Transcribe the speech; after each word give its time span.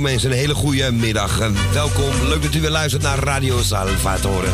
Mensen, 0.00 0.30
een 0.30 0.36
hele 0.36 0.54
goede 0.54 0.92
middag. 0.92 1.38
Welkom, 1.72 2.10
leuk 2.28 2.42
dat 2.42 2.54
u 2.54 2.60
weer 2.60 2.70
luistert 2.70 3.02
naar 3.02 3.18
Radio 3.18 3.62
Salvatore. 3.62 4.48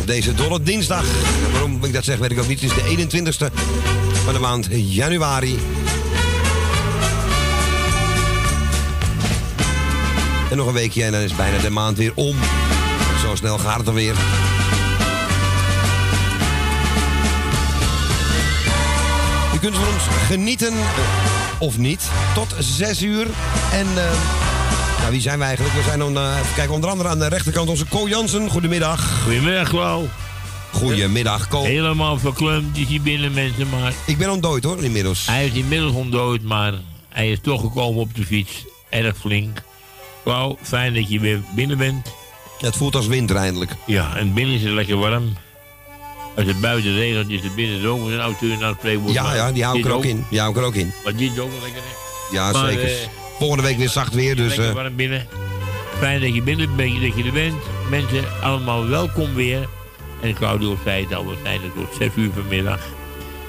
Op 0.00 0.06
deze 0.06 0.34
dolle 0.34 0.62
dinsdag, 0.62 1.04
waarom 1.52 1.84
ik 1.84 1.92
dat 1.92 2.04
zeg 2.04 2.18
weet 2.18 2.30
ik 2.30 2.38
ook 2.38 2.48
niet, 2.48 2.60
het 2.60 2.70
is 2.70 3.06
de 3.06 3.22
21ste 3.22 3.54
van 4.24 4.32
de 4.32 4.38
maand 4.38 4.68
januari. 4.70 5.58
En 10.50 10.56
nog 10.56 10.66
een 10.66 10.72
weekje 10.72 11.04
en 11.04 11.12
dan 11.12 11.20
is 11.20 11.36
bijna 11.36 11.58
de 11.58 11.70
maand 11.70 11.96
weer 11.96 12.12
om. 12.14 12.36
Zo 13.22 13.34
snel 13.34 13.58
gaat 13.58 13.78
het 13.78 13.88
alweer. 13.88 14.14
U 19.54 19.58
kunt 19.58 19.74
van 19.74 19.86
ons 19.94 20.04
genieten, 20.26 20.74
of 21.58 21.78
niet, 21.78 22.10
tot 22.34 22.54
6 22.58 23.02
uur. 23.02 23.26
En 23.72 23.86
uh, 23.86 24.10
nou, 24.98 25.10
wie 25.10 25.20
zijn 25.20 25.38
wij 25.38 25.46
eigenlijk? 25.46 25.76
We 25.76 25.82
zijn 25.82 25.98
dan, 25.98 26.16
uh, 26.16 26.38
even 26.38 26.54
kijken, 26.54 26.74
onder 26.74 26.90
andere 26.90 27.08
aan 27.08 27.18
de 27.18 27.28
rechterkant 27.28 27.68
onze 27.68 27.88
Co 27.88 28.08
Jansen. 28.08 28.50
Goedemiddag. 28.50 29.22
Goedemiddag, 29.22 29.68
Klauw. 29.68 30.08
Goedemiddag, 30.72 31.48
Co. 31.48 31.62
Helemaal 31.62 32.18
verkleumd 32.18 32.76
is 32.76 32.88
hij 32.88 33.00
binnen, 33.00 33.32
mensen, 33.32 33.68
maar... 33.68 33.92
Ik 34.06 34.18
ben 34.18 34.30
ontdooid, 34.30 34.64
hoor, 34.64 34.84
inmiddels. 34.84 35.26
Hij 35.26 35.46
is 35.46 35.52
inmiddels 35.52 35.92
ontdooid, 35.92 36.42
maar 36.42 36.72
hij 37.08 37.30
is 37.30 37.38
toch 37.42 37.60
gekomen 37.60 38.00
op 38.00 38.14
de 38.14 38.24
fiets. 38.24 38.64
Erg 38.90 39.16
flink. 39.16 39.62
Klauw, 40.22 40.58
fijn 40.62 40.94
dat 40.94 41.10
je 41.10 41.20
weer 41.20 41.40
binnen 41.54 41.78
bent. 41.78 42.12
Ja, 42.58 42.66
het 42.66 42.76
voelt 42.76 42.94
als 42.94 43.06
winter 43.06 43.36
eindelijk. 43.36 43.76
Ja, 43.86 44.16
en 44.16 44.32
binnen 44.32 44.54
is 44.54 44.62
het 44.62 44.72
lekker 44.72 44.96
warm. 44.96 45.32
Als 46.36 46.46
het 46.46 46.60
buiten 46.60 46.94
regent, 46.94 47.30
is 47.30 47.42
het 47.42 47.54
binnen 47.54 47.86
ook 47.86 48.08
een 48.08 48.20
auteur 48.20 48.58
naar 48.58 48.74
het 48.80 49.00
Ja, 49.06 49.34
ja, 49.34 49.52
die 49.52 49.64
hou 49.64 49.78
ik 49.78 49.84
er 49.84 49.92
ook 49.92 50.04
in. 50.04 50.24
Die 50.30 50.38
hou 50.38 50.50
ik 50.50 50.56
er 50.56 50.64
ook 50.64 50.74
in. 50.74 50.92
Maar 51.04 51.16
dit 51.16 51.32
is 51.32 51.38
ook 51.38 51.50
wel 51.50 51.60
lekker, 51.60 51.82
hè? 51.82 52.36
Ja, 52.36 52.52
maar, 52.52 52.70
zeker. 52.70 52.90
Uh, 52.90 52.96
Volgende 53.38 53.62
week 53.62 53.76
weer 53.76 53.88
zacht 53.88 54.14
weer, 54.14 54.36
dus... 54.36 54.56
Lekker 54.56 54.74
warm 54.74 54.96
binnen. 54.96 55.26
Fijn 55.98 56.20
dat 56.20 56.34
je 56.34 56.42
binnen 56.42 56.76
bent, 56.76 57.00
dat 57.00 57.16
je 57.16 57.24
er 57.24 57.32
bent. 57.32 57.62
Mensen, 57.90 58.24
allemaal 58.42 58.88
welkom 58.88 59.34
weer. 59.34 59.68
En 60.20 60.34
Claudio 60.34 60.76
zei 60.84 61.04
het 61.04 61.14
al, 61.14 61.26
we 61.26 61.34
zijn 61.42 61.60
er 61.62 61.72
tot 61.74 61.94
6 61.98 62.10
uur 62.16 62.30
vanmiddag. 62.34 62.80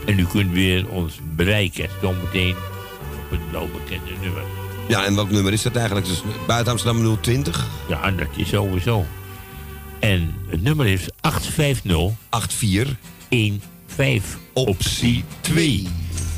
En 0.06 0.20
u 0.20 0.26
kunt 0.26 0.52
weer 0.52 0.90
ons 0.90 1.20
bereiken, 1.36 1.90
zometeen 2.02 2.56
op 3.24 3.30
het 3.30 3.40
welbekende 3.52 4.12
nummer. 4.22 4.44
Ja, 4.88 5.06
en 5.06 5.16
welk 5.16 5.30
nummer 5.30 5.54
is 5.54 5.62
dat 5.62 5.76
eigenlijk? 5.76 6.06
Dus 6.06 6.24
buiten 6.48 6.72
Amsterdam 6.72 7.18
020? 7.22 7.66
Ja, 7.88 8.12
dat 8.12 8.28
is 8.36 8.50
sowieso. 8.50 9.06
En 10.00 10.36
het 10.48 10.62
nummer 10.62 10.88
is 10.88 11.08
850 11.22 12.12
84 12.30 12.98
15 13.86 14.22
optie 14.54 15.24
2. 15.42 15.88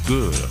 Keurig. 0.06 0.50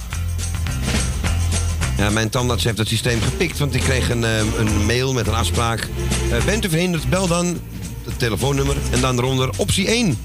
Ja, 1.97 2.11
mijn 2.11 2.29
tandarts 2.29 2.65
heeft 2.65 2.79
het 2.79 2.89
systeem 2.89 3.21
gepikt, 3.21 3.59
want 3.59 3.75
ik 3.75 3.81
kreeg 3.81 4.11
een, 4.11 4.23
een 4.59 4.87
mail 4.87 5.13
met 5.13 5.27
een 5.27 5.35
afspraak. 5.35 5.89
Uh, 6.31 6.45
bent 6.45 6.65
u 6.65 6.69
verhinderd, 6.69 7.11
bel 7.11 7.27
dan 7.27 7.61
het 8.05 8.19
telefoonnummer 8.19 8.77
en 8.91 9.01
dan 9.01 9.19
eronder 9.19 9.51
optie 9.57 9.87
1. 9.87 10.19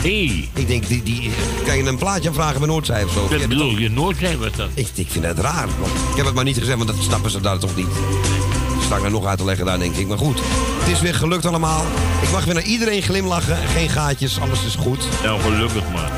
Hey. 0.00 0.48
Ik 0.54 0.66
denk, 0.66 0.86
die, 0.86 1.02
die, 1.02 1.30
kan 1.66 1.76
je 1.76 1.84
een 1.84 1.96
plaatje 1.98 2.28
aanvragen 2.28 2.58
bij 2.58 2.68
Noordzij 2.68 3.04
of 3.04 3.12
zo? 3.12 3.28
Dat 3.28 3.48
bedoel 3.48 3.78
je, 3.78 3.90
Noordzij 3.90 4.36
was 4.38 4.52
dat? 4.56 4.68
Ik, 4.74 4.88
ik 4.94 5.10
vind 5.10 5.24
het 5.24 5.38
raar. 5.38 5.68
Ik 6.10 6.16
heb 6.16 6.24
het 6.26 6.34
maar 6.34 6.44
niet 6.44 6.58
gezegd, 6.58 6.76
want 6.76 6.88
dat 6.88 7.02
snappen 7.02 7.30
ze 7.30 7.40
daar 7.40 7.58
toch 7.58 7.76
niet. 7.76 7.86
Dat 8.90 8.98
sta 8.98 9.08
ik 9.08 9.14
er 9.14 9.20
nog 9.20 9.30
uit 9.30 9.38
te 9.38 9.44
leggen 9.44 9.66
daar, 9.66 9.78
denk 9.78 9.94
ik. 9.94 10.08
Maar 10.08 10.18
goed, 10.18 10.40
het 10.78 10.88
is 10.88 11.00
weer 11.00 11.14
gelukt 11.14 11.46
allemaal. 11.46 11.84
Ik 12.22 12.30
mag 12.30 12.44
weer 12.44 12.54
naar 12.54 12.62
iedereen 12.62 13.02
glimlachen. 13.02 13.56
Geen 13.56 13.88
gaatjes, 13.88 14.40
alles 14.40 14.64
is 14.64 14.74
goed. 14.74 15.08
Nou, 15.22 15.40
gelukkig 15.40 15.90
maar. 15.92 16.10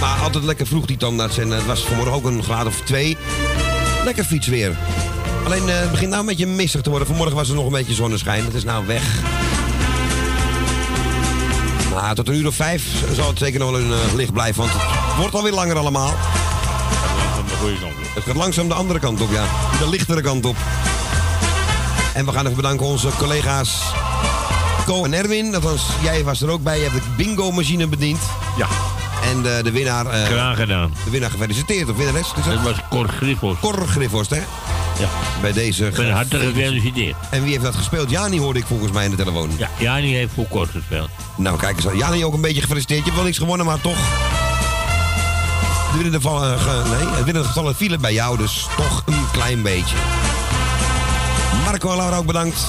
Maar 0.00 0.18
altijd 0.22 0.44
lekker 0.44 0.66
vroeg 0.66 0.86
die 0.86 0.96
tandarts. 0.96 1.38
En 1.38 1.50
het 1.50 1.66
was 1.66 1.80
vanmorgen 1.80 2.14
ook 2.14 2.24
een 2.24 2.42
graad 2.42 2.66
of 2.66 2.80
twee. 2.80 3.16
Lekker 4.04 4.24
fietsweer. 4.24 4.76
Alleen 5.44 5.62
uh, 5.66 5.78
het 5.78 5.90
begint 5.90 6.10
nou 6.10 6.20
een 6.20 6.28
beetje 6.28 6.46
missig 6.46 6.80
te 6.80 6.90
worden. 6.90 7.08
Vanmorgen 7.08 7.36
was 7.36 7.48
er 7.48 7.54
nog 7.54 7.66
een 7.66 7.72
beetje 7.72 7.94
zonneschijn. 7.94 8.44
Dat 8.44 8.54
is 8.54 8.64
nou 8.64 8.86
weg. 8.86 9.20
Nou, 11.90 12.14
tot 12.14 12.28
een 12.28 12.34
uur 12.34 12.46
of 12.46 12.54
vijf 12.54 13.04
zal 13.14 13.28
het 13.28 13.38
zeker 13.38 13.60
nog 13.60 13.72
een 13.72 13.90
uh, 13.90 14.14
licht 14.14 14.32
blijven. 14.32 14.62
Want 14.62 14.72
het 14.72 15.16
wordt 15.18 15.34
alweer 15.34 15.52
langer 15.52 15.76
allemaal. 15.76 16.14
Het 18.14 18.24
gaat 18.24 18.36
langzaam 18.36 18.68
de 18.68 18.74
andere 18.74 18.98
kant 18.98 19.20
op, 19.20 19.30
ja. 19.30 19.44
De 19.78 19.88
lichtere 19.88 20.20
kant 20.20 20.44
op. 20.44 20.56
En 22.14 22.26
we 22.26 22.32
gaan 22.32 22.44
even 22.44 22.56
bedanken 22.56 22.86
onze 22.86 23.08
collega's 23.18 23.82
Co 24.86 25.04
en 25.04 25.12
Erwin. 25.12 25.54
Althans, 25.54 25.82
jij 26.02 26.24
was 26.24 26.42
er 26.42 26.50
ook 26.50 26.62
bij. 26.62 26.78
Je 26.78 26.82
hebt 26.82 26.94
de 26.94 27.10
bingo-machine 27.16 27.86
bediend. 27.86 28.18
Ja. 28.56 28.66
En 29.30 29.42
de, 29.42 29.60
de 29.62 29.70
winnaar... 29.70 30.06
Uh, 30.06 30.24
Graag 30.24 30.56
gedaan. 30.56 30.94
De 31.04 31.10
winnaar 31.10 31.30
gefeliciteerd, 31.30 31.88
of 31.88 31.96
winnares? 31.96 32.32
Dat, 32.34 32.44
dat 32.44 32.62
was 32.62 32.76
Cor 32.90 33.08
Griffos. 33.08 33.56
Cor 33.60 33.86
Griffos, 33.86 34.28
hè? 34.28 34.36
Ja. 34.98 35.08
Bij 35.40 35.52
deze... 35.52 35.86
Ik 35.86 35.94
ben 35.94 36.10
hartelijk 36.12 36.54
gefeliciteerd. 36.54 37.16
En 37.30 37.42
wie 37.42 37.50
heeft 37.50 37.64
dat 37.64 37.74
gespeeld? 37.74 38.10
Jani 38.10 38.38
hoorde 38.38 38.58
ik 38.58 38.66
volgens 38.66 38.92
mij 38.92 39.04
in 39.04 39.10
de 39.10 39.16
telefoon. 39.16 39.50
Ja, 39.56 39.68
Jani 39.78 40.14
heeft 40.14 40.32
voor 40.34 40.48
Cor 40.48 40.66
gespeeld. 40.66 41.08
Nou, 41.36 41.58
kijk 41.58 41.76
eens 41.76 41.88
aan. 41.88 41.96
Jani 41.96 42.24
ook 42.24 42.34
een 42.34 42.40
beetje 42.40 42.60
gefeliciteerd. 42.60 42.98
Je 42.98 43.04
hebt 43.04 43.16
wel 43.16 43.24
niks 43.24 43.38
gewonnen, 43.38 43.66
maar 43.66 43.80
toch... 43.80 43.98
De 45.90 45.94
winnende 45.94 46.20
gevallen, 46.20 46.58
uh, 46.58 46.90
nee, 46.90 47.08
het 47.08 47.24
winnende 47.24 47.48
gevallen 47.48 47.76
vielen 47.76 48.00
bij 48.00 48.12
jou, 48.12 48.38
dus 48.38 48.66
toch 48.76 49.02
een 49.06 49.30
klein 49.32 49.62
beetje. 49.62 49.96
Marco 51.64 51.90
en 51.90 51.96
Laura 51.96 52.16
ook 52.16 52.26
bedankt 52.26 52.60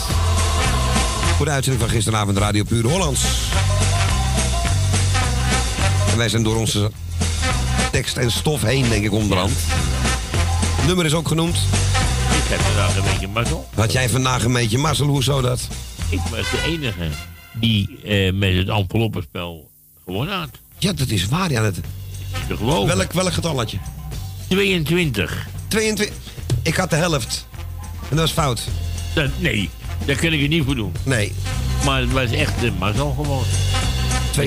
voor 1.36 1.46
de 1.46 1.52
uitzending 1.52 1.84
van 1.84 1.94
gisteravond 1.94 2.38
Radio 2.38 2.64
Puur 2.64 2.86
Hollands. 2.86 3.24
En 6.12 6.18
wij 6.18 6.30
zijn 6.30 6.44
door 6.44 6.56
onze 6.56 6.92
tekst 7.92 8.18
en 8.18 8.32
stof 8.32 8.62
heen, 8.62 8.90
denk 8.90 9.06
ik, 9.06 9.12
onderhand. 9.12 9.52
Het 10.76 10.86
nummer 10.86 11.06
is 11.06 11.14
ook 11.14 11.28
genoemd. 11.28 11.56
Ik 11.56 12.50
heb 12.50 12.60
vandaag 12.60 12.96
een 12.98 13.04
beetje 13.04 13.28
mazzel. 13.28 13.70
Had 13.76 13.92
jij 13.92 14.10
vandaag 14.10 14.44
een 14.44 14.54
beetje 14.54 14.78
mazzel? 14.78 15.08
Hoezo 15.08 15.42
dat? 15.42 15.68
Ik 16.10 16.20
was 16.20 16.50
de 16.52 16.62
enige 16.66 17.10
die 17.54 18.00
eh, 18.04 18.34
met 18.34 18.56
het 18.56 18.70
enveloppenspel 18.70 19.70
gewonnen 20.06 20.38
had. 20.38 20.50
Ja, 20.78 20.94
dat 20.94 21.08
is 21.08 21.28
waar. 21.28 21.52
Ja, 21.52 21.62
dat... 21.62 21.76
Te 22.48 22.58
geloven. 22.58 22.98
Welk, 22.98 23.14
welk 23.14 23.34
getalletje? 23.34 23.78
22. 24.48 25.48
22? 25.68 26.16
Ik 26.64 26.76
had 26.76 26.90
de 26.90 26.96
helft. 26.96 27.48
En 28.10 28.16
dat 28.16 28.20
was 28.20 28.32
fout. 28.32 28.68
Dat, 29.14 29.30
nee, 29.38 29.70
daar 30.06 30.16
kan 30.16 30.34
ik 30.34 30.42
het 30.42 30.50
niet 30.50 30.64
voor 30.66 30.76
doen. 30.76 30.94
Nee. 31.04 31.34
Maar 31.86 32.02
het 32.02 32.12
was 32.12 32.32
echt 32.32 32.60
de 32.60 32.72
mazzel 32.80 33.14
gewoon. 33.16 33.44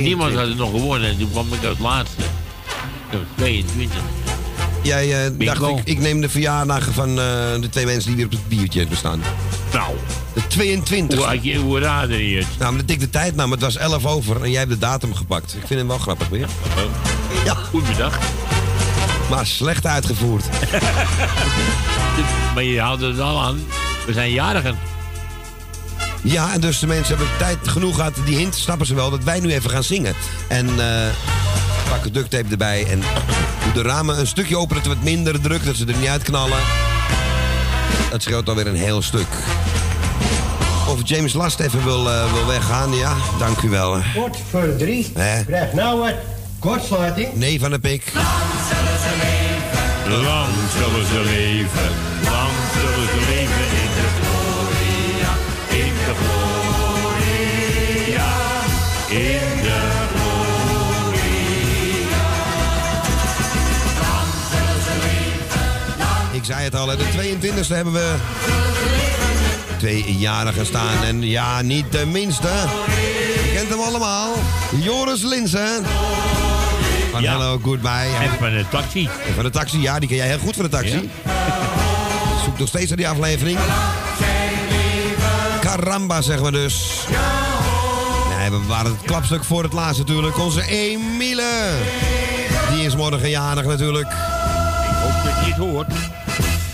Niemand 0.00 0.34
had 0.34 0.46
het 0.46 0.56
nog 0.56 0.70
gewonnen 0.70 1.08
en 1.08 1.18
toen 1.18 1.30
kwam 1.30 1.52
ik 1.52 1.64
als 1.64 1.78
laatste. 1.78 2.22
Dat 3.10 3.20
was 3.20 3.28
22. 3.36 3.98
Jij 4.82 5.30
uh, 5.30 5.46
dacht, 5.46 5.62
ik, 5.62 5.80
ik 5.84 5.98
neem 5.98 6.20
de 6.20 6.28
verjaardag 6.28 6.88
van 6.92 7.08
uh, 7.08 7.16
de 7.60 7.68
twee 7.70 7.86
mensen 7.86 8.06
die 8.08 8.16
weer 8.16 8.24
op 8.24 8.30
het 8.32 8.48
biertje 8.48 8.86
bestaan. 8.86 9.22
Nou. 9.72 9.94
De 10.34 10.46
22. 10.46 11.18
Hoe, 11.24 11.56
hoe 11.56 11.80
raadde 11.80 12.28
je 12.28 12.36
het? 12.36 12.46
Nou, 12.58 12.72
maar 12.72 12.82
ik 12.86 13.00
de 13.00 13.10
tijd 13.10 13.34
nam. 13.34 13.50
Het 13.50 13.60
was 13.60 13.76
11 13.76 14.06
over 14.06 14.42
en 14.42 14.50
jij 14.50 14.58
hebt 14.58 14.72
de 14.72 14.78
datum 14.78 15.14
gepakt. 15.14 15.54
Ik 15.54 15.66
vind 15.66 15.78
hem 15.78 15.88
wel 15.88 15.98
grappig 15.98 16.28
weer. 16.28 16.48
Ja. 17.44 17.54
Goed 17.54 17.88
bedacht. 17.88 18.24
Maar 19.30 19.46
slecht 19.46 19.86
uitgevoerd. 19.86 20.44
maar 22.54 22.62
je 22.62 22.80
houdt 22.80 23.02
het 23.02 23.20
al 23.20 23.42
aan. 23.42 23.64
We 24.06 24.12
zijn 24.12 24.30
jarigen. 24.30 24.78
Ja, 26.22 26.52
en 26.52 26.60
dus 26.60 26.78
de 26.78 26.86
mensen 26.86 27.16
hebben 27.16 27.36
tijd 27.38 27.68
genoeg 27.68 27.94
gehad. 27.94 28.14
Die 28.24 28.36
hint 28.36 28.54
snappen 28.54 28.86
ze 28.86 28.94
wel 28.94 29.10
dat 29.10 29.24
wij 29.24 29.40
nu 29.40 29.52
even 29.52 29.70
gaan 29.70 29.84
zingen. 29.84 30.14
En 30.48 30.68
uh, 30.68 30.84
pakken 31.88 32.12
duct 32.12 32.30
tape 32.30 32.50
erbij. 32.50 32.86
En 32.86 33.02
de 33.74 33.82
ramen 33.82 34.18
een 34.18 34.26
stukje 34.26 34.56
openen 34.56 34.82
dat 34.82 34.92
het 34.92 35.00
wat 35.00 35.10
minder 35.10 35.40
druk. 35.40 35.64
Dat 35.64 35.76
ze 35.76 35.86
er 35.86 35.96
niet 35.96 36.08
uitknallen. 36.08 36.58
Dat 38.10 38.22
scheelt 38.22 38.48
alweer 38.48 38.66
een 38.66 38.74
heel 38.74 39.02
stuk. 39.02 39.28
Of 40.92 41.00
James 41.04 41.32
Last 41.32 41.60
even 41.60 41.84
wil, 41.84 42.06
uh, 42.06 42.32
wil 42.32 42.46
weggaan, 42.46 42.94
ja, 42.94 43.14
dank 43.38 43.62
u 43.62 43.68
wel. 43.68 44.00
Kort 44.14 44.36
voor 44.50 44.76
drie. 44.76 45.10
Hè? 45.14 45.44
Krijg 45.44 45.72
nou 45.72 45.98
wat 45.98 46.14
kortsluiting. 46.58 47.34
Nee 47.34 47.60
van 47.60 47.70
de 47.70 47.78
pik. 47.78 48.10
Lang 48.14 48.24
zullen 48.68 48.98
ze 48.98 49.10
leven. 49.22 50.22
Lang 50.22 50.48
zullen 50.78 51.06
ze 51.06 51.20
leven. 51.24 51.90
Lang 52.30 52.50
zullen 52.72 53.08
ze 53.08 53.16
leven 53.28 53.66
in 53.82 53.90
de 53.98 54.06
gloria. 54.18 55.32
In 55.84 55.94
de 55.94 56.14
gloria. 56.22 58.30
In 59.08 59.62
de 59.62 59.80
gloria. 60.12 62.24
Lang 64.00 64.30
zullen 64.50 64.82
ze 64.84 64.92
leven. 65.02 65.66
Ik 66.32 66.44
zei 66.44 66.64
het 66.64 66.74
al, 66.74 66.88
hè, 66.88 66.96
de 66.96 67.04
22e 67.04 67.66
hebben 67.66 67.92
we 67.92 68.14
tweejarigen 69.82 70.66
staan. 70.66 71.04
En 71.04 71.22
ja, 71.22 71.62
niet 71.62 71.92
de 71.92 72.06
minste. 72.06 72.48
Je 72.48 73.50
kent 73.54 73.68
hem 73.68 73.80
allemaal. 73.80 74.32
Joris 74.80 75.22
Linsen. 75.22 75.84
Van 77.10 77.22
Ja. 77.22 77.32
Hello 77.32 77.58
Goodbye. 77.62 78.08
En 78.20 78.30
van 78.38 78.50
de 78.50 78.64
taxi. 78.70 79.08
En 79.26 79.34
van 79.34 79.44
de 79.44 79.50
taxi, 79.50 79.80
ja, 79.80 79.98
die 79.98 80.08
ken 80.08 80.16
jij 80.16 80.26
heel 80.26 80.38
goed 80.38 80.54
van 80.54 80.64
de 80.64 80.70
taxi. 80.70 81.10
Zoek 82.44 82.58
nog 82.58 82.68
steeds 82.68 82.88
naar 82.88 82.96
die 82.96 83.08
aflevering. 83.08 83.58
Caramba, 85.60 86.20
zeggen 86.20 86.44
we 86.44 86.52
dus. 86.52 87.06
Nee, 88.38 88.50
we 88.50 88.66
waren 88.66 88.90
het 88.90 89.02
klapstuk 89.06 89.44
voor 89.44 89.62
het 89.62 89.72
laatst 89.72 89.98
natuurlijk. 89.98 90.38
Onze 90.38 90.66
Emile. 90.66 91.70
Die 92.70 92.84
is 92.84 92.96
morgen 92.96 93.30
jarig 93.30 93.64
natuurlijk. 93.64 94.08
Ik 94.08 94.96
hoop 95.02 95.24
dat 95.24 95.44
je 95.44 95.52
het 95.52 95.56
hoort. 95.56 96.21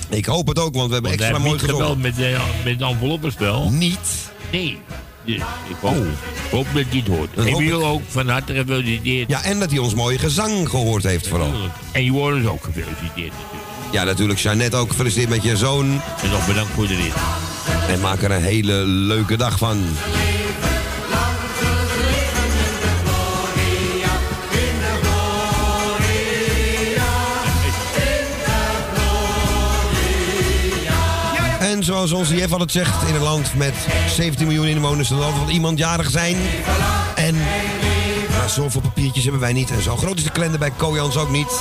Ik 0.08 0.24
hoop 0.26 0.48
het 0.48 0.58
ook, 0.58 0.74
want 0.74 0.86
we 0.86 0.92
hebben 0.92 1.10
Want 1.10 1.22
extra 1.22 1.38
mooi 1.46 1.58
gezongen. 1.58 2.00
met, 2.00 2.18
uh, 2.18 2.40
met 2.64 2.80
enveloppenspel. 2.80 3.70
Niet. 3.70 4.30
Nee. 4.52 4.78
Dus 5.24 5.36
ik 5.68 5.76
hoop, 5.80 5.96
Oh. 5.96 6.50
hoop 6.50 6.66
dat 6.74 6.84
hij 6.88 6.98
het 6.98 7.06
hoort. 7.08 7.28
Dat 7.34 7.82
ook 7.82 8.00
van 8.08 8.28
harte 8.28 8.54
gefeliciteerd. 8.54 9.28
Ja, 9.28 9.42
en 9.42 9.58
dat 9.58 9.70
hij 9.70 9.78
ons 9.78 9.94
mooie 9.94 10.18
gezang 10.18 10.68
gehoord 10.68 11.02
heeft 11.02 11.28
vooral. 11.28 11.52
En 11.92 12.04
je 12.04 12.10
wordt 12.10 12.36
dus 12.36 12.46
ook 12.46 12.64
gefeliciteerd 12.64 13.06
natuurlijk. 13.14 13.66
Ja, 13.92 14.04
natuurlijk. 14.04 14.38
Jeannette 14.38 14.76
ook 14.76 14.90
gefeliciteerd 14.90 15.28
met 15.28 15.42
je 15.42 15.56
zoon. 15.56 16.00
En 16.22 16.30
nog 16.30 16.46
bedankt 16.46 16.72
voor 16.74 16.86
de 16.86 16.94
rit. 16.96 17.14
En 17.88 18.00
maak 18.00 18.22
er 18.22 18.30
een 18.30 18.42
hele 18.42 18.72
leuke 18.84 19.36
dag 19.36 19.58
van. 19.58 19.78
Zoals 31.88 32.12
onze 32.12 32.36
jef 32.36 32.52
altijd 32.52 32.72
zegt, 32.72 33.08
in 33.08 33.14
een 33.14 33.22
land 33.22 33.54
met 33.54 33.74
17 34.08 34.46
miljoen 34.46 34.66
inwoners... 34.66 35.10
er 35.10 35.16
altijd 35.16 35.44
wel 35.44 35.54
iemand 35.54 35.78
jarig 35.78 36.10
zijn. 36.10 36.36
En 37.14 37.34
maar 38.30 38.48
zoveel 38.50 38.80
papiertjes 38.80 39.22
hebben 39.22 39.40
wij 39.40 39.52
niet. 39.52 39.70
En 39.70 39.82
zo 39.82 39.96
groot 39.96 40.16
is 40.16 40.24
de 40.24 40.30
kalender 40.30 40.58
bij 40.58 40.70
Kojans 40.70 41.16
ook 41.16 41.30
niet. 41.30 41.60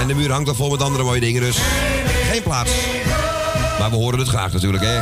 En 0.00 0.06
de 0.06 0.14
muur 0.14 0.30
hangt 0.30 0.48
al 0.48 0.54
vol 0.54 0.70
met 0.70 0.82
andere 0.82 1.04
mooie 1.04 1.20
dingen, 1.20 1.40
dus 1.40 1.56
geen 2.30 2.42
plaats. 2.42 2.70
Maar 3.78 3.90
we 3.90 3.96
horen 3.96 4.18
het 4.18 4.28
graag 4.28 4.52
natuurlijk, 4.52 4.84
hè. 4.84 5.00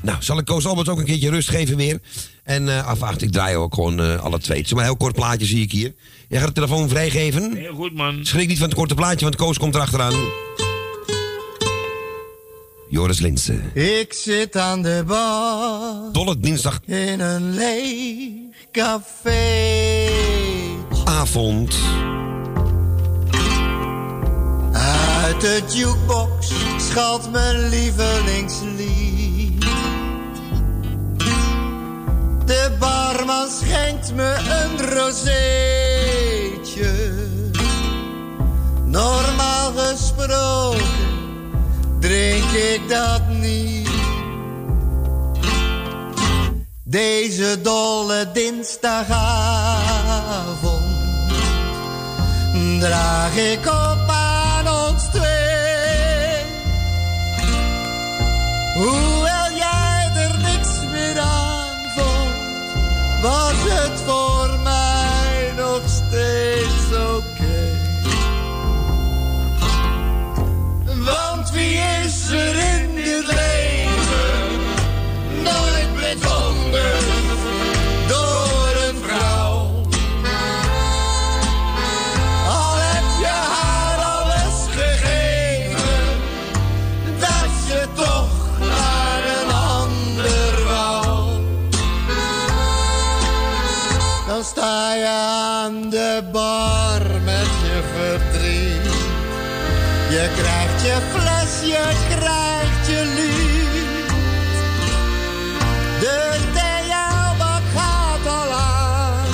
Nou, 0.00 0.16
zal 0.20 0.38
ik 0.38 0.44
Koos 0.44 0.66
Alberts 0.66 0.90
ook 0.90 0.98
een 0.98 1.04
keertje 1.04 1.30
rust 1.30 1.50
geven 1.50 1.76
weer? 1.76 2.00
En 2.42 2.76
eh 2.76 2.86
afwacht, 2.86 3.22
ik 3.22 3.32
draai 3.32 3.56
ook 3.56 3.74
gewoon 3.74 4.00
eh, 4.00 4.20
alle 4.20 4.38
twee. 4.38 4.56
Het 4.58 4.66
is 4.66 4.72
maar 4.72 4.82
een 4.82 4.88
heel 4.88 4.98
kort 4.98 5.14
plaatje, 5.14 5.46
zie 5.46 5.62
ik 5.62 5.72
hier. 5.72 5.94
Jij 6.28 6.38
gaat 6.38 6.48
de 6.48 6.54
telefoon 6.54 6.88
vrijgeven. 6.88 7.56
Heel 7.56 7.74
goed, 7.74 7.94
man. 7.94 8.18
Schrik 8.22 8.48
niet 8.48 8.58
van 8.58 8.68
het 8.68 8.76
korte 8.76 8.94
plaatje, 8.94 9.24
want 9.24 9.36
Koos 9.36 9.58
komt 9.58 9.74
erachteraan. 9.74 10.14
Joris 12.88 13.20
Linsen. 13.20 13.70
Ik 13.74 14.12
zit 14.12 14.56
aan 14.56 14.82
de 14.82 15.02
bar 15.06 16.12
Dolle 16.12 16.38
dinsdagavond. 16.38 16.88
in 16.88 17.20
een 17.20 17.54
leeg 17.54 18.66
café. 18.72 20.06
Uit 25.22 25.40
de 25.40 25.62
jukebox 25.68 26.52
schalt 26.76 27.30
mijn 27.30 27.68
lievelingslied. 27.68 29.62
De 32.44 32.76
barman 32.78 33.48
schenkt 33.48 34.14
me 34.14 34.36
een 34.48 34.94
rozeetje. 34.94 36.32
Normaal 38.84 39.72
gesproken 39.76 40.97
drink 42.00 42.50
ik 42.50 42.80
dat 42.88 43.28
niet. 43.28 43.88
Deze 46.84 47.60
dolle 47.62 48.30
dinsdagavond 48.32 50.86
draag 52.80 53.36
ik 53.36 53.66
op 53.66 54.08
aan 54.08 54.68
ons 54.68 55.02
twee. 55.02 55.58
De 96.18 96.24
bar 96.32 97.02
met 97.24 97.50
je 97.66 97.80
verdriet. 97.94 98.94
Je 100.10 100.28
krijgt 100.36 100.82
je 100.82 100.96
fles, 101.12 101.70
je 101.70 101.84
krijgt 102.08 102.86
je 102.86 103.02
lied. 103.16 104.10
De 106.00 106.38
theabak 106.54 107.62
gaat 107.74 108.26
al 108.26 108.52
aan. 108.52 109.26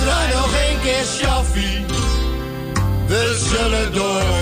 Draai 0.00 0.34
nog 0.34 0.52
een 0.68 0.80
keer 0.82 1.04
Shaffi, 1.04 1.86
we 3.06 3.48
zullen 3.50 3.92
doorgaan. 3.92 4.39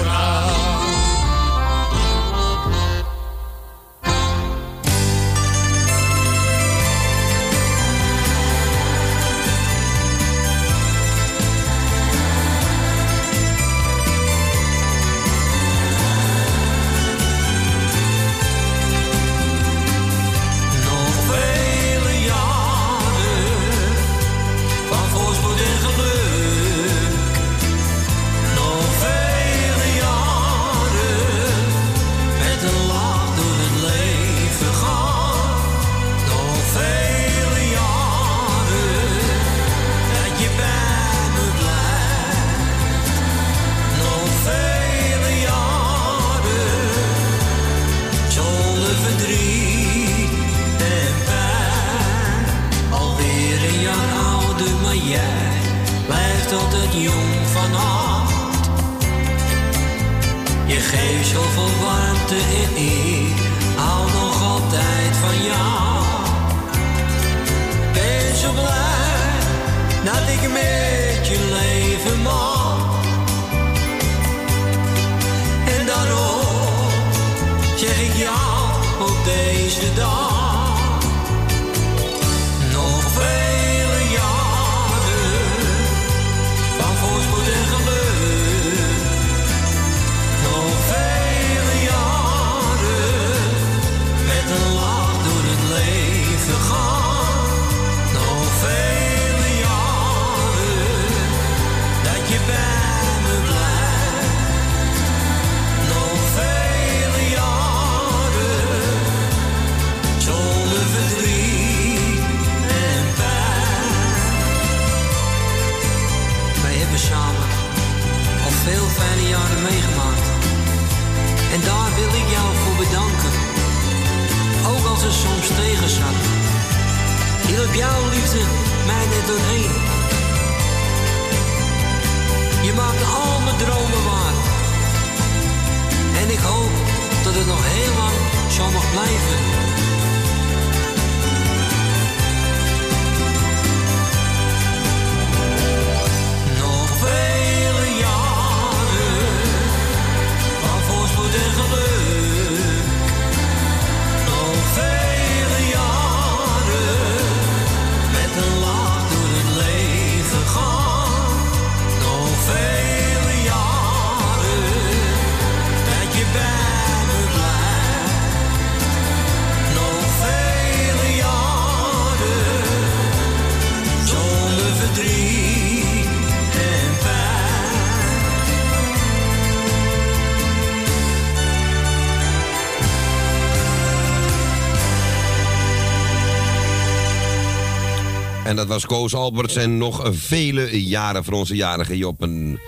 Dat 188.68 188.80
was 188.80 188.98
Koos 188.98 189.14
Alberts 189.14 189.56
en 189.56 189.78
nog 189.78 190.08
vele 190.10 190.84
jaren 190.84 191.24
voor 191.24 191.34
onze 191.34 191.56
jarige 191.56 191.96
Joppen. 191.96 192.60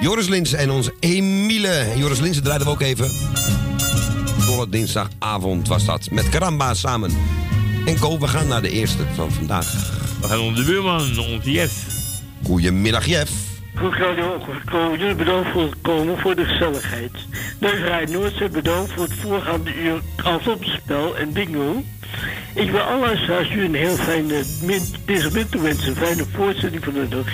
Joris 0.00 0.28
Lins 0.28 0.52
en 0.52 0.70
onze 0.70 0.94
Emile. 1.00 1.92
Joris 1.96 2.20
Linsen 2.20 2.42
draaiden 2.42 2.66
we 2.66 2.72
ook 2.72 2.80
even. 2.80 3.10
Volle 4.38 4.68
dinsdagavond 4.68 5.68
was 5.68 5.84
dat. 5.84 6.10
Met 6.10 6.28
Karamba 6.28 6.74
samen. 6.74 7.10
En 7.86 7.98
Ko, 7.98 8.18
we 8.18 8.28
gaan 8.28 8.46
naar 8.46 8.62
de 8.62 8.70
eerste 8.70 9.02
van 9.14 9.32
vandaag. 9.32 9.72
We 10.20 10.26
gaan 10.28 10.40
onze 10.40 10.64
buurman, 10.64 11.18
onze 11.18 11.52
Jeff. 11.52 11.74
Goedemiddag, 12.42 13.06
Jeff. 13.06 13.32
Goed 13.74 13.94
radio 13.94 14.38
gekomen. 14.38 15.16
Bedankt 15.16 15.50
voor 15.50 15.62
het 15.62 15.74
komen, 15.82 16.18
voor 16.18 16.36
de 16.36 16.44
gezelligheid. 16.44 17.12
Neugerij 17.58 18.04
Noordzee, 18.04 18.48
bedankt 18.48 18.92
voor 18.92 19.04
het 19.04 19.14
voorgaande 19.14 19.74
uur 19.74 20.00
spel 20.60 21.16
en 21.16 21.32
bingo. 21.32 21.82
Ik 22.60 22.70
wil 22.70 22.80
alle 22.80 23.00
luisteraars 23.00 23.50
u 23.50 23.64
een 23.64 23.74
heel 23.74 23.96
fijne 23.96 24.42
min- 24.62 24.94
deze 25.04 25.48
toe 25.48 25.60
wensen. 25.62 25.88
Een 25.88 25.96
fijne 25.96 26.24
voortzetting 26.34 26.84
van 26.84 26.92
de 26.92 27.08
dag. 27.08 27.26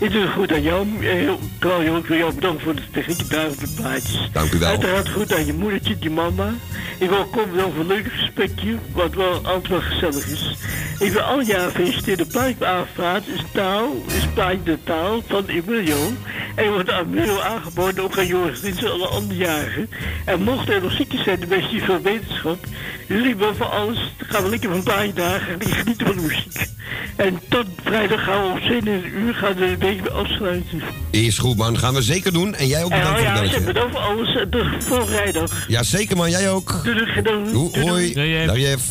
Ik 0.00 0.12
doe 0.12 0.22
het 0.22 0.30
goed 0.30 0.52
aan 0.52 0.62
jou, 0.62 0.86
eh, 1.06 1.30
Claudio. 1.58 1.96
Ik 1.96 2.06
wil 2.06 2.18
jou 2.18 2.34
bedanken 2.34 2.60
voor 2.64 2.74
de 2.74 2.82
techniek 2.92 3.30
daar 3.30 3.46
op 3.48 3.60
de 3.60 3.72
plaatjes. 3.76 4.28
Dank 4.32 4.52
u 4.52 4.58
wel. 4.58 4.68
Uiteraard 4.68 5.08
goed 5.08 5.34
aan 5.34 5.46
je 5.46 5.52
moedertje, 5.52 5.98
die 5.98 6.10
mama. 6.10 6.54
Ik 6.98 7.08
wil 7.08 7.24
komen 7.24 7.50
bedanken 7.50 7.72
voor 7.74 7.82
een 7.82 7.86
leuk 7.96 8.12
gesprekje, 8.12 8.76
wat 8.92 9.14
wel 9.14 9.32
altijd 9.34 9.68
wel 9.68 9.80
gezellig 9.80 10.26
is. 10.26 10.54
Ik 10.98 11.12
wil 11.12 11.20
al 11.22 11.40
jaren 11.40 11.72
feliciteren. 11.72 12.16
De 12.18 12.26
plaatje 12.26 12.66
aanvaard 12.66 13.26
is 13.26 13.40
taal, 13.52 14.02
is 14.06 14.26
plaatje 14.34 14.62
de 14.64 14.78
taal 14.84 15.22
van 15.28 15.46
Emilio. 15.46 16.12
En 16.54 16.72
wordt 16.72 16.90
aan 16.90 17.04
Emilio 17.12 17.40
aangeboden, 17.40 18.04
ook 18.04 18.18
aan 18.18 18.26
Joris 18.26 18.62
en 18.62 18.90
alle 18.90 19.06
andere 19.06 19.40
jarigen. 19.40 19.90
En 20.24 20.42
mocht 20.42 20.68
er 20.68 20.82
nog 20.82 20.92
ziektes 20.92 21.22
zijn, 21.22 21.40
de 21.40 21.46
mensen 21.46 21.70
die 21.70 21.82
veel 21.82 22.00
wetenschap. 22.02 22.58
Jullie 23.06 23.36
boven 23.36 23.70
alles, 23.70 23.98
gaan 24.18 24.42
we 24.42 24.48
lekker 24.48 24.68
van 24.68 24.78
een 24.78 24.84
paar 24.84 25.14
dagen 25.14 25.60
en 25.60 25.68
genieten 25.72 26.06
van 26.06 26.16
de 26.16 26.22
muziek. 26.22 26.68
En 27.16 27.40
tot 27.48 27.66
vrijdag 27.84 28.24
gaan 28.24 28.42
we 28.42 28.48
om 28.52 28.60
7 28.60 29.06
uur 29.16 29.34
gaan 29.34 29.54
we 29.54 29.64
een 29.66 29.78
beetje 29.78 30.10
afsluiten. 30.10 30.82
Is 31.10 31.38
goed, 31.38 31.56
man. 31.56 31.78
Gaan 31.78 31.94
we 31.94 32.02
zeker 32.02 32.32
doen. 32.32 32.54
En 32.54 32.66
jij 32.66 32.84
ook 32.84 32.90
En 32.90 32.98
bedankt 32.98 33.18
oh 33.20 33.24
voor 33.24 33.34
het 33.34 33.36
ja, 33.36 33.42
belletje. 33.42 33.72
bedankt 33.72 33.92
voor 33.92 34.00
alles. 34.04 34.46
Tot 34.50 34.84
voor 34.84 35.06
vrijdag. 35.06 35.68
Ja, 35.68 35.82
zeker, 35.82 36.16
man. 36.16 36.30
Jij 36.30 36.50
ook. 36.50 36.80
Doei, 36.84 37.22
Doei, 37.52 37.88
hoi. 37.88 38.46
Dag 38.46 38.58
Jeff. 38.58 38.84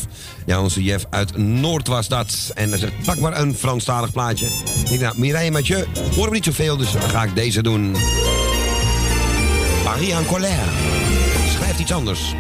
Ja, 0.46 0.62
onze 0.62 0.84
Jeff 0.84 1.06
uit 1.10 1.38
Noord 1.38 1.88
was 1.88 2.08
dat. 2.08 2.52
En 2.56 2.70
hij 2.70 2.78
zegt, 2.80 2.94
pak 3.06 3.20
maar 3.20 3.40
een 3.40 3.56
Franstalig 3.56 4.12
plaatje. 4.12 4.46
Ik 4.84 4.88
denk, 4.90 5.02
nou, 5.02 5.20
Mireille 5.20 5.52
Mathieu, 5.52 5.86
horen 6.16 6.30
we 6.30 6.36
niet 6.36 6.46
zoveel, 6.46 6.78
dus 6.78 6.92
dan 6.92 7.02
ga 7.10 7.24
ik 7.24 7.36
deze 7.36 7.62
doen. 7.64 7.96
Paris 9.84 10.10
en 10.10 10.26
colère. 10.26 10.64
Schrijft 11.56 11.80
iets 11.80 11.92
anders. 11.94 12.34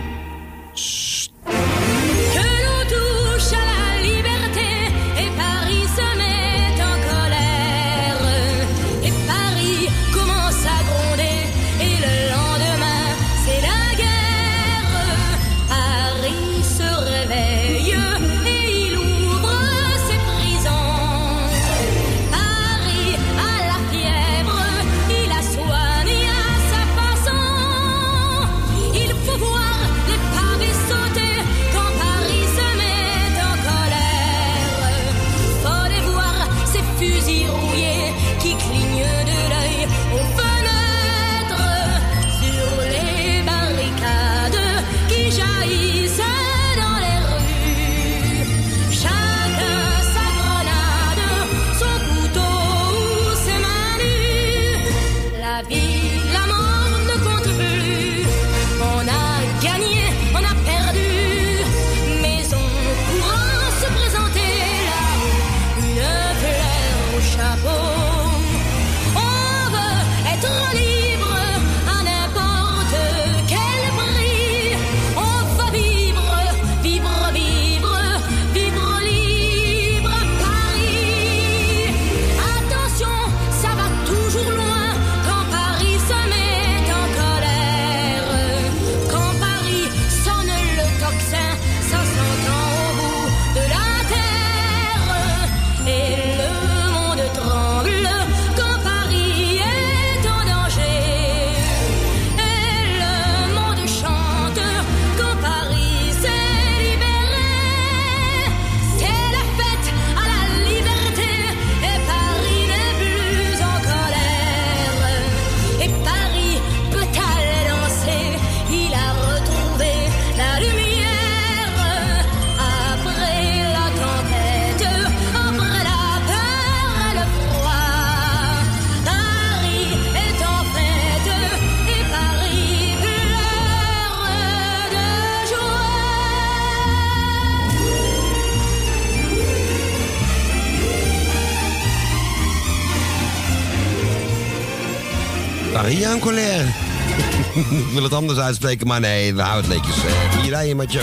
Het 148.05 148.13
anders 148.13 148.39
uitspreken, 148.39 148.87
maar 148.87 148.99
nee, 148.99 149.35
we 149.35 149.41
houden 149.41 149.71
het 149.71 149.83
netjes. 149.83 150.05
Eh, 150.05 150.41
Mireille 150.41 150.75
Mathieu. 150.75 151.01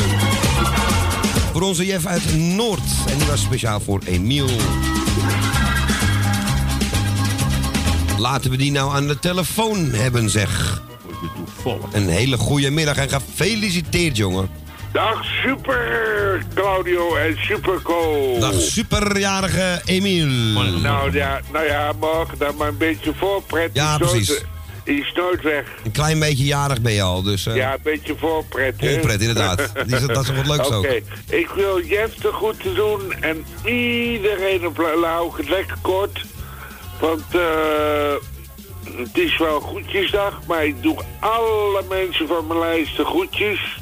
Voor 1.53 1.63
onze 1.63 1.87
Jeff 1.87 2.07
uit 2.07 2.39
Noord. 2.39 2.81
En 3.09 3.19
die 3.19 3.27
was 3.27 3.41
speciaal 3.41 3.81
voor 3.81 4.01
Emiel. 4.05 4.49
Laten 8.19 8.51
we 8.51 8.57
die 8.57 8.73
nou 8.73 8.95
aan 8.95 9.07
de 9.07 9.19
telefoon 9.19 9.91
hebben, 9.91 10.31
zeg. 10.31 10.83
Een 11.93 12.09
hele 12.09 12.37
goede 12.37 12.71
middag 12.71 12.97
en 12.97 13.09
gefeliciteerd, 13.09 14.17
jongen. 14.17 14.51
Dag 14.93 15.25
super 15.25 16.45
Claudio 16.55 17.15
en 17.15 17.37
super 17.39 17.83
Co. 17.83 18.37
Dag 18.39 18.61
superjarige 18.61 19.83
Emiel. 19.85 20.27
Nou 20.81 21.13
ja, 21.13 21.41
nou 21.53 21.67
ja, 21.67 21.93
morgen 22.01 22.39
dan 22.39 22.57
maar 22.57 22.69
een 22.69 22.77
beetje 22.77 23.13
voorpret. 23.15 23.71
Ja, 23.73 23.99
precies. 23.99 24.45
Die 24.85 25.01
is 25.01 25.13
nooit 25.15 25.43
weg. 25.43 25.65
Een 25.85 25.91
klein 25.93 26.19
beetje 26.19 26.45
jarig 26.45 26.81
ben 26.81 26.93
je 26.93 27.03
al, 27.03 27.23
dus... 27.23 27.47
eh, 27.47 27.55
Ja, 27.55 27.73
een 27.73 27.79
beetje 27.83 28.15
voorpret. 28.19 28.75
Voorpret, 28.79 29.21
inderdaad. 29.21 29.73
Die 29.87 29.97
is- 29.97 30.07
dat 30.07 30.23
is 30.23 30.31
wat 30.35 30.47
leuks 30.47 30.67
Oké, 30.67 30.77
ook. 30.77 30.87
ik 31.29 31.49
wil 31.55 31.81
Jeff 31.85 32.15
de 32.15 32.33
goed 32.33 32.63
te 32.63 32.73
doen 32.73 33.13
en 33.21 33.45
iedereen 33.65 34.67
op 34.67 34.79
La- 34.79 35.09
hou 35.09 35.33
het 35.37 35.49
lekker 35.49 35.77
kort. 35.83 36.25
Want 37.01 37.23
eh, 37.31 38.13
het 38.97 39.19
is 39.19 39.39
wel 39.39 39.61
groetjesdag, 39.61 40.41
maar 40.47 40.65
ik 40.67 40.83
doe 40.83 40.99
alle 41.21 41.83
mensen 41.89 42.29
van 42.29 42.47
mijn 42.47 42.59
lijst 42.61 42.97
de 42.97 43.05
groetjes. 43.05 43.81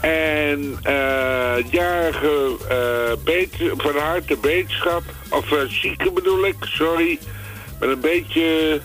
En 0.00 0.78
eh 0.82 1.54
jarige 1.70 2.56
eh 2.68 3.24
beet, 3.24 3.54
van 3.76 3.96
harte 3.96 4.36
beterschap, 4.36 5.02
of 5.30 5.52
eh, 5.52 5.58
zieke 5.68 6.10
bedoel 6.12 6.46
ik, 6.46 6.56
sorry. 6.60 7.18
Met 7.80 7.88
een 7.90 8.00
beetje 8.00 8.80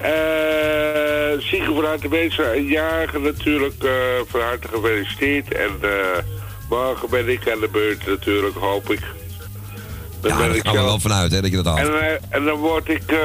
eh 0.00 1.40
zieke 1.40 1.72
van 1.74 1.84
harte 1.84 2.08
beterschap. 2.08 2.46
En 2.54 2.64
jarige 2.66 3.18
natuurlijk 3.18 3.82
eh, 3.82 3.90
van 4.26 4.40
harte 4.40 4.68
gefeliciteerd. 4.68 5.54
En 5.54 5.70
eh, 5.80 5.88
morgen 6.68 7.10
ben 7.10 7.28
ik 7.28 7.50
aan 7.50 7.60
de 7.60 7.68
beurt 7.72 8.06
natuurlijk, 8.06 8.56
hoop 8.56 8.90
ik. 8.90 9.00
Dan 10.20 10.30
Ja, 10.32 10.38
ben 10.38 10.46
daar 10.46 10.56
ik 10.56 10.62
gaan 10.62 10.72
we 10.72 10.78
zelf- 10.78 10.88
wel 10.90 11.00
vanuit, 11.00 11.32
hè, 11.32 11.40
dat 11.40 11.50
je 11.50 11.56
dat 11.62 11.64
haalt. 11.66 11.78
en, 11.78 12.18
en 12.30 12.44
dan 12.44 12.58
word 12.58 12.88
ik 12.88 13.02
eh 13.06 13.18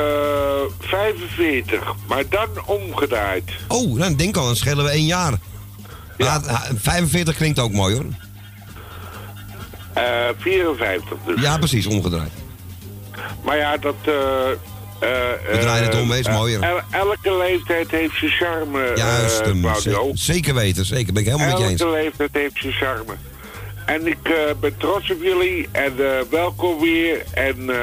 45, 0.80 1.94
maar 2.08 2.24
dan 2.30 2.48
omgedraaid. 2.66 3.52
Oh, 3.68 3.98
nou, 3.98 4.12
ik 4.12 4.18
denk 4.18 4.38
al, 4.38 4.46
dan 4.46 4.56
schelen 4.56 4.84
we 4.84 4.90
één 4.92 5.06
jaar. 5.06 5.34
Ja. 6.18 6.42
45 6.76 7.36
klinkt 7.36 7.60
ook 7.60 7.72
mooi, 7.72 7.96
hoor. 7.96 8.06
Eh 9.94 10.04
54 10.38 11.18
dus. 11.26 11.42
Ja, 11.42 11.58
precies, 11.58 11.86
omgedraaid. 11.86 12.32
Maar 13.44 13.58
ja, 13.58 13.78
dat... 13.78 13.96
eh 15.00 15.10
We 15.52 15.58
draaien 15.60 15.84
het 15.84 15.96
om, 16.02 16.12
hè, 16.12 16.18
is 16.18 16.28
mooier. 16.30 16.84
elke 16.92 17.38
leeftijd 17.38 17.92
heeft 17.92 18.16
zijn 18.18 18.32
charme, 18.32 18.92
Juist, 18.96 19.40
eh. 19.40 19.52
Claudio. 19.62 20.12
Zeker 20.14 20.54
weten, 20.54 20.86
zeker. 20.86 21.14
Ben 21.14 21.22
ik 21.24 21.28
helemaal 21.30 21.50
met 21.52 21.60
je 21.60 21.66
eens. 21.68 21.82
Elke 21.82 21.94
leeftijd 21.94 22.30
heeft 22.34 22.58
zijn 22.60 22.74
charme. 22.74 23.14
En 23.86 24.08
ik 24.08 24.18
eh, 24.24 24.34
ben 24.60 24.78
trots 24.78 25.12
op 25.12 25.22
jullie 25.24 25.68
en 25.72 25.94
eh, 26.06 26.12
welkom 26.30 26.80
weer. 26.80 27.24
En 27.34 27.70
eh, 27.70 27.76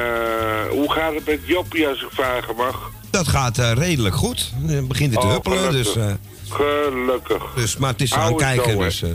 hoe 0.69 0.91
gaat 0.91 1.13
het 1.13 1.25
met 1.25 1.39
Joppie 1.45 1.87
als 1.87 2.01
ik 2.01 2.07
vragen 2.11 2.55
mag? 2.55 2.91
Dat 3.11 3.27
gaat 3.27 3.57
eh, 3.57 3.71
redelijk 3.71 4.15
goed. 4.15 4.51
Het 4.67 4.87
begint 4.87 5.09
weer 5.13 5.19
te 5.19 5.25
Oh, 5.27 5.31
huppelen, 5.33 5.57
gelukkig. 5.57 5.93
dus, 5.93 6.03
eh, 6.03 6.13
Gelukkig. 6.49 7.43
dus... 7.55 7.77
Maar 7.77 7.91
het 7.91 8.01
is 8.01 8.09
Hou 8.11 8.23
aan 8.25 8.31
het 8.31 8.41
kijken, 8.41 8.71
zo, 8.71 8.77
dus... 8.83 9.01
eh, 9.03 9.09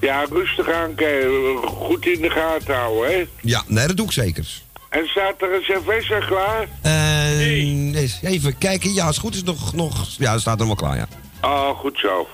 Ja, 0.00 0.24
rustig 0.30 0.70
aankijken. 0.70 1.56
Goed 1.64 2.06
in 2.06 2.20
de 2.20 2.30
gaten 2.30 2.74
houden, 2.74 3.12
hè? 3.12 3.24
ja, 3.40 3.62
nee, 3.66 3.86
dat 3.86 3.96
doe 3.96 4.06
ik 4.06 4.12
zeker. 4.12 4.46
En 4.92 5.06
staat 5.06 5.42
er 5.42 5.54
een 5.54 5.62
cerveza 5.62 6.18
klaar? 6.18 6.68
Eh, 6.82 7.94
eens 7.94 8.18
Even 8.22 8.58
kijken. 8.58 8.92
Ja, 8.92 9.06
als 9.06 9.16
het 9.16 9.24
goed 9.24 9.34
is 9.34 9.42
nog... 9.42 9.74
nog 9.74 10.06
ja, 10.18 10.38
staat 10.38 10.54
helemaal 10.54 10.76
klaar, 10.76 10.96
ja. 10.96 11.06
Oh, 11.40 11.78
goed 11.78 11.98
zo. 11.98 12.28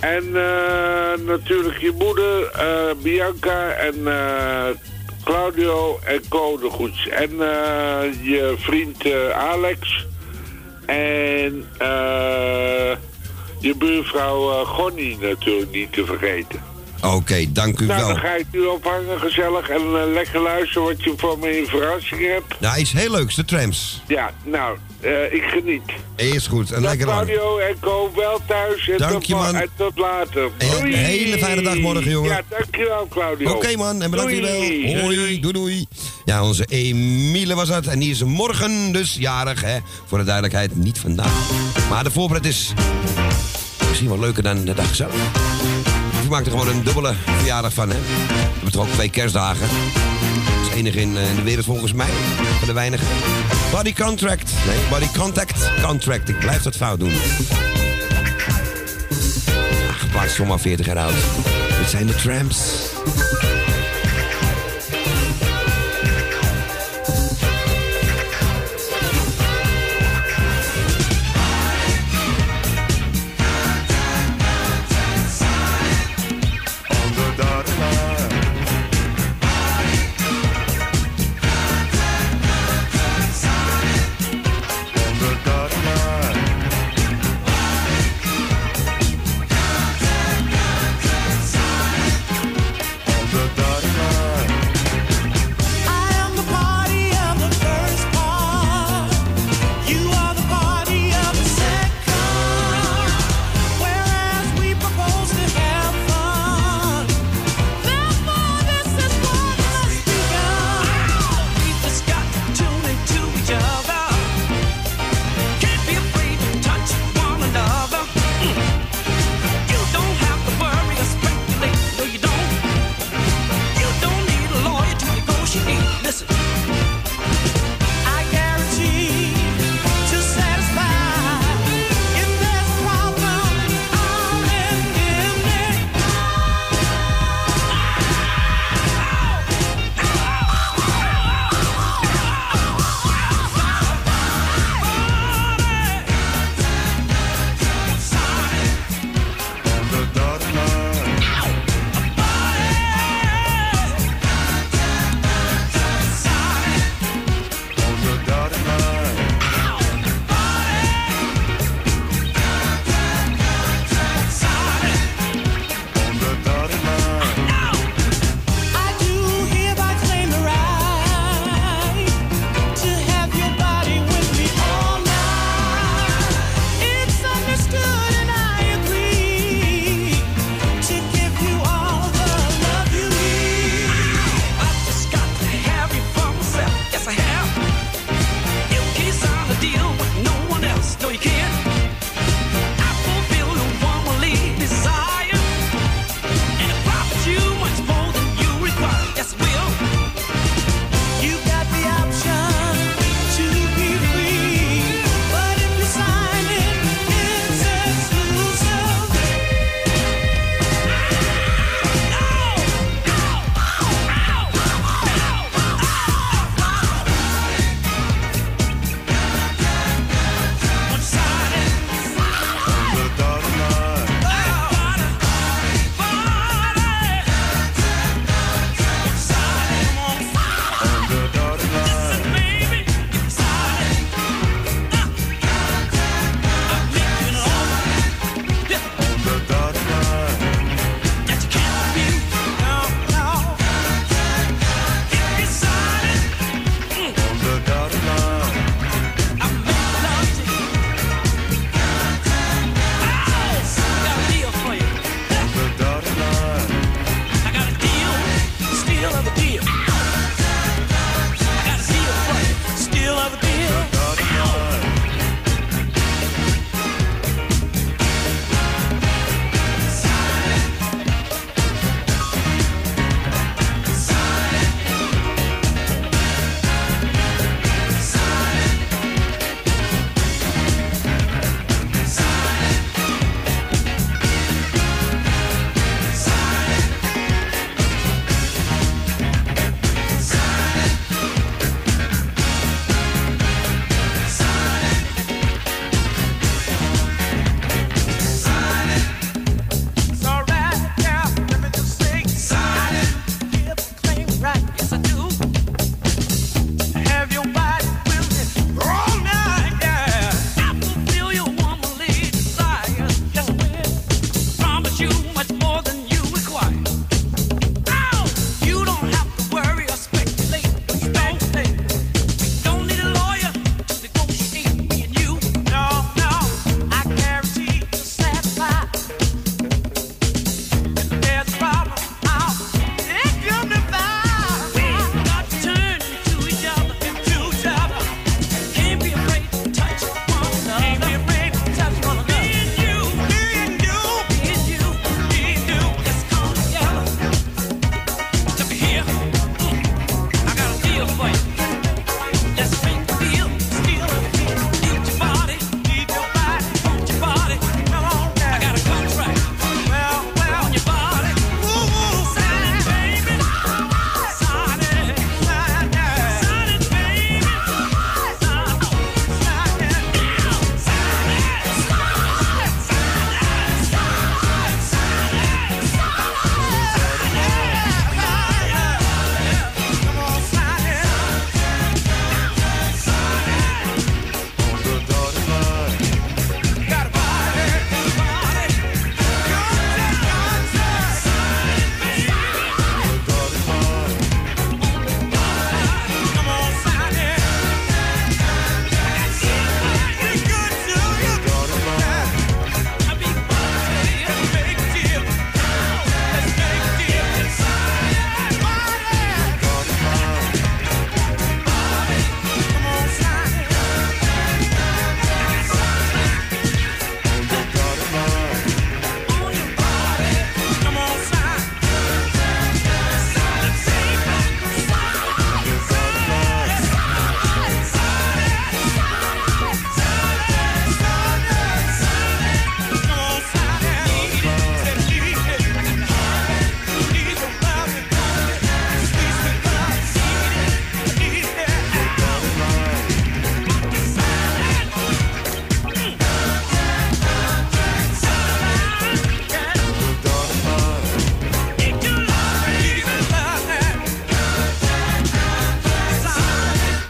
En 0.00 0.24
eh, 0.36 1.26
natuurlijk 1.26 1.78
je 1.78 1.92
moeder, 1.98 2.50
eh, 2.50 2.94
Bianca 3.02 3.70
en 3.70 3.94
Claudio 5.24 5.98
en 6.04 6.22
Co 6.28 6.58
de 6.58 6.70
goeds. 6.70 7.08
En 7.08 7.30
je 8.22 8.54
vriend 8.58 9.12
Alex. 9.32 10.06
En 10.86 11.68
eh, 11.78 12.96
je 13.60 13.74
buurvrouw 13.76 14.64
Gonnie 14.64 15.18
natuurlijk 15.18 15.70
niet 15.70 15.92
te 15.92 16.04
vergeten. 16.04 16.67
Oké, 17.02 17.52
dank 17.52 17.80
u 17.80 17.86
nou, 17.86 17.98
wel. 17.98 18.08
dan 18.08 18.18
ga 18.18 18.34
ik 18.34 18.46
nu 18.52 18.64
ophangen 18.64 19.18
gezellig 19.20 19.68
en 19.68 19.80
eh, 19.80 20.12
lekker 20.12 20.40
luisteren 20.40 20.82
wat 20.82 21.04
je 21.04 21.14
voor 21.16 21.38
me 21.38 21.58
in 21.58 21.66
verrassing 21.66 22.26
hebt. 22.26 22.60
Nou, 22.60 22.78
iets 22.78 22.92
heel 22.92 23.10
leuks, 23.10 23.34
de 23.34 23.44
trams. 23.44 24.02
Ja, 24.06 24.30
nou, 24.44 24.78
eh, 25.00 25.32
ik 25.32 25.42
geniet. 25.42 25.82
Is 26.16 26.46
goed, 26.46 26.72
en 26.72 26.82
lekker 26.82 27.06
lang. 27.06 27.26
Claudio 27.26 27.58
en 27.58 27.76
Co, 27.80 28.10
wel 28.14 28.40
thuis 28.46 28.88
en, 28.88 28.98
Dank 28.98 29.12
tot, 29.12 29.26
je, 29.26 29.34
man. 29.34 29.54
en 29.56 29.68
tot 29.76 29.98
later. 29.98 30.50
En 30.58 30.68
een 30.86 30.92
hele 30.92 31.38
fijne 31.38 31.62
dag 31.62 31.78
morgen, 31.78 32.10
jongen. 32.10 32.30
Ja, 32.30 32.42
dankjewel 32.48 33.08
Claudio. 33.10 33.50
Oké 33.52 33.76
man, 33.76 34.02
en 34.02 34.10
bedankt 34.10 34.32
Doei. 34.32 34.82
wel. 34.92 35.02
Hoi, 35.02 35.40
doei 35.40 35.52
doei. 35.52 35.86
Ja, 36.24 36.44
onze 36.44 36.64
Emiele 36.64 37.54
was 37.54 37.68
dat. 37.68 37.86
En 37.86 37.98
die 37.98 38.10
is 38.10 38.22
morgen 38.22 38.92
dus 38.92 39.16
jarig, 39.18 39.62
hè. 39.62 39.78
Voor 40.06 40.18
de 40.18 40.24
duidelijkheid, 40.24 40.76
niet 40.76 40.98
vandaag. 40.98 41.50
Maar 41.88 42.04
de 42.04 42.10
voorbereid 42.10 42.46
is 42.46 42.72
misschien 43.88 44.08
wel 44.08 44.18
leuker 44.18 44.42
dan 44.42 44.64
de 44.64 44.74
dag 44.74 44.94
zelf. 44.94 45.14
Je 46.28 46.34
maakt 46.34 46.46
er 46.46 46.52
gewoon 46.52 46.68
een 46.68 46.82
dubbele 46.82 47.14
verjaardag 47.24 47.72
van, 47.72 47.88
hè. 47.88 47.94
We 47.94 48.34
hebben 48.52 48.72
toch 48.72 48.82
ook 48.82 48.92
twee 48.92 49.10
kerstdagen. 49.10 49.68
Dat 50.60 50.70
is 50.70 50.74
enig 50.74 50.94
in, 50.94 51.16
eh, 51.16 51.30
in 51.30 51.36
de 51.36 51.42
wereld 51.42 51.64
volgens 51.64 51.92
mij. 51.92 52.08
Van 52.58 52.68
de 52.68 52.72
weinigen. 52.72 53.06
Body 53.70 53.94
contract. 53.94 54.52
Nee, 54.66 54.76
body 54.90 55.18
contact 55.18 55.70
contract. 55.82 56.28
Ik 56.28 56.38
blijf 56.38 56.62
dat 56.62 56.76
fout 56.76 56.98
doen. 56.98 57.12
Ach, 59.90 60.10
plaats 60.10 60.38
is 60.38 60.46
maar 60.46 60.60
40 60.60 60.86
jaar 60.86 60.98
oud. 60.98 61.14
Dit 61.78 61.90
zijn 61.90 62.06
de 62.06 62.14
tramps. 62.14 62.58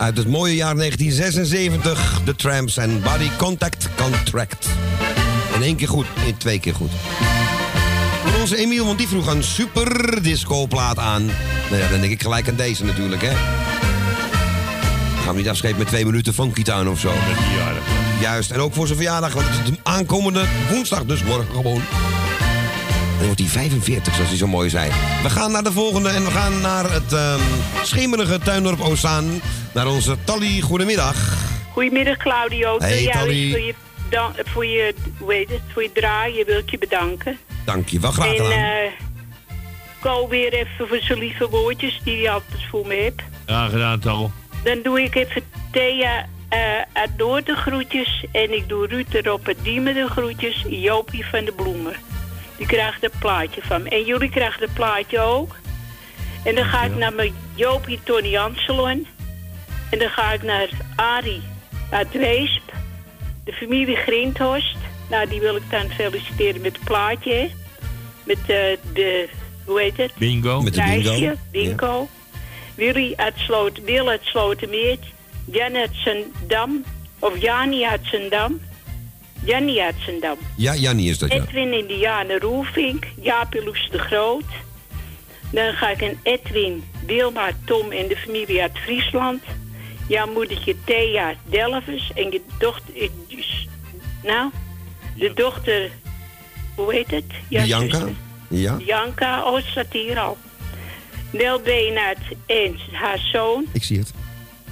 Uit 0.09 0.16
het 0.16 0.29
mooie 0.29 0.55
jaar 0.55 0.77
1976. 0.77 2.21
De 2.25 2.37
Tramps 2.37 2.77
en 2.77 3.03
Body 3.03 3.31
Contact 3.37 3.88
Contract. 3.97 4.68
In 5.55 5.62
één 5.62 5.77
keer 5.77 5.88
goed, 5.88 6.07
in 6.27 6.37
twee 6.37 6.61
keer 6.61 6.75
goed. 6.75 6.90
Voor 8.25 8.40
onze 8.40 8.57
Emiel, 8.57 8.85
want 8.85 8.99
die 8.99 9.09
vroeg 9.09 9.27
een 9.27 9.44
super 9.44 10.23
disco-plaat 10.23 10.99
aan. 10.99 11.25
Nou 11.71 11.83
ja, 11.83 11.88
dan 11.88 12.01
denk 12.01 12.12
ik 12.12 12.23
gelijk 12.23 12.49
aan 12.49 12.57
deze 12.57 12.85
natuurlijk, 12.85 13.23
hè. 13.23 13.33
Gaan 15.23 15.35
we 15.35 15.40
niet 15.40 15.49
afschepen 15.49 15.79
met 15.79 15.87
twee 15.88 16.05
minuten 16.05 16.35
Funky 16.35 16.62
Town 16.62 16.88
of 16.88 17.01
zo. 17.01 17.12
Met 17.29 17.38
die 17.38 17.57
jaren. 17.57 17.83
Juist, 18.21 18.51
en 18.51 18.61
ook 18.61 18.75
voor 18.75 18.87
zijn 18.87 18.99
verjaardag, 18.99 19.33
want 19.33 19.47
het 19.49 19.59
is 19.64 19.71
de 19.71 19.79
aankomende 19.83 20.44
woensdag, 20.71 21.05
dus 21.05 21.23
morgen 21.23 21.55
gewoon. 21.55 21.83
Dan 23.19 23.27
wordt 23.27 23.41
hij 23.41 23.49
45, 23.49 24.15
zoals 24.15 24.29
hij 24.29 24.39
zo 24.39 24.47
mooi 24.47 24.69
zei. 24.69 24.91
We 25.23 25.31
gaan 25.31 25.53
naar 25.53 25.63
de 25.65 25.73
volgende 25.73 26.09
en 26.09 26.25
we 26.25 26.31
gaan 26.31 26.61
naar 26.61 26.93
het 26.93 27.13
ehm 27.13 27.41
schemerige 27.83 28.39
tuindorp 28.39 28.81
Ozaan. 28.81 29.41
Naar 29.75 29.87
onze 29.87 30.17
Tally. 30.25 30.61
Goedemiddag. 30.61 31.17
Goedemiddag 31.73 32.17
Claudio. 32.17 32.75
Ik 32.75 32.81
Hey, 32.81 33.03
jou 33.03 33.13
Tally. 33.19 33.51
voor 33.51 33.61
je, 33.61 33.75
dan, 34.11 34.33
voor 34.45 34.67
je, 34.67 34.95
heet 35.27 35.51
het, 35.51 35.61
voor 35.73 35.83
je 35.83 35.93
draaien 35.93 36.47
wil 36.47 36.59
ik 36.59 36.71
je 36.71 36.79
bedanken. 36.79 37.39
Dank 37.65 37.89
je 37.89 38.01
wel, 38.01 38.11
graag 38.11 38.27
en 38.27 38.35
gedaan. 38.37 38.53
eh 38.53 38.91
Ko 40.01 40.29
weer 40.29 40.53
even 40.53 40.89
voor 40.89 40.99
zijn 41.01 41.19
lieve 41.19 41.49
woordjes 41.49 42.01
die 42.05 42.17
hij 42.17 42.31
altijd 42.31 42.61
voor 42.71 42.87
me 42.87 42.95
heeft. 42.95 43.23
Ja, 43.47 43.69
gedaan 43.69 43.99
toch. 43.99 44.31
Dan 44.65 44.79
doe 44.83 45.03
ik 45.03 45.15
even 45.15 45.43
Thea 45.73 46.27
eh 46.49 46.59
uit 46.93 47.11
Noord 47.17 47.47
de 47.47 47.55
groetjes. 47.55 48.25
En 48.33 48.53
ik 48.53 48.69
doe 48.69 48.87
Ruud 48.87 49.15
erop 49.15 49.47
het 49.47 49.57
Diemen 49.63 49.95
de 49.95 50.07
groetjes. 50.11 50.65
Jopie 50.69 51.27
van 51.27 51.45
de 51.45 51.53
Bloemen. 51.53 51.95
Die 52.59 52.66
krijgt 52.66 53.05
een 53.05 53.11
plaatje 53.18 53.61
van 53.62 53.83
me. 53.83 53.88
En 53.88 54.05
jullie 54.05 54.31
krijgen 54.31 54.62
het 54.62 54.75
plaatje 54.75 55.21
ook. 55.21 55.57
En 56.44 56.55
dan 56.55 56.64
ga 56.64 56.85
ik 56.85 56.94
naar 56.94 57.12
mijn 57.12 57.35
Jopie 57.55 58.01
Tony 58.05 58.37
Anselon. 58.37 59.07
En 59.90 59.99
dan 59.99 60.09
ga 60.09 60.33
ik 60.33 60.42
naar 60.42 60.68
Arie 60.97 61.42
uit 61.90 62.12
Weesp. 62.12 62.73
De 63.44 63.53
familie 63.53 63.97
Grinthorst. 63.97 64.77
Nou, 65.11 65.29
die 65.29 65.40
wil 65.40 65.57
ik 65.57 65.71
dan 65.71 65.90
feliciteren 65.90 66.61
met 66.61 66.73
het 66.77 66.85
plaatje. 66.85 67.33
hè. 67.33 67.51
Met 68.25 68.38
eh, 68.38 68.77
de, 68.92 69.29
hoe 69.64 69.81
heet 69.81 69.97
het? 69.97 70.12
Bingo. 70.14 70.61
Met 70.61 70.75
de 70.75 70.83
bingo. 70.83 71.09
Lijstje, 71.09 71.37
bingo. 71.51 72.09
Willy 72.75 73.12
uit 73.16 73.35
Sloot, 73.37 73.85
Wil 73.85 74.09
uit 74.09 74.21
Slotermeer. 74.23 74.99
Jan 75.44 75.77
uit 75.77 75.90
Zendam. 75.92 76.85
Of 77.18 77.40
Jani 77.40 77.85
uit 77.85 78.01
Zendam. 78.03 78.61
Jannie 79.44 79.83
uit 79.83 79.94
Zendam. 79.98 80.37
Ja, 80.57 80.74
Jannie 80.74 81.11
is 81.11 81.18
dat, 81.18 81.33
ja. 81.33 81.42
Edwin 81.42 81.72
Indiane 81.72 82.38
Roelvink. 82.38 83.07
Jaapie 83.20 83.64
Loes 83.64 83.88
de 83.90 83.98
Groot. 83.98 84.44
Dan 85.53 85.72
ga 85.72 85.90
ik 85.90 86.01
een 86.01 86.18
Edwin, 86.22 86.85
Wilma, 87.07 87.51
Tom 87.64 87.90
en 87.90 88.09
de 88.09 88.16
familie 88.16 88.62
uit 88.62 88.79
Friesland. 88.79 89.42
Jouw 90.09 90.33
moedertje 90.33 90.74
Thea 90.85 91.35
Delvers. 91.44 92.12
En 92.14 92.31
je 92.31 92.40
dochter... 92.59 92.92
Nou, 94.22 94.51
de 95.16 95.33
dochter... 95.35 95.90
Hoe 96.74 96.94
heet 96.94 97.11
het? 97.11 97.24
Ja, 97.48 97.62
Bianca? 97.62 97.96
zuster. 97.96 98.14
Ja. 98.48 98.77
Janka, 98.87 99.44
oh, 99.44 99.57
het 99.57 99.64
staat 99.64 99.92
hier 99.92 100.18
al. 100.18 100.37
Nel 101.31 101.61
Beenaert 101.61 102.18
en 102.46 102.77
haar 102.92 103.18
zoon. 103.18 103.64
Ik 103.72 103.85
zie 103.85 103.98
het. 103.98 104.12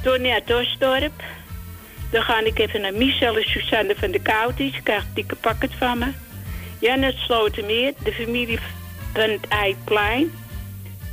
Tony 0.02 0.30
uit 0.30 0.54
Osdorp. 0.54 1.22
Dan 2.10 2.22
ga 2.22 2.40
ik 2.40 2.58
even 2.58 2.80
naar 2.80 2.94
Michel 2.94 3.36
en 3.36 3.48
Suzanne 3.48 3.94
van 3.96 4.10
de 4.10 4.20
Kouties. 4.20 4.76
Ik 4.76 4.84
krijg 4.84 5.02
een 5.02 5.14
dikke 5.14 5.36
pakket 5.36 5.70
van 5.78 5.98
me. 5.98 6.12
Jan 6.78 7.04
uit 7.04 7.16
Slotermeer, 7.16 7.92
de 8.02 8.12
familie 8.12 8.58
van 9.12 9.30
het 9.30 9.48
Eikplein. 9.48 10.32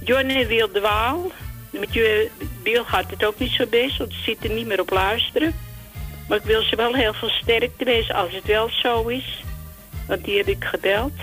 John 0.03 0.29
en 0.29 0.47
Wil 0.47 0.71
de 0.71 0.79
Waal. 0.79 1.31
Met 1.69 1.93
je 1.93 2.29
Wil 2.63 2.83
gaat 2.83 3.09
het 3.09 3.25
ook 3.25 3.39
niet 3.39 3.51
zo 3.51 3.65
best, 3.65 3.97
want 3.97 4.13
ze 4.13 4.19
zitten 4.21 4.55
niet 4.55 4.67
meer 4.67 4.81
op 4.81 4.89
luisteren. 4.89 5.55
Maar 6.27 6.37
ik 6.37 6.43
wil 6.43 6.61
ze 6.61 6.75
wel 6.75 6.93
heel 6.93 7.13
veel 7.13 7.29
sterkte 7.29 7.85
wensen 7.85 8.15
als 8.15 8.33
het 8.33 8.45
wel 8.45 8.69
zo 8.69 9.07
is. 9.07 9.43
Want 10.07 10.25
die 10.25 10.37
heb 10.37 10.47
ik 10.47 10.63
gebeld. 10.63 11.13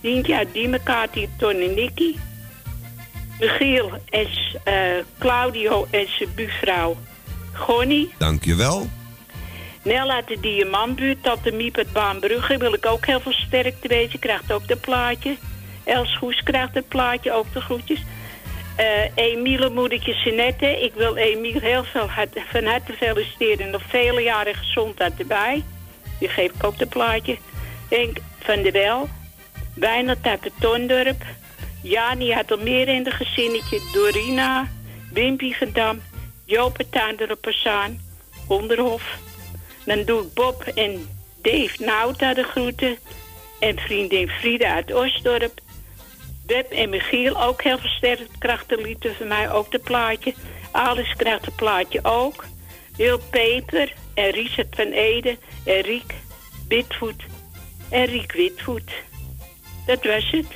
Dientje 0.00 0.36
uit 0.36 0.52
Diemenkaart, 0.52 1.14
hier 1.14 1.28
Ton 1.38 1.60
en 1.60 1.74
Nicky. 1.74 2.16
Michiel 3.40 3.90
en 4.08 4.26
eh, 4.64 4.74
Claudio 5.18 5.86
en 5.90 6.06
zijn 6.08 6.28
buurvrouw 6.34 6.96
Gonnie. 7.52 8.14
Dank 8.18 8.44
je 8.44 8.54
wel. 8.54 8.86
Nel 9.82 10.10
uit 10.10 10.28
de 10.28 10.40
Diamantbuurt, 10.40 11.22
Tante 11.22 11.52
Miep 11.52 11.76
uit 11.76 11.92
Baanbrugge. 11.92 12.56
Wil 12.56 12.74
ik 12.74 12.86
ook 12.86 13.06
heel 13.06 13.20
veel 13.20 13.32
sterkte 13.32 13.88
wezen. 13.88 14.18
Krijgt 14.18 14.52
ook 14.52 14.68
dat 14.68 14.80
plaatje. 14.80 15.36
Els 15.84 16.16
Goes 16.16 16.42
krijgt 16.42 16.74
het 16.74 16.88
plaatje, 16.88 17.32
ook 17.32 17.52
de 17.52 17.60
groetjes. 17.60 18.00
Eh 18.76 18.86
Emiele 19.14 19.70
moedertje 19.70 20.14
Sinette. 20.14 20.82
Ik 20.82 20.94
wil 20.94 21.16
Emiel 21.16 21.60
heel 21.60 21.84
veel 21.84 22.08
hart- 22.08 22.40
van 22.50 22.64
harte 22.64 22.92
feliciteren. 22.92 23.70
Nog 23.70 23.82
vele 23.88 24.20
jaren 24.20 24.54
gezondheid 24.54 25.12
erbij. 25.18 25.64
Die 26.18 26.28
geef 26.28 26.52
ik 26.52 26.64
ook 26.64 26.78
het 26.78 26.88
plaatje. 26.88 27.36
Henk 27.88 28.16
van 28.38 28.62
der 28.62 28.72
Wel. 28.72 29.08
Wijnald 29.74 30.26
uit 30.26 30.44
het 30.44 30.52
Tondorp. 30.60 31.24
Jani 31.82 32.32
uit 32.32 32.52
Almere 32.52 32.92
in 32.92 33.02
de 33.02 33.10
gezinnetje. 33.10 33.80
Dorina. 33.92 34.68
Wimpy 35.12 35.54
van 35.54 35.68
Dam. 35.72 36.00
Joop. 36.44 36.76
Onderhof. 38.46 39.02
Dan 39.84 40.04
doe 40.04 40.22
ik 40.22 40.34
Bob 40.34 40.62
en 40.62 41.08
Dave 41.42 41.84
Nauta 41.84 42.34
de 42.34 42.42
groeten. 42.42 42.96
En 43.60 43.78
vriendin 43.78 44.28
Frida 44.28 44.74
uit 44.74 44.94
Osdorp. 44.94 45.60
Web 46.46 46.70
en 46.70 46.90
Michiel 46.90 47.42
ook 47.42 47.62
heel 47.62 47.78
versterkt 47.78 48.38
krachtenlieten 48.38 49.14
van 49.14 49.28
mij 49.28 49.50
ook 49.50 49.70
de 49.70 49.78
plaatje. 49.78 50.34
Alice 50.70 51.16
krijgt 51.16 51.44
het 51.44 51.56
plaatje 51.56 52.00
ook. 52.02 52.44
Wil 52.96 53.20
Peper 53.30 53.92
en 54.14 54.30
Richard 54.30 54.74
van 54.74 54.86
Ede 54.86 55.38
en 55.64 55.80
Riek 55.80 56.14
Witvoet 56.68 57.22
en 57.90 58.04
Riek 58.04 58.32
Witvoet. 58.32 58.92
Dat 59.86 60.04
was 60.04 60.30
het. 60.30 60.46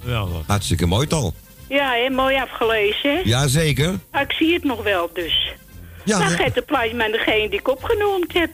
Geweldig. 0.00 0.46
Hartstikke 0.46 0.86
mooi 0.86 1.06
tal. 1.06 1.34
Ja, 1.68 1.92
hè, 1.92 2.10
mooi 2.10 2.36
afgelezen, 2.36 3.14
hè? 3.14 3.20
Jazeker. 3.24 3.94
Ah, 4.10 4.20
ik 4.20 4.32
zie 4.32 4.54
het 4.54 4.64
nog 4.64 4.82
wel, 4.82 5.10
dus. 5.12 5.52
Ja, 6.04 6.26
geef 6.28 6.54
het 6.54 6.66
plaatje 6.66 7.10
degene 7.10 7.48
die 7.48 7.58
ik 7.58 7.68
opgenoemd 7.68 8.32
heb. 8.32 8.50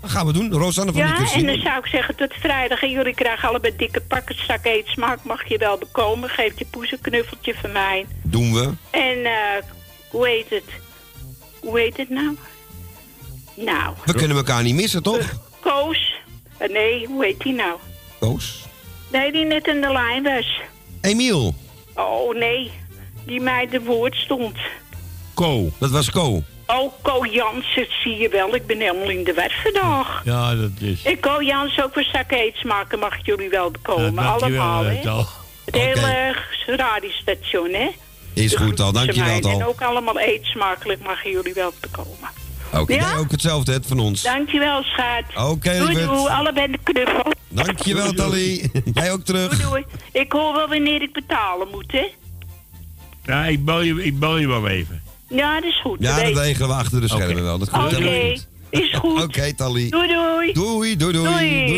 Dat 0.00 0.10
gaan 0.10 0.26
we 0.26 0.32
doen. 0.32 0.52
Rosanne 0.52 0.92
van 0.92 1.00
Ja, 1.00 1.06
Liekers. 1.06 1.32
en 1.32 1.46
dan 1.46 1.60
zou 1.60 1.78
ik 1.78 1.86
zeggen 1.86 2.16
tot 2.16 2.32
vrijdag. 2.34 2.82
En 2.82 2.90
jullie 2.90 3.14
krijgen 3.14 3.48
allebei 3.48 3.76
dikke 3.76 4.00
pakken 4.00 4.36
zak 4.46 4.64
eetsmaak. 4.64 5.24
Mag 5.24 5.48
je 5.48 5.58
wel 5.58 5.78
bekomen. 5.78 6.28
Geef 6.28 6.58
je 6.58 6.66
poes 6.70 6.92
een 6.92 7.00
knuffeltje 7.00 7.54
van 7.54 7.72
mij. 7.72 8.06
Doen 8.22 8.54
we. 8.54 8.70
En 8.90 9.24
eh, 9.24 9.62
hoe 10.10 10.28
heet 10.28 10.50
het? 10.50 10.64
Hoe 11.60 11.78
heet 11.78 11.96
het 11.96 12.08
nou? 12.10 12.36
Nou, 13.54 13.94
We 14.04 14.14
kunnen 14.14 14.36
elkaar 14.36 14.62
niet 14.62 14.74
missen, 14.74 15.02
toch? 15.02 15.32
Koos. 15.60 16.14
Eh, 16.58 16.68
nee, 16.68 17.06
hoe 17.06 17.24
heet 17.24 17.40
die 17.40 17.52
nou? 17.52 17.78
Koos. 18.20 18.64
Nee, 19.12 19.32
die 19.32 19.44
net 19.44 19.66
in 19.66 19.80
de 19.80 19.92
lijn 19.92 20.22
was. 20.22 20.60
Emiel. 21.00 21.54
Oh, 21.94 22.34
nee. 22.34 22.70
Die 23.26 23.40
mij 23.40 23.66
de 23.68 23.80
woord 23.80 24.14
stond. 24.14 24.56
Ko. 25.34 25.70
Dat 25.78 25.90
was 25.90 26.10
Ko. 26.10 26.42
Oh, 26.78 26.92
Ko 27.02 27.24
Jansen, 27.26 27.86
zie 28.02 28.16
je 28.18 28.28
wel. 28.28 28.54
Ik 28.54 28.66
ben 28.66 28.80
helemaal 28.80 29.10
in 29.10 29.24
de 29.24 29.32
weg 29.32 29.62
vandaag. 29.62 30.22
Ja, 30.24 30.54
dat 30.54 30.70
is... 30.80 31.02
Ik 31.02 31.20
Ko 31.20 31.42
Jansen 31.42 31.84
ook 31.84 31.92
voor 31.92 32.04
zak 32.12 32.30
eetsmaken. 32.32 32.98
Mag 32.98 33.18
ik 33.18 33.26
jullie 33.26 33.48
wel 33.48 33.70
bekomen. 33.70 34.14
Ja, 34.14 34.28
Allemaal, 34.30 34.84
hè? 34.84 35.02
Tal. 35.02 35.26
Het 35.64 35.74
hele 35.74 36.36
radiostation, 36.66 37.72
hè? 37.72 37.88
Is 38.34 38.54
goed 38.54 38.80
al. 38.80 38.92
Dankjewel 38.92 39.34
En 39.34 39.40
tal. 39.40 39.62
ook 39.62 39.82
allemaal 39.82 40.18
eetsmakelijk 40.18 41.02
mag 41.02 41.24
jullie 41.24 41.52
wel 41.54 41.72
bekomen. 41.80 42.28
Oké, 42.74 42.92
Ja? 42.94 43.08
jij 43.10 43.18
ook 43.18 43.30
hetzelfde 43.30 43.72
het 43.72 43.86
van 43.86 43.98
ons. 43.98 44.22
Dankjewel, 44.22 44.82
schat. 44.82 45.46
Oké, 45.48 45.78
doei, 45.78 45.86
lieverd. 45.88 46.08
doei. 46.08 46.28
Allebei 46.28 46.70
de 46.70 46.78
knuffel. 46.82 47.32
Dankjewel, 47.48 48.12
Tally. 48.12 48.70
Jij 48.94 49.12
ook 49.12 49.24
terug. 49.24 49.50
Doei, 49.50 49.62
doei. 49.62 49.84
Ik 50.12 50.32
hoor 50.32 50.54
wel 50.54 50.68
wanneer 50.68 51.02
ik 51.02 51.12
betalen 51.12 51.68
moet, 51.70 51.92
hè? 51.92 52.06
Ja, 53.24 53.44
ik 53.44 53.64
bel 53.64 53.80
je, 53.80 54.04
ik 54.04 54.18
bel 54.18 54.36
je 54.38 54.46
wel 54.48 54.68
even. 54.68 55.02
Ja, 55.30 55.54
dat 55.54 55.64
is 55.64 55.80
goed. 55.80 55.96
Ja, 56.00 56.22
dat 56.22 56.36
regelen 56.36 56.68
we 56.68 56.74
achter 56.74 57.00
de 57.00 57.08
schermen 57.08 57.42
wel. 57.42 57.58
Dat 57.58 57.70
komt 57.70 57.84
Oké, 57.84 57.94
helemaal 57.94 58.30
goed. 58.30 58.46
is 58.70 58.94
goed. 59.00 59.22
Oké, 59.22 59.52
Tally. 59.54 59.88
Doei, 59.88 60.08
doei. 60.08 60.52
Doei, 60.52 60.96
doei, 60.96 61.12
doei. 61.12 61.24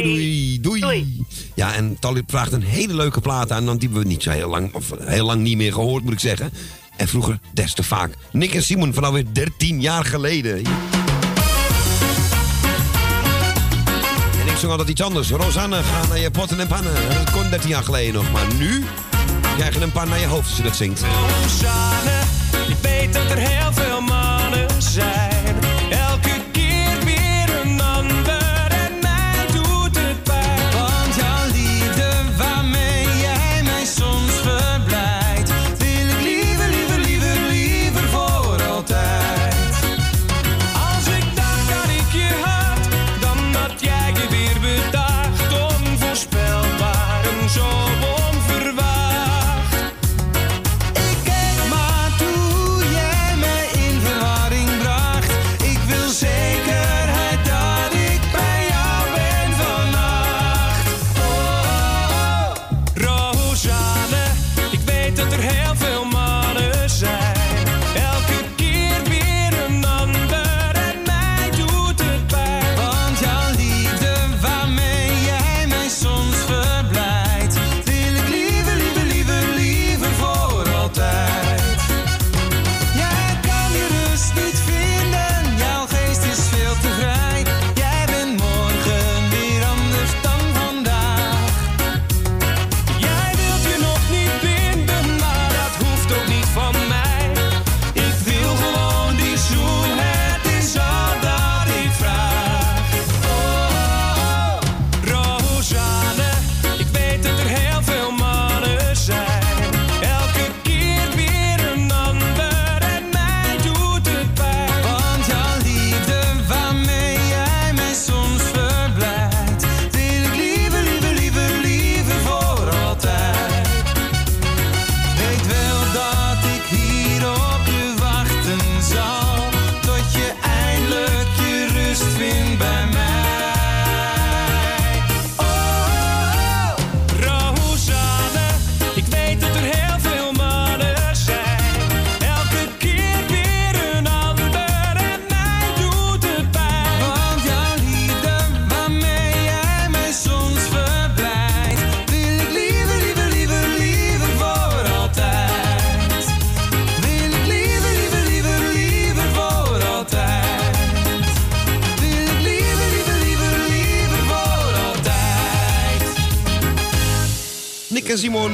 Doei. 0.02 0.60
Doei, 0.60 0.80
doei. 0.80 1.24
Ja, 1.54 1.74
en 1.74 1.96
Tally 2.00 2.22
vraagt 2.26 2.52
een 2.52 2.62
hele 2.62 2.94
leuke 2.94 3.20
plaat 3.20 3.50
aan, 3.52 3.64
want 3.64 3.80
die 3.80 3.88
hebben 3.88 4.06
we 4.08 4.12
niet 4.14 4.22
zo 4.22 4.30
heel 4.30 4.48
lang, 4.48 4.74
of 4.74 4.84
heel 5.00 5.26
lang 5.26 5.40
niet 5.42 5.56
meer 5.56 5.72
gehoord, 5.72 6.04
moet 6.04 6.12
ik 6.12 6.20
zeggen. 6.20 6.52
En 6.96 7.08
vroeger 7.08 7.38
des 7.54 7.74
te 7.74 7.82
vaak. 7.82 8.14
Nick 8.32 8.54
en 8.54 8.62
Simon 8.62 8.94
van 8.94 9.04
alweer 9.04 9.24
13 9.32 9.80
jaar 9.80 10.04
geleden. 10.04 10.54
En 14.40 14.48
ik 14.48 14.56
zong 14.58 14.70
altijd 14.72 14.88
iets 14.88 15.02
anders. 15.02 15.30
Rosanne, 15.30 15.82
ga 15.82 16.06
naar 16.08 16.18
je 16.18 16.30
potten 16.30 16.60
en 16.60 16.66
pannen. 16.66 16.92
Dat 17.24 17.30
kon 17.30 17.50
13 17.50 17.68
jaar 17.68 17.82
geleden 17.84 18.14
nog, 18.14 18.32
maar 18.32 18.54
nu 18.58 18.84
krijg 19.56 19.74
je 19.74 19.80
een 19.80 19.92
pan 19.92 20.08
naar 20.08 20.20
je 20.20 20.26
hoofd 20.26 20.48
als 20.48 20.56
je 20.56 20.62
dat 20.62 20.76
zingt. 20.76 21.00
Rosanne, 21.42 22.20
je 22.72 22.88
weet 22.88 23.12
dat 23.12 23.30
er 23.30 23.38
heel 23.38 23.72
veel 23.72 24.00
mannen 24.00 24.82
zijn. 24.82 25.21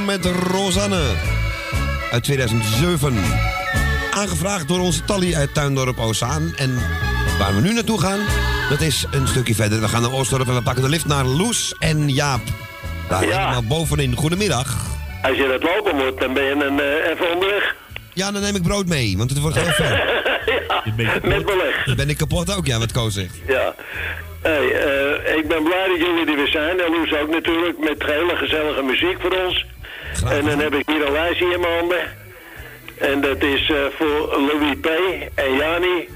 Met 0.09 0.25
Rosanne. 0.51 1.03
Uit 2.13 2.23
2007. 2.25 3.15
Aangevraagd 4.11 4.69
door 4.69 4.81
onze 4.81 5.05
Tally 5.05 5.35
uit 5.35 5.55
Tuindorp 5.55 5.99
Ozaan. 5.99 6.53
En 6.57 6.75
waar 7.39 7.55
we 7.55 7.61
nu 7.61 7.73
naartoe 7.73 8.01
gaan, 8.01 8.21
dat 8.71 8.81
is 8.81 9.05
een 9.11 9.29
stukje 9.29 9.55
verder. 9.55 9.81
We 9.81 9.89
gaan 9.89 10.03
naar 10.03 10.13
Oostdorp 10.13 10.49
en 10.49 10.55
we 10.55 10.63
pakken 10.63 10.83
de 10.83 10.89
lift 10.89 11.07
naar 11.07 11.25
Loes 11.25 11.75
en 11.79 12.09
Jaap. 12.09 12.41
Daar 13.09 13.27
Ja. 13.27 13.39
helemaal 13.39 13.79
bovenin. 13.79 14.15
Goedemiddag. 14.17 14.77
Als 15.23 15.37
je 15.37 15.47
dat 15.49 15.63
lopen 15.63 15.97
moet, 15.97 16.21
dan 16.21 16.33
ben 16.35 16.43
je 16.45 16.51
een, 16.51 16.81
eh, 16.81 17.11
even 17.13 17.33
onderweg. 17.33 17.77
Ja, 18.15 18.31
dan 18.33 18.43
neem 18.43 18.55
ik 18.57 18.63
brood 18.63 18.87
mee, 18.87 19.17
want 19.17 19.31
het 19.31 19.39
wordt 19.41 19.57
heel 19.57 19.73
ver. 19.73 20.25
Met 21.23 21.47
beleg. 21.47 21.85
Dan 21.85 21.97
ben 21.97 22.09
ik 22.11 22.17
kapot 22.17 22.57
ook, 22.57 22.67
ja, 22.67 22.79
wat 22.79 22.93
Koos 22.93 23.15
zegt. 23.15 23.35
Ja. 23.47 23.75
Hey, 24.43 24.73
eh, 24.73 25.37
ik 25.37 25.49
ben 25.49 25.63
blij 25.63 25.87
dat 25.89 25.97
jullie 26.07 26.27
er 26.31 26.37
weer 26.37 26.49
zijn. 26.49 26.81
En 26.81 26.91
Loes 26.91 27.13
ook 27.23 27.31
natuurlijk, 27.31 27.79
met 27.79 28.03
hele 28.03 28.37
gezellige 28.37 28.83
muziek 28.83 29.17
voor 29.21 29.31
ons. 29.47 29.67
En 30.31 30.45
dan 30.45 30.59
heb 30.59 30.75
ik 30.75 30.89
hier 30.89 31.07
een 31.07 31.13
lijstje 31.13 31.45
in 31.53 31.61
mijn 31.61 31.73
handen. 31.79 32.17
En 32.99 33.21
dat 33.21 33.43
is 33.43 33.71
eh, 33.71 33.77
voor 33.97 34.41
Louis 34.41 34.77
P. 34.81 34.87
en 35.35 35.55
Jani. 35.57 36.09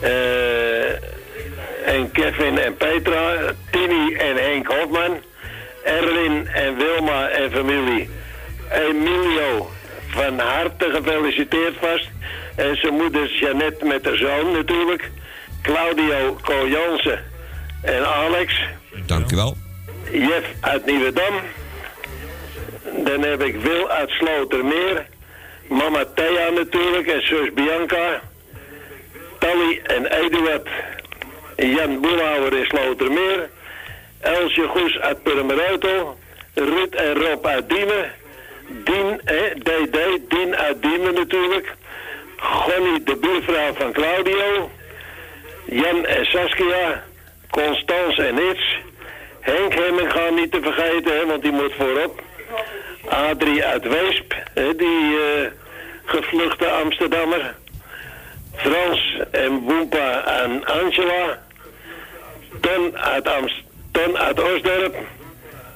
eh, 0.00 0.92
en 1.94 2.10
Kevin 2.12 2.58
en 2.58 2.76
Petra. 2.76 3.34
Tini 3.70 4.14
en 4.14 4.36
Henk 4.36 4.66
Hofman. 4.66 5.18
Erwin 5.84 6.48
en 6.48 6.76
Wilma 6.76 7.28
en 7.28 7.50
familie. 7.50 8.10
Emilio, 8.70 9.70
van 10.08 10.38
harte 10.38 10.90
gefeliciteerd 10.92 11.74
vast. 11.80 12.08
En 12.56 12.76
zijn 12.76 12.94
moeder 12.94 13.32
Jeannette 13.40 13.84
met 13.84 14.04
haar 14.04 14.16
zoon 14.16 14.52
natuurlijk. 14.52 15.10
Claudio 15.62 16.38
Kojansen 16.42 17.24
en 17.82 18.06
Alex. 18.06 18.60
Dank 19.06 19.32
u 19.32 19.36
wel. 19.36 19.56
Jeff 20.12 20.46
uit 20.60 20.86
Nieuwedam. 20.86 21.34
Dan 22.96 23.22
heb 23.22 23.42
ik 23.42 23.60
Wil 23.60 23.90
uit 23.90 24.10
Slotermeer. 24.10 25.06
Mama 25.68 26.04
Thea 26.14 26.50
natuurlijk 26.50 27.06
en 27.06 27.26
zus 27.26 27.52
Bianca. 27.52 28.20
Tally 29.38 29.80
en 29.82 30.06
Eduard. 30.06 30.68
Jan 31.56 32.00
Boelhouwer 32.00 32.52
in 32.52 32.64
Slotermeer. 32.64 33.50
Elsje 34.20 34.62
Goes 34.62 34.98
uit 34.98 35.22
Purmerauto. 35.22 36.18
Ruud 36.54 36.94
en 36.94 37.14
Rob 37.14 37.46
uit 37.46 37.68
Diemen. 37.68 38.12
Dien, 38.68 39.20
hè, 39.24 39.54
DD, 39.58 40.30
Dien 40.30 40.56
uit 40.56 40.82
Diemen 40.82 41.14
natuurlijk. 41.14 41.72
Gonnie, 42.36 43.02
de 43.02 43.16
buurvrouw 43.16 43.72
van 43.72 43.92
Claudio. 43.92 44.70
Jan 45.64 46.06
en 46.06 46.26
Saskia. 46.26 47.04
Constance 47.50 48.22
en 48.22 48.38
Its. 48.38 48.78
Henk 49.40 49.74
Hemminga 49.74 50.28
niet 50.30 50.50
te 50.50 50.60
vergeten, 50.62 51.16
hè, 51.16 51.26
want 51.26 51.42
die 51.42 51.52
moet 51.52 51.72
voorop. 51.78 52.22
Adrie 53.08 53.64
uit 53.64 53.88
Weesp, 53.88 54.34
die 54.54 55.18
eh, 55.18 55.50
gevluchte 56.04 56.66
Amsterdammer. 56.66 57.54
Frans 58.54 59.18
en 59.30 59.64
Boempa 59.64 60.24
en 60.42 60.64
Angela. 60.64 61.38
Ton 62.60 62.98
uit, 62.98 63.28
Amst 63.28 63.62
Ton 63.92 64.18
uit 64.18 64.40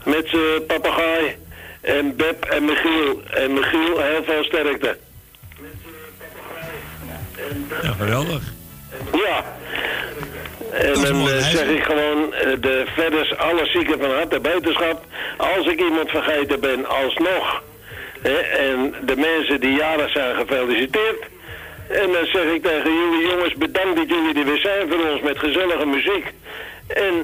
met 0.05 0.29
zijn 0.29 0.67
papegaai. 0.67 1.37
En 1.81 2.17
Beb 2.17 2.45
en 2.45 2.65
Michiel. 2.65 3.23
En 3.31 3.53
Michiel, 3.53 4.01
heel 4.01 4.25
veel 4.25 4.45
sterkte. 4.45 4.99
Ja, 7.83 7.93
geweldig. 7.93 8.43
Ja. 9.13 9.45
En 10.73 10.95
dan 11.03 11.29
eh, 11.29 11.39
zeg 11.49 11.69
ik 11.69 11.83
gewoon 11.83 12.35
eh, 12.35 12.53
de 12.61 12.85
verders 12.95 13.37
alle 13.37 13.67
zieken 13.67 13.99
van 13.99 14.11
harte 14.11 14.41
beterschap. 14.41 15.05
Als 15.37 15.67
ik 15.67 15.81
iemand 15.81 16.09
vergeten 16.11 16.61
ben, 16.61 16.87
alsnog. 16.89 17.63
Hè, 18.23 18.37
en 18.39 18.95
de 19.07 19.17
mensen 19.17 19.61
die 19.61 19.73
jarig 19.73 20.11
zijn 20.13 20.37
gefeliciteerd. 20.37 21.21
En 21.89 22.13
dan 22.13 22.27
zeg 22.33 22.45
ik 22.55 22.63
tegen 22.63 22.93
jullie 22.95 23.29
jongens, 23.31 23.55
bedankt 23.55 23.97
dat 23.97 24.09
jullie 24.09 24.35
er 24.39 24.45
weer 24.45 24.59
zijn 24.61 24.89
voor 24.89 25.11
ons 25.13 25.23
met 25.23 25.39
gezellige 25.39 25.87
muziek. 25.87 26.25
En 26.87 27.15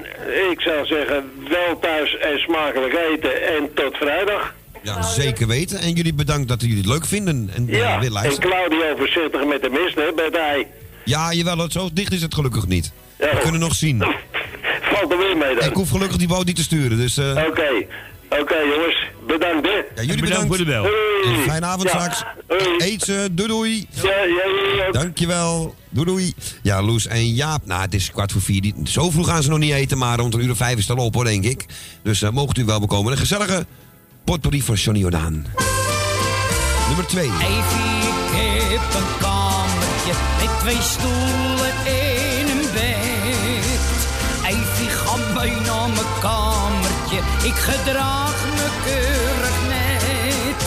ik 0.51 0.61
zou 0.61 0.85
zeggen, 0.85 1.31
wel 1.49 1.79
thuis 1.79 2.17
en 2.17 2.39
smakelijk 2.39 2.93
eten 3.11 3.43
en 3.55 3.73
tot 3.73 3.97
vrijdag. 3.97 4.53
Ja, 4.81 5.01
zeker 5.01 5.47
weten. 5.47 5.79
En 5.79 5.91
jullie 5.93 6.13
bedankt 6.13 6.47
dat 6.47 6.61
jullie 6.61 6.77
het 6.77 6.85
leuk 6.85 7.05
vinden. 7.05 7.49
En 7.55 7.67
eh, 7.69 7.77
Ja, 7.77 7.99
weer 7.99 8.15
en. 8.15 8.39
Claudio 8.39 8.95
voorzichtig 8.97 9.45
met 9.45 9.61
de 9.61 9.69
mist, 9.69 9.95
hè, 9.95 10.13
bij 10.15 10.29
ei. 10.29 10.65
Ja, 11.05 11.33
jawel, 11.33 11.57
het- 11.57 11.71
zo 11.71 11.89
dicht 11.93 12.11
is 12.13 12.21
het 12.21 12.33
gelukkig 12.33 12.67
niet. 12.67 12.91
We 13.17 13.39
kunnen 13.41 13.59
nog 13.61 13.73
zien. 13.75 13.99
Valt 14.91 15.11
er 15.11 15.17
weer 15.17 15.37
mee 15.37 15.55
dan. 15.55 15.67
Ik 15.69 15.73
hoef 15.75 15.89
gelukkig 15.89 16.17
die 16.17 16.27
boot 16.27 16.45
niet 16.45 16.55
te 16.55 16.63
sturen, 16.63 16.97
dus... 16.97 17.17
eh, 17.17 17.29
Oké, 17.29 17.85
oké 18.29 18.55
jongens, 18.55 19.05
bedankt 19.27 19.67
hè. 19.67 19.73
Ja, 19.95 20.01
jullie 20.07 20.21
bedankt. 20.21 20.47
voor 20.47 20.57
de 20.57 20.65
bel. 20.65 20.87
Fijne 21.47 21.65
avond 21.65 21.83
Ja. 21.83 21.89
straks. 21.89 22.23
Eet 22.77 23.01
ze. 23.03 23.27
Doei 23.31 23.47
doei. 23.49 23.87
Ja, 23.89 24.03
ja, 24.03 24.15
ja, 24.25 24.83
ja. 24.85 24.91
Dankjewel. 24.91 25.75
Doei 25.89 26.05
doei. 26.05 26.33
Ja, 26.61 26.81
Loes 26.81 27.07
en 27.07 27.33
Jaap. 27.33 27.65
Nou, 27.65 27.81
het 27.81 27.93
is 27.93 28.11
kwart 28.11 28.31
voor 28.31 28.41
vier. 28.41 28.61
Die- 28.61 28.73
Zo 28.83 29.09
vroeg 29.09 29.27
gaan 29.27 29.43
ze 29.43 29.49
nog 29.49 29.59
niet 29.59 29.73
eten, 29.73 29.97
maar 29.97 30.17
rond 30.19 30.33
een 30.33 30.43
uur 30.43 30.51
of 30.51 30.57
vijf 30.57 30.77
is 30.77 30.87
het 30.87 30.97
al 30.97 31.05
op 31.05 31.13
hoor, 31.13 31.23
denk 31.23 31.43
ik. 31.43 31.65
Dus 32.03 32.21
eh, 32.21 32.29
mocht 32.29 32.57
u 32.57 32.65
wel 32.65 32.79
bekomen. 32.79 33.11
Een 33.11 33.17
gezellige 33.17 33.65
potpourri 34.23 34.61
van 34.61 34.75
Johnny 34.75 35.01
Jordaan. 35.01 35.45
Nummer 36.87 37.05
twee. 37.07 37.25
Evie, 37.25 38.09
ik 38.09 38.71
heb 38.71 38.93
een 39.01 39.17
kamertje 39.19 40.13
met 40.41 40.59
twee 40.59 40.81
stoelen 40.81 41.54
ik 47.45 47.55
gedraag 47.55 48.35
me 48.55 48.67
keurig 48.85 49.57
net. 49.67 50.61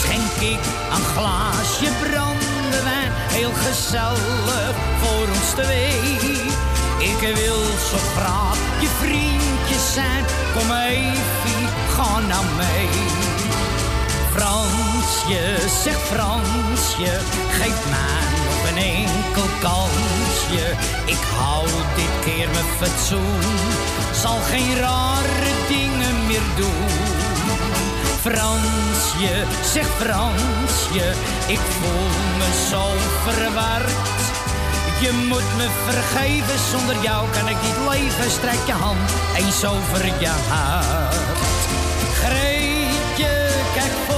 Schenk 0.00 0.50
ik 0.52 0.64
een 0.94 1.04
glaasje 1.14 1.90
brandewijn, 2.02 3.12
heel 3.36 3.52
gezellig 3.52 4.74
voor 5.00 5.26
ons 5.28 5.50
twee. 5.54 6.52
Ik 6.98 7.34
wil 7.34 7.62
zo 7.90 7.98
graag 8.16 8.58
je 8.80 8.88
vriendje 9.00 9.78
zijn, 9.92 10.24
kom 10.54 10.70
Evie, 10.70 11.66
ga 11.94 12.20
nou 12.20 12.44
mee. 12.56 12.88
Fransje, 14.34 15.42
zeg 15.82 15.96
Fransje, 16.12 17.12
geef 17.58 17.80
mij 17.94 18.24
nog 18.46 18.70
een 18.70 18.82
enkel 19.02 19.48
kansje. 19.60 20.66
Ik 21.04 21.22
hou 21.36 21.66
dit 21.96 22.14
keer 22.24 22.48
mijn 22.50 22.70
fatsoen, 22.78 23.40
zal 24.14 24.38
geen 24.50 24.76
rare 24.78 25.52
dingen 25.68 26.26
meer 26.26 26.46
doen. 26.56 26.88
Fransje, 28.20 29.44
zeg 29.72 29.86
Fransje, 29.86 31.12
ik 31.46 31.58
voel 31.58 32.08
me 32.38 32.48
zo 32.70 32.84
verward. 33.24 33.92
Je 35.00 35.12
moet 35.28 35.56
me 35.56 35.68
vergeven, 35.88 36.58
zonder 36.70 37.02
jou 37.02 37.28
kan 37.30 37.48
ik 37.48 37.56
niet 37.62 37.88
leven. 37.90 38.30
Strek 38.30 38.66
je 38.66 38.72
hand 38.72 39.10
eens 39.36 39.64
over 39.64 40.04
je 40.04 40.32
hart. 40.48 41.14
Greetje, 42.22 43.48
kijk 43.74 43.92
voor 44.06 44.13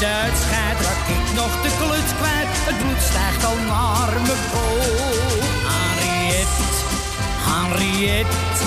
niet 0.00 0.08
ik 1.16 1.34
nog 1.34 1.62
de 1.62 1.70
kluts 1.78 2.12
kwijt. 2.20 2.48
Het 2.68 2.78
bloed 2.78 3.02
stijgt 3.02 3.44
al 3.44 3.56
naar 3.72 4.12
mijn 4.26 4.44
kop. 4.52 5.42
Henriette, 5.70 6.64
Henriette. 7.48 8.64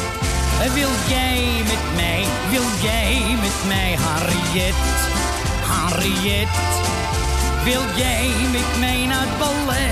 Wil 0.73 0.93
jij 1.07 1.41
met 1.71 1.83
mij, 1.95 2.25
wil 2.49 2.69
jij 2.81 3.37
met 3.41 3.57
mij, 3.67 3.97
Henriette? 4.05 4.91
Henriette, 5.71 6.61
wil 7.63 7.83
jij 7.95 8.29
met 8.51 8.79
mij 8.79 9.05
naar 9.05 9.25
het 9.27 9.37
ballet? 9.37 9.85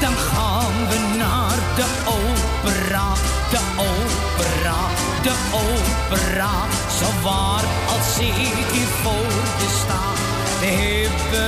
Dan 0.00 0.16
gaan 0.30 0.76
we 0.88 0.98
naar 1.18 1.58
de 1.78 1.86
opera, 2.18 3.08
de 3.50 3.60
opera, 3.90 4.78
de 5.22 5.34
opera. 5.52 6.87
Zo 6.98 7.22
waar 7.22 7.64
als 7.94 8.18
ik 8.18 8.34
hier 8.72 8.90
voor 9.02 9.32
je 9.58 9.68
sta, 9.80 10.02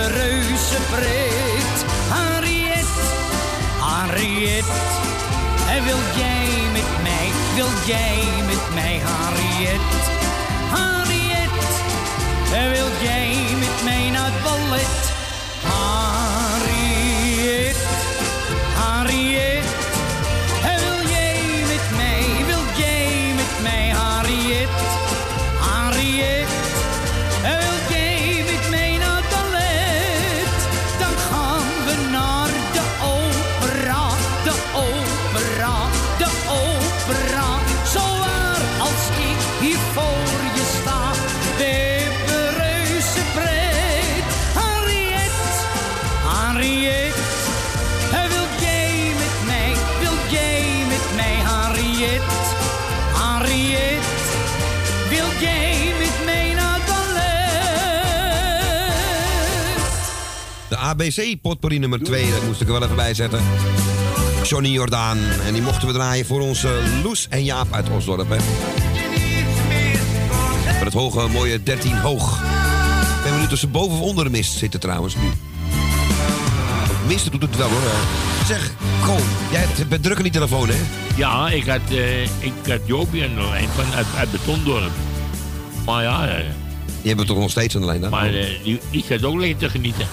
reuze 0.07 0.79
pret. 0.91 1.85
Henriette, 2.13 3.01
Henriette, 3.81 4.73
en 5.69 5.85
wil 5.85 6.03
jij 6.17 6.49
met 6.73 7.03
mij, 7.03 7.31
wil 7.55 7.73
jij 7.85 8.19
met 8.47 8.75
mij, 8.75 9.01
Henriette? 9.05 9.97
Henriette, 10.75 11.67
en 12.55 12.71
wil 12.71 12.89
jij 13.03 13.37
met 13.59 13.85
mij 13.85 14.11
naar 14.11 14.31
het 14.33 14.43
ballet? 14.43 15.10
ABC 60.91 61.41
potpourri 61.43 61.79
nummer 61.79 62.03
2, 62.03 62.31
dat 62.31 62.43
moest 62.47 62.61
ik 62.61 62.67
er 62.67 62.73
wel 62.73 62.83
even 62.83 62.97
bij 62.97 63.15
zetten. 63.15 63.41
Johnny 64.45 64.69
Jordaan. 64.69 65.19
En 65.47 65.53
die 65.53 65.63
mochten 65.63 65.87
we 65.89 65.95
draaien 65.95 66.27
voor 66.27 66.41
onze 66.41 66.81
Loes 67.03 67.27
en 67.29 67.45
Jaap 67.45 67.73
uit 67.73 67.91
Osdorp. 67.91 68.29
Hè. 68.29 68.37
Met 70.67 70.85
het 70.85 70.93
hoge, 70.93 71.29
mooie 71.29 71.63
13 71.63 71.97
hoog. 71.99 72.39
Ik 73.17 73.23
ben 73.23 73.33
benieuwd 73.33 73.53
of 73.53 73.59
ze 73.59 73.67
boven 73.67 73.99
of 73.99 74.01
onder 74.01 74.25
de 74.25 74.31
mist 74.31 74.53
zitten 74.53 74.81
trouwens 74.81 75.15
nu. 75.15 75.31
Misten 77.07 77.31
doet 77.31 77.43
het 77.43 77.57
wel 77.57 77.69
hoor. 77.69 77.81
Zeg, 78.47 78.71
Ko, 79.05 79.17
jij 79.51 79.67
bent 79.89 80.03
druk 80.03 80.17
aan 80.17 80.23
die 80.23 80.33
telefoon 80.33 80.69
hè? 80.69 80.75
Ja, 81.17 81.49
ik 81.51 81.67
had, 81.67 81.81
eh 81.91 82.23
ik 82.23 82.53
had 82.69 82.81
Jopie 82.85 83.23
aan 83.25 83.35
de 83.35 83.49
lijn 83.51 83.69
van 83.69 83.95
uit, 83.95 84.07
uit 84.17 84.31
Betondorp. 84.31 84.91
Maar 85.87 86.03
ja, 86.03 86.29
eh, 86.29 86.37
Die 86.85 87.09
hebben 87.09 87.27
we 87.27 87.33
toch 87.33 87.41
nog 87.43 87.51
steeds 87.51 87.75
aan 87.75 87.81
de 87.81 87.87
lijn 87.87 88.01
dan? 88.01 88.11
maar 88.11 88.35
eh, 88.35 88.47
die, 88.65 88.81
die 88.91 89.27
ook 89.27 89.39
lekker 89.39 89.59
te 89.59 89.71
genieten. 89.71 90.07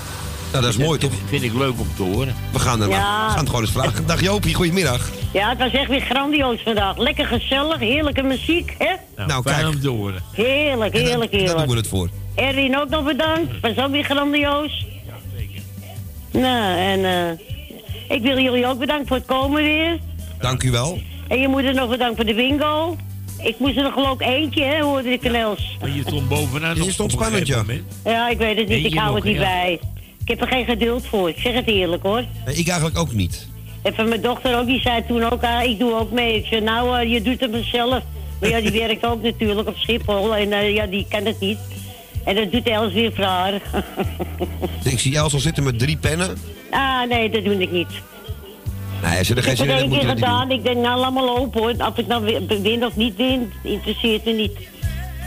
Nou, 0.58 0.70
dat 0.70 0.80
is 0.80 0.86
mooi 0.86 1.00
toch? 1.00 1.12
Vind 1.26 1.44
ik 1.44 1.54
leuk 1.54 1.80
om 1.80 1.88
te 1.96 2.04
horen. 2.04 2.36
We 2.52 2.60
gaan, 2.60 2.82
er, 2.82 2.90
Ja. 2.90 3.26
we 3.26 3.30
gaan 3.30 3.40
het 3.40 3.48
gewoon 3.48 3.62
eens 3.62 3.72
vragen. 3.72 4.08
Dag 4.08 4.22
Jopie, 4.22 4.54
goedemiddag. 4.54 5.10
Ja, 5.34 5.50
het 5.50 5.58
was 5.58 5.72
echt 5.72 5.90
weer 5.90 6.02
grandioos 6.02 6.62
vandaag. 6.62 6.98
Lekker 6.98 7.26
gezellig, 7.26 7.80
heerlijke 7.80 8.22
muziek, 8.22 8.76
hè? 8.78 9.24
Nou, 9.26 9.44
kijk. 9.44 9.68
om 9.68 9.80
te 9.80 9.90
horen. 9.90 10.24
Heerlijk, 10.34 10.94
heerlijk, 10.94 11.32
Daar 11.32 11.40
doen 11.40 11.50
heerlijk. 11.50 11.70
we 11.70 11.76
het 11.76 11.88
voor. 11.88 12.10
Erwin 12.36 12.78
ook 12.78 12.90
nog 12.90 13.04
bedankt. 13.04 13.60
Was 13.62 13.78
ook 13.78 13.92
weer 13.92 14.04
grandioos. 14.04 14.86
Nou, 16.32 16.78
en 16.78 17.06
eh, 17.06 18.16
ik 18.18 18.22
wil 18.22 18.40
jullie 18.40 18.68
ook 18.68 18.80
bedanken 18.80 19.08
voor 19.08 19.18
het 19.18 19.26
komen 19.26 19.64
weer. 19.64 20.00
Dank 20.40 20.64
u 20.64 20.72
wel. 20.72 21.00
En 21.28 21.40
je 21.40 21.48
moeder 21.48 21.74
nog 21.74 21.90
bedankt 21.90 22.16
voor 22.16 22.26
de 22.26 22.34
bingo. 22.34 22.96
Ik 23.44 23.60
moest 23.60 23.78
er 23.78 23.84
nog 23.84 23.94
geloof 23.94 24.20
ik 24.20 24.28
eentje, 24.28 24.64
hè, 24.64 24.82
hoorde 24.82 25.10
ik 25.10 25.22
van 25.22 25.34
Els. 25.34 25.78
Maar 25.80 25.90
je 25.90 26.02
stond 26.02 26.28
bovenaan. 26.28 26.84
Je 26.84 26.92
stond 26.92 27.12
spannend, 27.12 27.48
ja. 27.48 27.64
Ja, 28.04 28.30
ik 28.30 28.38
weet 28.38 28.58
het 28.58 28.68
niet. 28.68 28.86
Ik 28.86 28.94
hou 28.94 29.06
nog, 29.08 29.16
het 29.16 29.24
niet 29.24 29.36
ja. 29.36 29.42
bij. 29.42 29.80
Ik 30.28 30.40
heb 30.40 30.42
er 30.42 30.56
geen 30.56 30.66
geduld 30.66 31.06
voor. 31.08 31.30
Ik 31.30 31.38
zeg 31.38 31.54
het 31.54 31.68
eerlijk, 31.68 32.04
hoor. 32.04 32.24
Nee, 32.46 32.56
ik 32.56 32.68
eigenlijk 32.68 32.98
ook 32.98 33.14
niet. 33.14 33.48
En 33.82 33.94
van 33.94 34.08
mijn 34.08 34.22
dochter 34.22 34.58
ook, 34.60 34.66
die 34.66 34.80
zei 34.82 35.04
toen 35.08 35.24
ook, 35.24 35.44
ah, 35.44 35.64
ik 35.64 35.80
doe 35.80 35.94
ook 35.94 36.12
mee. 36.12 36.36
Ik 36.38 36.46
zei, 36.46 36.62
nou, 36.62 37.00
eh, 37.00 37.12
je 37.12 37.22
doet 37.22 37.40
het 37.40 37.52
vanzelf. 37.52 38.04
Maar 38.42 38.50
ja, 38.50 38.62
die 38.62 38.72
werkt 38.82 39.06
ook 39.06 39.22
natuurlijk 39.22 39.68
op 39.68 39.76
Schiphol. 39.78 40.36
En 40.36 40.52
eh, 40.54 40.74
ja, 40.74 40.86
die 40.86 41.06
kan 41.10 41.26
het 41.26 41.40
niet. 41.40 41.58
En 42.26 42.36
dat 42.36 42.52
doet 42.52 42.68
Els 42.68 42.94
weer 42.94 43.12
voor 43.14 43.24
haar. 43.24 43.54
Ik 44.84 45.00
zie 45.00 45.16
Els 45.18 45.34
al 45.34 45.40
zitten 45.40 45.64
met 45.64 45.80
drie 45.80 45.98
pennen. 45.98 46.38
ah, 46.72 47.08
nee, 47.10 47.30
dat 47.30 47.44
doe 47.44 47.58
ik 47.62 47.72
niet. 47.72 47.88
Nee, 49.04 49.18
als 49.18 49.28
je 49.28 49.34
er 49.34 49.40
Ik 49.40 49.44
geen 49.46 49.58
heb 49.58 49.66
zin 49.68 49.68
in 49.68 49.76
hebt, 49.76 49.88
moet 49.90 50.00
keer 50.00 50.10
gedaan. 50.10 50.52
Ik 50.52 50.64
denk, 50.64 50.78
nou, 50.78 51.00
laat 51.00 51.14
maar 51.14 51.24
lopen 51.24 51.62
hoor. 51.62 51.74
Of 51.88 51.98
ik 51.98 52.08
nou 52.08 52.24
wi- 52.26 52.62
win 52.62 52.86
of 52.86 52.96
niet 52.96 53.16
win, 53.16 53.52
interesseert 53.64 54.26
me 54.26 54.32
niet. 54.32 54.52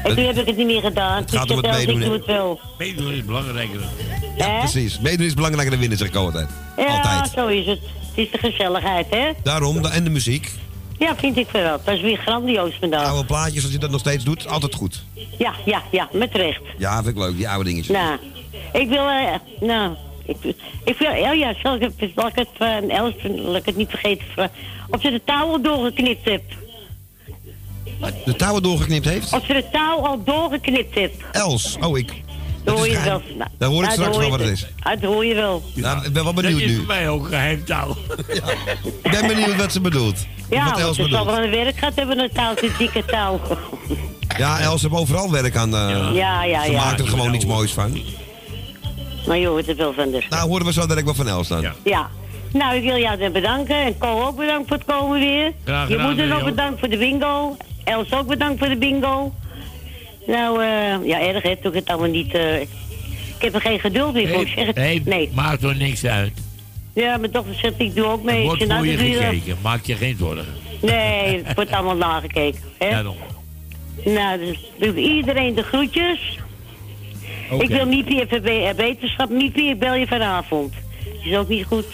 En 0.05 0.15
toen 0.17 0.25
heb 0.25 0.37
ik 0.37 0.47
het 0.47 0.57
niet 0.57 0.67
meer 0.67 0.81
gedaan. 0.81 1.21
Het 1.23 1.31
gaat 1.31 1.49
Dus 1.49 1.57
om 1.57 1.63
het 1.63 1.73
meedoen, 1.77 1.95
ik 1.97 2.01
hè? 2.03 2.09
doe 2.09 2.17
het 2.17 2.27
wel. 2.27 2.61
Meedoen 2.79 3.13
is 3.13 3.25
belangrijker. 3.25 3.81
Hè? 4.37 4.59
Precies. 4.59 4.99
Meedoen 5.01 5.27
is 5.27 5.35
belangrijker 5.35 5.71
dan 5.71 5.81
winnen, 5.81 5.99
zeg 5.99 6.09
ik 6.09 6.15
altijd. 6.15 6.49
Ja, 6.77 6.87
Altijd. 6.87 7.31
zo 7.35 7.47
is 7.47 7.67
het. 7.67 7.79
Het 8.09 8.19
is 8.19 8.31
de 8.31 8.39
gezelligheid, 8.39 9.07
hè? 9.11 9.31
Daarom, 9.43 9.85
en 9.85 10.05
de 10.05 10.11
muziek. 10.11 10.51
Ja, 10.99 11.17
vind 11.17 11.37
ik 11.37 11.47
wel. 11.53 11.81
Dat 11.85 11.95
is 11.95 12.01
weer 12.01 12.17
grandioos 12.17 12.75
vandaag. 12.81 13.07
Oude 13.09 13.25
plaatjes, 13.27 13.63
als 13.63 13.73
je 13.73 13.79
dat 13.79 13.91
nog 13.91 14.01
steeds 14.01 14.25
doet, 14.25 14.49
altijd 14.49 14.75
goed. 14.75 15.03
Ja, 15.39 15.53
ja, 15.65 15.83
ja, 15.91 16.09
met 16.13 16.35
recht. 16.35 16.61
Ja, 16.79 16.95
vind 17.03 17.17
ik 17.17 17.23
leuk, 17.23 17.37
die 17.37 17.49
oude 17.49 17.65
dingetjes. 17.65 17.97
Nou, 17.97 18.19
ik 18.73 18.89
wil, 18.89 19.09
eh, 19.09 19.35
nou, 19.61 19.95
ik, 20.25 20.37
ik 20.85 20.99
wil, 20.99 21.11
oh 21.11 21.35
ja, 21.35 21.55
zal 21.63 21.75
ik, 21.75 21.81
het- 21.81 22.11
zal 22.17 22.27
ik 22.27 22.35
het 22.35 22.49
van 22.59 22.91
Els, 22.91 23.15
laat 23.23 23.57
ik 23.57 23.67
het 23.67 23.77
niet 23.77 23.89
vergeten, 23.91 24.51
of 24.91 25.01
ze 25.01 25.11
de 25.11 25.21
touw 25.25 25.47
al 25.51 25.63
doorgeknipt 25.63 26.25
heeft. 26.25 26.43
De 28.25 28.37
touwen 28.37 28.63
doorgeknipt 28.63 29.05
heeft? 29.05 29.33
Of 29.33 29.45
ze 29.47 29.53
de 29.53 29.65
touw 29.73 29.99
al 30.07 30.23
doorgeknipt 30.25 30.95
heeft. 30.95 31.15
Els, 31.33 31.77
oh 31.81 31.99
ik. 31.99 32.13
Dat 32.65 32.77
hoor 32.77 32.87
is 32.87 32.93
je 32.93 33.01
wel. 33.03 33.23
Nou, 33.37 33.51
Dan 33.59 33.73
hoor 33.73 33.85
ik 33.85 33.91
straks 33.91 34.17
wel 34.17 34.25
je- 34.25 34.31
wat 34.31 34.41
het 34.41 34.49
is. 34.49 34.67
Dat 34.85 35.03
hoor 35.03 35.25
je 35.25 35.35
wel. 35.35 35.63
Nou, 35.75 36.05
ik 36.07 36.13
ben 36.13 36.25
wel 36.25 36.35
benieuwd 36.35 36.53
dat 36.53 36.63
is 36.63 36.69
nu. 36.71 36.77
voor 36.77 36.87
mij 36.87 37.09
ook 37.09 37.27
geheim 37.29 37.65
touw. 37.65 37.89
Ik 39.03 39.11
ben 39.11 39.27
benieuwd 39.27 39.57
wat 39.57 39.73
ze 39.73 39.81
bedoelt. 39.81 40.27
Ja, 40.51 40.65
wat 40.71 40.79
Els 40.79 40.97
ze 40.97 41.03
zal 41.03 41.11
bedoelt. 41.11 41.27
wel 41.37 41.45
een 41.45 41.51
werk 41.65 41.79
gehad 41.79 41.95
hebben, 41.95 42.19
een 42.19 42.31
touw, 42.33 42.53
een 42.61 42.71
dikke 42.79 43.05
touw. 43.05 43.41
Ja, 44.39 44.61
Els 44.61 44.83
heeft 44.83 44.95
overal 44.95 45.31
werk 45.31 45.57
aan. 45.57 45.75
eh, 45.75 46.11
Ja, 46.15 46.45
ja, 46.45 46.65
Ze 46.65 46.71
ja. 46.71 46.85
maakt 46.85 47.01
er 47.01 47.07
gewoon 47.09 47.35
iets 47.35 47.45
moois 47.47 47.73
van. 47.73 48.01
Maar 49.27 49.39
je 49.39 49.47
hoort 49.47 49.69
er 49.69 49.77
wel 49.77 49.93
van 49.93 50.11
dus. 50.11 50.27
Nou, 50.29 50.49
horen 50.49 50.67
we 50.67 50.73
zo 50.73 50.87
direct 50.87 51.05
wel 51.05 51.15
van 51.15 51.29
Els 51.29 51.49
dan. 51.49 51.67
Ja. 51.85 52.09
Nou, 52.53 52.75
ik 52.77 52.83
wil 52.83 52.97
jou 52.97 53.19
dan 53.19 53.33
bedanken. 53.33 53.77
En 53.77 53.99
Co 53.99 54.27
ook 54.27 54.37
bedankt 54.37 54.69
voor 54.69 54.77
het 54.77 54.87
komen 54.87 55.19
weer. 55.21 55.53
Graag 55.65 55.89
je 55.89 55.93
gedaan, 55.93 56.07
moeder 56.07 56.27
nog 56.27 56.45
bedankt 56.45 56.79
voor 56.79 56.89
de 56.89 56.97
bingo. 56.97 57.57
Els 57.91 58.13
ook 58.13 58.27
bedankt 58.27 58.59
voor 58.59 58.69
de 58.69 58.77
bingo. 58.77 59.33
Nou, 60.27 60.63
eh, 60.63 61.07
ja, 61.09 61.21
erg 61.21 61.43
hè, 61.43 61.57
toen 61.57 61.71
ik 61.73 61.79
het 61.79 61.89
allemaal 61.89 62.09
niet... 62.11 62.35
eh, 62.35 62.61
ik 62.61 62.69
heb 63.39 63.55
er 63.55 63.61
geen 63.61 63.81
geduld 63.81 64.13
meer 64.15 64.29
voor. 64.29 64.41
Ik 64.41 64.49
zeg 64.49 64.67
het. 64.67 64.77
Nee, 64.77 65.03
nee. 65.05 65.31
maakt 65.35 65.63
er 65.63 65.77
niks 65.77 66.05
uit. 66.05 66.33
Ja, 66.93 67.17
mijn 67.17 67.33
dochter 67.33 67.55
zegt, 67.55 67.75
ik 67.81 67.95
doe 67.95 68.05
ook 68.07 68.23
mee. 68.23 68.39
Er 68.41 68.45
wordt 68.45 68.65
voor 68.75 68.87
je 68.87 68.97
gekeken. 68.97 69.57
Maak 69.63 69.85
je 69.85 69.95
geen 69.95 70.17
zorgen. 70.19 70.47
Nee, 70.81 71.43
het 71.45 71.55
wordt 71.57 71.71
allemaal 71.71 71.97
nagekeken. 71.97 72.61
Hè? 72.79 72.89
Ja, 72.89 73.03
dan. 73.03 73.17
Nou, 74.05 74.39
dus 74.39 74.71
doe 74.79 74.95
iedereen 74.97 75.55
de 75.55 75.63
groetjes. 75.63 76.39
Ik 77.59 77.69
wil 77.69 77.87
Miepie 77.87 78.21
even 78.21 78.43
be- 78.43 78.75
eh. 79.19 79.27
Miepie, 79.29 79.69
ik 79.71 79.79
bel 79.79 79.95
je 79.95 80.07
vanavond. 80.07 80.75
Is 81.25 81.37
ook 81.37 81.49
niet 81.49 81.65
goed. 81.67 81.87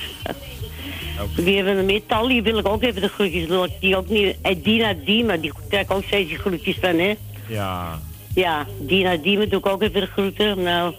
Wie 1.37 1.57
hebben 1.57 1.73
we 1.75 1.81
nog 1.81 1.91
meer? 1.91 2.01
Tally 2.07 2.43
wil 2.43 2.59
ik 2.59 2.69
ook 2.69 2.83
even 2.83 3.01
de 3.01 3.09
groetjes 3.09 3.47
doen. 3.49 3.69
Die 3.81 3.97
ook 3.97 4.09
niet. 4.09 4.37
En 4.43 4.62
Dina 4.62 4.95
Diemen, 5.05 5.41
die 5.41 5.53
krijg 5.69 5.85
ik 5.85 5.91
ook 5.93 6.05
steeds 6.05 6.29
die 6.29 6.39
groetjes 6.39 6.77
van, 6.81 6.99
hè? 6.99 7.14
Ja. 7.49 8.01
Ja, 8.35 8.67
Dina 8.81 9.17
Diemen 9.17 9.49
doe 9.49 9.59
ik 9.59 9.67
ook 9.67 9.83
even 9.83 10.01
de 10.01 10.07
groeten. 10.07 10.62
Nou, 10.62 10.95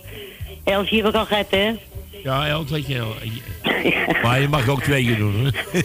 Elsje 0.64 0.96
heb 0.96 1.08
ik 1.08 1.16
al 1.16 1.26
gehad, 1.26 1.46
hè? 1.50 1.72
Ja, 2.24 2.48
elk 2.48 2.70
wat 2.70 2.88
je... 2.88 3.04
Maar 4.24 4.42
je 4.42 4.48
mag 4.48 4.68
ook 4.68 4.84
twee 4.84 5.06
keer 5.06 5.18
doen, 5.18 5.34
hoor. 5.40 5.82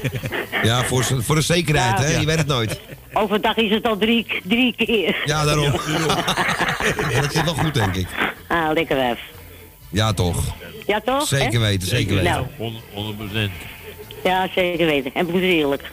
Ja, 0.63 0.83
voor, 0.85 1.05
voor 1.05 1.35
de 1.35 1.41
zekerheid, 1.41 1.99
Ja. 1.99 2.05
hè? 2.05 2.19
Je 2.21 2.27
weet 2.27 2.39
het 2.39 2.47
nooit. 2.47 2.81
Overdag 3.13 3.57
is 3.57 3.71
het 3.71 3.87
al 3.87 3.99
drie, 3.99 4.27
drie 4.45 4.75
keer. 4.77 5.23
Ja, 5.25 5.45
daarom. 5.45 5.71
dat 7.21 7.33
zit 7.33 7.45
wel 7.45 7.55
goed, 7.55 7.75
denk 7.75 7.95
ik. 7.95 8.07
Ah, 8.49 8.73
lekker 8.73 8.97
wijf. 8.97 9.19
Ja, 9.89 10.13
toch. 10.13 10.45
Ja, 10.87 11.01
toch? 11.01 11.27
Zeker 11.27 11.53
hè? 11.53 11.59
weten, 11.59 11.89
zeker 11.89 12.15
weten. 12.15 12.31
Nou, 12.31 12.73
100 12.95 13.17
procent. 13.17 13.51
Ja, 14.25 14.49
zeker 14.55 14.87
weten. 14.87 15.11
En 15.15 15.27
broeder 15.27 15.49
eerlijk. 15.51 15.91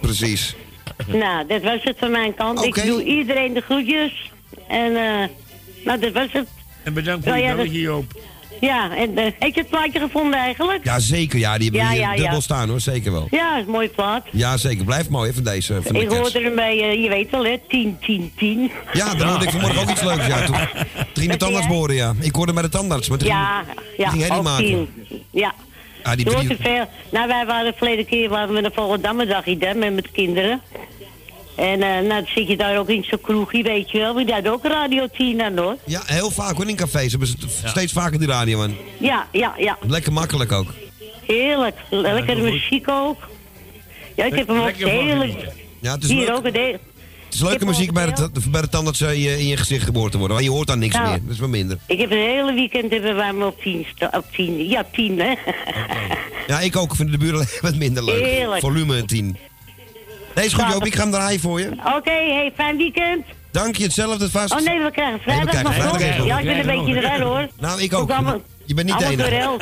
Precies. 0.00 0.56
Nou, 1.06 1.46
dat 1.46 1.62
was 1.62 1.78
het 1.82 1.96
van 1.98 2.10
mijn 2.10 2.34
kant. 2.34 2.64
Ik 2.64 2.86
doe 2.86 3.04
iedereen 3.04 3.52
de 3.52 3.60
groetjes. 3.60 4.32
En, 4.68 4.96
eh, 4.96 5.28
nou, 5.84 5.98
dat 6.00 6.12
was 6.12 6.28
het. 6.32 6.48
En 6.82 6.94
bedankt 6.94 7.24
voor 7.24 7.32
Wil 7.32 7.42
je 7.42 7.46
jij 7.46 7.56
belletje, 7.56 7.80
Joop. 7.80 8.04
Ja, 8.60 8.96
en 8.96 9.18
eh, 9.18 9.24
heb 9.38 9.54
je 9.54 9.60
het 9.60 9.68
plaatje 9.68 9.98
gevonden 9.98 10.38
eigenlijk? 10.38 10.84
Ja, 10.84 10.98
zeker. 10.98 11.38
Ja, 11.38 11.58
die 11.58 11.70
hebben 11.70 11.86
Ja, 11.86 11.90
hier 11.90 12.00
ja, 12.00 12.12
ja. 12.12 12.20
dubbel 12.20 12.40
staan, 12.40 12.68
hoor. 12.68 12.80
Zeker 12.80 13.12
wel. 13.12 13.26
Ja, 13.30 13.56
is 13.58 13.64
een 13.64 13.70
mooi 13.70 13.88
plaat. 13.88 14.26
Ja, 14.30 14.56
zeker. 14.56 14.84
Blijft 14.84 15.08
mooi, 15.08 15.32
van 15.32 15.42
deze. 15.42 15.82
Van 15.82 15.92
de 15.94 16.00
Ik 16.00 16.08
hoorde 16.08 16.38
ermee, 16.38 16.82
eh, 16.82 17.02
je 17.02 17.08
weet 17.08 17.30
wel 17.30 17.44
hè, 17.44 17.58
10, 17.68 17.98
10, 18.00 18.32
10. 18.36 18.70
Ja, 18.92 19.14
dan 19.14 19.28
hoorde 19.28 19.44
ik 19.44 19.50
vanmorgen 19.50 19.82
ook 19.82 19.90
iets 19.90 20.02
leuks. 20.02 20.26
Ja, 20.26 20.44
toen, 20.44 20.56
ging 21.14 21.30
de 21.30 21.36
tandarts 21.36 21.66
boren, 21.66 21.94
ja. 21.94 22.14
Ik 22.20 22.34
hoorde 22.34 22.52
bij 22.52 22.62
de 22.62 22.68
tandarts, 22.68 23.08
maar 23.08 23.18
toen 23.18 23.28
Ja, 23.28 23.64
ja, 23.96 24.08
ging 24.08 24.22
Henny 24.22 24.36
ook 24.38 24.44
maken. 24.44 24.64
10. 24.66 24.88
Ja. 25.30 25.54
Ah, 26.04 26.16
die 26.16 26.24
drie- 26.24 26.56
veel. 26.60 26.88
Nou, 27.10 27.28
wij 27.28 27.46
waren 27.46 27.72
de 27.72 27.76
verleden 27.78 28.06
keer 28.06 28.28
waren 28.28 28.54
we 28.54 28.64
een 28.64 28.72
Volendammer 28.74 29.26
dagje 29.26 29.56
hè, 29.58 29.74
met, 29.74 29.94
met 29.94 30.10
kinderen. 30.10 30.60
En 31.56 31.82
eh, 31.82 31.88
nou, 31.88 32.08
dan 32.08 32.26
zit 32.34 32.48
je 32.48 32.56
daar 32.56 32.78
ook 32.78 32.88
in 32.88 33.04
zo'n 33.04 33.20
kroegje, 33.20 33.62
weet 33.62 33.90
je 33.90 33.98
wel. 33.98 34.14
Maar 34.14 34.24
daar 34.26 34.52
ook 34.52 34.64
Radio 34.66 35.06
10 35.16 35.42
aan, 35.42 35.58
hoor. 35.58 35.76
Ja, 35.84 36.02
heel 36.06 36.30
vaak 36.30 36.56
hoor 36.56 36.68
in 36.68 36.76
cafés. 36.76 37.10
Hebben 37.10 37.28
ze 37.28 37.36
steeds 37.64 37.92
vaker 37.92 38.18
die 38.18 38.28
radio 38.28 38.62
aan. 38.62 38.76
Ja, 38.98 39.26
ja, 39.32 39.54
ja. 39.58 39.78
Lekker 39.86 40.12
makkelijk 40.12 40.52
ook. 40.52 40.66
Heerlijk. 41.26 41.76
Lekkere 41.90 42.40
muziek 42.42 42.88
ook. 42.90 43.28
Ja, 44.16 44.24
ik 44.24 44.34
heb 44.34 44.46
hem 44.48 44.58
ook 44.58 44.64
Lekker 44.64 44.88
heerlijk. 44.88 45.48
Ja, 45.80 45.92
het 45.94 46.02
is 46.04 46.10
Hier 46.10 46.26
leuk. 46.26 46.36
ook 46.36 46.44
een 46.44 46.52
deel. 46.52 46.76
Het 47.34 47.42
is 47.42 47.48
leuke 47.48 47.64
muziek 47.64 47.92
bij 47.92 48.12
de, 48.12 48.30
bij 48.48 48.60
de 48.60 48.68
tandarts 48.68 49.00
eh, 49.00 49.12
in 49.12 49.20
je, 49.20 49.38
in 49.38 49.46
je 49.46 49.56
gezicht 49.56 49.84
geboord 49.84 50.12
te 50.12 50.18
worden. 50.18 50.36
Want 50.36 50.48
je 50.48 50.54
hoort 50.54 50.66
dan 50.66 50.78
niks 50.78 50.94
Nou. 50.94 51.08
meer. 51.08 51.20
Dat 51.22 51.32
is 51.32 51.38
wel 51.38 51.48
minder. 51.48 51.78
Ik 51.86 51.98
heb 51.98 52.10
een 52.10 52.16
hele 52.16 52.52
weekend 52.54 52.90
hebben 52.90 53.16
wij 53.16 53.32
me 53.32 53.46
op 53.46 53.62
10 53.62 53.86
op 54.10 54.24
10. 54.32 54.68
Ja, 54.68 54.84
10 54.92 55.18
hè. 55.20 55.34
Ja, 56.46 56.60
ik 56.60 56.76
ook. 56.76 56.90
Ik 56.90 56.96
vind 56.96 57.10
de 57.10 57.18
buren 57.18 57.46
wat 57.60 57.74
minder 57.74 58.04
leuk. 58.04 58.24
Heerlijk. 58.24 58.60
Volume 58.60 59.04
10. 59.04 59.36
Nee, 60.34 60.44
is 60.44 60.52
goed 60.52 60.72
Joop. 60.72 60.84
Ik 60.86 60.94
ga 60.94 61.02
hem 61.02 61.10
draaien 61.10 61.40
voor 61.40 61.60
je. 61.60 61.68
Oké, 61.96 62.10
hey, 62.10 62.52
fijn 62.54 62.76
weekend. 62.76 63.24
Dank 63.50 63.76
je, 63.76 63.82
hetzelfde 63.82 64.30
vast. 64.30 64.52
Oh 64.52 64.60
nee, 64.60 64.82
we 64.82 64.90
krijgen 64.90 65.20
vrijdag 65.20 65.44
krijgen 65.44 65.64
nog 65.64 65.74
vrijdag 65.74 65.98
toch? 65.98 66.08
even. 66.08 66.26
Ja, 66.26 66.38
ik 66.38 66.44
ben 66.44 66.58
een 66.58 66.84
beetje 66.84 67.00
eruit 67.00 67.22
hoor. 67.22 67.48
Nou, 67.58 67.82
ik 67.82 67.94
Ook 67.94 68.12
Je 68.64 68.74
bent 68.74 68.86
niet 68.86 68.98
de 68.98 69.04
enige. 69.04 69.58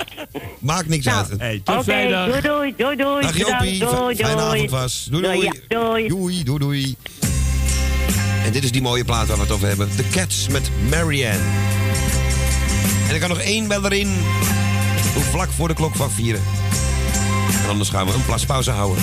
Maakt 0.58 0.88
niks 0.88 1.04
Nou, 1.04 1.26
uit. 1.38 1.60
Oké, 1.68 2.26
doei 2.26 2.40
doei, 2.40 2.74
doei 2.76 2.96
doei. 2.96 3.22
Dag 3.22 3.36
Jopie. 3.36 3.78
Bedankt, 3.78 3.98
Doei 3.98 4.16
Fijne 4.16 4.36
doei. 4.36 4.46
avond 4.46 4.70
was. 4.70 5.08
Doei 5.10 5.22
doei. 5.22 5.42
Ja, 5.42 5.52
doei. 5.68 6.08
Doei, 6.08 6.42
doei, 6.44 6.58
doei. 6.58 6.96
En 8.44 8.52
dit 8.52 8.64
is 8.64 8.72
die 8.72 8.82
mooie 8.82 9.04
plaat 9.04 9.26
waar 9.26 9.36
we 9.36 9.42
het 9.42 9.52
over 9.52 9.68
hebben. 9.68 9.96
The 9.96 10.08
Cats 10.10 10.48
met 10.48 10.70
Marianne. 10.90 11.44
En 13.08 13.14
ik 13.14 13.20
kan 13.20 13.28
nog 13.28 13.40
één 13.40 13.68
beller 13.68 13.92
in. 13.92 14.08
Hoe 15.14 15.22
vlak 15.22 15.50
voor 15.50 15.68
de 15.68 15.74
klok 15.74 15.94
van 15.94 16.10
vieren. 16.10 16.42
En 17.62 17.68
anders 17.68 17.88
gaan 17.88 18.06
we 18.06 18.12
een 18.12 18.24
plaspauze 18.24 18.70
houden. 18.70 19.02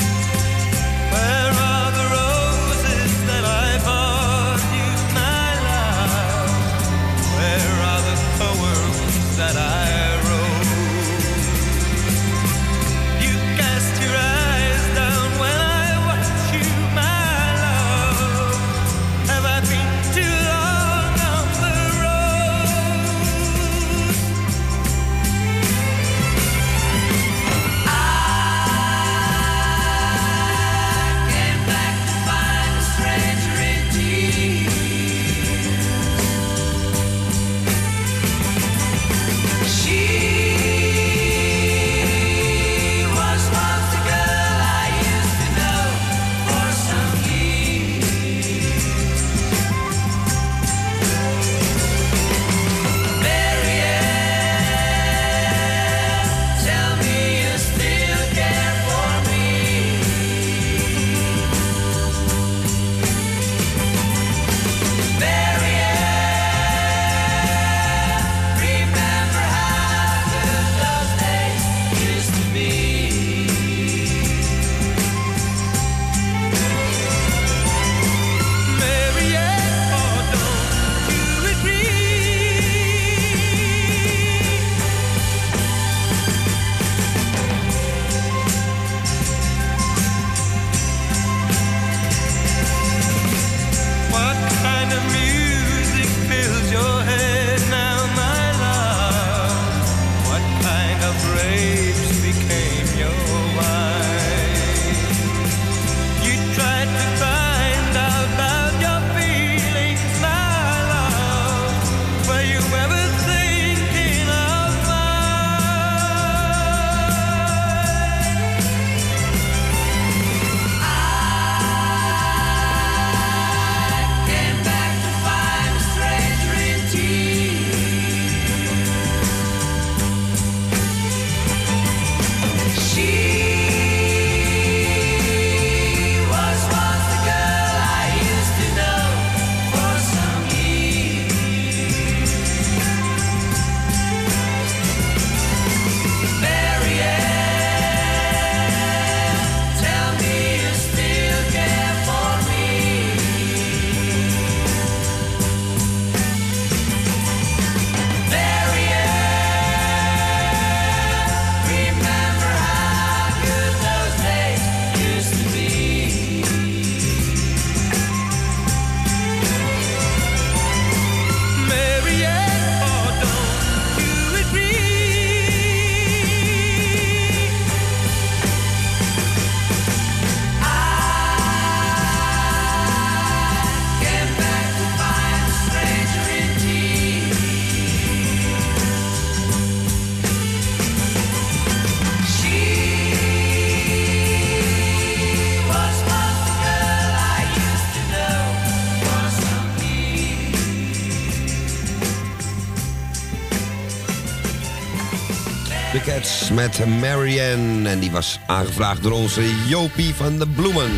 Met 206.78 207.00
Marianne. 207.00 207.90
En 207.90 208.00
die 208.00 208.12
was 208.12 208.40
aangevraagd 208.48 209.04
door 209.04 209.12
onze 209.12 209.42
Jopie 209.68 210.14
van 210.14 210.38
de 210.40 210.48
Bloemen. 210.48 210.92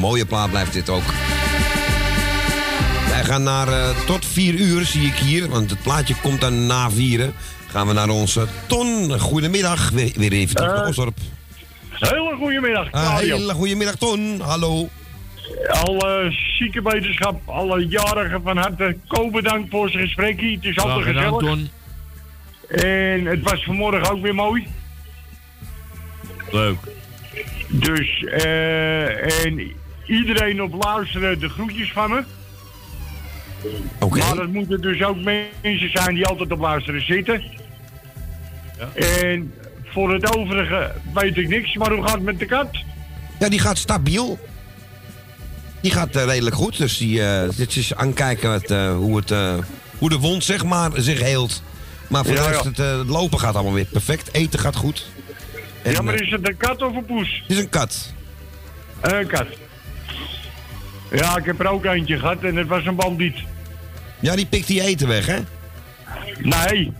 Mooie 0.00 0.26
plaat 0.26 0.50
blijft 0.50 0.72
dit 0.72 0.88
ook. 0.88 1.02
Wij 3.08 3.24
gaan 3.24 3.42
naar 3.42 3.68
eh, 3.68 3.88
tot 4.06 4.26
vier 4.26 4.54
uur, 4.54 4.84
zie 4.84 5.06
ik 5.06 5.14
hier. 5.14 5.48
Want 5.48 5.70
het 5.70 5.82
plaatje 5.82 6.14
komt 6.22 6.40
dan 6.40 6.66
na 6.66 6.90
vieren. 6.90 7.34
Gaan 7.66 7.86
we 7.86 7.92
naar 7.92 8.08
onze 8.08 8.46
Ton. 8.66 9.18
Goedemiddag. 9.20 9.90
Weer, 9.90 10.12
weer 10.16 10.32
even 10.32 10.54
terug 10.56 10.72
naar 10.72 10.82
Eh, 10.82 10.88
Osdorp. 10.88 11.16
Hele 11.90 12.34
goedemiddag, 12.36 12.92
Ah, 12.92 13.06
Claudio. 13.08 13.36
hele 13.36 13.52
goedemiddag, 13.52 13.94
Ton. 13.94 14.40
Hallo. 14.40 14.88
Alle 15.68 16.36
zieke 16.58 16.82
wetenschap, 16.82 17.40
alle 17.48 17.86
jarigen 17.86 18.42
van 18.42 18.56
harte, 18.56 18.96
Ko 19.06 19.30
bedankt 19.30 19.70
voor 19.70 19.90
zijn 19.90 20.04
gesprekje. 20.04 20.50
Het 20.50 20.64
is 20.64 20.78
altijd 20.78 21.04
gedaan, 21.06 21.22
gezellig. 21.22 21.40
Ton. 21.40 21.68
En 22.68 23.24
het 23.26 23.40
was 23.42 23.64
vanmorgen 23.64 24.10
ook 24.10 24.22
weer 24.22 24.34
mooi. 24.34 24.66
Leuk. 26.52 26.78
Dus, 27.68 28.24
eh, 28.24 29.44
en 29.44 29.72
iedereen 30.06 30.62
op 30.62 30.84
luisteren, 30.84 31.38
de 31.40 31.48
groetjes 31.48 31.92
van 31.92 32.10
me. 32.10 32.22
Oké. 34.00 34.18
Maar 34.18 34.34
dat 34.34 34.48
moeten 34.48 34.80
dus 34.80 35.02
ook 35.02 35.16
mensen 35.16 35.90
zijn 35.92 36.14
die 36.14 36.26
altijd 36.26 36.52
op 36.52 36.58
luisteren 36.60 37.04
zitten. 37.06 37.42
En 38.94 39.52
voor 39.84 40.12
het 40.12 40.36
overige 40.36 40.92
weet 41.14 41.36
ik 41.36 41.48
niks, 41.48 41.74
maar 41.76 41.92
hoe 41.92 42.02
gaat 42.02 42.14
het 42.14 42.22
met 42.22 42.38
de 42.38 42.46
kat? 42.46 42.68
Ja, 43.38 43.48
die 43.48 43.58
gaat 43.58 43.78
stabiel. 43.78 44.38
Die 45.80 45.90
gaat 45.90 46.16
eh, 46.16 46.24
redelijk 46.24 46.56
goed. 46.56 46.78
Dus 46.78 46.98
die, 46.98 47.22
eh, 47.24 47.48
dit 47.56 47.76
is 47.76 47.94
aankijken 47.94 48.50
wat, 48.50 48.70
eh, 48.70 48.96
hoe, 48.96 49.16
het, 49.16 49.30
eh, 49.30 49.54
hoe 49.98 50.08
de 50.08 50.18
wond 50.18 50.44
zeg 50.44 50.64
maar, 50.64 50.90
zich 50.94 51.20
heelt. 51.20 51.62
Maar 52.08 52.24
voor 52.24 52.34
Ja, 52.34 52.42
de 52.42 52.48
rest, 52.48 52.62
ja. 52.62 52.68
het, 52.68 52.78
eh, 52.78 52.98
het 52.98 53.08
lopen 53.08 53.38
gaat 53.38 53.54
allemaal 53.54 53.72
weer 53.72 53.84
perfect. 53.84 54.32
Eten 54.34 54.58
gaat 54.58 54.76
goed. 54.76 55.06
En, 55.88 55.94
ja, 55.94 56.02
maar 56.02 56.14
eh, 56.14 56.20
is 56.20 56.30
het 56.30 56.48
een 56.48 56.56
kat 56.56 56.82
of 56.82 56.96
een 56.96 57.04
poes? 57.04 57.42
het 57.46 57.56
is 57.56 57.62
een 57.62 57.68
kat. 57.68 58.12
Een 59.00 59.26
kat. 59.26 59.46
Ja, 61.10 61.36
ik 61.36 61.44
heb 61.44 61.60
er 61.60 61.66
ook 61.66 61.84
eentje 61.84 62.18
gehad 62.18 62.42
en 62.42 62.56
het 62.56 62.66
was 62.66 62.86
een 62.86 62.94
bandiet. 62.96 63.36
Ja, 64.20 64.36
die 64.36 64.46
pikt 64.46 64.66
die 64.66 64.82
eten 64.82 65.08
weg, 65.08 65.26
hè? 65.26 65.38
Nee, 66.38 66.92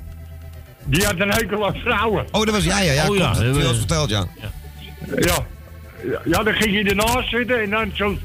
die 0.85 1.05
had 1.05 1.21
een 1.21 1.31
hekel 1.31 1.67
aan 1.67 1.75
vrouwen. 1.75 2.27
Oh, 2.31 2.45
dat 2.45 2.51
was 2.55 2.65
jij, 2.65 2.85
ja. 2.85 2.93
ja 2.93 3.09
Oh, 3.09 3.17
ja, 3.17 3.27
Dat 3.33 3.37
heb 3.37 3.47
je 3.47 3.53
dat- 3.53 3.61
wel 3.63 3.69
eens 3.69 3.79
verteld, 3.79 4.11
ja. 4.11 4.27
Ja. 5.17 5.47
Ja, 6.25 6.43
dan 6.43 6.55
ging 6.55 6.75
je 6.75 6.85
ernaast 6.85 7.31
zitten 7.31 7.63
en 7.63 7.71
dan 7.71 7.91
zo 7.95 8.17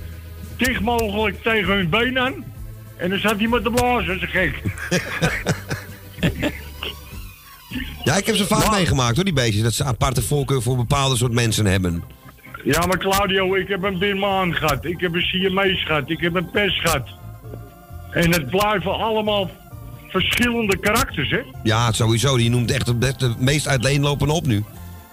dicht 0.57 0.81
mogelijk 0.81 1.43
tegen 1.43 1.73
hun 1.75 1.89
been 1.89 2.19
aan. 2.19 2.43
En 2.97 3.09
dan 3.09 3.19
zat 3.19 3.37
hij 3.37 3.47
met 3.47 3.63
de 3.63 3.71
blazen, 3.71 4.19
dat 4.19 4.29
is 4.29 4.29
gek. 4.31 4.61
Ja, 8.03 8.17
ik 8.17 8.25
heb 8.25 8.35
ze 8.35 8.45
vaak 8.45 8.71
meegemaakt, 8.71 9.15
hoor, 9.15 9.25
die 9.25 9.33
beestjes. 9.33 9.63
Dat 9.63 9.73
ze 9.73 9.83
aparte 9.83 10.21
voorkeur 10.21 10.61
voor 10.61 10.75
bepaalde 10.75 11.15
soort 11.15 11.31
mensen 11.31 11.65
hebben. 11.65 12.03
Ja, 12.63 12.85
maar 12.85 12.97
Claudio, 12.97 13.55
ik 13.55 13.67
heb 13.67 13.83
een 13.83 13.97
Birmaan 13.97 14.53
gehad, 14.53 14.85
ik 14.85 14.99
heb 14.99 15.13
een 15.13 15.21
Siamese 15.21 15.85
gehad, 15.85 16.09
ik 16.09 16.19
heb 16.19 16.35
een 16.35 16.49
pers 16.49 16.81
gehad. 16.81 17.07
En 18.11 18.31
het 18.31 18.49
blijven 18.49 18.93
allemaal 18.93 19.49
verschillende 20.07 20.77
karakters, 20.77 21.29
hè? 21.29 21.41
Ja, 21.63 21.91
sowieso. 21.91 22.37
Die 22.37 22.49
noemt 22.49 22.71
echt 22.71 22.85
de, 22.85 22.97
de 23.17 23.33
meest 23.37 23.67
uiteenlopende 23.67 24.33
op 24.33 24.45
nu. 24.45 24.63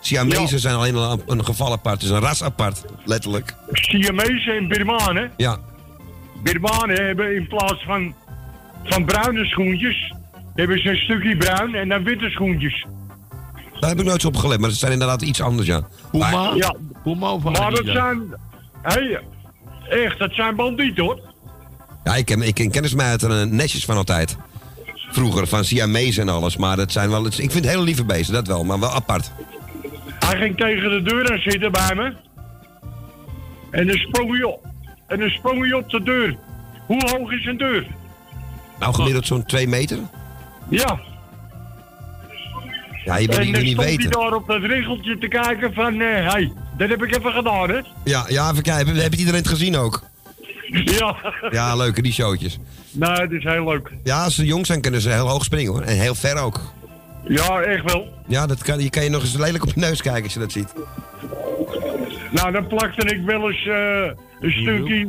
Siamezen 0.00 0.60
zijn 0.60 0.74
alleen 0.74 0.96
al 0.96 1.12
een, 1.12 1.22
een 1.26 1.44
geval 1.44 1.72
apart. 1.72 1.94
Het 1.94 2.10
is 2.10 2.16
een 2.16 2.22
ras 2.22 2.42
apart, 2.42 2.84
letterlijk. 3.04 3.54
Siamese 3.72 4.50
en 4.50 4.68
Birmanen. 4.68 5.30
Ja. 5.36 5.58
Birmanen 6.42 7.06
hebben 7.06 7.34
in 7.34 7.46
plaats 7.46 7.84
van, 7.84 8.14
van 8.84 9.04
bruine 9.04 9.44
schoentjes, 9.44 10.14
hebben 10.60 10.82
ze 10.82 10.88
een 10.88 10.96
stukje 10.96 11.36
bruin 11.36 11.74
en 11.74 11.88
dan 11.88 12.04
witte 12.04 12.30
schoentjes. 12.30 12.86
Daar 13.80 13.90
heb 13.90 13.98
ik 13.98 14.04
nooit 14.04 14.24
op 14.24 14.36
gelet, 14.36 14.60
maar 14.60 14.68
het 14.68 14.78
zijn 14.78 14.92
inderdaad 14.92 15.22
iets 15.22 15.40
anders, 15.42 15.66
ja. 15.66 15.86
Puma? 16.10 16.52
Ja. 16.54 16.74
Puma 17.02 17.32
of 17.32 17.42
Maar 17.42 17.70
dat 17.70 17.84
zijn, 17.84 18.34
hey, 18.82 19.20
echt, 19.88 20.18
dat 20.18 20.32
zijn 20.32 20.56
bandieten 20.56 21.04
hoor. 21.04 21.20
Ja, 22.04 22.14
ik 22.14 22.24
ken, 22.24 22.42
ik 22.42 22.54
ken 22.54 22.70
kennismaten 22.70 23.30
er 23.30 23.48
netjes 23.48 23.84
van 23.84 23.96
altijd. 23.96 24.36
Vroeger, 25.10 25.46
van 25.46 25.64
Siamese 25.64 26.20
en 26.20 26.28
alles. 26.28 26.56
Maar 26.56 26.76
dat 26.76 26.92
zijn 26.92 27.10
wel, 27.10 27.26
ik 27.26 27.32
vind 27.32 27.54
het 27.54 27.68
hele 27.68 27.82
lieve 27.82 28.04
beesten, 28.04 28.34
dat 28.34 28.46
wel. 28.46 28.64
Maar 28.64 28.80
wel 28.80 28.90
apart. 28.90 29.32
Hij 30.18 30.38
ging 30.38 30.56
tegen 30.56 30.90
de 30.90 31.02
deur 31.02 31.32
aan 31.32 31.38
zitten 31.38 31.72
bij 31.72 31.94
me. 31.94 32.14
En 33.70 33.86
dan 33.86 33.96
sprong 33.96 34.30
hij 34.30 34.42
op. 34.42 34.66
En 35.06 35.18
dan 35.18 35.28
sprong 35.28 35.62
hij 35.62 35.72
op 35.72 35.90
de 35.90 36.02
deur. 36.02 36.36
Hoe 36.86 37.10
hoog 37.10 37.32
is 37.32 37.46
een 37.46 37.56
deur? 37.56 37.86
Nou, 38.78 38.94
gemiddeld 38.94 39.26
zo'n 39.26 39.44
2 39.44 39.68
meter. 39.68 39.98
Ja. 40.70 41.00
Ja, 43.04 43.16
je 43.16 43.26
wil 43.26 43.38
en 43.38 43.64
niet 43.64 43.76
weten. 43.76 44.00
hij 44.02 44.10
daar 44.10 44.34
op 44.34 44.46
dat 44.46 44.62
regeltje 44.62 45.18
te 45.18 45.28
kijken 45.28 45.74
van... 45.74 46.00
eh 46.00 46.32
hey, 46.32 46.52
dat 46.76 46.88
heb 46.88 47.02
ik 47.02 47.16
even 47.16 47.32
gedaan, 47.32 47.70
hè? 47.70 47.80
Ja, 48.04 48.24
ja, 48.28 48.50
even 48.50 48.62
kijken. 48.62 48.96
Heb 48.96 49.12
je 49.12 49.18
iedereen 49.18 49.40
het 49.40 49.48
gezien 49.48 49.76
ook? 49.76 50.02
Ja. 50.70 51.16
Ja, 51.50 51.76
leuke, 51.76 52.02
die 52.02 52.12
showtjes. 52.12 52.58
Nee, 52.92 53.16
dat 53.16 53.30
is 53.30 53.44
heel 53.44 53.64
leuk. 53.64 53.90
Ja, 54.04 54.24
als 54.24 54.34
ze 54.34 54.44
jong 54.44 54.66
zijn, 54.66 54.80
kunnen 54.80 55.00
ze 55.00 55.10
heel 55.10 55.28
hoog 55.28 55.44
springen 55.44 55.72
hoor. 55.72 55.82
En 55.82 55.96
heel 55.96 56.14
ver 56.14 56.36
ook. 56.38 56.60
Ja, 57.24 57.60
echt 57.60 57.92
wel. 57.92 58.08
Ja, 58.26 58.46
dat 58.46 58.62
kan, 58.62 58.80
je 58.80 58.90
kan 58.90 59.04
je 59.04 59.10
nog 59.10 59.22
eens 59.22 59.36
lelijk 59.36 59.64
op 59.64 59.72
je 59.74 59.80
neus 59.80 60.02
kijken 60.02 60.22
als 60.22 60.32
je 60.32 60.38
dat 60.38 60.52
ziet. 60.52 60.72
Nou, 62.30 62.52
dan 62.52 62.66
plakte 62.66 63.14
ik 63.14 63.24
wel 63.24 63.50
eens 63.50 63.66
eh, 63.66 64.10
een 64.40 64.50
stukje... 64.50 65.08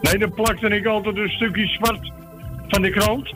Nee, 0.00 0.18
dan 0.18 0.34
plakte 0.34 0.68
ik 0.68 0.86
altijd 0.86 1.16
een 1.16 1.28
stukje 1.28 1.66
zwart 1.66 2.12
van 2.70 2.82
de 2.82 2.90
krant. 2.90 3.34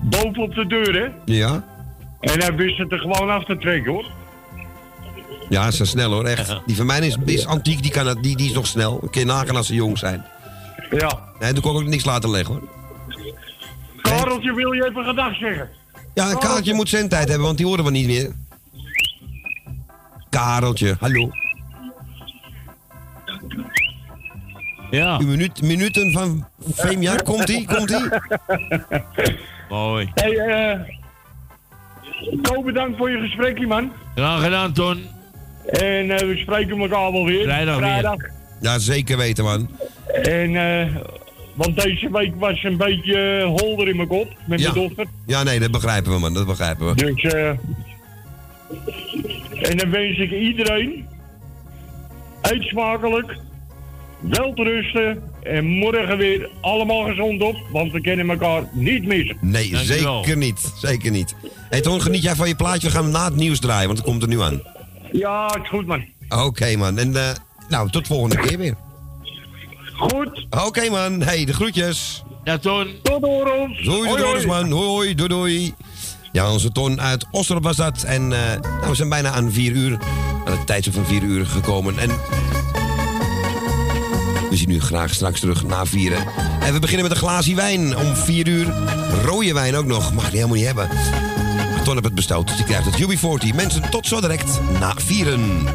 Boven 0.00 0.42
op 0.42 0.54
de 0.54 0.66
deur, 0.66 0.94
hè? 0.94 1.34
Ja? 1.34 1.64
En 2.20 2.40
hij 2.40 2.54
wist 2.54 2.78
het 2.78 2.92
er 2.92 2.98
gewoon 2.98 3.30
af 3.30 3.44
te 3.44 3.58
trekken, 3.58 3.92
hoor. 3.92 4.10
Ja, 5.48 5.70
ze 5.70 5.76
zijn 5.76 5.88
snel 5.88 6.12
hoor, 6.12 6.24
echt. 6.24 6.60
Die 6.66 6.76
van 6.76 6.86
mij 6.86 6.98
is, 6.98 7.16
is 7.24 7.46
antiek, 7.46 7.82
die, 7.82 7.90
kan 7.90 8.06
het, 8.06 8.22
die, 8.22 8.36
die 8.36 8.48
is 8.48 8.54
nog 8.54 8.66
snel. 8.66 8.98
Kun 9.10 9.20
je 9.20 9.26
nagaan 9.26 9.56
als 9.56 9.66
ze 9.66 9.74
jong 9.74 9.98
zijn. 9.98 10.24
Ja. 10.90 11.18
Nee, 11.40 11.52
toen 11.52 11.62
kon 11.62 11.74
ik 11.74 11.80
ook 11.80 11.88
niks 11.88 12.04
laten 12.04 12.30
leggen 12.30 12.54
hoor. 12.54 12.68
Kareltje, 14.02 14.54
wil 14.54 14.72
je 14.72 14.84
even 14.84 15.04
gedag 15.04 15.36
zeggen? 15.36 15.68
Ja, 16.14 16.30
een 16.30 16.38
Kareltje 16.38 16.74
moet 16.74 16.88
zendtijd 16.88 17.28
hebben, 17.28 17.46
want 17.46 17.56
die 17.56 17.66
horen 17.66 17.84
we 17.84 17.90
niet 17.90 18.06
meer. 18.06 18.32
Kareltje, 20.30 20.96
hallo. 21.00 21.30
Ja. 24.92 25.18
Uw 25.18 25.26
minuut, 25.26 25.62
minuten 25.62 26.12
van 26.12 26.46
Femia, 26.74 27.16
komt-ie, 27.16 27.66
komt-ie? 27.66 28.08
Mooi. 29.68 30.10
Hey, 30.14 30.36
eh... 30.38 30.80
Ko, 32.42 32.62
bedankt 32.62 32.96
voor 32.98 33.10
je 33.10 33.18
gesprekje, 33.18 33.66
man. 33.66 33.92
Graag 34.14 34.42
gedaan, 34.42 34.72
Ton. 34.72 35.02
En 35.66 36.10
eh, 36.10 36.26
we 36.26 36.36
spreken 36.36 36.78
elkaar 36.78 37.12
wel 37.12 37.24
weer. 37.24 37.42
Vrijdag 37.42 37.78
weer. 37.78 38.30
Ja, 38.60 38.78
zeker 38.78 39.16
weten, 39.16 39.44
man. 39.44 39.68
En, 40.22 40.56
eh... 40.56 40.96
want 41.54 41.82
deze 41.82 42.10
week 42.10 42.32
was 42.36 42.62
een 42.64 42.76
beetje 42.76 43.40
eh, 43.40 43.44
holder 43.60 43.88
in 43.88 43.96
mijn 43.96 44.08
kop 44.08 44.28
met 44.46 44.60
Ja. 44.60 44.72
mijn 44.72 44.88
dochter. 44.88 45.06
Ja, 45.26 45.42
nee, 45.42 45.60
dat 45.60 45.70
begrijpen 45.70 46.12
we, 46.12 46.18
man. 46.18 46.34
Dat 46.34 46.46
begrijpen 46.46 46.86
we. 46.86 46.94
Dus, 46.94 47.22
eh... 47.32 47.48
en 49.70 49.76
dan 49.76 49.90
wens 49.90 50.18
ik 50.18 50.30
iedereen... 50.30 51.06
Eet 52.42 52.62
smakelijk. 52.62 53.36
Wel 54.22 54.52
te 54.54 54.62
rusten. 54.62 55.22
En 55.42 55.64
morgen 55.64 56.16
weer 56.16 56.50
allemaal 56.60 57.04
gezond 57.04 57.42
op. 57.42 57.56
Want 57.72 57.92
we 57.92 58.00
kennen 58.00 58.30
elkaar 58.30 58.62
niet 58.72 59.04
missen. 59.04 59.36
Nee, 59.40 59.70
Dankjewel. 59.70 60.22
zeker 60.22 60.36
niet. 60.36 60.72
Zeker 60.76 61.10
niet. 61.10 61.34
Hé, 61.42 61.48
hey, 61.68 61.80
Ton, 61.80 62.00
geniet 62.02 62.22
jij 62.22 62.34
van 62.34 62.48
je 62.48 62.54
plaatje? 62.54 62.86
We 62.86 62.92
gaan 62.94 63.02
hem 63.02 63.12
na 63.12 63.24
het 63.24 63.36
nieuws 63.36 63.60
draaien, 63.60 63.86
want 63.86 63.98
het 63.98 64.06
komt 64.06 64.22
er 64.22 64.28
nu 64.28 64.40
aan. 64.40 64.62
Ja, 65.12 65.46
het 65.46 65.62
is 65.62 65.68
goed, 65.68 65.86
man. 65.86 66.04
Oké, 66.28 66.76
man. 66.76 66.98
En, 66.98 67.16
eh, 67.16 67.30
nou, 67.68 67.90
tot 67.90 68.06
volgende 68.06 68.36
keer 68.36 68.58
weer. 68.58 68.74
Goed. 69.92 70.46
Oké, 70.66 70.90
man. 70.90 71.22
Hey, 71.22 71.44
de 71.44 71.54
groetjes. 71.54 72.22
Ja, 72.44 72.58
Ton. 72.58 72.86
Tot 73.02 73.22
horen. 73.22 73.76
Doei, 73.84 74.08
doei, 74.08 74.22
hoi. 74.22 74.46
man. 74.46 74.70
Hoi, 74.70 74.86
hoi, 74.86 75.14
doei, 75.14 75.28
doei. 75.28 75.74
Ja, 76.32 76.52
onze 76.52 76.72
Ton 76.72 77.00
uit 77.00 77.26
was 77.60 77.76
dat. 77.76 78.02
En 78.02 78.22
eh, 78.32 78.60
nou, 78.60 78.88
we 78.88 78.94
zijn 78.94 79.08
bijna 79.08 79.30
aan 79.30 79.52
vier 79.52 79.72
uur, 79.72 79.98
aan 80.44 80.56
het 80.56 80.66
tijdstip 80.66 80.94
van 80.94 81.06
vier 81.06 81.22
uur 81.22 81.46
gekomen. 81.46 81.98
En 81.98 82.10
we 84.52 84.58
zien 84.58 84.70
u 84.70 84.80
graag 84.80 85.14
straks 85.14 85.40
terug 85.40 85.64
na 85.64 85.86
vieren. 85.86 86.26
En 86.60 86.72
we 86.72 86.78
beginnen 86.78 87.08
met 87.08 87.12
een 87.12 87.22
glaasje 87.22 87.54
wijn 87.54 87.96
om 87.96 88.16
vier 88.16 88.48
uur. 88.48 88.74
Rode 89.24 89.54
wijn 89.54 89.76
ook 89.76 89.86
nog, 89.86 90.12
mag 90.12 90.24
je 90.24 90.36
helemaal 90.36 90.56
niet 90.56 90.66
hebben. 90.66 90.88
Ton 91.84 91.92
heeft 91.92 92.04
het 92.04 92.14
besteld, 92.14 92.46
dus 92.46 92.56
die 92.56 92.64
krijgt 92.64 92.84
het 92.84 93.00
UB40. 93.00 93.54
Mensen, 93.54 93.90
tot 93.90 94.06
zo 94.06 94.20
direct 94.20 94.60
na 94.80 94.94
vieren. 94.96 95.66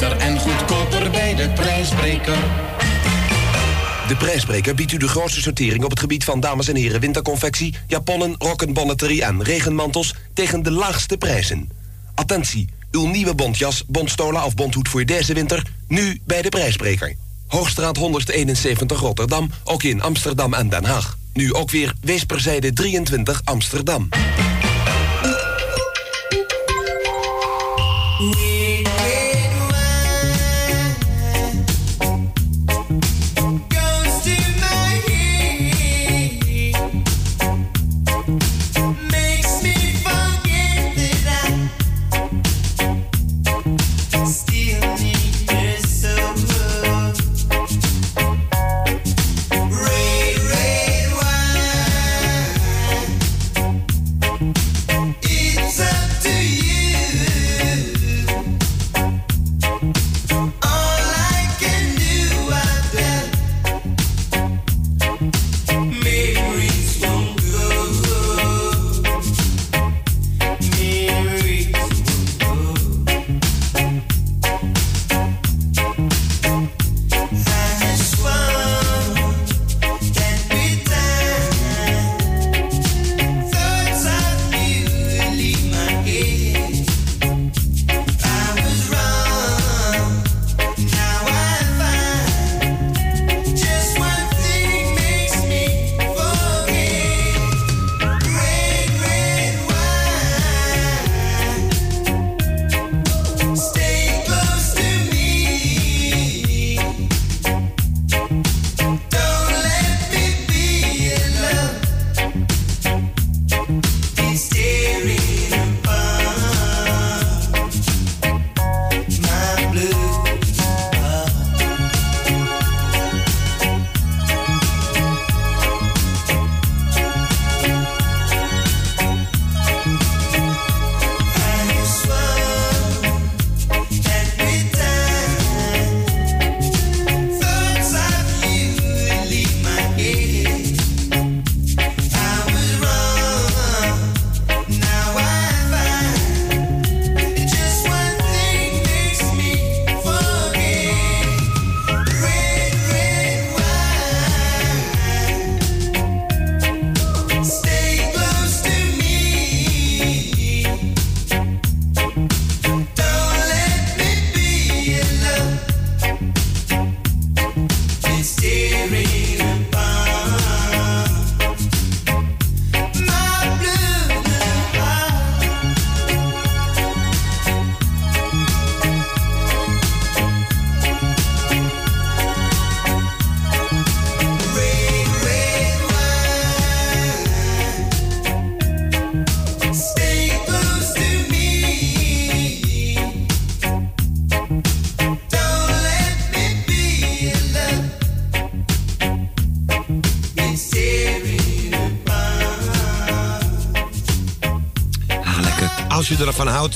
Beter 0.00 0.16
en 0.16 0.38
goedkoper 0.38 1.10
bij 1.10 1.34
de 1.34 1.50
prijsbreker. 1.50 2.36
De 4.08 4.16
prijsbreker 4.18 4.74
biedt 4.74 4.92
u 4.92 4.96
de 4.96 5.08
grootste 5.08 5.40
sortering 5.40 5.84
op 5.84 5.90
het 5.90 6.00
gebied 6.00 6.24
van 6.24 6.40
dames 6.40 6.68
en 6.68 6.76
heren 6.76 7.00
winterconfectie, 7.00 7.74
japonnen, 7.86 8.34
rokken, 8.38 8.72
bonnetterie 8.72 9.24
en 9.24 9.42
regenmantels 9.42 10.14
tegen 10.32 10.62
de 10.62 10.70
laagste 10.70 11.16
prijzen. 11.16 11.70
Attentie, 12.14 12.68
uw 12.90 13.06
nieuwe 13.06 13.34
bontjas, 13.34 13.84
bondstola 13.86 14.44
of 14.44 14.54
bondhoed 14.54 14.88
voor 14.88 15.04
deze 15.04 15.34
winter, 15.34 15.62
nu 15.88 16.20
bij 16.24 16.42
de 16.42 16.48
prijsbreker. 16.48 17.14
Hoogstraat 17.46 17.96
171 17.96 19.00
Rotterdam, 19.00 19.50
ook 19.64 19.82
in 19.82 20.02
Amsterdam 20.02 20.54
en 20.54 20.68
Den 20.68 20.84
Haag. 20.84 21.18
Nu 21.32 21.54
ook 21.54 21.70
weer 21.70 21.94
Weesperzijde 22.00 22.72
23 22.72 23.40
Amsterdam. 23.44 24.08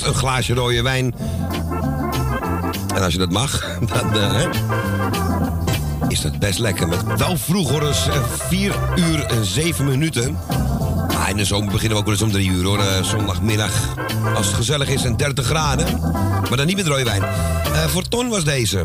Een 0.05 0.13
glaasje 0.13 0.53
rode 0.53 0.81
wijn. 0.81 1.15
En 2.95 3.01
als 3.03 3.13
je 3.13 3.19
dat 3.19 3.31
mag, 3.31 3.59
dan 3.93 4.13
eh, 4.15 4.31
hè, 4.31 4.47
is 6.07 6.21
dat 6.21 6.39
best 6.39 6.59
lekker. 6.59 6.87
Met 6.87 7.03
wel 7.17 7.37
vroeg 7.37 7.69
hoor, 7.69 7.79
dus 7.79 8.07
4 8.47 8.73
uur 8.95 9.23
en 9.25 9.45
7 9.45 9.85
minuten. 9.85 10.37
Maar 11.07 11.29
in 11.29 11.37
de 11.37 11.45
zomer 11.45 11.71
beginnen 11.71 11.91
we 11.91 11.97
ook 11.97 12.05
wel 12.05 12.13
eens 12.13 12.23
om 12.23 12.31
3 12.31 12.49
uur 12.49 12.65
hoor. 12.65 12.79
eh, 12.79 13.03
zondagmiddag. 13.03 13.71
Als 14.35 14.45
het 14.45 14.55
gezellig 14.55 14.87
is 14.89 15.03
en 15.03 15.17
30 15.17 15.45
graden. 15.45 15.99
Maar 16.49 16.57
dan 16.57 16.65
niet 16.65 16.75
met 16.75 16.87
rode 16.87 17.03
wijn. 17.03 17.23
Eh, 17.23 17.85
voor 17.87 18.07
Ton 18.07 18.29
was 18.29 18.43
deze. 18.43 18.83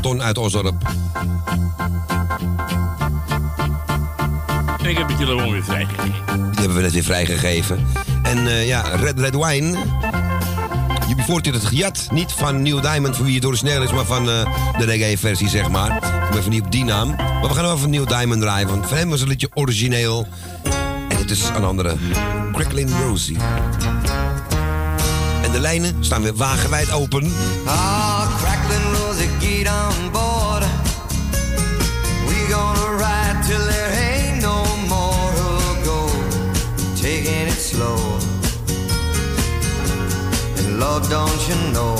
Ton 0.00 0.22
uit 0.22 0.38
Osdorp. 0.38 0.74
Ik 4.86 4.98
heb 4.98 5.08
het 5.08 5.18
jullie 5.18 5.50
weer 5.52 5.64
vrijgegeven. 5.64 6.12
Die 6.26 6.58
hebben 6.58 6.76
we 6.76 6.82
net 6.82 6.92
weer 6.92 7.02
vrijgegeven. 7.02 7.86
En 8.22 8.46
eh, 8.46 8.66
ja, 8.66 8.80
Red 8.80 9.18
Red 9.20 9.34
Wine. 9.34 9.76
UB40 11.08 11.26
had 11.26 11.44
het 11.44 11.64
gejat. 11.64 12.08
Niet 12.12 12.32
van 12.32 12.62
Neil 12.62 12.80
Diamond, 12.80 13.16
voor 13.16 13.24
wie 13.24 13.34
het 13.34 13.44
origineel 13.44 13.82
is, 13.82 13.92
maar 13.92 14.04
van 14.04 14.30
eh, 14.30 14.44
de 14.78 14.84
reggae-versie, 14.84 15.48
zeg 15.48 15.68
maar. 15.68 15.96
Ik 15.96 16.30
ben 16.30 16.38
even 16.38 16.50
niet 16.50 16.64
op 16.64 16.72
die 16.72 16.84
naam. 16.84 17.08
Maar 17.16 17.48
we 17.48 17.54
gaan 17.54 17.64
wel 17.64 17.78
van 17.78 17.90
Neil 17.90 18.06
Diamond 18.06 18.40
draaien, 18.40 18.68
want 18.68 18.86
van 18.86 18.96
hem 18.96 19.08
was 19.08 19.20
het 19.20 19.28
liedje 19.28 19.48
origineel. 19.54 20.26
En 21.08 21.16
het 21.16 21.30
is 21.30 21.48
een 21.54 21.64
andere. 21.64 21.96
Cracklin 22.52 22.90
Rosie. 23.02 23.36
En 25.42 25.52
de 25.52 25.60
lijnen 25.60 26.04
staan 26.04 26.22
weer 26.22 26.34
wagenwijd 26.34 26.92
open. 26.92 27.32
Lord, 40.90 41.02
don't 41.10 41.48
you 41.48 41.54
know, 41.74 41.96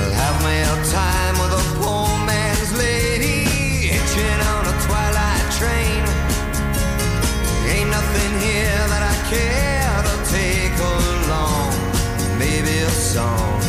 I'll 0.00 0.14
have 0.22 0.38
me 0.46 0.56
a 0.74 0.76
time 0.98 1.34
with 1.42 1.52
a 1.52 1.64
poor 1.78 2.08
man's 2.24 2.72
lady. 2.78 3.44
Hitching 3.92 4.40
on 4.52 4.64
a 4.72 4.76
twilight 4.86 5.46
train. 5.58 6.02
Ain't 7.68 7.90
nothing 7.90 8.32
here 8.46 8.82
that 8.92 9.02
I 9.12 9.16
care 9.34 9.96
to 10.08 10.14
take 10.36 10.76
along. 10.96 11.72
Maybe 12.38 12.74
a 12.78 12.92
song 13.12 13.60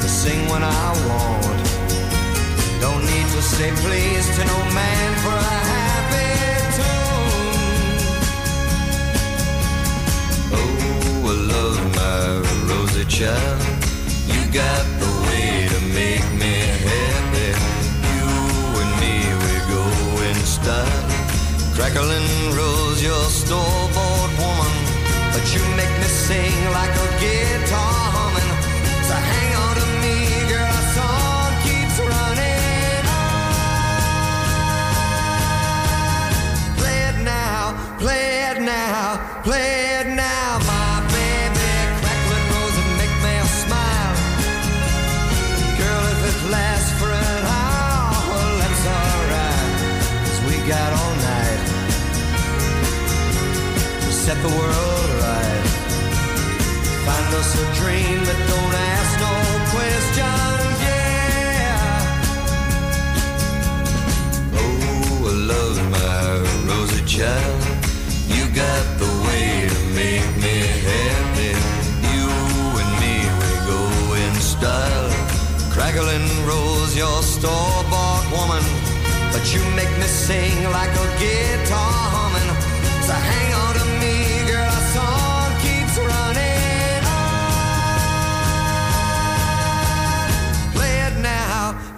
to 0.00 0.08
sing 0.08 0.48
when 0.48 0.62
I 0.64 0.88
want. 1.08 1.64
Don't 2.80 3.04
need 3.12 3.28
to 3.36 3.42
say 3.42 3.70
please 3.84 4.26
to 4.36 4.42
no 4.52 4.58
man 4.80 5.08
for 5.22 5.36
a 5.36 5.58
happy 5.74 6.41
rosy 12.72 13.04
child. 13.04 13.60
You 14.32 14.40
got 14.52 14.84
the 15.02 15.10
way 15.26 15.68
to 15.72 15.78
make 16.00 16.26
me 16.42 16.54
happy. 16.88 17.50
You 18.14 18.28
and 18.82 18.92
me, 19.02 19.14
we 19.42 19.54
go 19.74 19.84
in 20.28 20.38
style. 20.56 21.08
Crackling 21.76 22.28
rose, 22.56 23.02
your 23.02 23.24
store-bought 23.40 24.32
woman. 24.42 24.74
But 25.32 25.44
you 25.54 25.62
make 25.80 25.94
me 26.02 26.08
sing 26.26 26.56
like 26.78 26.94
a 27.06 27.08
guitar 27.20 28.11
set 54.22 54.40
the 54.40 54.48
world 54.48 55.10
right. 55.26 55.66
Find 57.06 57.28
us 57.40 57.50
a 57.58 57.66
dream 57.80 58.18
that 58.28 58.38
don't 58.52 58.74
ask 58.94 59.12
no 59.26 59.34
questions, 59.74 60.76
yeah. 60.86 61.90
Oh, 64.62 65.26
I 65.26 65.34
love 65.52 65.78
my 65.98 66.22
rosy 66.70 67.02
child. 67.04 67.62
You 68.34 68.44
got 68.54 68.84
the 69.02 69.10
way 69.26 69.66
to 69.74 69.80
make 70.00 70.30
me 70.44 70.56
happy. 70.86 71.52
You 72.14 72.26
and 72.80 72.92
me, 73.02 73.14
we 73.40 73.52
go 73.72 73.82
in 74.22 74.34
style. 74.38 75.10
Crackling 75.74 76.28
rose, 76.46 76.94
your 76.96 77.18
store-bought 77.22 78.24
woman. 78.30 78.62
But 79.32 79.44
you 79.52 79.62
make 79.74 79.90
me 79.98 80.06
sing 80.06 80.62
like 80.70 80.94
a 80.94 81.08
guitar 81.18 82.21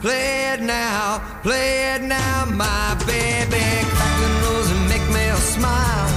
play 0.05 0.52
it 0.52 0.61
now, 0.61 1.18
play 1.42 1.94
it 1.94 2.02
now, 2.02 2.44
my 2.44 2.94
baby. 3.07 3.64
Crackling 3.96 4.36
rose 4.44 4.70
and 4.74 4.84
make 4.92 5.07
me 5.16 5.24
smile. 5.57 6.11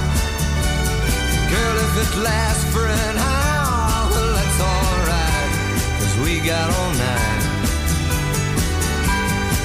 Girl, 1.52 1.76
if 1.86 1.94
it 2.04 2.12
lasts 2.28 2.66
for 2.74 2.84
an 2.84 3.16
hour, 3.16 4.10
well, 4.12 4.32
that's 4.36 4.60
alright. 4.72 5.52
Cause 6.00 6.14
we 6.22 6.32
got 6.52 6.66
all 6.76 6.92
night 7.08 7.42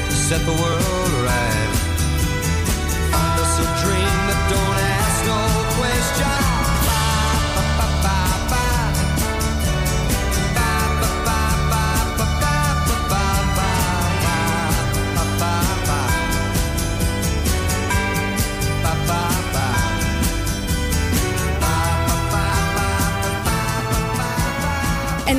to 0.08 0.16
set 0.28 0.42
the 0.46 0.56
world 0.62 1.12
right. 1.28 1.63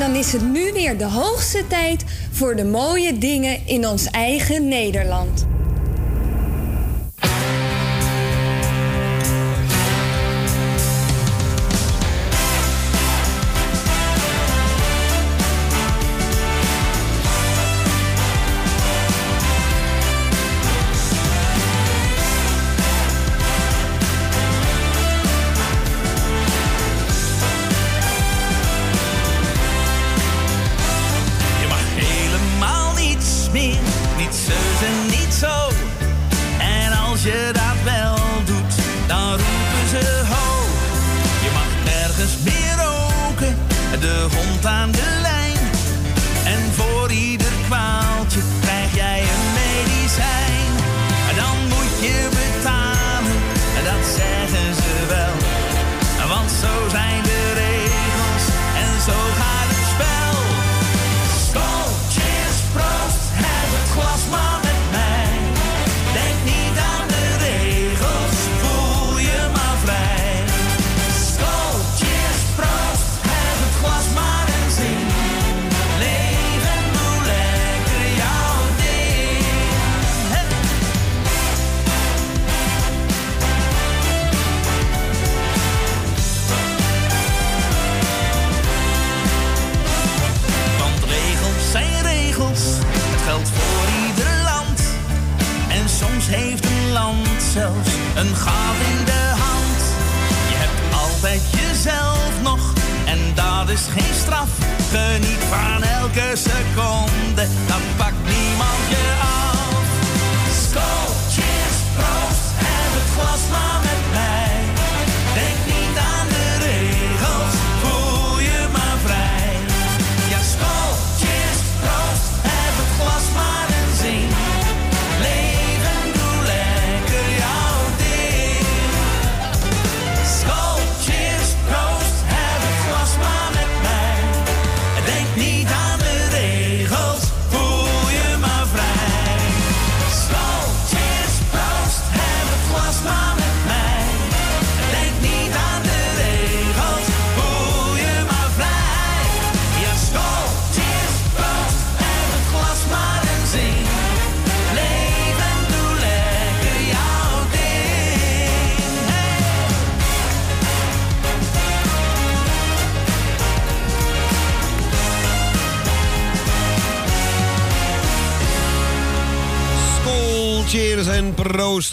Dan 0.06 0.14
is 0.14 0.32
het 0.32 0.42
nu 0.42 0.72
weer 0.72 0.98
de 0.98 1.04
hoogste 1.04 1.66
tijd 1.66 2.04
voor 2.30 2.56
de 2.56 2.64
mooie 2.64 3.18
dingen 3.18 3.66
in 3.66 3.88
ons 3.88 4.06
eigen 4.10 4.68
Nederland. 4.68 5.43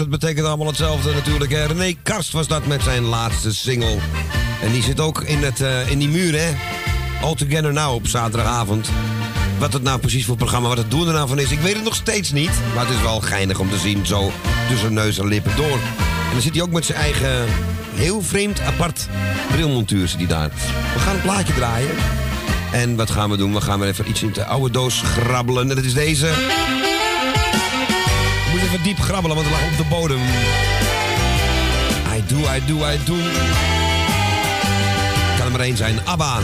Dat 0.01 0.09
betekent 0.09 0.45
allemaal 0.45 0.67
hetzelfde 0.67 1.13
natuurlijk. 1.13 1.51
René 1.51 1.93
Karst 2.03 2.31
was 2.31 2.47
dat 2.47 2.65
met 2.65 2.81
zijn 2.81 3.03
laatste 3.03 3.53
single. 3.53 3.97
En 4.61 4.71
die 4.71 4.83
zit 4.83 4.99
ook 4.99 5.23
in, 5.23 5.43
het, 5.43 5.61
eh, 5.61 5.91
in 5.91 5.99
die 5.99 6.09
muur, 6.09 6.39
hè. 6.39 6.51
All 7.21 7.35
Together 7.35 7.73
Now 7.73 7.93
op 7.93 8.07
zaterdagavond. 8.07 8.89
Wat 9.59 9.73
het 9.73 9.83
nou 9.83 9.99
precies 9.99 10.25
voor 10.25 10.35
programma, 10.35 10.67
wat 10.67 10.77
het 10.77 10.91
doel 10.91 11.07
er 11.07 11.13
nou 11.13 11.27
van 11.27 11.39
is, 11.39 11.51
ik 11.51 11.59
weet 11.59 11.75
het 11.75 11.83
nog 11.83 11.95
steeds 11.95 12.31
niet. 12.31 12.51
Maar 12.75 12.85
het 12.85 12.95
is 12.95 13.01
wel 13.01 13.19
geinig 13.19 13.59
om 13.59 13.69
te 13.69 13.77
zien, 13.77 14.05
zo 14.05 14.31
tussen 14.69 14.93
neus 14.93 15.17
en 15.17 15.27
lippen 15.27 15.55
door. 15.55 15.79
En 16.25 16.31
dan 16.31 16.41
zit 16.41 16.53
hij 16.53 16.61
ook 16.61 16.71
met 16.71 16.85
zijn 16.85 16.97
eigen, 16.97 17.45
heel 17.93 18.21
vreemd, 18.21 18.61
apart 18.61 19.07
brilmontuur 19.51 20.07
zit 20.07 20.17
hij 20.17 20.27
daar. 20.27 20.49
We 20.93 20.99
gaan 20.99 21.15
een 21.15 21.21
plaatje 21.21 21.53
draaien. 21.53 21.95
En 22.71 22.95
wat 22.95 23.11
gaan 23.11 23.29
we 23.29 23.37
doen? 23.37 23.53
We 23.53 23.61
gaan 23.61 23.79
weer 23.79 23.89
even 23.89 24.09
iets 24.09 24.23
in 24.23 24.31
de 24.33 24.45
oude 24.45 24.71
doos 24.71 25.01
grabbelen. 25.01 25.69
En 25.69 25.75
dat 25.75 25.85
is 25.85 25.93
deze. 25.93 26.29
Even 28.71 28.83
diep 28.83 28.99
grabbelen, 28.99 29.35
want 29.35 29.49
het 29.49 29.59
lag 29.59 29.71
op 29.71 29.77
de 29.77 29.83
bodem. 29.83 30.19
I 32.17 32.23
do, 32.27 32.37
I 32.37 32.65
do, 32.65 32.75
I 32.75 32.97
do. 33.05 33.15
Kan 35.37 35.45
er 35.45 35.51
maar 35.51 35.59
één 35.59 35.77
zijn. 35.77 35.99
ABBA 36.05 36.39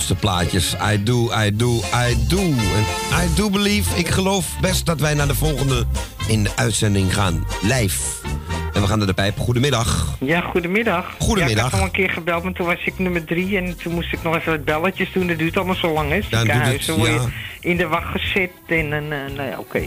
oudste 0.00 0.26
plaatjes. 0.26 0.76
I 0.92 1.02
do, 1.02 1.30
I 1.46 1.56
do, 1.56 1.80
I 2.08 2.16
do. 2.28 2.38
En 2.38 2.84
I 3.24 3.34
do 3.34 3.50
believe, 3.50 3.98
ik 3.98 4.08
geloof 4.08 4.56
best 4.60 4.86
dat 4.86 5.00
wij 5.00 5.14
naar 5.14 5.26
de 5.26 5.34
volgende 5.34 5.84
in 6.28 6.42
de 6.42 6.50
uitzending 6.56 7.14
gaan. 7.14 7.46
Live. 7.62 8.26
En 8.72 8.80
we 8.80 8.86
gaan 8.86 8.98
naar 8.98 9.06
de 9.06 9.14
pijp. 9.14 9.38
Goedemiddag. 9.38 10.16
Ja, 10.20 10.40
goedemiddag. 10.40 11.14
Goedemiddag. 11.18 11.62
Ja, 11.62 11.66
ik 11.66 11.70
had 11.70 11.80
al 11.80 11.86
een 11.86 11.92
keer 11.92 12.10
gebeld, 12.10 12.42
maar 12.42 12.52
toen 12.52 12.66
was 12.66 12.84
ik 12.84 12.98
nummer 12.98 13.24
drie 13.24 13.56
en 13.56 13.76
toen 13.76 13.94
moest 13.94 14.12
ik 14.12 14.22
nog 14.22 14.36
even 14.36 14.52
wat 14.52 14.64
belletjes 14.64 15.12
doen. 15.12 15.26
Dat 15.26 15.38
duurt 15.38 15.56
allemaal 15.56 15.74
zo 15.74 15.92
lang, 15.92 16.10
hè? 16.10 16.16
Doet 16.16 16.30
het, 16.30 16.40
Ziekenhuizen 16.40 16.96
word 16.96 17.10
ja. 17.10 17.14
je 17.60 17.68
in 17.68 17.76
de 17.76 17.86
wacht 17.86 18.20
gezet 18.20 18.50
en, 18.66 18.92
en 18.92 19.08
nou 19.08 19.48
ja, 19.48 19.58
oké. 19.58 19.82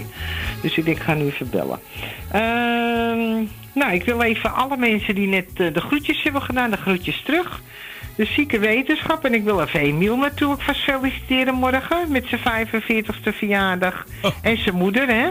Dus 0.62 0.78
ik 0.78 0.86
denk, 0.86 0.98
ik 0.98 1.04
ga 1.04 1.14
nu 1.14 1.26
even 1.26 1.50
bellen. 1.50 1.80
Ehm, 2.32 3.46
nou, 3.74 3.94
ik 3.94 4.06
wil 4.06 4.22
even 4.22 4.54
alle 4.54 4.78
mensen 4.78 5.16
die 5.16 5.28
net 5.28 5.48
eh, 5.56 5.74
de 5.74 5.82
groetjes 5.82 6.24
hebben 6.24 6.42
gedaan, 6.42 6.72
de 6.72 6.78
groetjes 6.78 7.22
terug. 7.26 7.62
De 8.16 8.26
zieke 8.26 8.60
wetenschap. 8.60 9.26
En 9.26 9.34
ik 9.34 9.44
wil 9.44 9.62
even 9.62 9.80
Emiel 9.80 10.18
natuurlijk 10.18 10.62
vast 10.62 10.80
feliciteren 10.80 11.54
morgen 11.54 12.12
met 12.12 12.26
zijn 12.28 12.68
45ste 12.68 13.38
verjaardag. 13.38 14.06
En 14.42 14.58
zijn 14.58 14.76
moeder, 14.76 15.08
hè. 15.08 15.30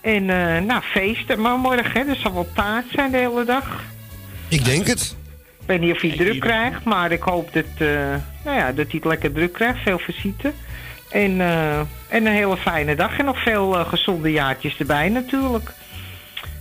En 0.00 0.30
eh, 0.30 0.62
nou, 0.62 0.82
feesten 0.82 1.40
maar 1.40 1.58
morgen, 1.58 1.92
hè. 1.92 2.10
Er 2.10 2.16
zal 2.16 2.34
wel 2.34 2.48
taart 2.54 2.84
zijn 2.90 3.10
de 3.10 3.16
hele 3.16 3.44
dag. 3.44 3.82
Ik 4.48 4.64
denk 4.64 4.86
het. 4.86 5.16
Ik 5.60 5.66
weet 5.66 5.80
niet 5.80 5.94
of 5.94 6.00
hij 6.00 6.16
druk 6.16 6.40
krijgt, 6.40 6.84
maar 6.84 7.12
ik 7.12 7.22
hoop 7.22 7.52
dat, 7.52 7.64
eh, 7.78 7.88
nou 8.44 8.56
ja, 8.56 8.66
dat 8.72 8.86
hij 8.86 8.94
het 8.94 9.04
lekker 9.04 9.32
druk 9.32 9.52
krijgt. 9.52 9.82
Veel 9.82 9.98
visite. 9.98 10.52
En, 11.10 11.40
eh, 11.40 11.78
en 11.78 11.86
een 12.26 12.26
hele 12.26 12.56
fijne 12.56 12.94
dag. 12.94 13.18
En 13.18 13.24
nog 13.24 13.42
veel 13.42 13.72
gezonde 13.72 14.32
jaartjes 14.32 14.78
erbij 14.78 15.08
natuurlijk. 15.08 15.72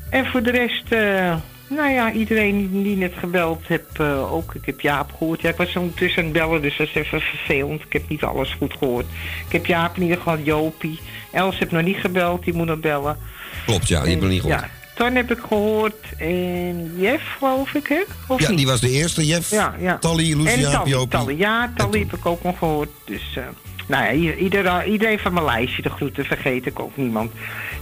En 0.09 0.25
voor 0.25 0.43
de 0.43 0.51
rest, 0.51 0.91
eh, 0.91 1.35
nou 1.67 1.89
ja, 1.89 2.11
iedereen 2.11 2.83
die, 2.83 2.97
net 2.97 3.13
gebeld 3.17 3.61
heeft 3.67 3.99
eh, 3.99 4.33
ook. 4.33 4.55
Ik 4.55 4.65
heb 4.65 4.81
Jaap 4.81 5.11
gehoord. 5.17 5.41
Ja, 5.41 5.49
ik 5.49 5.55
was 5.57 5.75
ondertussen 5.75 6.19
aan 6.19 6.29
het 6.29 6.33
bellen, 6.37 6.61
dus 6.61 6.77
dat 6.77 6.87
is 6.87 6.93
even 6.93 7.21
vervelend. 7.21 7.81
Ik 7.81 7.93
heb 7.93 8.09
niet 8.09 8.23
alles 8.23 8.55
goed 8.57 8.73
gehoord. 8.79 9.05
Ik 9.45 9.51
heb 9.51 9.65
Jaap 9.65 9.95
in 9.95 10.01
ieder 10.01 10.17
geval, 10.17 10.39
Jopie. 10.39 10.99
Els 11.31 11.59
heeft 11.59 11.71
nog 11.71 11.83
niet 11.83 11.97
gebeld, 11.97 12.43
die 12.43 12.53
moet 12.53 12.65
nog 12.67 12.79
bellen. 12.79 13.17
Klopt, 13.65 13.87
ja. 13.87 13.99
Die 14.01 14.09
hebben 14.09 14.27
we 14.27 14.33
niet 14.33 14.41
gehoord. 14.43 14.61
Ja, 14.61 14.69
Ton 14.95 15.15
heb 15.15 15.31
ik 15.31 15.39
gehoord. 15.47 15.95
En 16.17 16.93
Jeff, 16.97 17.35
geloof 17.37 17.73
ik, 17.73 17.87
hè? 17.87 18.01
Of 18.27 18.41
Ja, 18.41 18.49
niet? 18.49 18.57
die 18.57 18.67
was 18.67 18.79
de 18.79 18.89
eerste. 18.89 19.25
Jeff, 19.25 19.51
Ja, 19.51 19.75
ja. 19.79 19.97
Tally, 19.97 20.31
en 20.31 20.41
Lucia. 20.41 21.05
Tally. 21.09 21.37
Ja, 21.37 21.73
Tally 21.75 21.99
heb 21.99 22.13
ik 22.13 22.25
ook 22.25 22.43
nog 22.43 22.57
gehoord. 22.57 22.89
Dus, 23.05 23.33
eh, 23.35 23.43
nou 23.87 24.03
ja, 24.03 24.11
ieder, 24.11 24.37
ieder- 24.37 24.85
iedereen 24.85 25.19
van 25.19 25.33
mijn 25.33 25.45
lijstje, 25.45 25.81
de 25.81 25.89
groeten, 25.89 26.25
vergeet 26.25 26.65
ik 26.65 26.79
ook 26.79 26.97
niemand. 26.97 27.31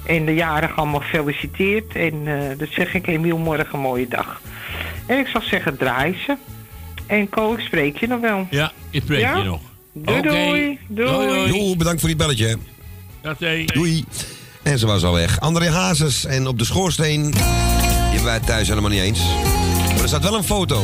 En 0.05 0.25
de 0.25 0.33
jarigen 0.33 0.75
allemaal 0.75 0.99
gefeliciteerd. 0.99 1.95
En 1.95 2.13
eh 2.25 2.57
dat 2.57 2.67
zeg 2.71 2.93
ik 2.93 3.07
Emiel 3.07 3.37
morgen 3.37 3.67
een 3.73 3.79
mooie 3.79 4.07
dag. 4.07 4.41
En 5.05 5.17
ik 5.19 5.27
zal 5.27 5.41
zeggen, 5.41 5.77
draai 5.77 6.17
ze. 6.25 6.35
En 7.07 7.29
Ko, 7.29 7.53
ik 7.53 7.59
spreek 7.59 7.97
je 7.97 8.07
nog 8.07 8.19
wel. 8.21 8.47
Ja, 8.49 8.71
ik 8.89 9.01
spreek 9.01 9.19
Ja? 9.19 9.37
je 9.37 9.43
nog. 9.43 9.61
Doei, 9.93 10.21
doei. 10.21 10.79
Doei. 10.87 11.47
Doei, 11.51 11.77
bedankt 11.77 11.99
voor 11.99 12.09
die 12.09 12.17
belletje. 12.17 12.45
hè. 12.47 12.53
Dat 13.21 13.35
zei 13.39 13.65
Doei. 13.65 14.03
En 14.63 14.79
ze 14.79 14.85
was 14.85 15.03
al 15.03 15.13
weg. 15.13 15.39
André 15.39 15.69
Hazes 15.69 16.25
en 16.25 16.47
op 16.47 16.59
de 16.59 16.65
schoorsteen. 16.65 17.31
Die 17.31 17.41
hebben 17.43 18.23
wij 18.23 18.39
thuis 18.39 18.67
helemaal 18.67 18.89
niet 18.89 19.01
eens. 19.01 19.19
Maar 19.93 20.01
er 20.01 20.07
staat 20.07 20.23
wel 20.23 20.35
een 20.35 20.43
foto. 20.43 20.81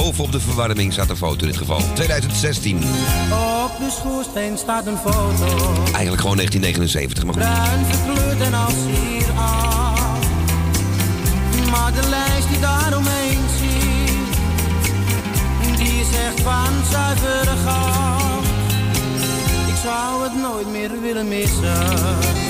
Bovenop 0.00 0.32
de 0.32 0.40
verwarming 0.40 0.92
staat 0.92 1.10
een 1.10 1.16
foto 1.16 1.40
in 1.40 1.46
dit 1.46 1.56
geval. 1.56 1.80
2016. 1.94 2.76
Op 2.76 3.72
de 3.78 3.90
schoorsteen 3.90 4.58
staat 4.58 4.86
een 4.86 4.96
foto. 4.96 5.46
Eigenlijk 5.92 6.20
gewoon 6.20 6.36
1979. 6.36 7.24
Maar 7.24 7.34
goed. 7.34 7.42
Bruin 7.42 7.84
verkleurd 7.84 8.40
en 8.40 8.54
als 8.54 8.74
hier 8.74 9.30
af. 9.36 10.18
Maar 11.70 11.92
de 11.92 12.08
lijst 12.08 12.48
die 12.48 12.60
daaromheen 12.60 13.38
ziet, 13.58 14.36
die 15.76 16.00
is 16.00 16.08
echt 16.26 16.40
van 16.40 16.72
zuivere 16.90 17.56
goud. 17.64 18.44
Ik 19.68 19.76
zou 19.82 20.22
het 20.22 20.34
nooit 20.42 20.70
meer 20.70 21.00
willen 21.00 21.28
missen. 21.28 22.49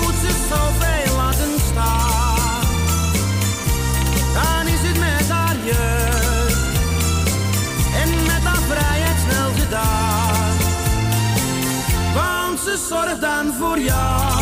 Moet 0.00 0.14
ze 0.20 0.30
zoveel 0.48 1.16
laten 1.16 1.60
staan. 1.70 2.64
Dan 4.34 4.66
is 4.66 4.80
het 4.88 4.98
met 4.98 5.28
haar 5.28 5.56
jeugd 5.64 6.78
en 8.02 8.22
met 8.26 8.42
haar 8.42 8.62
vrijheid 8.68 9.18
snel 9.28 9.50
gedaan. 9.64 10.56
Want 12.14 12.58
ze 12.60 12.86
zorgt 12.88 13.20
dan 13.20 13.54
voor 13.58 13.78
jou, 13.78 14.35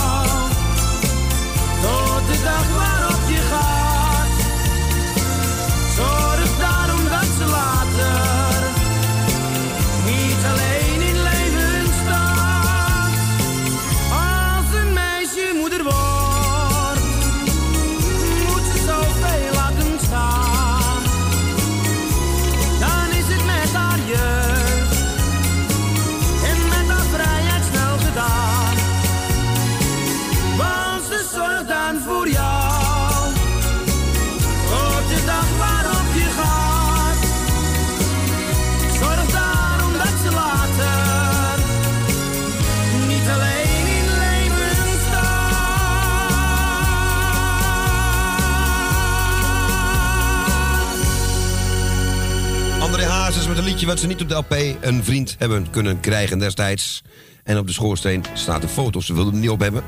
Met 53.85 53.93
wat 53.93 54.02
ze 54.02 54.09
niet 54.09 54.23
op 54.23 54.28
de 54.28 54.35
LP 54.35 54.77
een 54.81 55.05
vriend 55.05 55.36
hebben 55.39 55.70
kunnen 55.70 56.01
krijgen 56.01 56.39
destijds. 56.39 57.02
En 57.43 57.59
op 57.59 57.66
de 57.66 57.73
schoorsteen 57.73 58.24
staat 58.32 58.62
een 58.62 58.69
foto, 58.69 59.01
ze 59.01 59.15
wilden 59.15 59.32
hem 59.32 59.40
niet 59.43 59.51
op 59.51 59.61
hebben. 59.61 59.82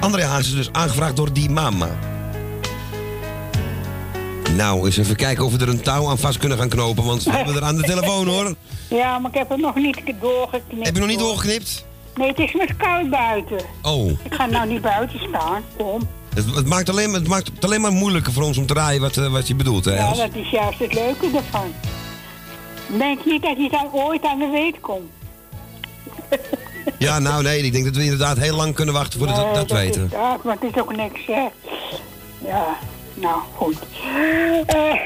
André 0.00 0.24
Hazes 0.24 0.54
dus 0.54 0.72
aangevraagd 0.72 1.16
door 1.16 1.32
die 1.32 1.50
mama. 1.50 1.88
Nou, 4.56 4.86
eens 4.86 4.96
even 4.96 5.16
kijken 5.16 5.44
of 5.44 5.52
we 5.52 5.58
er 5.58 5.68
een 5.68 5.80
touw 5.80 6.08
aan 6.08 6.18
vast 6.18 6.38
kunnen 6.38 6.58
gaan 6.58 6.68
knopen, 6.68 7.04
want 7.04 7.24
we 7.24 7.30
hebben 7.36 7.54
er 7.54 7.62
aan 7.62 7.76
de 7.76 7.82
telefoon 7.82 8.26
hoor. 8.26 8.54
Ja, 8.88 9.18
maar 9.18 9.30
ik 9.30 9.36
heb 9.38 9.48
het 9.48 9.60
nog 9.60 9.74
niet 9.74 10.02
doorgeknipt. 10.20 10.86
Heb 10.86 10.94
je 10.94 11.00
nog 11.00 11.10
niet 11.10 11.18
doorgeknipt? 11.18 11.84
Nee, 12.14 12.28
het 12.28 12.38
is 12.38 12.52
nog 12.52 12.76
koud 12.76 13.10
buiten. 13.10 13.60
Oh, 13.82 14.10
Ik 14.10 14.34
ga 14.34 14.46
nou 14.46 14.68
niet 14.68 14.82
buiten 14.82 15.18
staan. 15.28 15.62
Kom. 15.76 16.08
Het, 16.34 16.54
het 16.54 16.66
maakt 16.66 16.88
alleen, 16.88 17.12
het 17.12 17.28
maakt 17.28 17.50
het 17.54 17.64
alleen 17.64 17.80
maar 17.80 17.92
moeilijker 17.92 18.32
voor 18.32 18.42
ons 18.42 18.58
om 18.58 18.66
te 18.66 18.74
raaien 18.74 19.00
wat, 19.00 19.16
eh, 19.16 19.26
wat 19.32 19.48
je 19.48 19.54
bedoelt, 19.54 19.84
hè 19.84 19.94
Ja, 19.94 20.14
dat 20.14 20.34
is 20.34 20.50
juist 20.50 20.78
het 20.78 20.94
leuke 20.94 21.26
ervan. 21.36 21.72
Denk 22.86 23.24
niet 23.24 23.42
dat 23.42 23.56
je 23.56 23.68
dan 23.70 23.88
ooit 23.92 24.24
aan 24.24 24.38
de 24.38 24.48
weet 24.48 24.80
komt. 24.80 25.10
Ja, 26.98 27.18
nou 27.18 27.42
nee, 27.42 27.62
ik 27.62 27.72
denk 27.72 27.84
dat 27.84 27.96
we 27.96 28.02
inderdaad 28.02 28.38
heel 28.38 28.56
lang 28.56 28.74
kunnen 28.74 28.94
wachten 28.94 29.18
voordat 29.18 29.36
we 29.38 29.44
Nee, 29.44 29.52
dat 29.54 29.70
weten. 29.70 30.04
Is, 30.04 30.10
ja, 30.10 30.36
maar 30.44 30.56
het 30.60 30.74
is 30.74 30.80
ook 30.80 30.96
niks, 30.96 31.20
hè. 31.26 31.46
Ja, 32.48 32.78
nou, 33.14 33.40
goed. 33.56 33.76
Eh, 34.66 35.00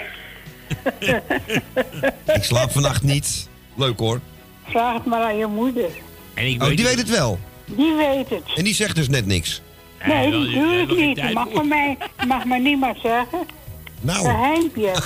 Ik 2.35 2.43
slaap 2.45 2.71
vannacht 2.71 3.03
niet. 3.03 3.49
Leuk 3.75 3.99
hoor. 3.99 4.21
vraag 4.67 4.95
het 4.95 5.05
maar 5.05 5.23
aan 5.23 5.37
je 5.37 5.47
moeder. 5.47 5.91
En 6.35 6.47
ik 6.47 6.63
Oh, 6.63 6.69
die 6.69 6.85
weet 6.85 6.99
het 6.99 7.09
wel. 7.09 7.39
Die 7.65 7.95
weet 7.95 8.29
het. 8.29 8.43
En 8.57 8.65
die 8.65 8.75
zegt 8.75 8.95
dus 8.95 9.09
net 9.09 9.27
niks. 9.27 9.63
Nee, 10.07 10.31
natuurlijk 10.31 10.89
nog 10.89 10.99
geen 10.99 11.07
niet. 11.09 11.17
Dat 11.17 11.33
mag 11.33 11.45
voor. 11.45 11.55
van 11.55 11.69
mij, 11.69 11.97
mag 12.27 12.45
maar 12.45 12.61
niemand 12.61 12.97
zeggen. 13.03 13.39
Nou. 14.01 14.19
Geheimpje. 14.25 14.93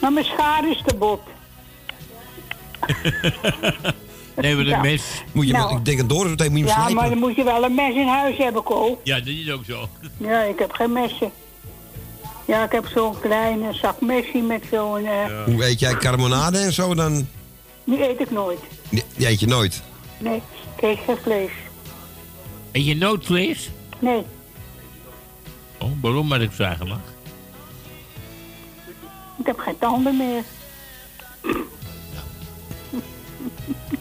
maar 0.00 0.12
mijn 0.12 0.24
schaar 0.24 0.70
is 0.70 0.82
te 0.86 0.94
bot. 0.94 1.20
Nee, 4.36 4.54
maar 4.54 4.64
een 4.64 4.70
Ja. 4.70 4.80
mes. 4.80 5.02
Moet 5.32 5.46
je, 5.46 5.52
Nou. 5.52 5.68
wel- 5.68 5.76
ik 5.78 5.84
denk 5.84 5.98
dat 5.98 6.08
Doris 6.08 6.30
meteen 6.30 6.50
moet 6.52 6.60
je 6.60 6.72
hem 6.74 6.88
Ja, 6.88 6.94
maar 6.94 7.08
dan 7.08 7.18
moet 7.18 7.34
je 7.36 7.44
wel 7.44 7.64
een 7.64 7.74
mes 7.74 7.94
in 7.94 8.06
huis 8.06 8.36
hebben, 8.36 8.62
Ko. 8.62 9.00
Ja, 9.04 9.16
dat 9.18 9.26
is 9.26 9.50
ook 9.50 9.64
zo. 9.64 9.88
Ja, 10.28 10.40
ik 10.42 10.58
heb 10.58 10.72
geen 10.72 10.92
messen. 10.92 11.30
Ja, 12.44 12.64
ik 12.64 12.72
heb 12.72 12.86
zo'n 12.94 13.20
kleine 13.20 13.72
zak 13.72 14.00
messie 14.00 14.42
met 14.42 14.64
zo'n... 14.70 15.04
eh 15.06 15.44
Hoe 15.44 15.64
eet 15.66 15.80
jij 15.80 15.94
carbonade 15.96 16.58
en 16.58 16.72
zo 16.72 16.94
dan? 16.94 17.28
Die 17.84 18.08
eet 18.08 18.20
ik 18.20 18.30
nooit. 18.30 18.60
Die 18.88 19.02
die 19.16 19.28
eet 19.28 19.40
je 19.40 19.46
nooit. 19.46 19.82
Nee, 20.18 20.42
ik 20.76 20.82
eet 20.82 20.98
geen 21.06 21.16
vlees. 21.22 21.50
Eet 22.72 22.86
je 22.86 22.96
noodvlees? 22.96 23.70
Nee, 23.98 24.22
Oh, 25.78 25.90
waarom 26.00 26.26
maar 26.28 26.40
ik 26.40 26.52
vragen 26.52 26.88
mag? 26.88 26.98
Ik 29.40 29.46
heb 29.46 29.58
geen 29.58 29.78
tanden 29.78 30.16
meer. 30.16 30.42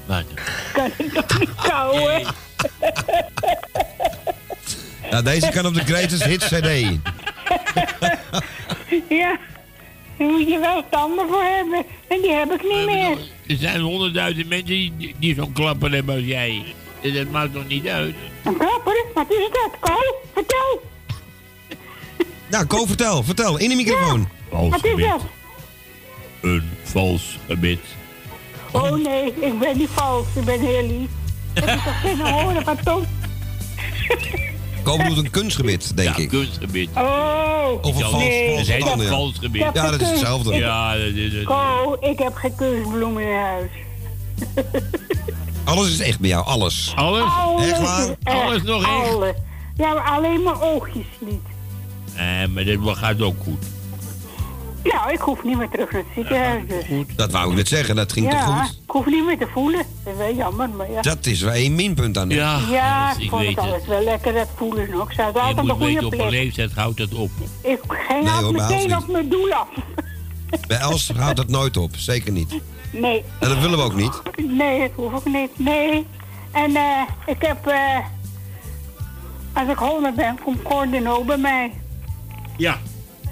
Nou, 0.08 0.24
Kan 0.74 0.92
ik 0.98 1.12
toch 1.14 1.40
niet 1.40 1.56
kauwen? 1.56 2.22
Ja, 5.12 5.22
deze 5.22 5.50
kan 5.50 5.66
op 5.66 5.74
de 5.74 5.84
Greatest 5.84 6.24
Hits 6.24 6.46
CD. 6.48 7.00
ja, 9.10 9.38
daar 10.18 10.28
moet 10.28 10.48
je 10.48 10.58
wel 10.60 10.84
tanden 10.90 11.28
voor 11.28 11.44
hebben. 11.44 11.86
En 12.08 12.22
die 12.22 12.32
heb 12.32 12.52
ik 12.52 12.62
niet 12.64 12.86
meer. 12.86 13.18
er 13.48 13.56
zijn 13.58 13.80
honderdduizend 13.82 14.50
mensen 14.50 14.68
die, 14.68 15.16
die 15.20 15.36
zo'n 15.36 15.54
klapper 15.54 15.92
hebben 15.92 16.16
als 16.16 16.24
jij. 16.26 16.64
En 17.04 17.14
dat 17.14 17.30
maakt 17.30 17.54
toch 17.54 17.68
niet 17.68 17.88
uit? 17.88 18.16
Een 18.44 18.58
klapper? 18.58 19.06
Wat 19.14 19.32
is 19.32 19.50
dat, 19.52 19.72
Ko? 19.80 19.96
Vertel. 20.34 20.82
Nou, 22.50 22.66
Ko, 22.66 22.86
vertel, 22.86 23.24
vertel. 23.24 23.58
In 23.58 23.70
de 23.70 23.76
microfoon. 23.76 24.30
Wat 24.50 24.86
is 24.86 24.96
dat? 25.06 25.22
Een 26.42 26.70
vals 26.84 27.38
gebed. 27.48 27.80
Oh 28.72 29.04
nee, 29.04 29.34
ik 29.40 29.60
ben 29.60 29.78
niet 29.78 29.90
vals. 29.90 30.26
Ik 30.36 30.44
ben 30.46 30.60
heel 30.60 30.88
lief. 30.88 31.10
Ik 31.54 31.64
heb 31.64 31.80
toch 31.80 32.02
geen 32.02 32.20
horen 32.20 32.64
van 32.64 32.78
Tom? 32.84 33.06
Ko 34.84 34.98
bedoelt 34.98 35.18
een 35.18 35.30
kunstgebit, 35.30 35.98
denk 35.98 36.16
ja, 36.16 36.24
ik. 36.24 36.30
kunstgebed. 36.30 36.88
Oh, 36.96 37.70
Of 37.82 37.96
een 37.96 38.02
vals, 38.02 38.14
nee. 38.24 38.56
vals 38.56 38.68
tanden, 38.68 38.92
een 38.94 39.04
ja. 39.04 39.10
vals 39.10 39.38
gebed. 39.40 39.62
Ja, 39.62 39.72
Ja, 39.74 39.92
dat 39.92 40.02
is 40.02 40.10
hetzelfde. 40.10 40.56
Ja, 40.56 40.94
dat 40.94 41.02
is 41.02 41.34
het. 41.34 41.44
Ko, 41.44 41.98
ik 42.00 42.20
heb 42.20 42.36
geen 42.36 42.56
kunstbloemen 42.56 43.24
in 43.24 43.36
huis. 43.36 43.70
Alles 45.64 45.90
is 45.90 46.00
echt 46.00 46.20
bij 46.20 46.30
jou, 46.30 46.46
alles. 46.46 46.92
Alles? 46.96 47.24
Alles, 47.24 47.70
Echt 47.72 47.82
waar? 47.82 48.16
Alles 48.24 48.64
nog 48.64 48.82
echt? 48.82 49.10
Alles. 49.14 49.34
Ja, 49.76 49.94
maar 49.94 50.04
alleen 50.04 50.44
mijn 50.44 50.60
oogjes 50.62 51.06
niet. 51.20 51.42
Nee, 52.18 52.48
maar 52.48 52.66
dat 52.66 52.98
gaat 52.98 53.22
ook 53.22 53.36
goed. 53.44 53.66
Nou, 54.84 55.12
ik 55.14 55.20
hoef 55.20 55.44
niet 55.44 55.58
meer 55.58 55.70
terug 55.70 55.92
naar 55.92 56.02
het 56.02 56.12
ziekenhuis 56.16 56.64
dus. 56.68 56.86
Dat 57.16 57.32
wou 57.32 57.50
ik 57.50 57.56
net 57.56 57.68
zeggen, 57.68 57.96
dat 57.96 58.12
ging 58.12 58.30
toch 58.30 58.40
Ja, 58.40 58.46
goed? 58.64 58.72
ik 58.84 58.92
hoef 58.92 59.06
niet 59.06 59.26
meer 59.26 59.38
te 59.38 59.48
voelen. 59.54 59.86
Dat 60.04 60.14
is 60.14 60.20
wel 60.20 60.34
jammer, 60.36 60.70
maar 60.70 60.92
ja. 60.92 61.02
Dat 61.02 61.26
is 61.26 61.42
wel 61.42 61.54
één 61.54 61.76
minpunt 61.76 62.18
aan. 62.18 62.30
Ja, 62.30 62.60
Ja, 62.72 63.12
is- 63.12 63.18
ik 63.24 63.30
vond 63.30 63.42
weet 63.42 63.50
het 63.56 63.60
het. 63.60 63.66
altijd 63.74 63.90
wel 63.90 64.04
lekker, 64.04 64.34
dat 64.34 64.48
voelen 64.56 64.90
nog. 64.90 65.10
Ik 65.10 65.16
zou 65.16 65.28
het 65.28 65.36
Je 65.36 65.42
altijd 65.42 65.60
op 65.60 65.70
een 65.70 65.76
goede 65.78 65.86
weten, 65.94 66.06
op 66.06 66.12
een 66.12 66.18
plek. 66.18 66.30
leeftijd 66.30 66.72
houdt 66.74 66.98
dat 66.98 67.14
op. 67.14 67.30
Ik 67.62 67.80
ging 67.88 68.24
Nee, 68.24 68.34
hoor, 68.34 68.52
meteen 68.52 68.88
niet. 68.88 68.96
op 68.96 69.08
mijn 69.08 69.30
doel 69.30 69.54
af. 69.54 69.68
Bij 70.68 70.78
Els 70.78 71.12
houdt 71.18 71.38
dat 71.38 71.48
nooit 71.48 71.78
op, 71.78 71.92
zeker 71.96 72.32
niet. 72.32 72.56
Nee, 72.92 73.24
En 73.40 73.50
dat 73.50 73.60
willen 73.60 73.78
we 73.78 73.84
ook 73.84 73.96
niet. 73.96 74.22
nee, 74.58 74.80
dat 74.80 74.90
hoef 74.96 75.26
ik 75.26 75.34
niet. 75.34 75.50
Nee. 75.60 76.06
En 76.52 76.76
eh, 76.76 77.02
ik 77.26 77.36
heb, 77.42 77.68
eh, 77.68 77.98
als 79.54 79.68
ik 79.70 79.78
100 79.78 80.16
ben, 80.16 80.38
komt 80.44 80.62
Cordino 80.62 81.24
bij 81.24 81.38
mij. 81.38 81.72
Ja. 82.58 82.78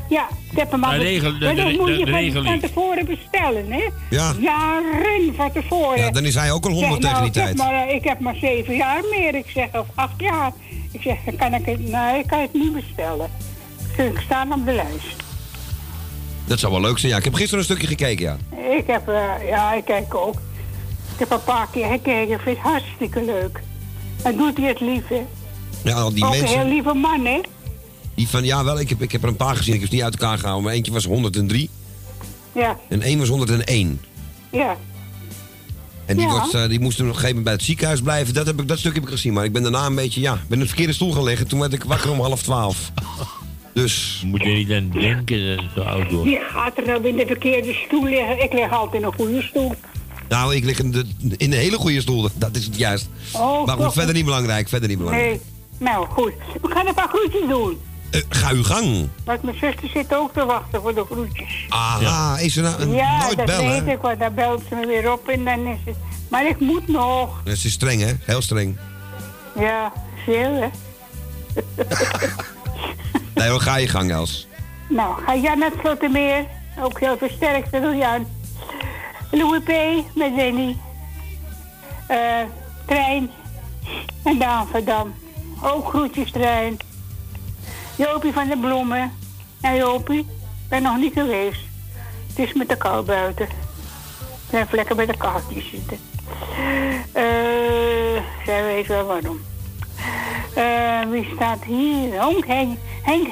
Ja, 0.09 0.27
ik 0.51 0.57
heb 0.57 0.71
hem 0.71 0.83
al. 0.83 0.95
Regel- 0.95 1.31
Maar 1.31 1.55
dat 1.55 1.71
moet 1.71 1.87
je 1.87 2.31
van, 2.33 2.43
van 2.43 2.59
tevoren 2.59 3.05
bestellen, 3.05 3.71
hè? 3.71 3.83
Ja. 4.09 4.33
Jaren 4.39 5.35
van 5.35 5.51
tevoren. 5.51 5.99
Ja, 5.99 6.11
dan 6.11 6.25
is 6.25 6.35
hij 6.35 6.51
ook 6.51 6.65
al 6.65 6.71
100 6.71 6.91
Zeg, 6.91 7.01
tegen 7.01 7.17
nou, 7.17 7.31
die 7.31 7.41
tijd. 7.41 7.57
Maar, 7.57 7.87
eh, 7.87 7.95
ik 7.95 8.03
heb 8.03 8.19
maar 8.19 8.35
zeven 8.35 8.75
jaar 8.75 9.01
meer, 9.09 9.35
ik 9.35 9.45
zeg, 9.53 9.67
of 9.73 9.87
acht 9.95 10.19
jaar. 10.19 10.51
Ik 10.91 11.01
zeg, 11.01 11.17
dan 11.25 11.35
kan 11.35 11.53
ik 11.53 11.65
het, 11.65 11.79
nee, 11.91 12.19
ik 12.19 12.27
kan 12.27 12.41
het 12.41 12.53
niet 12.53 12.73
bestellen. 12.73 13.29
Dus 13.97 14.05
ik 14.05 14.19
sta 14.25 14.45
op 14.51 14.65
de 14.65 14.73
lijst. 14.73 15.15
Dat 16.45 16.59
zou 16.59 16.71
wel 16.71 16.81
leuk 16.81 16.97
zijn. 16.97 17.11
Ja, 17.11 17.17
ik 17.17 17.23
heb 17.23 17.33
gisteren 17.33 17.59
een 17.59 17.65
stukje 17.65 17.87
gekeken, 17.87 18.25
ja. 18.25 18.37
Ik 18.77 18.87
heb, 18.87 19.07
eh, 19.09 19.23
ja, 19.47 19.73
ik 19.73 19.85
kijk 19.85 20.15
ook. 20.15 20.35
Ik 21.13 21.19
heb 21.19 21.31
een 21.31 21.43
paar 21.43 21.67
keer 21.71 21.85
gekeken, 21.87 22.33
ik 22.33 22.39
vind 22.39 22.57
het 22.57 22.65
hartstikke 22.65 23.23
leuk. 23.25 23.59
En 24.23 24.37
doet 24.37 24.57
hij 24.57 24.67
het 24.67 24.79
lief, 24.79 25.07
hè? 25.07 25.21
Ja, 25.83 25.93
al 25.93 26.13
die 26.13 26.25
ook 26.25 26.33
een 26.33 26.43
heel 26.43 26.55
mensen. 26.55 26.69
lieve 26.73 26.93
man, 26.93 27.25
hè? 27.25 27.39
Die 28.17 28.27
van, 28.27 28.43
ja 28.43 28.63
wel, 28.63 28.79
ik 28.79 28.89
heb, 28.89 29.01
ik 29.01 29.11
heb 29.11 29.21
er 29.23 29.27
een 29.29 29.35
paar 29.35 29.55
gezien. 29.55 29.73
Ik 29.73 29.79
heb 29.79 29.89
ze 29.89 29.95
niet 29.95 30.03
uit 30.03 30.13
elkaar 30.19 30.37
gehouden. 30.37 30.65
Maar 30.65 30.73
eentje 30.73 30.91
was 30.91 31.05
103 31.05 31.69
Ja, 32.51 32.77
en 32.89 33.01
één 33.01 33.19
was 33.19 33.27
101. 33.29 34.01
ja. 34.51 34.77
En 36.05 36.17
die, 36.17 36.25
Ja. 36.27 36.31
wordt, 36.51 36.69
die 36.69 36.79
moest 36.79 36.99
op 36.99 37.05
een 37.05 37.11
gegeven 37.13 37.27
moment 37.27 37.43
bij 37.43 37.53
het 37.53 37.63
ziekenhuis 37.63 38.01
blijven. 38.01 38.33
Dat, 38.33 38.45
heb 38.45 38.61
ik, 38.61 38.67
dat 38.67 38.79
stuk 38.79 38.93
heb 38.93 39.03
ik 39.03 39.09
gezien. 39.09 39.33
Maar 39.33 39.43
ik 39.43 39.51
ben 39.51 39.61
daarna 39.61 39.85
een 39.85 39.95
beetje, 39.95 40.21
ja, 40.21 40.33
ben 40.33 40.57
in 40.57 40.59
de 40.59 40.67
verkeerde 40.67 40.93
stoel 40.93 41.11
gaan 41.11 41.23
liggen. 41.23 41.47
Toen 41.47 41.59
werd 41.59 41.73
ik 41.73 41.83
wakker 41.83 42.11
om 42.11 42.19
half 42.19 42.41
twaalf. 42.43 42.91
Dus, 43.73 44.21
Moet 44.25 44.41
je 44.43 44.47
niet 44.49 44.71
aan 44.71 44.89
denken 44.89 45.47
dat 45.55 45.65
het 45.65 45.73
zo 45.75 45.81
oud 45.81 46.11
wordt. 46.11 46.25
Die 46.27 46.39
gaat 46.51 46.77
er 46.77 46.85
nou 46.85 47.07
in 47.07 47.15
de 47.15 47.25
verkeerde 47.27 47.73
stoel 47.73 48.03
liggen. 48.03 48.43
Ik 48.43 48.53
lig 48.53 48.71
altijd 48.71 49.01
in 49.01 49.07
een 49.07 49.13
goede 49.13 49.41
stoel. 49.41 49.73
nou, 50.29 50.55
ik 50.55 50.63
lig 50.63 50.79
in, 50.79 50.91
de, 50.91 51.05
in 51.37 51.51
een 51.51 51.57
hele 51.57 51.77
goede 51.77 52.01
stoel. 52.01 52.29
Dat 52.35 52.55
is 52.55 52.65
het 52.65 52.77
juist. 52.77 53.09
Oh, 53.33 53.65
maar 53.65 53.75
goed, 53.75 53.83
toch? 53.83 53.93
verder 53.93 54.13
niet 54.15 54.25
belangrijk. 54.25 54.67
Verder 54.69 54.89
niet 54.89 54.97
belangrijk. 54.97 55.29
Nee. 55.29 55.39
Nou, 55.77 56.07
goed. 56.09 56.33
We 56.61 56.67
gaan 56.71 56.87
een 56.87 56.93
paar 56.93 57.07
groetjes 57.13 57.49
doen. 57.49 57.77
Eh, 58.09 58.21
ga 58.29 58.49
uw 58.51 58.63
gang. 58.63 59.09
Want 59.25 59.43
mijn 59.43 59.57
zuster 59.57 59.89
zit 59.89 60.15
ook 60.15 60.33
te 60.33 60.45
wachten 60.45 60.81
voor 60.81 60.95
de 60.95 61.05
groetjes. 61.11 61.65
Aha, 61.69 62.37
is 62.39 62.57
er 62.57 62.63
nou 62.63 62.81
een, 62.81 62.91
ja, 62.93 63.17
nooit 63.23 63.37
dat 63.37 63.45
bellen? 63.45 63.85
weet 63.85 63.95
ik, 63.95 64.01
want 64.01 64.19
dan 64.19 64.33
belt 64.33 64.63
ze 64.69 64.75
me 64.75 64.85
weer 64.85 65.11
op 65.11 65.27
en 65.27 65.45
dan 65.45 65.65
is 65.67 65.79
het... 65.85 65.95
Maar 66.29 66.47
ik 66.47 66.59
moet 66.59 66.87
nog. 66.87 67.41
Dat 67.43 67.53
is 67.53 67.71
streng, 67.71 68.01
hè? 68.01 68.11
Heel 68.21 68.41
streng. 68.41 68.77
Ja, 69.59 69.93
veel, 70.25 70.53
hè? 70.53 70.67
Nee, 73.35 73.59
ga 73.59 73.75
je 73.77 73.87
gang, 73.87 74.11
Els. 74.11 74.47
nou, 74.89 75.23
ga 75.25 75.35
Jan 75.35 75.59
naar 75.59 75.69
het 75.69 75.79
Slottermeer. 75.79 76.45
Ook 76.79 76.99
heel 76.99 77.17
versterkt 77.17 77.71
door 77.71 77.95
Jan. 77.95 78.27
Louis 79.31 79.61
P. 79.63 79.67
met 80.15 80.31
Lenny. 80.35 80.77
Eh, 82.07 82.17
trein. 82.85 83.29
En 84.23 84.37
Daan 84.37 84.67
van 84.67 84.83
Dam. 84.83 85.13
Ook 85.63 85.89
groetjes, 85.89 86.31
trein. 86.31 86.77
Jopie 87.97 88.33
van 88.33 88.47
de 88.47 88.57
Bloemen. 88.57 89.11
Ja, 89.61 89.75
Jopie, 89.75 90.25
ben 90.69 90.81
nog 90.81 90.97
niet 90.97 91.13
geweest. 91.13 91.61
Het 92.27 92.39
is 92.47 92.53
met 92.53 92.69
de 92.69 92.75
kou 92.77 93.05
buiten. 93.05 93.45
Ik 94.49 94.59
even 94.59 94.75
lekker 94.75 94.95
bij 94.95 95.05
de 95.05 95.17
kaartjes 95.17 95.69
zitten. 95.69 95.97
Eh, 97.11 98.23
zij 98.45 98.63
weet 98.63 98.87
wel 98.87 99.05
waarom. 99.05 99.39
Eh, 100.55 101.09
wie 101.09 101.29
staat 101.35 101.63
hier? 101.63 102.21
Henk, 102.21 102.45
Henk, 102.47 102.77
Henk 103.03 103.27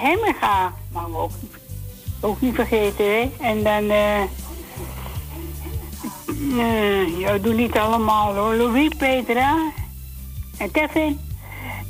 we 1.12 1.18
ook, 1.18 1.32
niet- 2.42 2.56
vergeten, 2.56 3.06
hè. 3.06 3.32
En 3.40 3.64
dan... 3.64 3.90
eh 3.90 4.22
eh, 6.58 7.20
ja, 7.20 7.38
doe 7.38 7.54
niet 7.54 7.78
allemaal, 7.78 8.36
hoor. 8.36 8.56
Louis, 8.56 8.90
Petra 8.98 9.58
en 10.58 10.72
Kevin. 10.72 11.20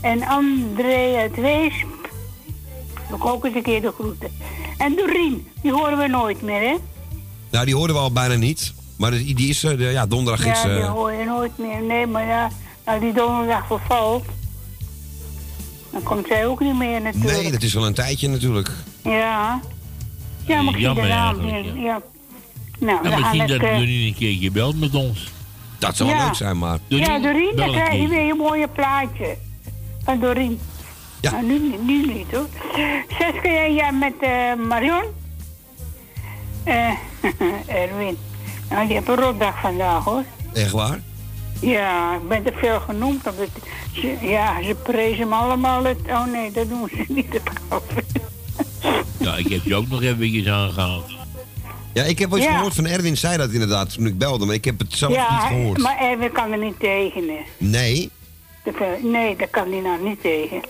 En 0.02 0.24
André 0.24 1.16
uit 1.18 1.36
Weesp. 1.36 1.95
Ook 3.20 3.46
eens 3.46 3.56
een 3.56 3.62
keer 3.64 3.82
de 3.82 3.92
groeten. 4.00 4.30
En 4.78 4.96
Doreen, 4.96 5.48
die 5.62 5.72
horen 5.72 5.98
we 5.98 6.08
nooit 6.08 6.42
meer, 6.42 6.62
hè? 6.62 6.76
Nou, 7.52 7.66
die 7.66 7.76
hoorden 7.76 7.96
we 7.96 8.02
al 8.02 8.12
bijna 8.12 8.36
niet. 8.36 8.74
Maar 8.98 9.12
die 9.12 9.36
die 9.36 9.50
is, 9.50 9.64
eh, 9.64 9.78
de- 9.78 9.84
ja, 9.84 10.06
donderdag 10.06 10.46
is... 10.46 10.62
Ja, 10.62 10.68
die 10.74 10.78
eh, 10.84 10.90
hoor 10.92 11.12
je 11.12 11.26
nooit 11.26 11.58
meer. 11.58 11.82
Nee, 11.82 12.08
maar 12.08 12.26
ja, 12.28 12.50
nou 12.86 13.00
die 13.00 13.14
donderdag 13.14 13.68
vervalt. 13.68 14.26
Dan 15.92 16.04
komt 16.04 16.28
zij 16.28 16.46
ook 16.46 16.60
niet 16.60 16.76
meer 16.78 17.02
natuurlijk. 17.02 17.42
nee, 17.42 17.52
dat 17.52 17.62
is 17.62 17.74
wel 17.74 17.86
een 17.86 17.94
tijdje 17.94 18.30
natuurlijk. 18.30 18.72
Ja. 19.04 19.62
Ja, 20.48 20.62
maar 20.62 20.80
Jammer 20.80 21.10
eigenlijk. 21.10 21.66
Ja. 21.76 22.02
Nou, 22.80 23.04
Ja, 23.04 23.10
dan 23.10 23.12
ga 23.12 23.18
misschien 23.20 23.48
dat 23.48 23.70
eh, 23.70 23.78
Doreen 23.78 24.08
een 24.08 24.16
keertje 24.18 24.52
belt 24.52 24.80
met 24.80 24.96
ons. 24.96 25.28
Dat 25.80 25.96
zou 25.98 26.10
Ja. 26.10 26.26
leuk 26.26 26.36
zijn, 26.36 26.58
maar... 26.58 26.80
ja, 26.88 27.20
Doreen, 27.20 27.52
dan 27.56 27.68
een 27.68 27.74
krijg 27.74 28.02
je 28.02 28.08
weer 28.08 28.30
een 28.30 28.38
mooie 28.38 28.68
plaatje. 28.68 29.38
Van 30.04 30.20
Doreen. 30.20 30.60
Ja. 31.26 31.32
Nou, 31.32 31.44
nu, 31.46 31.60
niet- 31.60 31.84
nu 31.86 32.14
niet 32.14 32.32
hoor. 32.32 32.48
Zes 33.20 33.74
ja 33.76 33.92
met 33.92 34.14
eh, 34.20 34.54
Marion. 34.68 35.04
Eh 36.64 36.90
Erwin. 37.84 38.18
Nou, 38.70 38.86
die 38.88 38.96
heeft 38.96 39.08
een 39.08 39.16
rotdag 39.16 39.60
vandaag 39.62 40.04
hoor. 40.04 40.24
Echt 40.54 40.72
waar? 40.72 41.00
Ja, 41.62 42.16
ik 42.16 42.28
ben 42.28 42.44
te 42.44 42.52
veel 42.56 42.80
genoemd. 42.80 43.24
Ze, 43.94 44.18
ja, 44.22 44.64
ze 44.64 44.76
prezen 44.84 45.28
me 45.30 45.36
allemaal 45.36 45.84
het... 45.84 45.98
Oh 46.08 46.26
nee, 46.26 46.52
dat 46.52 46.70
doen 46.70 46.90
ze 46.90 47.06
niet. 47.08 47.40
Ja, 49.20 49.36
ik 49.36 49.48
heb 49.50 49.64
je 49.64 49.76
ook 49.76 49.88
nog 49.88 50.02
eventjes 50.02 50.48
aangehaald. 50.48 51.12
Ja, 51.94 52.04
ik 52.04 52.20
heb 52.20 52.30
wel 52.30 52.40
eens 52.40 52.48
Ja. 52.48 52.56
gehoord 52.56 52.74
van 52.76 52.86
Erwin, 52.86 53.18
zei 53.18 53.38
dat 53.38 53.52
inderdaad 53.52 53.94
toen 53.94 54.06
ik 54.06 54.18
belde, 54.18 54.46
maar 54.46 54.56
ik 54.56 54.66
heb 54.66 54.80
het 54.80 54.94
zelf 54.94 55.12
niet 55.12 55.20
ja, 55.22 55.40
gehoord. 55.40 55.78
maar 55.82 55.98
Erwin 56.00 56.32
kan 56.32 56.52
er 56.52 56.58
niet 56.58 56.80
tegen. 56.80 57.28
hè. 57.28 57.40
Nee? 57.58 58.10
Nee, 59.02 59.36
dat 59.36 59.50
kan 59.50 59.72
hij 59.72 59.80
nou 59.82 60.04
niet 60.10 60.22
tegen. 60.22 60.62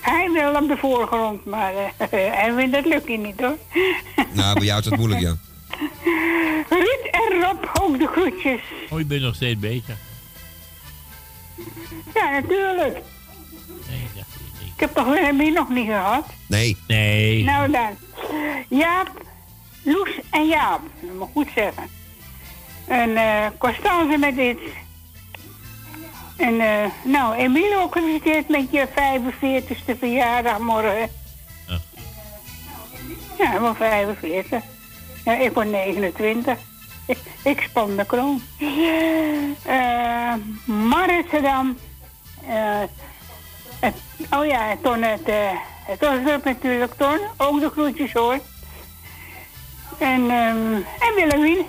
Hij 0.00 0.30
wil 0.30 0.54
op 0.54 0.68
de 0.68 0.76
voorgrond, 0.76 1.44
maar 1.44 1.72
eh 2.10 2.44
Erwin, 2.44 2.70
dat 2.70 2.84
lukt 2.84 3.06
hij 3.06 3.16
niet 3.16 3.40
hoor. 3.40 3.56
Nou, 4.32 4.54
bij 4.54 4.64
jou 4.66 4.78
is 4.80 4.84
dat 4.84 4.98
moeilijk, 4.98 5.20
ja. 5.20 5.36
Ruud 6.68 7.08
en 7.10 7.40
Rob, 7.40 7.64
ook 7.80 7.98
de 7.98 8.06
groetjes. 8.06 8.60
Oh, 8.90 8.98
je 8.98 9.04
bent 9.04 9.22
nog 9.22 9.34
steeds 9.34 9.60
bezig. 9.60 9.96
Ja, 12.14 12.30
natuurlijk. 12.30 12.94
Nee, 13.88 14.06
dat 14.14 14.24
Ik 14.74 14.80
heb 14.80 14.94
toch 14.94 15.06
Wilhelmien 15.06 15.52
nog 15.52 15.68
niet 15.68 15.86
gehad? 15.86 16.26
Nee. 16.46 16.76
Nee. 16.86 17.44
Nou 17.44 17.70
dan. 17.70 17.96
Jaap, 18.68 19.10
Loes 19.82 20.10
en 20.30 20.46
Jaap. 20.46 20.80
Dat 21.00 21.14
moet 21.14 21.28
ik 21.28 21.32
goed 21.32 21.48
zeggen. 21.54 21.88
En 22.86 23.16
eh 23.16 23.46
Constance 23.58 24.18
met 24.18 24.36
dit. 24.36 24.58
En 26.38 26.60
eh 26.60 26.90
nou, 27.04 27.34
Emile 27.36 27.78
ook 27.82 27.92
gefeliciteerd 27.92 28.48
met 28.48 28.66
je 28.70 28.86
45ste 28.88 29.98
verjaardag 29.98 30.58
morgen. 30.58 31.08
Ja, 33.38 33.54
ik 33.54 33.60
word 33.60 33.76
45. 33.76 34.62
Ja, 35.24 35.36
ik 35.36 35.52
word 35.52 35.70
29. 35.70 36.58
Ik, 37.06 37.18
ik 37.44 37.60
span 37.60 37.96
de 37.96 38.04
kroon. 38.04 38.42
Eh 39.64 40.32
Martendam. 40.64 41.78
Eh, 42.48 42.80
het- 43.80 44.02
oh 44.30 44.46
ja, 44.46 44.70
en 44.70 44.80
Ton 44.82 45.02
het, 45.02 45.22
eh 45.28 45.50
het 45.86 46.00
was 46.00 46.42
natuurlijk 46.44 46.94
Ton. 46.94 47.18
Ook 47.36 47.60
de 47.60 47.70
groetjes 47.70 48.12
hoor. 48.12 48.38
En, 49.98 50.30
ehm 50.30 50.74
en 50.74 51.14
Willemien. 51.16 51.66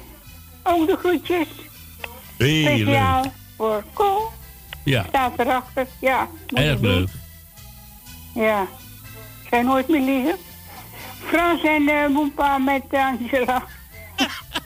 Ook 0.63 0.87
de 0.87 0.97
groetjes. 0.97 1.47
Speciaal 2.35 3.23
voor 3.57 3.83
Ko. 3.93 4.31
Ja, 4.83 5.05
Staat 5.07 5.39
erachter. 5.39 5.87
Ja. 5.99 6.27
erg 6.53 6.75
ik 6.75 6.81
leuk. 6.81 7.09
Ja. 8.35 8.67
Zijn 9.49 9.65
nooit 9.65 9.87
meer 9.87 10.01
liegen. 10.01 10.35
Frans 11.25 11.63
en 11.63 11.81
uh, 11.81 12.57
met 12.65 12.83
Angela. 12.89 13.63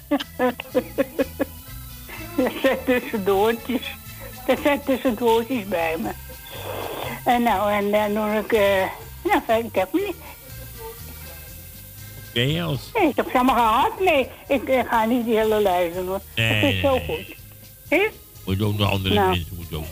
Dat 2.37 2.51
zijn 2.61 2.77
tussendoortjes. 2.85 3.81
Dat 4.47 4.59
zijn 4.63 4.83
tussendoortjes 4.85 5.67
bij 5.67 5.95
me. 5.99 6.09
En 7.25 7.43
nou, 7.43 7.71
en 7.71 7.91
dan 7.91 8.13
doe 8.13 8.39
ik... 8.39 8.51
eh 8.51 8.83
nou, 9.47 9.65
ik 9.65 9.75
heb 9.75 9.91
hem 9.91 10.01
niet. 10.05 10.15
Je 12.33 12.63
als? 12.63 12.89
Nee, 12.93 13.09
ik 13.09 13.15
heb 13.15 13.27
ze 13.31 13.33
allemaal 13.37 13.55
gehad. 13.55 13.99
Nee, 13.99 14.29
ik 14.47 14.85
ga 14.89 15.05
niet 15.05 15.25
die 15.25 15.37
hele 15.37 15.61
lijst 15.61 15.95
doen 15.95 16.07
hoor. 16.07 16.21
Nee, 16.35 16.61
dat 16.61 16.71
is 16.71 16.81
zo 16.81 16.95
nee, 16.95 17.05
goed. 17.05 17.35
Hè? 17.89 18.07
Moet 18.45 18.61
ook 18.61 18.77
nog 18.77 18.91
andere 18.91 19.15
Nou. 19.15 19.29
mensen 19.29 19.55
moeten 19.55 19.77
ook. 19.77 19.85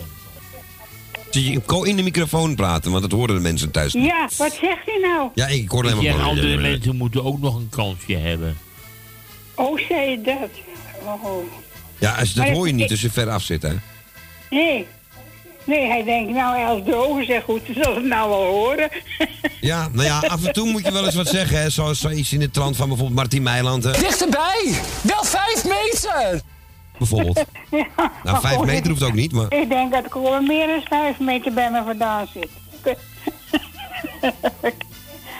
Je 1.33 1.61
in 1.83 1.95
de 1.95 2.03
microfoon 2.03 2.55
praten, 2.55 2.91
want 2.91 3.03
dat 3.09 3.11
horen 3.19 3.35
de 3.35 3.41
mensen 3.41 3.71
thuis 3.71 3.93
niet. 3.93 4.05
Ja, 4.05 4.29
wat 4.37 4.51
zegt 4.61 4.85
hij 4.85 4.99
nou? 5.01 5.29
Ja, 5.33 5.47
ik 5.47 5.69
hoor 5.69 5.85
zeg, 5.85 6.01
maar- 6.01 6.21
andere 6.21 6.57
mensen 6.57 6.95
moeten 6.95 7.23
ook 7.25 7.39
nog 7.39 7.55
een 7.55 7.69
kansje 7.69 8.15
hebben. 8.17 8.57
Oh, 9.55 9.79
zei 9.87 10.09
je 10.09 10.21
dat? 10.21 10.49
Oh. 11.05 11.43
Ja, 11.99 12.11
als, 12.13 12.33
dat 12.33 12.45
Maar 12.45 12.53
hoor 12.55 12.65
je 12.67 12.73
ik- 12.73 12.79
niet 12.79 12.91
als 12.91 13.01
je 13.01 13.09
ver 13.11 13.29
af 13.29 13.43
zit, 13.43 13.61
hè? 13.61 13.73
Nee. 14.49 14.85
Nee, 15.63 15.87
hij 15.87 16.03
denkt, 16.03 16.31
nou, 16.33 16.65
als 16.65 16.81
drogen 16.85 17.25
zegt 17.25 17.43
goed, 17.43 17.61
ze 17.65 17.73
zal 17.81 17.95
het 17.95 18.05
nou 18.05 18.29
wel 18.29 18.43
horen. 18.45 18.89
Ja, 19.61 19.89
nou 19.91 20.05
ja, 20.07 20.19
af 20.19 20.45
en 20.45 20.53
toe 20.53 20.71
moet 20.71 20.85
je 20.85 20.91
wel 20.91 21.05
eens 21.05 21.15
wat 21.15 21.27
zeggen, 21.27 21.61
hè? 21.61 21.69
Zoals 21.69 21.99
zoiets 21.99 22.33
in 22.33 22.39
de 22.39 22.51
trant 22.51 22.75
van 22.75 22.87
bijvoorbeeld 22.87 23.17
Martien 23.19 23.43
Meiland, 23.43 23.83
hè? 23.83 23.91
Dichterbij! 23.91 24.73
Wel 25.01 25.23
vijf 25.23 25.63
meter! 25.65 26.41
Bijvoorbeeld. 27.01 27.43
Ja, 27.71 27.85
Nou, 28.23 28.39
vijf 28.41 28.55
goed, 28.55 28.65
meter 28.65 28.89
hoeft 28.89 29.03
ook 29.03 29.13
niet, 29.13 29.31
maar... 29.31 29.53
Ik 29.53 29.69
denk 29.69 29.91
dat 29.91 30.05
ik 30.05 30.13
wel 30.13 30.41
meer 30.41 30.67
dan 30.67 30.81
vijf 30.89 31.19
meter 31.19 31.53
bij 31.53 31.71
me 31.71 31.81
vandaan 31.85 32.27
zit. 32.33 32.49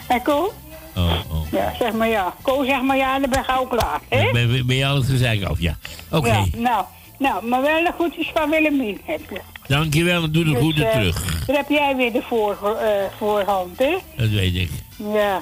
En 0.07 0.21
Ko? 0.21 0.53
Oh, 0.95 1.13
oh. 1.31 1.51
Ja, 1.51 1.73
zeg 1.79 1.93
maar 1.93 2.07
ja. 2.07 2.33
Ko, 2.41 2.63
zeg 2.63 2.81
maar 2.81 2.97
ja, 2.97 3.19
dan 3.19 3.29
ben 3.29 3.39
ik 3.39 3.45
gauw 3.45 3.65
klaar. 3.65 3.99
Hè? 4.09 4.31
Ben, 4.31 4.65
ben 4.67 4.75
je 4.75 4.85
al 4.85 4.95
het 4.95 5.05
gezeik 5.05 5.43
af? 5.43 5.59
Ja. 5.59 5.77
Oké. 6.11 6.27
Ja, 6.27 6.45
nou, 6.55 6.85
nou, 7.17 7.45
maar 7.45 7.61
wel 7.61 7.83
de 7.83 7.91
groetjes 7.97 8.31
van 8.33 8.49
Willemien 8.49 9.01
heb 9.05 9.21
je. 9.29 9.41
Dankjewel 9.67 10.23
en 10.23 10.31
doe 10.31 10.43
de 10.43 10.49
Dus, 10.49 10.59
groeten 10.59 10.85
eh, 10.85 10.91
terug. 10.91 11.45
Dan 11.45 11.55
heb 11.55 11.69
jij 11.69 11.95
weer 11.95 12.11
de 12.11 12.21
voor, 12.21 12.77
eh, 12.81 12.87
voorhand, 13.17 13.79
hè? 13.79 13.97
Dat 14.17 14.29
weet 14.29 14.55
ik. 14.55 14.69
Ja. 15.13 15.41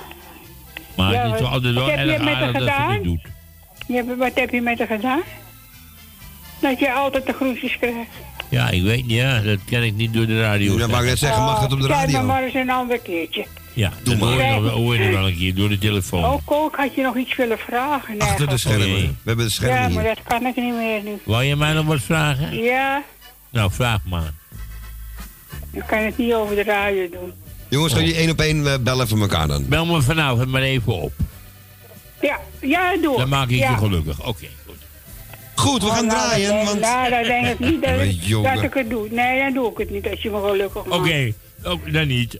Maar 0.96 1.12
Ja, 1.14 1.24
het 1.26 1.34
is 1.34 1.41
wel 1.41 1.50
altijd 1.50 1.74
wel 1.74 1.90
erg 1.91 2.00
aardig 2.22 2.38
dat 2.52 2.54
ze 2.54 2.60
gedaan? 2.60 2.94
dit 2.94 3.04
doet. 3.04 3.22
Je 3.88 3.94
hebt- 3.96 4.18
wat 4.18 4.32
heb 4.36 4.50
je 4.50 4.62
met 4.62 4.78
haar 4.78 4.88
gedaan? 4.88 5.22
Dat 6.60 6.80
je 6.80 6.94
altijd 6.94 7.26
de 7.26 7.34
groetjes 7.34 7.77
krijgt. 7.77 8.10
Ja, 8.49 8.69
ik 8.69 8.84
weet 8.84 9.06
niet, 9.07 9.15
ja, 9.18 9.41
dat 9.41 9.60
ken 9.65 9.84
ik 9.84 9.94
niet 9.95 10.14
door 10.14 10.26
de 10.27 10.41
radio. 10.41 10.77
Ja, 10.77 10.88
wou 10.88 11.03
ik 11.03 11.10
net 11.10 11.19
zeggen, 11.19 11.44
mag 11.44 11.60
dat 11.61 11.72
op 11.72 11.80
de 11.81 11.86
Oh, 11.88 11.91
Kijk 11.91 12.02
radio? 12.02 12.18
maar 12.18 12.26
maar 12.27 12.44
eens 12.44 12.53
een 12.53 12.69
ander 12.69 12.99
keertje. 12.99 13.45
Ja, 13.73 13.91
doe 14.03 14.15
maar. 14.18 14.30
Hoor 14.30 14.41
je, 14.44 14.60
nog- 14.61 14.72
hoor 14.72 14.95
je 14.98 15.03
nog 15.03 15.14
wel 15.19 15.27
een 15.27 15.38
keer 15.38 15.56
door 15.56 15.69
de 15.69 15.77
telefoon. 15.77 16.23
Oh, 16.23 16.38
Kook, 16.45 16.76
had 16.76 16.95
je 16.95 17.02
nog 17.02 17.18
iets 17.18 17.36
willen 17.36 17.57
vragen? 17.57 18.18
Nee, 18.18 18.27
Achter 18.27 18.45
de 18.45 18.52
goed. 18.52 18.60
schermen. 18.60 18.88
We 18.88 19.14
hebben 19.23 19.36
de 19.36 19.44
Ja, 19.44 19.49
schermen 19.49 19.94
maar 19.94 20.03
hier. 20.03 20.15
dat 20.15 20.23
kan 20.27 20.45
ik 20.45 20.56
niet 20.56 20.73
meer 20.76 21.02
nu. 21.03 21.19
Wou 21.23 21.44
je 21.44 21.56
mij 21.56 21.73
nog 21.73 21.86
wat 21.86 22.02
vragen? 22.02 22.56
Ja, 22.64 23.03
Nou, 23.49 23.72
vraag 23.72 23.99
maar. 24.06 24.34
ik 25.72 25.84
kan 25.88 25.99
het 25.99 26.18
niet 26.18 26.34
over 26.34 26.56
de 26.56 26.64
radio 26.64 27.10
doen. 27.10 27.34
Jongens, 27.68 27.94
gaan 27.94 28.02
jullie 28.03 28.18
één 28.19 28.30
op 28.30 28.40
één 28.40 28.68
eh, 28.73 28.77
bellen 28.80 29.07
van 29.07 29.22
elkaar 29.22 29.48
dan? 29.48 29.68
Bel 29.68 29.86
me 29.86 30.02
vanavond 30.02 30.48
maar 30.49 30.61
even 30.61 30.94
op. 31.02 31.14
Ja, 32.22 32.40
ja, 32.61 32.98
doe. 33.02 33.18
Dan 33.18 33.30
maak 33.30 33.49
ik 33.49 33.57
ja. 33.60 33.69
je 33.72 33.77
gelukkig. 33.77 34.26
Oké. 34.26 34.45
Goed, 35.60 35.81
we 35.84 35.88
Oh, 35.88 35.95
gaan 35.95 36.06
nou, 36.06 36.19
draaien, 36.19 36.49
denk- 36.52 36.65
want... 36.68 36.80
Nou, 36.80 37.10
dat 37.10 37.23
denk 37.23 37.45
ik 37.48 37.60
niet 37.60 37.81
dat, 37.86 37.99
ik- 37.99 38.44
dat 38.56 38.64
ik 38.64 38.73
het 38.73 38.90
doe. 38.90 39.07
Nee, 39.11 39.40
dan 39.40 39.53
doe 39.53 39.72
ik 39.72 39.77
het 39.77 39.90
niet 39.90 40.07
als 40.10 40.22
je 40.22 40.30
me 40.30 40.41
gelukkig 40.41 40.86
maakt. 40.86 41.02
Oké, 41.02 41.34
ook 41.64 41.94
dan 41.94 42.07
niet. 42.07 42.38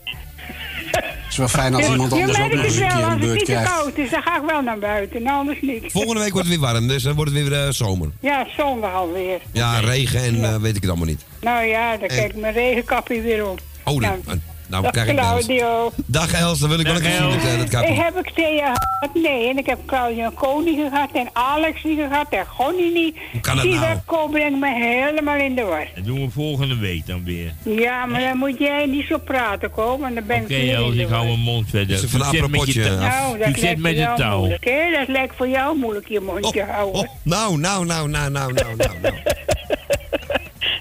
Het 0.90 1.38
is 1.38 1.38
wel 1.38 1.48
fijn 1.48 1.74
als 1.74 1.88
iemand 1.88 2.12
anders 2.12 2.38
ook 2.38 2.52
nog 2.52 2.62
eens 2.62 2.62
het 2.62 2.72
een 2.74 2.80
wel, 2.80 2.88
keer 2.88 2.98
een 2.98 3.04
als 3.12 3.20
het 3.20 3.32
niet 3.34 3.44
te 3.44 3.62
koud 3.64 3.98
is, 3.98 4.10
dan 4.10 4.22
ga 4.22 4.36
ik 4.36 4.42
wel 4.46 4.62
naar 4.62 4.78
buiten, 4.78 5.16
en 5.16 5.26
anders 5.32 5.58
niet. 5.60 5.84
Volgende 5.92 6.20
week 6.20 6.32
wordt 6.32 6.48
het 6.48 6.58
weer 6.58 6.66
warm, 6.72 6.88
dus 6.88 7.02
dan 7.02 7.14
wordt 7.14 7.30
het 7.32 7.48
weer 7.48 7.64
eh, 7.64 7.70
zomer. 7.70 8.08
Ja, 8.20 8.46
zondag 8.56 8.94
alweer. 8.94 9.38
Ja, 9.52 9.78
regen 9.78 10.20
en 10.22 10.44
eh, 10.44 10.56
weet 10.56 10.76
ik 10.76 10.80
het 10.80 10.90
allemaal 10.90 11.06
niet. 11.08 11.24
Nou 11.40 11.64
ja, 11.66 11.90
dan 11.96 12.08
En- 12.08 12.16
kijk 12.16 12.30
ik 12.32 12.36
mijn 12.40 12.52
regenkapje 12.54 13.20
weer 13.20 13.48
om. 13.48 13.56
Oh, 13.84 14.00
Nou, 14.00 14.18
nou, 14.26 14.38
nou, 14.70 14.82
nou 14.82 14.94
Dag 14.94 15.04
kijk 15.04 15.62
oh. 15.62 15.86
Dag 16.06 16.32
Els, 16.32 16.58
dan 16.58 16.68
wil 16.68 16.78
ik 16.78 16.86
wel 16.86 16.96
een 16.96 17.02
gezien 17.02 17.40
zijn. 17.40 17.52
Eh, 17.52 17.58
dat 17.58 17.68
kan 17.68 17.84
heb 17.84 18.18
ik 18.18 18.30
Thea 18.34 18.74
gehad? 18.74 19.14
Nee. 19.14 19.48
En 19.48 19.58
ik 19.58 19.66
heb 19.66 19.78
Claudio 19.86 20.30
Koning 20.30 20.88
gehad 20.90 21.08
en 21.12 21.28
Alex 21.32 21.82
niet 21.84 21.98
gehad 21.98 22.26
en 22.30 22.46
Gonnie 22.46 22.92
niet. 22.92 23.16
Hoe 23.32 23.40
kan 23.40 23.56
dat 23.56 23.64
Die 23.64 23.74
nou? 23.74 24.30
brengt 24.30 24.60
me 24.60 24.74
helemaal 24.74 25.36
in 25.36 25.54
de 25.54 25.62
war. 25.62 25.86
Dat 25.94 26.04
doen 26.04 26.20
we 26.20 26.30
volgende 26.30 26.76
week 26.76 27.06
dan 27.06 27.24
weer. 27.24 27.52
Ja, 27.62 28.06
maar 28.06 28.20
dan 28.20 28.38
moet 28.38 28.58
jij 28.58 28.86
niet 28.86 29.06
zo 29.06 29.18
praten, 29.18 29.70
komen, 29.70 30.08
en 30.08 30.14
dan 30.14 30.26
ben 30.26 30.36
ik 30.36 30.44
Oké, 30.44 30.72
Els, 30.72 30.94
ik 30.94 31.08
hou 31.08 31.26
mijn 31.26 31.38
mond 31.38 31.70
verder. 31.70 32.08
Van 32.08 32.34
een 32.34 32.50
met 32.50 32.66
je 32.66 32.72
zit? 32.72 32.98
Nou, 32.98 33.38
dat 33.38 33.60
lijkt 33.60 33.80
met 33.80 33.92
de 33.92 34.00
jou 34.00 34.16
touw. 34.16 34.38
moeilijk, 34.38 34.64
hè? 34.64 34.90
Dat 34.98 35.08
lijkt 35.08 35.36
voor 35.36 35.48
jou 35.48 35.78
moeilijk 35.78 36.08
je 36.08 36.20
mondje 36.20 36.60
oh, 36.60 36.70
houden. 36.70 37.00
Oh, 37.00 37.08
nou, 37.22 37.58
nou, 37.58 37.86
nou, 37.86 38.08
nou, 38.08 38.30
nou, 38.30 38.52
nou, 38.52 38.76
nou. 38.76 39.00
nou. 39.02 39.14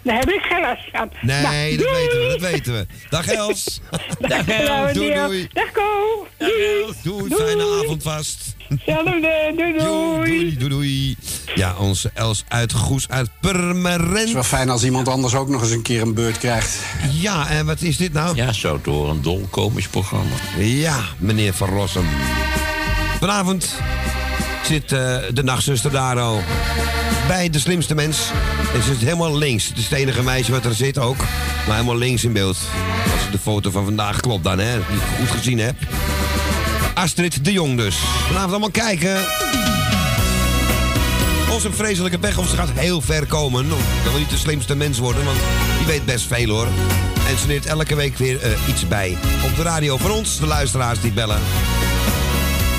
Daar 0.09 0.19
heb 0.19 0.29
ik 0.29 0.41
geen 0.41 0.61
last 0.61 0.81
van. 0.91 1.09
Nee, 1.21 1.41
Nou, 1.41 1.77
dat 1.77 1.87
doei. 1.87 1.93
weten 1.99 2.19
we, 2.19 2.27
dat 2.39 2.51
weten 2.51 2.73
we. 2.73 2.85
Dag 3.09 3.27
Els. 3.43 3.81
Dag, 4.19 4.47
Els, 4.47 4.93
doei, 4.93 5.13
doei. 5.13 5.47
Dag, 5.53 5.71
Ko. 5.71 6.27
Doei. 6.37 6.93
Doei, 7.03 7.35
fijne 7.35 7.63
avond 7.83 8.03
vast. 8.03 8.37
Doei, 8.85 9.21
Jo, 9.77 10.15
doei. 10.17 10.57
doei, 10.57 10.69
doei. 10.69 11.17
Ja, 11.55 11.75
onze 11.77 12.11
Els 12.13 12.43
uit 12.47 12.73
Goes 12.73 13.09
uit 13.09 13.29
Purmerend. 13.41 14.17
Het 14.17 14.27
is 14.27 14.33
wel 14.33 14.43
fijn 14.43 14.69
als 14.69 14.83
iemand 14.83 15.07
anders 15.07 15.35
ook 15.35 15.49
nog 15.49 15.61
eens 15.61 15.71
een 15.71 15.81
keer 15.81 16.01
een 16.01 16.13
beurt 16.13 16.37
krijgt. 16.37 16.75
Ja, 17.11 17.49
en 17.49 17.65
wat 17.65 17.81
is 17.81 17.97
dit 17.97 18.13
nou? 18.13 18.35
Ja, 18.35 18.51
zo 18.53 18.79
door 18.83 19.09
een 19.09 19.21
dol 19.21 19.47
komisch 19.49 19.87
programma. 19.87 20.35
Ja, 20.57 20.99
meneer 21.17 21.53
Van 21.53 21.69
Rossum. 21.69 22.05
Vanavond 23.19 23.75
zit 24.63 24.91
eh, 24.91 25.17
de 25.33 25.43
nachtzuster 25.43 25.91
daar 25.91 26.19
al. 26.19 26.41
Bij 27.29 27.49
de 27.49 27.59
slimste 27.59 27.95
mens. 27.95 28.31
En 28.73 28.83
ze 28.83 28.93
zit 28.93 29.01
helemaal 29.01 29.37
links. 29.37 29.67
Het 29.67 29.77
is 29.77 30.23
meisje 30.23 30.51
wat 30.51 30.65
er 30.65 30.73
zit 30.73 30.97
ook. 30.97 31.17
Maar 31.67 31.75
helemaal 31.75 31.97
links 31.97 32.23
in 32.23 32.33
beeld. 32.33 32.57
Als 33.13 33.31
de 33.31 33.37
foto 33.39 33.71
van 33.71 33.83
vandaag 33.83 34.19
klopt 34.19 34.43
dan, 34.43 34.59
hè. 34.59 34.73
Die 34.73 34.97
ik 34.97 35.03
goed 35.19 35.29
gezien 35.29 35.59
heb. 35.59 35.75
Astrid 36.93 37.45
de 37.45 37.51
Jong 37.51 37.77
dus. 37.77 37.95
Vanavond 38.27 38.51
allemaal 38.51 38.71
kijken. 38.71 39.15
Ze 41.59 41.67
een 41.67 41.73
vreselijke 41.73 42.19
pech 42.19 42.37
of 42.37 42.47
ze 42.49 42.55
gaat 42.55 42.69
heel 42.73 43.01
ver 43.01 43.25
komen. 43.25 43.69
Dan 43.69 44.11
wil 44.11 44.19
niet 44.19 44.29
de 44.29 44.37
slimste 44.37 44.75
mens 44.75 44.97
worden, 44.97 45.25
want 45.25 45.37
die 45.77 45.87
weet 45.87 46.05
best 46.05 46.27
veel 46.27 46.49
hoor. 46.49 46.67
En 47.27 47.37
ze 47.37 47.47
leert 47.47 47.65
elke 47.65 47.95
week 47.95 48.17
weer 48.17 48.41
eh, 48.41 48.51
iets 48.67 48.87
bij. 48.87 49.17
Op 49.45 49.55
de 49.55 49.61
radio 49.61 49.97
van 49.97 50.11
ons, 50.11 50.39
de 50.39 50.47
luisteraars 50.47 51.01
die 51.01 51.11
bellen. 51.11 51.41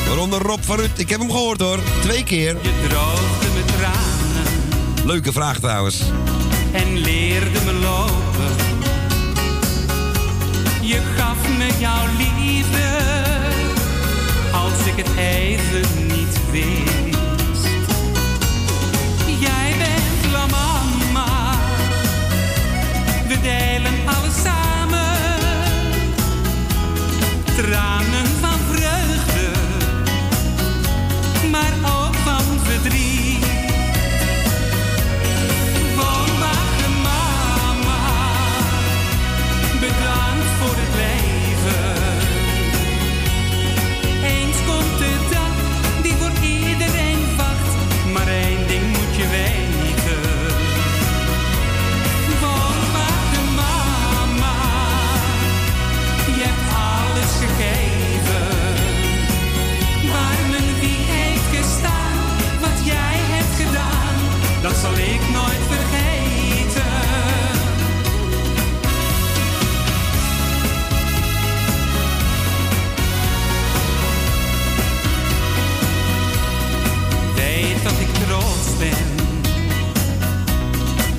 Waaronder 0.06 0.43
Rob 0.43 0.60
van 0.62 0.77
Rut. 0.77 0.98
Ik 0.98 1.09
heb 1.09 1.20
hem 1.20 1.31
gehoord 1.31 1.60
hoor. 1.60 1.78
Twee 2.01 2.24
keer. 2.24 2.56
Leuke 5.05 5.32
vraag 5.32 5.59
trouwens. 5.59 6.02
en 6.72 6.98
leerde 6.98 7.60
me 7.64 7.72
lopen. 7.72 8.55
Je 10.81 11.01
gaf 11.16 11.48
me 11.59 11.68
jouw 11.78 12.06
liefde 12.18 12.89
als 14.52 14.86
ik 14.86 14.97
het 14.97 15.16
even 15.16 16.06
niet 16.06 16.51
wist. 16.51 17.66
Jij 19.40 19.74
bent 19.78 20.32
la 20.32 20.47
mama, 20.47 21.55
we 23.28 23.40
delen 23.40 23.94
alles 24.06 24.43
samen. 24.43 25.16
Tranen 27.56 28.27
van 28.40 28.59
vreugde, 28.70 29.51
maar 31.51 31.72
ook 31.82 32.14
van 32.14 32.59
verdriet. 32.64 33.20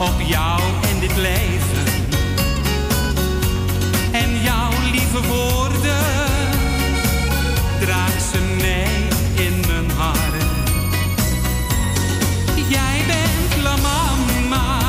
Op 0.02 0.22
jou 0.26 0.61
en 0.90 0.99
dit 0.99 1.15
leven. 1.15 1.86
En 4.11 4.41
jouw 4.44 4.72
lieve 4.91 5.28
woorden, 5.28 6.03
draag 7.80 8.22
ze 8.32 8.40
mee 8.61 9.07
in 9.48 9.60
mijn 9.68 9.91
hart. 9.91 10.44
Jij 12.69 13.02
bent 13.07 13.64
la 13.64 13.76
mama, 13.76 14.80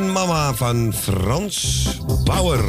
Mama 0.00 0.54
van 0.54 0.92
Frans 1.00 1.88
Bauer. 2.24 2.64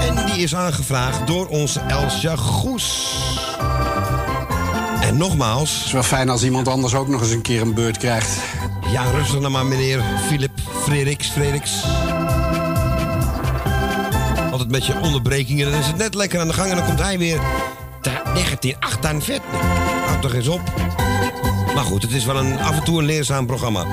En 0.00 0.26
die 0.26 0.42
is 0.42 0.54
aangevraagd 0.54 1.26
door 1.26 1.46
onze 1.46 1.80
Elsja 1.80 2.36
Goes. 2.36 3.16
En 5.00 5.16
nogmaals... 5.16 5.76
Het 5.76 5.84
is 5.84 5.92
wel 5.92 6.02
fijn 6.02 6.28
als 6.28 6.44
iemand 6.44 6.68
anders 6.68 6.94
ook 6.94 7.08
nog 7.08 7.20
eens 7.20 7.30
een 7.30 7.42
keer 7.42 7.60
een 7.60 7.74
beurt 7.74 7.96
krijgt. 7.96 8.28
Ja, 8.92 9.10
rustig 9.10 9.40
nou 9.40 9.52
maar, 9.52 9.66
meneer 9.66 10.02
Philip 10.26 10.58
Frederiks. 10.82 11.28
Frederiks. 11.28 11.84
Altijd 14.50 14.70
met 14.70 14.86
je 14.86 15.00
onderbrekingen. 15.00 15.70
Dan 15.70 15.80
is 15.80 15.86
het 15.86 15.96
net 15.96 16.14
lekker 16.14 16.40
aan 16.40 16.48
de 16.48 16.54
gang 16.54 16.70
en 16.70 16.76
dan 16.76 16.86
komt 16.86 17.02
hij 17.02 17.18
weer... 17.18 17.40
"Ta- 18.00 18.22
1948. 18.34 19.42
Houd 20.06 20.22
toch 20.22 20.34
eens 20.34 20.48
op. 20.48 20.60
Maar 21.74 21.84
goed, 21.84 22.02
het 22.02 22.12
is 22.12 22.24
wel 22.24 22.36
een, 22.36 22.58
af 22.60 22.76
en 22.76 22.84
toe 22.84 22.98
een 22.98 23.04
leerzaam 23.04 23.46
programma. 23.46 23.84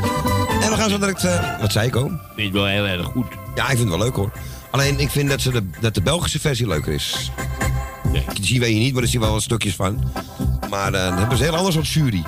En 0.66 0.72
we 0.72 0.78
gaan 0.78 0.90
zo 0.90 0.98
direct... 0.98 1.24
eh, 1.24 1.60
wat 1.62 1.72
zei 1.72 1.88
ik 1.88 1.96
ook? 1.96 2.12
Ik 2.12 2.20
vind 2.36 2.48
het 2.48 2.62
wel 2.62 2.66
heel 2.66 2.86
erg 2.86 3.06
goed. 3.06 3.26
Ja, 3.56 3.64
ik 3.64 3.78
vind 3.78 3.80
het 3.80 3.90
wel 3.90 3.98
leuk 3.98 4.16
hoor. 4.16 4.32
Alleen 4.72 5.00
ik 5.00 5.10
vind 5.10 5.30
dat, 5.30 5.42
ze 5.42 5.52
de, 5.52 5.70
dat 5.80 5.94
de 5.94 6.02
Belgische 6.02 6.40
versie 6.40 6.68
leuker 6.68 6.94
is. 6.94 7.32
Die 8.34 8.46
zien 8.46 8.60
wij 8.60 8.70
hier 8.70 8.80
niet, 8.80 8.94
maar 8.94 9.04
er 9.04 9.10
zien 9.10 9.22
wel 9.22 9.32
wat 9.32 9.42
stukjes 9.42 9.76
van. 9.76 10.04
Maar 10.70 10.94
eh, 10.94 11.10
dan 11.10 11.18
hebben 11.18 11.38
ze 11.38 11.44
heel 11.44 11.56
anders 11.56 11.78
als 11.78 11.94
jury. 11.94 12.24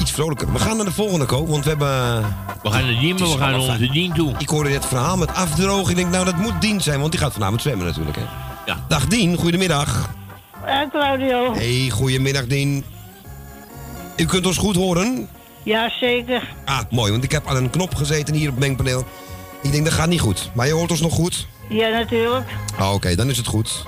Iets 0.00 0.10
vrolijker. 0.10 0.52
We 0.52 0.58
gaan 0.58 0.76
naar 0.76 0.84
de 0.84 0.92
volgende, 0.92 1.24
Ko, 1.24 1.46
want 1.46 1.64
we 1.64 1.68
hebben... 1.68 2.20
We 2.62 2.70
gaan 2.70 2.84
naar 2.84 3.00
Dien, 3.00 3.14
maar 3.18 3.28
we 3.28 3.38
gaan 3.38 3.50
naar 3.50 3.60
onze. 3.60 3.90
Dien 3.92 4.12
toe. 4.12 4.34
Ik 4.38 4.48
hoorde 4.48 4.70
dit 4.70 4.86
verhaal 4.86 5.16
met 5.16 5.34
afdrogen. 5.34 5.90
Ik 5.90 5.96
denk, 5.96 6.10
nou, 6.10 6.24
dat 6.24 6.36
moet 6.36 6.60
Dien 6.60 6.80
zijn, 6.80 7.00
want 7.00 7.12
die 7.12 7.20
gaat 7.20 7.32
vanavond 7.32 7.60
zwemmen 7.62 7.86
natuurlijk, 7.86 8.16
hè. 8.16 8.24
Ja. 8.66 8.84
Dag 8.88 9.06
Dien, 9.06 9.36
goedemiddag. 9.36 10.10
Eh, 10.64 10.78
Claudio. 10.90 11.54
Hey, 11.54 11.90
goedemiddag 11.92 12.46
Dien. 12.46 12.84
U 14.16 14.24
kunt 14.24 14.46
ons 14.46 14.56
goed 14.56 14.76
horen? 14.76 15.28
Ja, 15.62 15.90
zeker. 16.00 16.48
Ah, 16.64 16.80
mooi, 16.90 17.10
want 17.10 17.24
ik 17.24 17.32
heb 17.32 17.46
aan 17.46 17.56
een 17.56 17.70
knop 17.70 17.94
gezeten 17.94 18.34
hier 18.34 18.48
op 18.48 18.54
het 18.54 18.64
mengpaneel. 18.64 19.04
Ik 19.62 19.72
denk, 19.72 19.84
dat 19.84 19.92
gaat 19.92 20.08
niet 20.08 20.20
goed. 20.20 20.50
Maar 20.54 20.66
je 20.66 20.72
hoort 20.72 20.90
ons 20.90 21.00
nog 21.00 21.12
goed? 21.14 21.46
Ja, 21.68 21.88
natuurlijk. 21.88 22.46
Ah, 22.78 22.92
Oké, 22.94 23.14
dan 23.14 23.30
is 23.30 23.36
het 23.36 23.46
goed. 23.46 23.84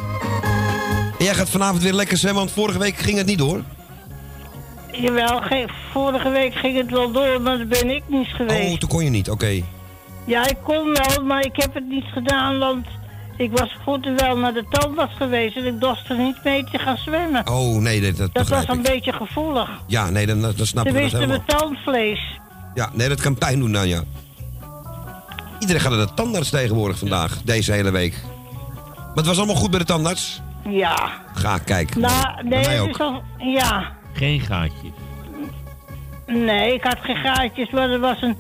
En 1.19 1.25
jij 1.25 1.35
gaat 1.35 1.51
vanavond 1.51 1.83
weer 1.83 1.93
lekker 1.93 2.17
zwemmen, 2.17 2.43
want 2.43 2.55
vorige 2.55 2.79
week 2.79 2.97
ging 2.97 3.17
het 3.17 3.27
niet 3.27 3.39
door. 3.39 3.63
Jawel, 4.93 5.41
ge- 5.41 5.69
vorige 5.93 6.31
week 6.31 6.55
ging 6.55 6.77
het 6.77 6.91
wel 6.91 7.13
door, 7.13 7.41
maar 7.41 7.59
dan 7.59 7.69
ben 7.69 7.91
ik 7.91 8.03
niet 8.07 8.27
geweest. 8.27 8.73
Oh, 8.73 8.79
toen 8.79 8.89
kon 8.89 9.05
je 9.05 9.11
niet, 9.11 9.31
oké. 9.31 9.63
Ja, 10.25 10.49
ik 10.49 10.57
kon 10.63 10.93
wel, 10.93 11.25
maar 11.25 11.45
ik 11.45 11.57
heb 11.57 11.75
het 11.75 11.89
niet 11.89 12.05
gedaan, 12.13 12.59
want 12.59 12.87
ik 13.43 13.59
was 13.59 13.77
goed 13.85 14.07
en 14.07 14.17
wel 14.17 14.37
naar 14.37 14.53
de 14.53 14.65
tandarts 14.71 15.15
geweest 15.17 15.57
en 15.57 15.65
ik 15.67 15.81
dorst 15.81 16.11
er 16.11 16.19
niet 16.19 16.45
mee 16.45 16.65
te 16.65 16.79
gaan 16.79 16.97
zwemmen. 16.97 17.49
Oh, 17.49 17.77
nee, 17.77 18.01
dat, 18.01 18.17
dat 18.17 18.35
dat 18.35 18.49
was 18.49 18.69
een 18.69 18.77
ik. 18.77 18.83
beetje 18.83 19.13
gevoelig. 19.13 19.71
Ja, 19.87 20.11
nee, 20.11 20.27
dan, 20.27 20.41
dan 20.41 20.53
snap 20.57 20.67
ik 20.67 20.75
dat 20.75 20.85
Tenminste, 20.85 21.17
helemaal. 21.17 21.43
mijn 21.47 21.59
tandvlees. 21.59 22.39
Ja, 22.75 22.91
nee, 22.93 23.09
dat 23.09 23.21
kan 23.21 23.35
pijn 23.35 23.59
doen 23.59 23.73
dan, 23.73 23.89
ja. 23.89 24.03
Iedereen 25.59 25.83
gaat 25.83 25.91
naar 25.91 26.07
de 26.07 26.15
tandarts 26.15 26.51
tegenwoordig 26.51 26.99
vandaag, 26.99 27.43
deze 27.45 27.73
hele 27.73 27.91
week. 27.91 28.15
Maar 28.97 29.15
het 29.15 29.27
was 29.27 29.37
allemaal 29.37 29.55
goed 29.57 29.71
bij 29.71 29.79
de 29.79 29.85
tandarts? 29.85 30.41
Ja. 30.69 31.11
Ga, 31.35 31.59
kijk. 31.59 31.97
Nou, 31.97 32.43
nee, 32.45 32.67
het 32.69 32.81
ook. 32.81 32.89
is 32.89 32.99
al, 32.99 33.23
ja. 33.39 33.91
Geen 34.13 34.41
gaatjes. 34.41 34.91
Nee, 36.27 36.75
ik 36.75 36.83
had 36.85 36.97
geen 37.03 37.17
gaatjes, 37.17 37.71
maar 37.71 37.91
er 37.91 38.01
was 38.01 38.23
een... 38.23 38.37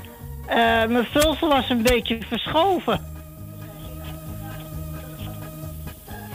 eh, 0.46 0.56
mijn 0.88 1.06
vulsel 1.10 1.48
was 1.48 1.70
een 1.70 1.82
beetje 1.82 2.18
verschoven. 2.28 3.00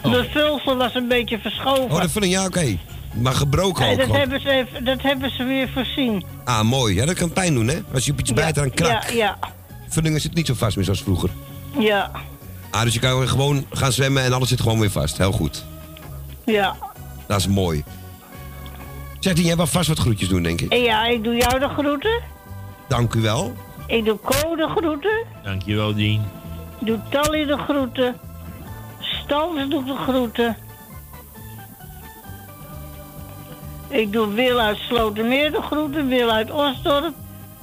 Mijn 0.04 0.26
vulsel 0.30 0.78
was 0.78 0.96
een 0.96 1.08
beetje 1.08 1.40
verschoven. 1.40 1.84
Oh, 1.92 2.02
dat 2.02 2.12
vind 2.12 2.26
ik, 2.26 2.32
ja, 2.32 2.46
oké. 2.46 2.78
Maar 3.22 3.34
gebroken 3.34 3.82
Nee, 3.84 3.92
ook 3.92 3.98
dat, 3.98 4.06
gewoon. 4.06 4.20
hebben 4.22 4.42
ze 4.42 4.50
even, 4.50 4.86
dat 4.86 5.02
hebben 5.02 5.32
ze 5.32 5.44
weer 5.44 5.70
voorzien. 5.70 6.24
Ah, 6.44 6.62
mooi. 6.62 6.96
Ja, 6.96 7.06
dat 7.06 7.16
kan 7.16 7.32
pijn 7.34 7.54
doen, 7.54 7.68
hè? 7.68 7.78
Als 7.94 8.06
je 8.06 8.12
op 8.12 8.20
iets 8.20 8.34
bijt 8.34 8.58
aan 8.58 8.64
een 8.64 8.74
krak. 8.74 9.10
Ja, 9.10 9.16
ja, 9.16 9.38
Vulling 9.88 10.22
zit 10.22 10.34
niet 10.34 10.48
zo 10.48 10.54
vast 10.54 10.76
meer 10.76 10.86
zoals 10.86 11.02
vroeger. 11.02 11.30
ja, 11.80 12.12
Ah, 12.72 12.82
dus 12.84 12.94
je 12.94 13.00
kan 13.00 13.28
gewoon 13.28 13.66
gaan 13.72 13.92
zwemmen 13.92 14.24
en 14.24 14.34
alles 14.34 14.50
zit 14.50 14.62
gewoon 14.62 14.80
weer 14.80 14.92
vast. 14.92 15.18
Heel 15.18 15.32
goed. 15.32 15.66
ja. 16.46 16.76
Dat 17.28 17.40
is 17.40 17.48
mooi. 17.48 17.84
Zeg, 19.20 19.34
die 19.34 19.46
jij 19.46 19.56
wel 19.56 19.68
vast 19.68 19.88
wat 19.88 20.00
groetjes 20.00 20.30
doen, 20.30 20.44
denk 20.44 20.62
ik. 20.62 20.74
Ja, 20.74 21.06
ik 21.08 21.24
doe 21.24 21.36
jou 21.36 21.60
de 21.60 21.68
groeten. 21.68 22.22
Dank 22.88 23.14
u 23.14 23.22
wel. 23.22 23.54
Ik 23.88 24.06
doe 24.06 24.18
Ko 24.18 24.56
de 24.56 24.68
groeten. 24.78 25.24
Dankjewel, 25.44 25.94
Dien. 25.94 26.22
Ik 26.80 26.86
doe 26.88 27.00
Tally 27.10 27.46
de 27.46 27.58
groeten. 27.58 28.16
Stans 29.28 29.70
doet 29.70 29.86
de 29.86 29.96
groeten. 29.96 30.58
Ik 33.90 34.12
doe 34.12 34.34
Wil 34.34 34.60
uit 34.60 34.78
Slotermeer 34.78 35.52
de 35.52 35.62
groeten. 35.62 36.08
Wil 36.08 36.30
uit 36.30 36.52
Osdorp. 36.52 37.14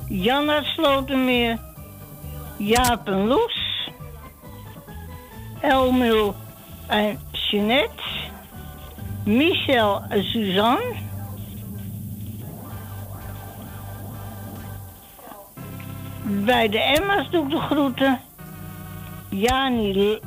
Jan 0.09 0.51
uit 0.51 0.65
Slotermeer. 0.65 1.59
Jaap 2.57 3.09
en 3.09 3.27
Loes. 3.27 3.89
Elmil 5.61 6.35
en 6.87 7.21
Jeanette. 7.31 8.03
Michel 9.25 10.03
en 10.09 10.25
Suzanne. 10.25 10.95
Bij 16.23 16.69
de 16.69 16.81
Emma's 16.81 17.31
doe 17.31 17.45
ik 17.45 17.51
de 17.51 17.61
groeten. 17.61 18.21
Jani, 19.31 20.21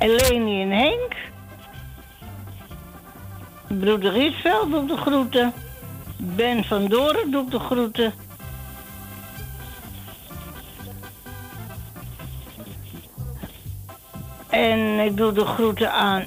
Eleni 0.00 0.62
en 0.62 0.70
Henk. 0.70 1.16
Broeder 3.80 4.12
Rietveld 4.12 4.70
doe 4.70 4.82
ik 4.82 4.88
de 4.88 4.96
groeten. 4.96 5.52
Ben 6.16 6.64
van 6.64 6.88
Doren 6.88 7.30
doe 7.30 7.44
ik 7.44 7.50
de 7.50 7.58
groeten. 7.58 8.12
En 14.48 14.98
ik 14.98 15.16
doe 15.16 15.32
de 15.32 15.44
groeten 15.44 15.92
aan 15.92 16.26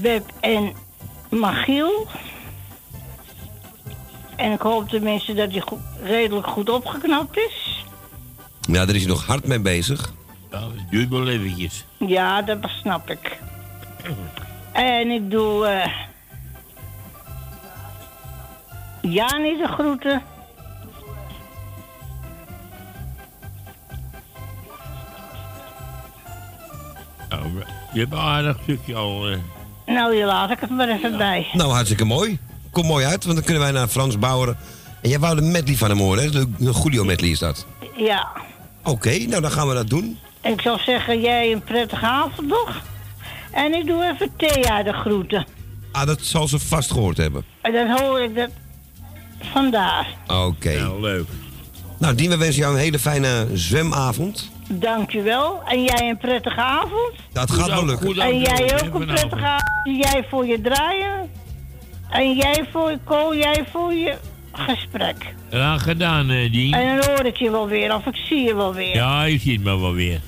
Web 0.00 0.32
en 0.40 0.72
Magiel. 1.30 2.06
En 4.36 4.52
ik 4.52 4.60
hoop 4.60 4.88
tenminste 4.88 5.34
dat 5.34 5.50
hij 5.50 5.62
redelijk 6.02 6.46
goed 6.46 6.70
opgeknapt 6.70 7.36
is. 7.36 7.84
Ja, 8.60 8.84
daar 8.86 8.94
is 8.94 9.02
hij 9.02 9.10
nog 9.10 9.26
hard 9.26 9.46
mee 9.46 9.60
bezig. 9.60 10.16
Ja, 10.50 10.60
het 10.60 10.90
duurt 10.90 11.08
wel 11.08 11.28
eventjes. 11.28 11.84
Ja, 11.98 12.42
dat 12.42 12.58
snap 12.80 13.10
ik. 13.10 13.38
En 14.72 15.10
ik 15.10 15.30
doe 15.30 15.66
eh 15.66 15.92
Jani 19.02 19.56
de 19.56 19.68
groeten. 19.68 20.22
Nou, 27.28 27.42
we- 27.54 27.66
je 27.92 28.00
hebt 28.00 28.12
een 28.12 28.18
aardig 28.18 28.56
stukje 28.62 28.94
al. 28.94 29.28
eh. 29.28 29.36
Nou, 29.86 30.14
hier 30.14 30.26
laat 30.26 30.50
ik 30.50 30.60
het 30.60 30.70
maar 30.70 30.88
even 30.88 31.16
bij. 31.16 31.46
Nou, 31.52 31.70
hartstikke 31.72 32.04
mooi. 32.04 32.38
Komt 32.70 32.86
mooi 32.86 33.04
uit, 33.04 33.22
want 33.24 33.36
dan 33.36 33.44
kunnen 33.44 33.62
wij 33.62 33.72
naar 33.72 33.88
Frans 33.88 34.18
Bauer. 34.18 34.56
En 35.02 35.08
jij 35.08 35.18
wou 35.18 35.34
de 35.36 35.42
medley 35.42 35.76
van 35.76 35.88
hem 35.88 35.98
horen, 35.98 36.22
hè? 36.24 36.30
De, 36.30 36.50
de 36.58 36.72
Julio 36.82 37.04
medley 37.04 37.30
is 37.30 37.38
dat. 37.38 37.66
Ja, 37.96 38.28
Oké, 38.84 39.10
nou 39.18 39.40
dan 39.42 39.50
gaan 39.50 39.68
we 39.68 39.74
dat 39.74 39.88
doen. 39.88 40.18
Ik 40.42 40.60
zou 40.60 40.78
zeggen, 40.78 41.20
jij 41.20 41.52
een 41.52 41.62
prettige 41.62 42.06
avond 42.06 42.48
nog. 42.48 42.82
En 43.52 43.74
ik 43.74 43.86
doe 43.86 44.04
even 44.04 44.32
Thea 44.36 44.82
de 44.82 44.92
groeten. 44.92 45.46
Ah, 45.92 46.06
dat 46.06 46.20
zal 46.20 46.48
ze 46.48 46.58
vast 46.58 46.90
gehoord 46.90 47.16
hebben. 47.16 47.44
En 47.60 47.72
dan 47.72 47.98
hoor 48.00 48.20
ik 48.20 48.34
dat 48.34 48.50
vandaar. 49.40 50.06
Oké. 50.26 50.78
Nou, 50.78 51.00
leuk. 51.00 51.28
Nou, 51.98 52.14
Dien, 52.14 52.30
we 52.30 52.36
wensen 52.36 52.60
jou 52.60 52.74
een 52.74 52.80
hele 52.80 52.98
fijne 52.98 53.46
zwemavond. 53.52 54.50
Dankjewel. 54.68 55.62
En 55.66 55.84
jij 55.84 56.08
een 56.08 56.18
prettige 56.18 56.60
avond. 56.60 57.12
Dat 57.32 57.50
gaat 57.50 57.66
wel 57.66 57.84
lukken. 57.84 58.16
En 58.16 58.38
jij 58.38 58.82
ook 58.84 58.94
een 58.94 59.06
prettige 59.06 59.44
avond. 59.44 60.02
Jij 60.02 60.26
voor 60.30 60.46
je 60.46 60.60
draaien. 60.60 61.30
En 62.10 62.36
jij 62.36 62.68
voor 62.72 62.90
je 62.90 62.98
kool, 63.04 63.36
jij 63.36 63.64
voor 63.72 63.92
je 63.92 64.16
gesprek. 64.58 65.16
Graag 65.50 65.82
gedaan, 65.82 66.30
eh, 66.30 66.52
Dien. 66.52 66.72
En 66.74 66.96
dan 67.00 67.06
hoor 67.10 67.24
ik 67.26 67.36
je 67.36 67.50
wel 67.50 67.68
weer, 67.68 67.94
of 67.94 68.06
ik 68.06 68.16
zie 68.16 68.38
je 68.42 68.54
wel 68.54 68.74
weer. 68.74 68.94
Ja, 68.94 69.22
je 69.24 69.38
ziet 69.38 69.62
me 69.64 69.78
wel 69.80 69.92
weer. 69.94 70.20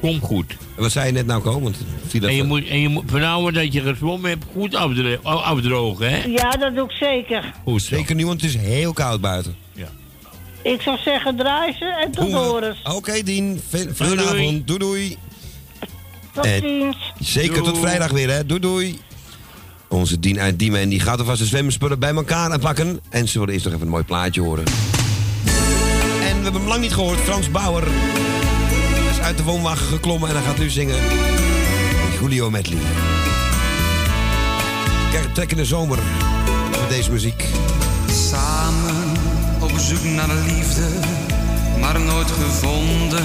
Kom 0.00 0.20
goed. 0.20 0.50
En 0.76 0.82
wat 0.82 0.92
zei 0.92 1.06
je 1.06 1.12
net 1.12 1.26
nou, 1.26 1.42
Ko? 1.42 1.60
Want 1.60 1.76
viel 2.06 2.20
dat 2.20 2.30
En 2.30 2.36
je 2.36 2.42
moet, 2.42 2.68
en 2.68 2.80
je 2.80 2.88
moet 2.88 3.04
vanavond 3.06 3.54
dat 3.54 3.72
je 3.72 3.80
gezwommen 3.80 4.30
hebt, 4.30 4.44
goed 4.52 4.74
afdro- 4.74 5.18
afdrogen, 5.22 6.10
hè? 6.10 6.24
Ja, 6.24 6.50
dat 6.50 6.74
doe 6.74 6.84
ik 6.84 6.90
zeker. 6.90 7.52
Goed, 7.64 7.82
zeker 7.82 8.14
nu, 8.14 8.26
want 8.26 8.40
het 8.40 8.50
is 8.50 8.56
heel 8.56 8.92
koud 8.92 9.20
buiten. 9.20 9.56
Ik 10.62 10.80
zou 10.82 10.98
zeggen, 10.98 11.36
draai 11.36 11.72
ze 11.72 11.84
en 12.04 12.10
tot 12.10 12.32
horens. 12.32 12.82
Oké, 12.94 13.22
Dien. 13.22 13.60
Fe- 13.68 13.94
Fijne 13.94 14.14
Doei, 14.16 14.28
doei. 14.28 14.40
avond. 14.46 14.66
Doei, 14.66 14.78
doei. 14.78 15.16
Tot 16.32 16.44
Eh, 16.44 16.52
ziens. 16.60 17.12
Zeker 17.20 17.62
tot 17.62 17.78
vrijdag 17.78 18.10
weer, 18.10 18.30
hè. 18.30 18.46
Doei, 18.46 18.60
doei. 18.60 18.98
Onze 19.88 20.20
Dien 20.20 20.40
uit 20.40 20.58
Diemen 20.58 20.80
en 20.80 20.88
die 20.88 21.00
gaat 21.00 21.18
alvast 21.18 21.38
de 21.38 21.46
zwemspullen 21.46 21.98
bij 21.98 22.14
elkaar 22.14 22.52
aanpakken. 22.52 23.00
En 23.08 23.28
ze 23.28 23.38
willen 23.38 23.54
eerst 23.54 23.64
nog 23.64 23.74
even 23.74 23.86
een 23.86 23.92
mooi 23.92 24.04
plaatje 24.04 24.40
horen. 24.40 24.64
En 24.64 26.36
we 26.36 26.42
hebben 26.42 26.52
hem 26.52 26.66
lang 26.66 26.80
niet 26.80 26.94
gehoord. 26.94 27.18
Frans 27.18 27.50
Bauer 27.50 27.84
is 29.10 29.20
uit 29.20 29.36
de 29.36 29.42
woonwagen 29.42 29.86
geklommen 29.86 30.28
en 30.28 30.34
hij 30.34 30.44
gaat 30.44 30.58
nu 30.58 30.70
zingen. 30.70 30.96
Julio 32.20 32.50
Medley. 32.50 32.78
Kijk, 35.10 35.34
trek 35.34 35.50
in 35.50 35.56
de 35.56 35.64
zomer 35.64 35.98
met 36.70 36.88
deze 36.88 37.10
muziek. 37.10 37.44
Samen 38.30 39.12
op 39.60 39.78
zoek 39.78 40.04
naar 40.04 40.28
liefde, 40.46 40.88
maar 41.80 42.00
nooit 42.00 42.30
gevonden 42.30 43.24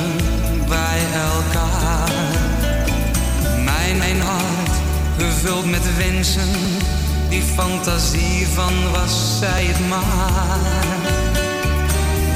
bij 0.67 1.01
elkaar. 1.13 2.11
Mijn, 3.63 3.97
mijn 3.97 4.21
hart 4.21 4.50
gevuld 5.41 5.65
met 5.65 5.97
wensen, 5.97 6.49
die 7.29 7.41
fantasie 7.41 8.47
van 8.47 8.91
was 8.91 9.37
zij 9.39 9.65
het 9.65 9.89
maar. 9.89 10.59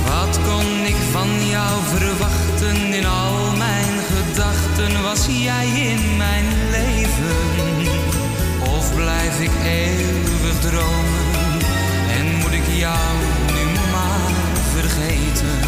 Wat 0.08 0.40
kon 0.48 0.86
ik 0.86 0.96
van 1.12 1.48
jou 1.50 1.82
verwachten 1.96 2.94
in 2.94 3.06
al 3.06 3.56
mijn 3.58 3.94
gedachten? 4.14 5.04
Was 5.04 5.26
jij 5.30 5.68
in 5.68 6.18
mijn 6.18 6.46
leven? 6.72 7.36
Of 8.78 8.96
blijf 8.96 9.40
ik 9.40 9.52
eeuwig 9.64 10.60
dromen 10.60 11.60
en 12.18 12.36
moet 12.36 12.54
ik 12.54 12.68
jou 12.78 13.16
nu 13.54 13.64
maar 13.92 14.34
vergeten? 14.74 15.60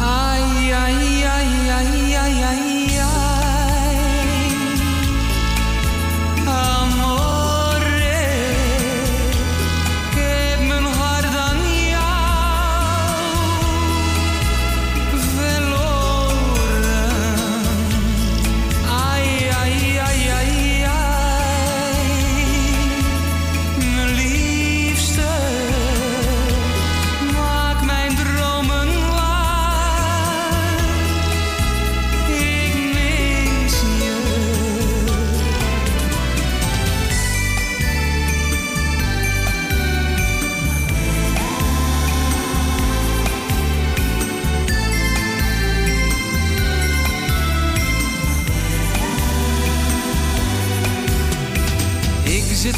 Ai, 0.00 0.70
ai, 0.72 1.24
ai, 1.24 1.68
ai, 1.68 2.14
ai, 2.14 2.42
ai. 2.42 2.87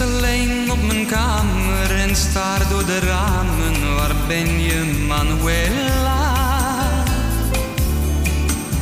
Alleen 0.00 0.70
op 0.70 0.82
mijn 0.82 1.06
kamer 1.06 1.90
en 1.90 2.16
staar 2.16 2.68
door 2.68 2.86
de 2.86 2.98
ramen. 2.98 3.94
Waar 3.94 4.14
ben 4.28 4.60
je, 4.60 5.04
Manuela? 5.06 6.34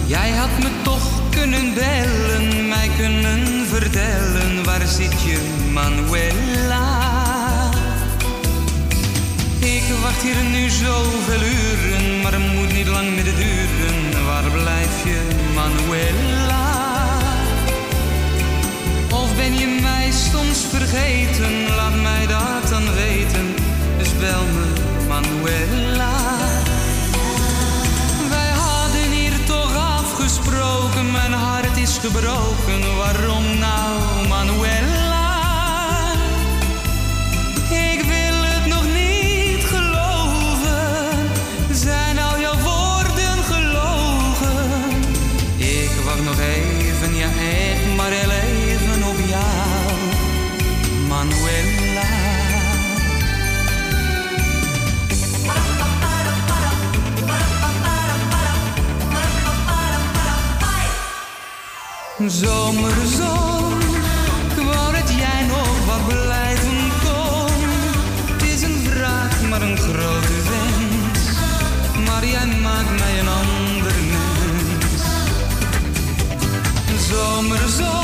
Jij 0.06 0.30
had 0.30 0.58
me 0.58 0.70
toch 0.82 1.20
kunnen 1.30 1.74
bellen, 1.74 2.68
mij 2.68 2.90
kunnen 2.96 3.66
vertellen 3.66 4.64
waar 4.64 4.86
zit 4.86 5.22
je, 5.22 5.38
Manuela? 5.72 7.06
Ik 9.58 9.84
wacht 10.02 10.22
hier 10.22 10.42
nu 10.52 10.68
zoveel 10.68 11.42
uren, 11.42 12.20
maar 12.22 12.32
het 12.32 12.52
moet 12.54 12.72
niet 12.72 12.86
lang 12.86 13.14
meer 13.14 13.24
duren. 13.24 14.26
Waar 14.26 14.50
blijf 14.50 15.04
je, 15.04 15.20
Manuela? 15.54 16.57
Ben 19.48 19.58
je 19.58 19.80
mij 19.82 20.10
soms 20.10 20.58
vergeten? 20.70 21.74
Laat 21.76 21.94
mij 22.02 22.26
dat 22.26 22.68
dan 22.70 22.94
weten. 22.94 23.54
Dus 23.98 24.16
bel 24.20 24.44
me, 24.54 24.66
Manuela. 25.08 26.16
Wij 28.28 28.50
hadden 28.50 29.10
hier 29.10 29.44
toch 29.46 29.76
afgesproken, 29.76 31.10
mijn 31.12 31.32
hart 31.32 31.76
is 31.76 31.98
gebroken. 31.98 32.96
Waarom 32.96 33.58
nou, 33.58 34.28
Manuela? 34.28 34.87
Zomerzon, 62.28 63.80
ik 64.56 64.64
wou 64.64 64.92
dat 64.92 65.10
jij 65.16 65.46
nog 65.46 65.86
wat 65.86 66.06
blijven 66.06 66.78
kon. 67.02 67.52
Het 68.32 68.42
is 68.42 68.62
een 68.62 68.90
vraag, 68.90 69.42
maar 69.48 69.62
een 69.62 69.78
grote 69.78 70.42
wens. 70.48 71.36
Maar 72.06 72.26
jij 72.26 72.46
maakt 72.46 72.98
mij 72.98 73.18
een 73.18 73.28
ander 73.28 73.94
mens. 74.10 75.02
Zomerzon, 77.08 77.97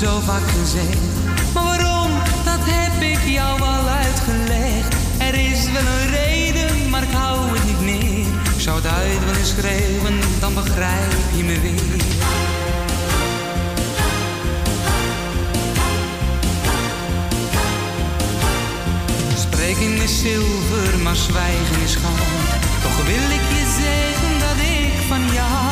zo 0.00 0.20
vaak 0.20 0.48
gezegd. 0.60 0.98
Maar 1.54 1.64
waarom, 1.64 2.10
dat 2.44 2.60
heb 2.62 3.02
ik 3.02 3.18
jou 3.24 3.60
al 3.60 3.88
uitgelegd. 3.88 4.94
Er 5.18 5.34
is 5.34 5.70
wel 5.70 5.82
een 5.82 6.10
reden, 6.10 6.90
maar 6.90 7.02
ik 7.02 7.12
hou 7.12 7.38
het 7.52 7.64
niet 7.64 7.80
meer. 7.80 8.26
Ik 8.54 8.60
zou 8.60 8.76
het 8.76 8.86
uit 8.86 9.24
willen 9.24 9.46
schreeuwen, 9.46 10.18
dan 10.40 10.54
begrijp 10.54 11.12
je 11.36 11.44
me 11.44 11.60
weer. 11.60 12.02
Spreken 19.36 20.02
is 20.02 20.20
zilver, 20.20 20.98
maar 21.02 21.16
zwijgen 21.16 21.82
is 21.84 21.94
goud. 21.94 22.50
Toch 22.82 23.06
wil 23.06 23.30
ik 23.38 23.44
je 23.56 23.64
zeggen 23.80 24.32
dat 24.38 24.58
ik 24.64 24.92
van 25.08 25.32
jou 25.32 25.69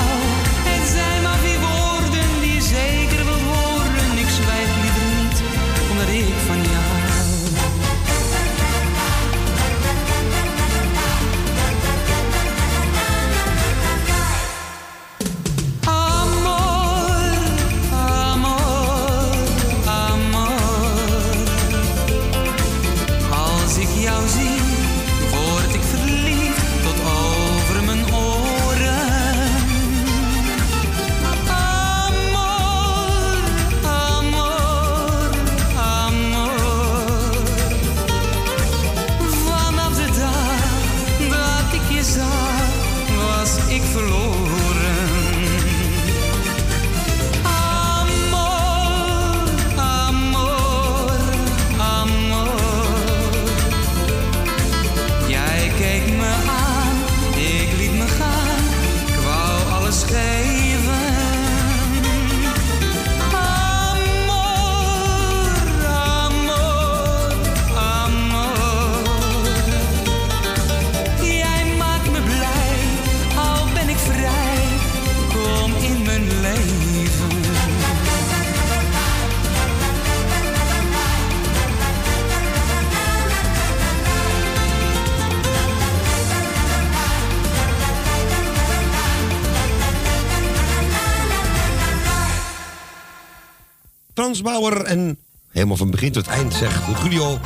En 94.43 95.19
helemaal 95.53 95.77
van 95.77 95.91
begin 95.91 96.13
tot 96.13 96.27
eind 96.27 96.55
zegt 96.55 96.81
Julio 97.03 97.39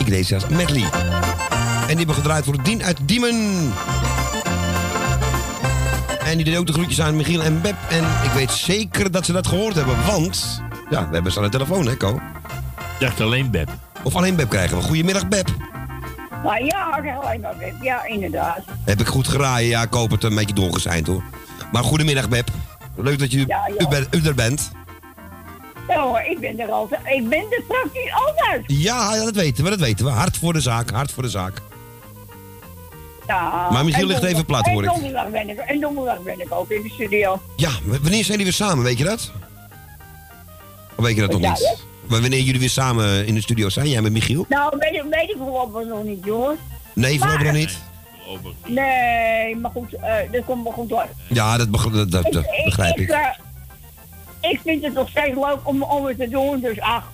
Iglesias 0.00 0.48
medley. 0.48 0.84
En 1.80 1.86
die 1.88 1.96
hebben 1.96 2.14
gedraaid 2.14 2.44
voor 2.44 2.62
Dien 2.62 2.82
uit 2.82 2.98
Diemen. 3.02 3.72
En 6.24 6.36
die 6.36 6.44
deed 6.44 6.56
ook 6.56 6.66
de 6.66 6.72
groetjes 6.72 7.00
aan 7.00 7.16
Michiel 7.16 7.42
en 7.42 7.60
Beb. 7.60 7.74
En 7.90 8.04
ik 8.24 8.30
weet 8.34 8.50
zeker 8.50 9.10
dat 9.10 9.24
ze 9.26 9.32
dat 9.32 9.46
gehoord 9.46 9.74
hebben, 9.74 9.96
want... 10.06 10.60
Ja, 10.90 11.08
we 11.08 11.14
hebben 11.14 11.32
ze 11.32 11.38
aan 11.38 11.44
de 11.44 11.50
telefoon, 11.50 11.86
hè, 11.86 11.96
Ko? 11.96 12.20
dacht 12.98 13.20
alleen 13.20 13.50
Beb. 13.50 13.68
Of 14.02 14.16
alleen 14.16 14.36
Beb 14.36 14.48
krijgen 14.48 14.76
we. 14.76 14.82
Goedemiddag, 14.82 15.28
Beb. 15.28 15.48
Nou 16.44 16.64
ja, 16.64 17.02
alleen 17.22 17.40
maar 17.40 17.56
Beb. 17.58 17.74
Ja, 17.82 18.04
inderdaad. 18.06 18.58
Heb 18.84 19.00
ik 19.00 19.06
goed 19.06 19.28
geraaien? 19.28 19.68
Ja, 19.68 19.82
ik 19.82 19.92
hoop 19.92 20.10
het 20.10 20.24
een 20.24 20.34
beetje 20.34 20.54
doorgezeind, 20.54 21.06
hoor. 21.06 21.22
Maar 21.72 21.84
goedemiddag, 21.84 22.28
Beb. 22.28 22.48
Leuk 22.96 23.18
dat 23.18 23.32
je 23.32 23.38
Ja, 23.38 23.70
ja. 23.78 23.84
U, 23.86 23.88
ben- 23.88 24.06
u 24.10 24.26
er 24.26 24.34
bent. 24.34 24.70
Ik 26.32 26.40
ben 26.40 26.60
er 26.60 26.70
altijd. 26.70 27.00
Ik 27.04 27.28
ben 27.28 27.38
er 27.50 27.62
praktisch 27.68 28.12
altijd. 28.26 28.64
Ja, 28.66 29.14
ja, 29.14 29.24
dat 29.24 29.34
weten 29.34 29.64
we, 29.64 29.70
dat 29.70 29.78
weten 29.78 30.04
we. 30.04 30.10
Hard 30.10 30.36
voor 30.36 30.52
de 30.52 30.60
zaak, 30.60 30.90
hard 30.90 31.10
voor 31.12 31.22
de 31.22 31.28
zaak. 31.28 31.60
Ja, 33.26 33.68
Maar 33.70 33.84
Michiel 33.84 34.06
ligt 34.06 34.22
even 34.22 34.44
plat, 34.44 34.66
hoor 34.66 34.82
ik. 34.84 34.88
En 34.88 34.94
donderdag 34.94 35.30
ben 35.30 35.48
ik, 35.50 35.58
en 35.58 35.80
donderdag 35.80 36.22
ben 36.22 36.40
ik 36.40 36.52
ook 36.52 36.70
in 36.70 36.82
de 36.82 36.88
studio. 36.88 37.40
Ja, 37.56 37.70
wanneer 37.84 38.10
zijn 38.10 38.24
jullie 38.26 38.44
weer 38.44 38.52
samen, 38.52 38.84
weet 38.84 38.98
je 38.98 39.04
dat? 39.04 39.32
Of 40.96 41.04
weet 41.04 41.14
je 41.14 41.20
dat 41.20 41.30
nog 41.30 41.40
niet? 41.40 41.84
Maar 42.08 42.20
wanneer 42.20 42.40
jullie 42.40 42.60
weer 42.60 42.70
samen 42.70 43.26
in 43.26 43.34
de 43.34 43.40
studio 43.40 43.68
zijn, 43.68 43.88
jij 43.88 44.00
met 44.02 44.12
Michiel? 44.12 44.46
Nou, 44.48 44.76
weet 44.78 44.92
ik, 44.94 45.02
weet 45.10 45.30
ik 45.30 45.36
voorlopig 45.38 45.86
nog 45.88 46.02
niet, 46.04 46.24
jongens. 46.24 46.58
Nee, 46.94 47.18
voorlopig 47.18 47.44
nog 47.44 47.52
niet. 47.54 47.78
Nee, 48.66 49.56
maar 49.56 49.70
goed, 49.70 49.92
eh 49.94 50.14
dat 50.32 50.44
komt 50.44 50.62
wel 50.64 50.72
goed 50.72 50.88
door. 50.88 51.06
Ja, 51.28 51.56
dat, 51.56 51.72
dat, 51.72 52.10
dat- 52.10 52.32
dat 52.32 52.44
begrijp 52.64 52.96
ik. 52.98 53.08
Ik 54.50 54.60
vind 54.64 54.82
het 54.84 54.94
nog 54.94 55.08
steeds 55.08 55.34
leuk 55.34 55.58
om, 55.62 55.82
om 55.82 56.06
het 56.06 56.18
te 56.18 56.28
doen, 56.28 56.60
dus 56.60 56.80
ach. 56.80 57.10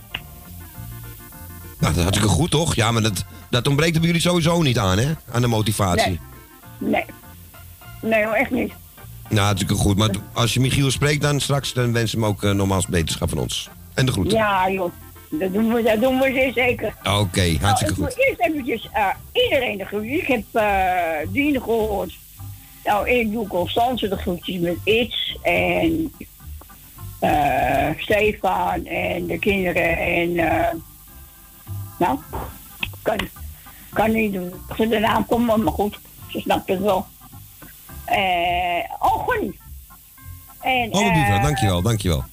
Nou, 1.79 1.93
dat 1.93 1.97
is 1.97 2.03
hartstikke 2.03 2.35
goed, 2.35 2.51
toch? 2.51 2.75
Ja, 2.75 2.91
maar 2.91 3.03
dat, 3.03 3.25
dat 3.51 3.67
ontbreekt 3.67 3.95
er 3.95 4.01
bij 4.01 4.09
jullie 4.09 4.25
sowieso 4.25 4.63
niet 4.63 4.79
aan, 4.79 4.99
hè? 4.99 5.13
Aan 5.33 5.41
de 5.41 5.47
motivatie. 5.47 6.21
Nee. 6.79 6.91
Nee. 6.91 7.05
Nee, 8.03 8.25
hoor, 8.25 8.35
echt 8.35 8.51
niet. 8.51 8.73
Nou, 9.29 9.45
hartstikke 9.45 9.75
goed. 9.75 9.97
Maar 9.97 10.11
als 10.33 10.55
je 10.55 10.61
Michiel 10.61 10.91
spreekt 10.91 11.23
dan 11.23 11.41
straks, 11.41 11.73
dan 11.73 11.93
wens 11.93 12.13
hem 12.13 12.25
ook 12.25 12.43
uh, 12.43 12.51
nogmaals 12.51 12.87
beterschap 12.87 13.29
van 13.29 13.39
ons. 13.39 13.69
En 13.95 14.07
de 14.07 14.13
groeten. 14.13 14.39
Ja, 14.39 14.71
joh. 14.71 14.93
Dat 15.31 15.53
doen 15.53 15.73
we, 15.75 15.83
dat 15.83 16.01
doen 16.01 16.19
we 16.19 16.33
zeer 16.33 16.53
zeker. 16.53 16.95
Oké, 16.99 17.57
hartstikke 17.61 17.61
nou, 17.61 17.79
ik 17.81 17.89
goed. 17.89 17.99
moet 17.99 18.19
eerst 18.19 18.41
eventjes 18.41 18.89
uh, 18.95 19.09
iedereen 19.33 19.79
de 19.79 19.85
groetjes. 19.85 20.21
Ik 20.21 20.27
heb 20.27 20.45
uh, 20.53 21.33
Dien 21.33 21.63
gehoord. 21.63 22.19
Nou, 22.85 23.09
ik 23.09 23.33
doe 23.33 23.47
Constance 23.47 24.09
de 24.09 24.17
groetjes 24.17 24.59
met 24.59 24.77
Iets 24.85 25.39
en 25.43 26.13
uh, 27.21 27.89
Stefan 27.97 28.87
en 28.87 29.27
de 29.27 29.39
kinderen 29.39 29.99
en 29.99 30.35
nou, 31.99 32.19
kan, 33.03 33.19
kan 33.93 34.13
niet 34.13 34.33
doen. 34.33 34.53
Ze 34.77 34.89
de 34.89 34.99
naam 34.99 35.27
komen, 35.27 35.63
maar 35.63 35.73
goed, 35.73 35.99
ze 36.29 36.41
snapt 36.41 36.69
het 36.69 36.81
wel. 36.81 37.07
oh, 38.99 39.25
Gonnie. 39.27 39.59
En, 40.61 40.95
oh, 40.95 41.15
lieve, 41.15 41.39
dankjewel, 41.43 41.83
dankjewel. 41.83 42.25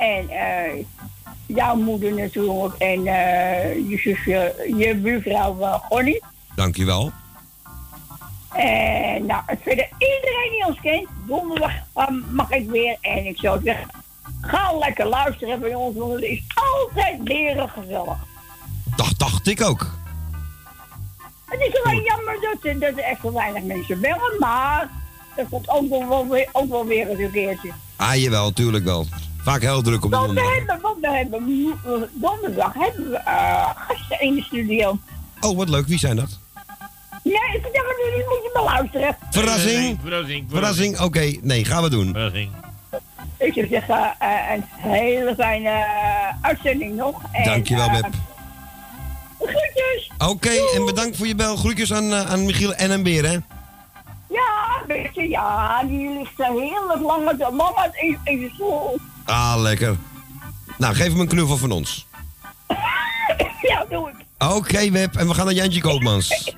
En 0.00 0.30
uh, 0.30 0.84
jouw 1.46 1.76
moeder 1.76 2.14
natuurlijk. 2.14 2.74
En 2.74 2.98
uh, 2.98 3.90
je 3.90 3.98
zusje, 3.98 4.72
je 4.76 4.94
buurvrouw 4.94 5.56
uh, 5.60 5.74
Gonnie. 5.74 6.22
Dankjewel. 6.54 7.12
En 8.54 9.26
nou, 9.26 9.42
verder 9.46 9.88
iedereen 9.98 10.50
die 10.50 10.66
ons 10.66 10.80
kent, 10.80 11.08
donderdag 11.26 11.72
mag 12.30 12.50
ik 12.50 12.70
weer. 12.70 12.96
En 13.00 13.26
ik 13.26 13.38
zou 13.38 13.60
zeggen, 13.64 13.88
ga 14.40 14.78
lekker 14.78 15.06
luisteren 15.06 15.60
bij 15.60 15.74
ons, 15.74 15.96
want 15.96 16.12
het 16.12 16.22
is 16.22 16.42
altijd 16.54 17.20
weer 17.22 17.68
gezellig. 17.68 18.18
Dat 18.96 19.14
dacht 19.16 19.46
ik 19.46 19.62
ook. 19.62 19.98
Het 21.44 21.60
is 21.60 21.80
wel 21.82 22.02
jammer 22.02 22.38
dat, 22.40 22.80
dat 22.80 22.92
er 22.92 22.98
echt 22.98 23.20
zo 23.20 23.32
weinig 23.32 23.62
mensen 23.62 24.00
bellen, 24.00 24.38
maar 24.38 24.88
dat 25.36 25.46
komt 25.50 25.68
ook 25.68 25.88
wel 25.88 26.28
weer, 26.28 26.48
ook 26.52 26.68
wel 26.68 26.86
weer 26.86 27.08
eens 27.08 27.18
een 27.18 27.30
keertje. 27.30 27.70
Ah, 27.96 28.14
jawel, 28.14 28.52
tuurlijk 28.52 28.84
wel. 28.84 29.06
Vaak 29.42 29.60
heel 29.60 29.82
druk 29.82 30.04
op 30.04 30.10
de 30.10 30.16
donderdag. 30.16 30.44
We 30.44 30.54
hebben, 30.56 30.80
want 30.80 31.00
we 31.00 31.10
hebben 31.10 32.10
donderdag 32.12 32.74
hebben 32.74 33.10
we 33.10 33.20
uh, 33.26 33.68
gasten 33.74 34.20
in 34.20 34.34
de 34.34 34.42
studio. 34.42 34.98
Oh, 35.40 35.56
wat 35.56 35.68
leuk. 35.68 35.86
Wie 35.86 35.98
zijn 35.98 36.16
dat? 36.16 36.38
Nee, 37.22 37.34
ik 37.34 37.68
zeg 37.72 37.82
het 37.82 38.14
nu, 38.16 38.24
moet 38.24 38.42
je 38.42 38.50
beluisteren. 38.52 39.16
Verrassing. 39.30 39.98
Verrassing. 40.02 40.46
Verrassing. 40.50 40.94
Oké, 40.94 41.04
okay. 41.04 41.38
nee, 41.42 41.64
gaan 41.64 41.82
we 41.82 41.90
doen. 41.90 42.12
Verrassing. 42.12 42.50
Ik 43.38 43.52
zou 43.52 43.66
zeggen, 43.66 44.16
uh, 44.22 44.50
een 44.52 44.64
hele 44.90 45.34
fijne 45.34 45.68
uh, 45.68 46.34
uitzending 46.40 46.96
nog. 46.96 47.22
En, 47.32 47.44
Dankjewel, 47.44 47.90
Beb. 47.90 48.06
Groetjes. 49.38 50.10
Oké, 50.18 50.30
okay, 50.30 50.58
en 50.74 50.84
bedankt 50.84 51.16
voor 51.16 51.26
je 51.26 51.34
bel. 51.34 51.56
Groetjes 51.56 51.92
aan, 51.92 52.14
aan 52.14 52.44
Michiel 52.44 52.74
en 52.74 52.92
aan 52.92 53.02
Beer, 53.02 53.24
hè? 53.24 53.36
Ja, 54.28 54.82
weet 54.86 55.14
je, 55.14 55.28
ja, 55.28 55.82
die 55.84 56.18
ligt 56.18 56.40
er 56.40 56.52
heel 56.52 57.00
lang 57.00 57.24
met 57.24 57.38
de 57.38 57.50
mama 57.50 57.90
in, 57.92 58.18
in 58.24 58.38
de 58.38 58.50
stoel. 58.54 58.98
Ah, 59.24 59.54
lekker. 59.56 59.96
Nou, 60.78 60.94
geef 60.94 61.06
hem 61.06 61.20
een 61.20 61.28
knuffel 61.28 61.56
van 61.56 61.70
ons. 61.70 62.06
ja, 63.68 63.84
doe 63.88 64.08
ik. 64.08 64.14
Oké, 64.38 64.54
okay, 64.54 64.92
Web. 64.92 65.16
En 65.16 65.28
we 65.28 65.34
gaan 65.34 65.44
naar 65.44 65.54
Jantje 65.54 65.80
Koopmans. 65.80 66.54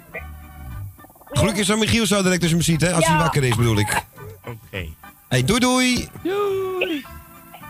Gelukkig 1.32 1.70
aan 1.70 1.78
Michiel 1.78 2.06
zo 2.06 2.22
direct 2.22 2.40
als 2.40 2.50
je 2.50 2.56
hem 2.56 2.64
ziet, 2.64 2.80
hè? 2.80 2.92
Als 2.92 3.06
hij 3.06 3.16
wakker 3.16 3.44
is, 3.44 3.56
bedoel 3.56 3.78
ik. 3.78 4.04
Oké. 4.44 4.56
Okay. 4.70 4.94
Hey, 5.28 5.44
doei 5.44 5.60
doei. 5.60 6.08
Doei. 6.22 7.04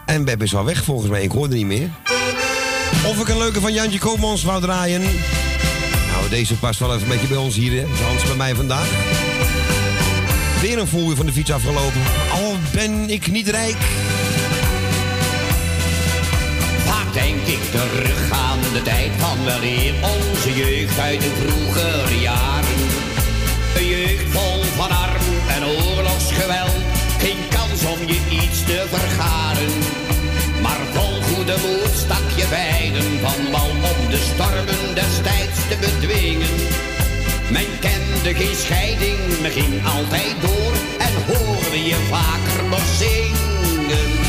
En 0.06 0.24
Web 0.24 0.43
is 0.43 0.55
al 0.55 0.64
weg 0.64 0.84
volgens 0.84 1.10
mij. 1.10 1.22
Ik 1.22 1.30
hoorde 1.30 1.55
niet 1.55 1.66
meer. 1.66 1.90
Of 3.06 3.20
ik 3.20 3.28
een 3.28 3.39
leuke 3.39 3.60
van 3.60 3.72
Jantje 3.72 3.98
Koopmans 3.98 4.43
wou 4.43 4.60
draaien. 4.60 5.01
Nou, 6.10 6.28
deze 6.30 6.55
past 6.59 6.78
wel 6.78 6.94
even 6.94 7.02
een 7.02 7.09
beetje 7.09 7.26
bij 7.26 7.36
ons 7.36 7.55
hier, 7.55 7.80
hè? 7.80 8.05
Hans 8.05 8.24
bij 8.24 8.36
mij 8.36 8.55
vandaag. 8.55 8.89
Weer 10.60 10.78
een 10.78 10.86
voer 10.86 11.16
van 11.16 11.26
de 11.26 11.32
fiets 11.32 11.52
afgelopen. 11.52 12.01
Al 12.32 12.56
ben 12.72 13.10
ik 13.10 13.30
niet 13.30 13.48
rijk. 13.48 13.76
Vaak 16.84 17.12
denk 17.12 17.47
ik 17.47 17.62
terug 17.70 18.30
aan 18.30 18.59
de 18.72 18.82
tijd 18.82 19.10
van 19.18 19.44
weleer 19.44 19.94
onze 20.02 20.55
jeugd 20.55 20.98
uit 20.98 21.20
de 21.20 21.30
vroegere 21.40 22.20
jaren. 22.20 22.51
Een 23.76 23.86
jeugd 23.86 24.24
vol 24.30 24.62
van 24.62 24.90
arm 24.90 25.26
en 25.48 25.64
oorlogsgeweld. 25.66 26.82
Geen 27.18 27.48
kans 27.48 27.84
om 27.84 28.06
je 28.06 28.20
iets 28.30 28.64
te 28.64 28.86
vergaren. 28.88 29.72
Maar 30.62 30.80
vol 30.92 31.22
goede 31.22 31.56
moed 31.62 31.94
stak 31.96 32.28
je 32.36 32.46
beiden 32.50 33.20
van 33.20 33.50
wal 33.50 33.70
om 33.70 34.10
de 34.10 34.20
stormen 34.34 34.94
destijds 34.94 35.58
te 35.68 35.76
bedwingen. 35.80 36.56
Men 37.50 37.66
kende 37.80 38.34
geen 38.34 38.56
scheiding, 38.56 39.18
men 39.40 39.50
ging 39.50 39.86
altijd 39.86 40.34
door 40.40 40.74
en 40.98 41.14
hoorde 41.26 41.84
je 41.84 41.96
vaker 42.10 42.64
nog 42.68 42.86
zingen. 42.98 44.21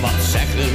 Mensen 0.00 0.16
wat 0.16 0.30
zeggen. 0.30 0.72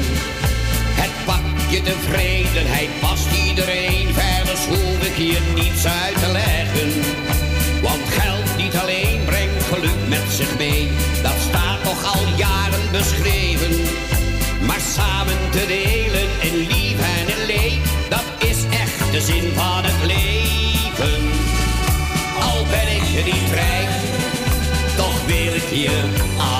Het 1.01 1.25
pakje 1.25 1.81
tevredenheid 1.81 2.89
past 2.99 3.27
iedereen, 3.47 4.13
verder 4.13 4.57
hoef 4.69 5.07
ik 5.07 5.15
hier 5.15 5.41
niets 5.55 5.85
uit 5.85 6.19
te 6.19 6.31
leggen. 6.31 6.91
Want 7.81 8.03
geld 8.09 8.57
niet 8.57 8.75
alleen 8.75 9.23
brengt 9.25 9.63
geluk 9.63 10.01
met 10.07 10.25
zich 10.29 10.57
mee, 10.57 10.89
dat 11.23 11.35
staat 11.49 11.83
toch 11.83 12.15
al 12.15 12.23
jaren 12.35 12.91
beschreven. 12.91 13.73
Maar 14.67 14.81
samen 14.95 15.37
te 15.51 15.65
delen 15.67 16.27
in 16.39 16.57
lief 16.57 16.99
en 17.17 17.27
in 17.35 17.45
leed, 17.45 17.81
dat 18.09 18.27
is 18.49 18.57
echt 18.69 19.11
de 19.11 19.21
zin 19.21 19.51
van 19.55 19.83
het 19.83 20.01
leven. 20.05 21.21
Al 22.41 22.65
ben 22.69 22.87
ik 22.97 23.25
niet 23.25 23.51
rijk, 23.53 23.89
toch 24.95 25.25
wil 25.25 25.53
ik 25.53 25.69
je 25.69 26.27
alles 26.37 26.58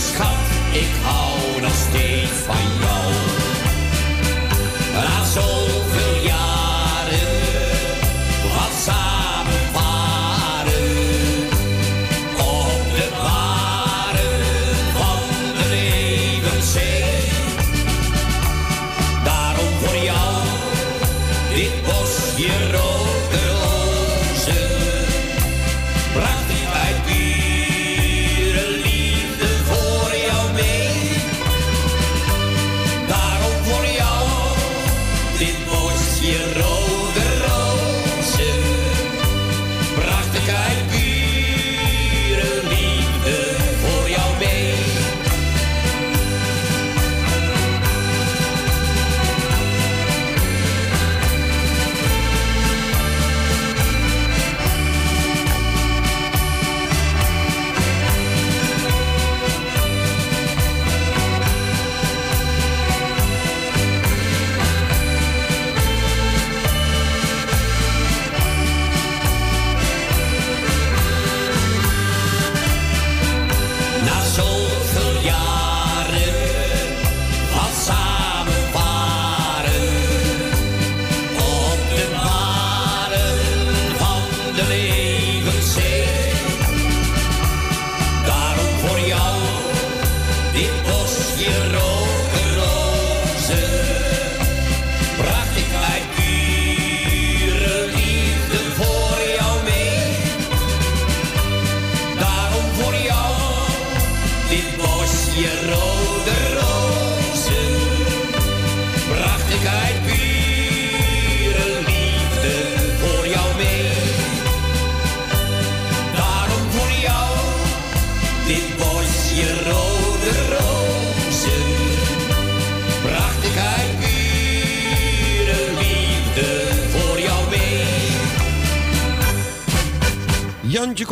schat, 0.00 0.46
ik 0.72 0.90
hou 1.02 1.60
nog 1.60 1.74
steeds 1.74 2.29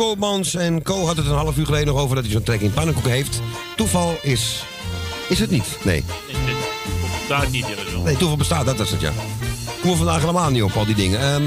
Koopmans. 0.09 0.55
En 0.55 0.81
Co 0.81 1.05
had 1.05 1.17
het 1.17 1.25
een 1.25 1.31
half 1.31 1.57
uur 1.57 1.65
geleden 1.65 1.87
nog 1.87 2.01
over 2.01 2.15
dat 2.15 2.23
hij 2.23 2.33
zo'n 2.33 2.43
trek 2.43 2.61
in 2.61 2.73
pannenkoeken 2.73 3.11
heeft. 3.11 3.41
Toeval 3.75 4.17
is... 4.21 4.63
Is 5.27 5.39
het 5.39 5.49
niet? 5.49 5.77
Nee. 5.83 6.03
Daar 7.27 7.49
niet 7.49 7.65
in 7.67 8.03
Nee, 8.03 8.17
toeval 8.17 8.37
bestaat, 8.37 8.65
dat 8.65 8.79
is 8.79 8.91
het, 8.91 9.01
ja. 9.01 9.11
Komen 9.81 9.91
we 9.91 9.95
vandaag 9.95 10.19
helemaal 10.19 10.49
niet 10.49 10.63
op, 10.63 10.75
al 10.75 10.85
die 10.85 10.95
dingen. 10.95 11.19
Ehm, 11.19 11.43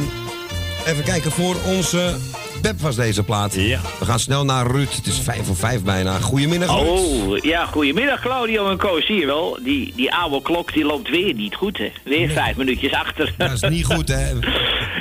even 0.87 1.05
kijken, 1.05 1.31
voor 1.31 1.57
onze 1.67 2.17
Beb 2.63 2.81
was 2.81 2.97
deze 2.97 3.23
plaat. 3.23 3.55
Ja. 3.55 3.81
We 3.99 4.05
gaan 4.05 4.19
snel 4.19 4.45
naar 4.45 4.67
Ruud. 4.67 4.93
Het 4.97 5.07
is 5.07 5.19
vijf 5.19 5.47
voor 5.47 5.57
vijf 5.57 5.83
bijna. 5.83 6.19
Goedemiddag, 6.19 6.81
Ruud. 6.81 6.89
Oh, 6.89 7.39
ja, 7.39 7.67
goedemiddag 7.67 8.21
Claudio 8.21 8.71
en 8.71 8.77
Co. 8.77 9.01
Zie 9.01 9.17
je 9.17 9.27
wel, 9.27 9.59
die, 9.63 9.93
die 9.97 10.15
oude 10.15 10.43
klok 10.43 10.73
die 10.73 10.85
loopt 10.85 11.11
weer 11.11 11.35
niet 11.35 11.55
goed, 11.55 11.79
hè. 11.79 11.93
Weer 12.05 12.31
vijf 12.31 12.57
minuutjes 12.57 12.93
achter. 12.93 13.35
Dat 13.39 13.53
is 13.53 13.61
niet 13.61 13.85
goed, 13.85 14.09
hè? 14.09 14.33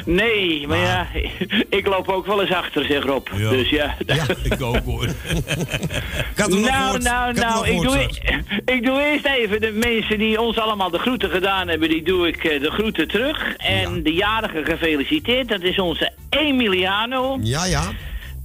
Nee, 0.05 0.67
maar 0.67 0.77
ja, 0.77 1.07
ik 1.79 1.87
loop 1.87 2.09
ook 2.09 2.25
wel 2.25 2.41
eens 2.41 2.53
achter, 2.53 2.85
zeg 2.85 3.03
Rob. 3.03 3.27
Ja. 3.35 3.49
Dus 3.49 3.69
ja. 3.69 3.95
Ja, 4.05 4.25
ik 4.43 4.61
ook 4.61 4.83
hoor. 4.85 5.07
nou, 6.35 6.49
nog 6.49 6.99
nou, 6.99 7.33
nou, 7.33 7.33
nog 7.33 7.67
ik 7.67 7.79
gehoord 7.79 8.21
doe, 8.23 8.41
ik 8.75 8.83
doe 8.83 9.01
eerst 9.01 9.25
even 9.25 9.61
de 9.61 9.71
mensen 9.71 10.17
die 10.17 10.41
ons 10.41 10.57
allemaal 10.57 10.89
de 10.89 10.99
groeten 10.99 11.29
gedaan 11.29 11.67
hebben, 11.67 11.89
die 11.89 12.03
doe 12.03 12.27
ik 12.27 12.43
eh, 12.43 12.61
de 12.61 12.71
groeten 12.71 13.07
terug. 13.07 13.55
En 13.55 14.03
de 14.03 14.13
jarige 14.13 14.63
gefeliciteerd, 14.63 15.47
dat 15.47 15.61
is 15.61 15.79
onze 15.79 16.11
Emiliano. 16.29 17.39
Ja, 17.41 17.65
ja. 17.65 17.83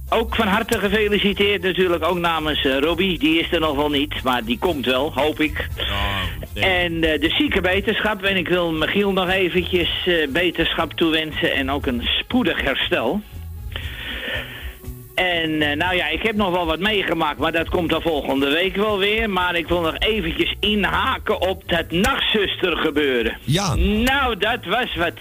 Ook 0.09 0.35
van 0.35 0.47
harte 0.47 0.79
gefeliciteerd 0.79 1.61
natuurlijk, 1.61 2.03
ook 2.03 2.17
namens 2.17 2.65
eh, 2.65 2.79
Robbie. 2.79 3.19
Die 3.19 3.39
is 3.39 3.51
er 3.51 3.59
nog 3.59 3.75
wel 3.75 3.89
niet, 3.89 4.23
maar 4.23 4.43
die 4.43 4.57
komt 4.59 4.85
wel, 4.85 5.13
hoop 5.13 5.39
ik. 5.39 5.67
En 6.53 7.03
eh, 7.03 7.19
de 7.21 7.29
zieke 7.29 7.61
beterschap. 7.61 8.23
En 8.23 8.37
ik 8.37 8.47
wil 8.47 8.71
Michiel 8.71 9.11
nog 9.11 9.29
eventjes 9.29 9.89
eh, 10.05 10.27
beterschap 10.29 10.93
toewensen 10.93 11.53
en 11.53 11.71
ook 11.71 11.85
een 11.85 12.01
spoedig 12.19 12.61
herstel. 12.61 13.21
En 15.15 15.57
nou 15.57 15.95
ja, 15.95 16.07
ik 16.07 16.21
heb 16.21 16.35
nog 16.35 16.51
wel 16.51 16.65
wat 16.65 16.79
meegemaakt, 16.79 17.39
maar 17.39 17.51
dat 17.51 17.69
komt 17.69 17.89
dan 17.89 18.01
volgende 18.01 18.49
week 18.49 18.75
wel 18.75 18.97
weer. 18.97 19.29
Maar 19.29 19.55
ik 19.55 19.67
wil 19.67 19.81
nog 19.81 19.95
eventjes 19.99 20.55
inhaken 20.59 21.41
op 21.41 21.63
dat 21.65 21.91
nachtzuster 21.91 22.77
gebeuren. 22.77 23.37
Ja. 23.43 23.75
Nou, 23.75 24.37
dat 24.37 24.65
was 24.65 24.95
wat. 24.95 25.19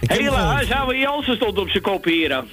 Hele 0.00 0.30
huishouden 0.30 0.98
Jansen 0.98 1.36
stond 1.36 1.58
op 1.58 1.68
zijn 1.68 1.82
kop 1.82 2.04
hier. 2.04 2.30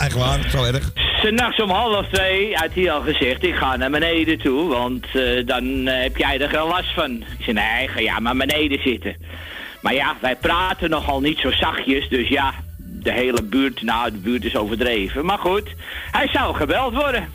Echt 0.00 0.12
waar, 0.12 0.50
zo 0.50 0.64
erg. 0.64 0.90
S'nachts 0.94 1.60
om 1.60 1.70
half 1.70 2.06
twee 2.08 2.54
had 2.54 2.74
hij 2.74 2.92
al 2.92 3.00
gezegd, 3.00 3.44
ik 3.44 3.54
ga 3.54 3.76
naar 3.76 3.90
beneden 3.90 4.38
toe, 4.38 4.68
want 4.68 5.06
eh, 5.12 5.46
dan 5.46 5.86
eh, 5.86 6.02
heb 6.02 6.16
jij 6.16 6.40
er 6.40 6.48
geen 6.48 6.66
last 6.66 6.94
van. 6.94 7.10
Ik 7.10 7.44
zei, 7.44 7.52
nee, 7.52 7.88
ga 7.88 8.00
ja 8.00 8.18
maar 8.18 8.36
beneden 8.36 8.82
zitten. 8.82 9.16
Maar 9.80 9.94
ja, 9.94 10.16
wij 10.20 10.36
praten 10.36 10.90
nogal 10.90 11.20
niet 11.20 11.38
zo 11.38 11.50
zachtjes, 11.50 12.08
dus 12.08 12.28
ja, 12.28 12.54
de 12.78 13.12
hele 13.12 13.42
buurt, 13.42 13.82
nou, 13.82 14.10
de 14.10 14.18
buurt 14.18 14.44
is 14.44 14.56
overdreven. 14.56 15.24
Maar 15.24 15.38
goed, 15.38 15.74
hij 16.10 16.28
zou 16.28 16.54
gebeld 16.54 16.94
worden. 16.94 17.28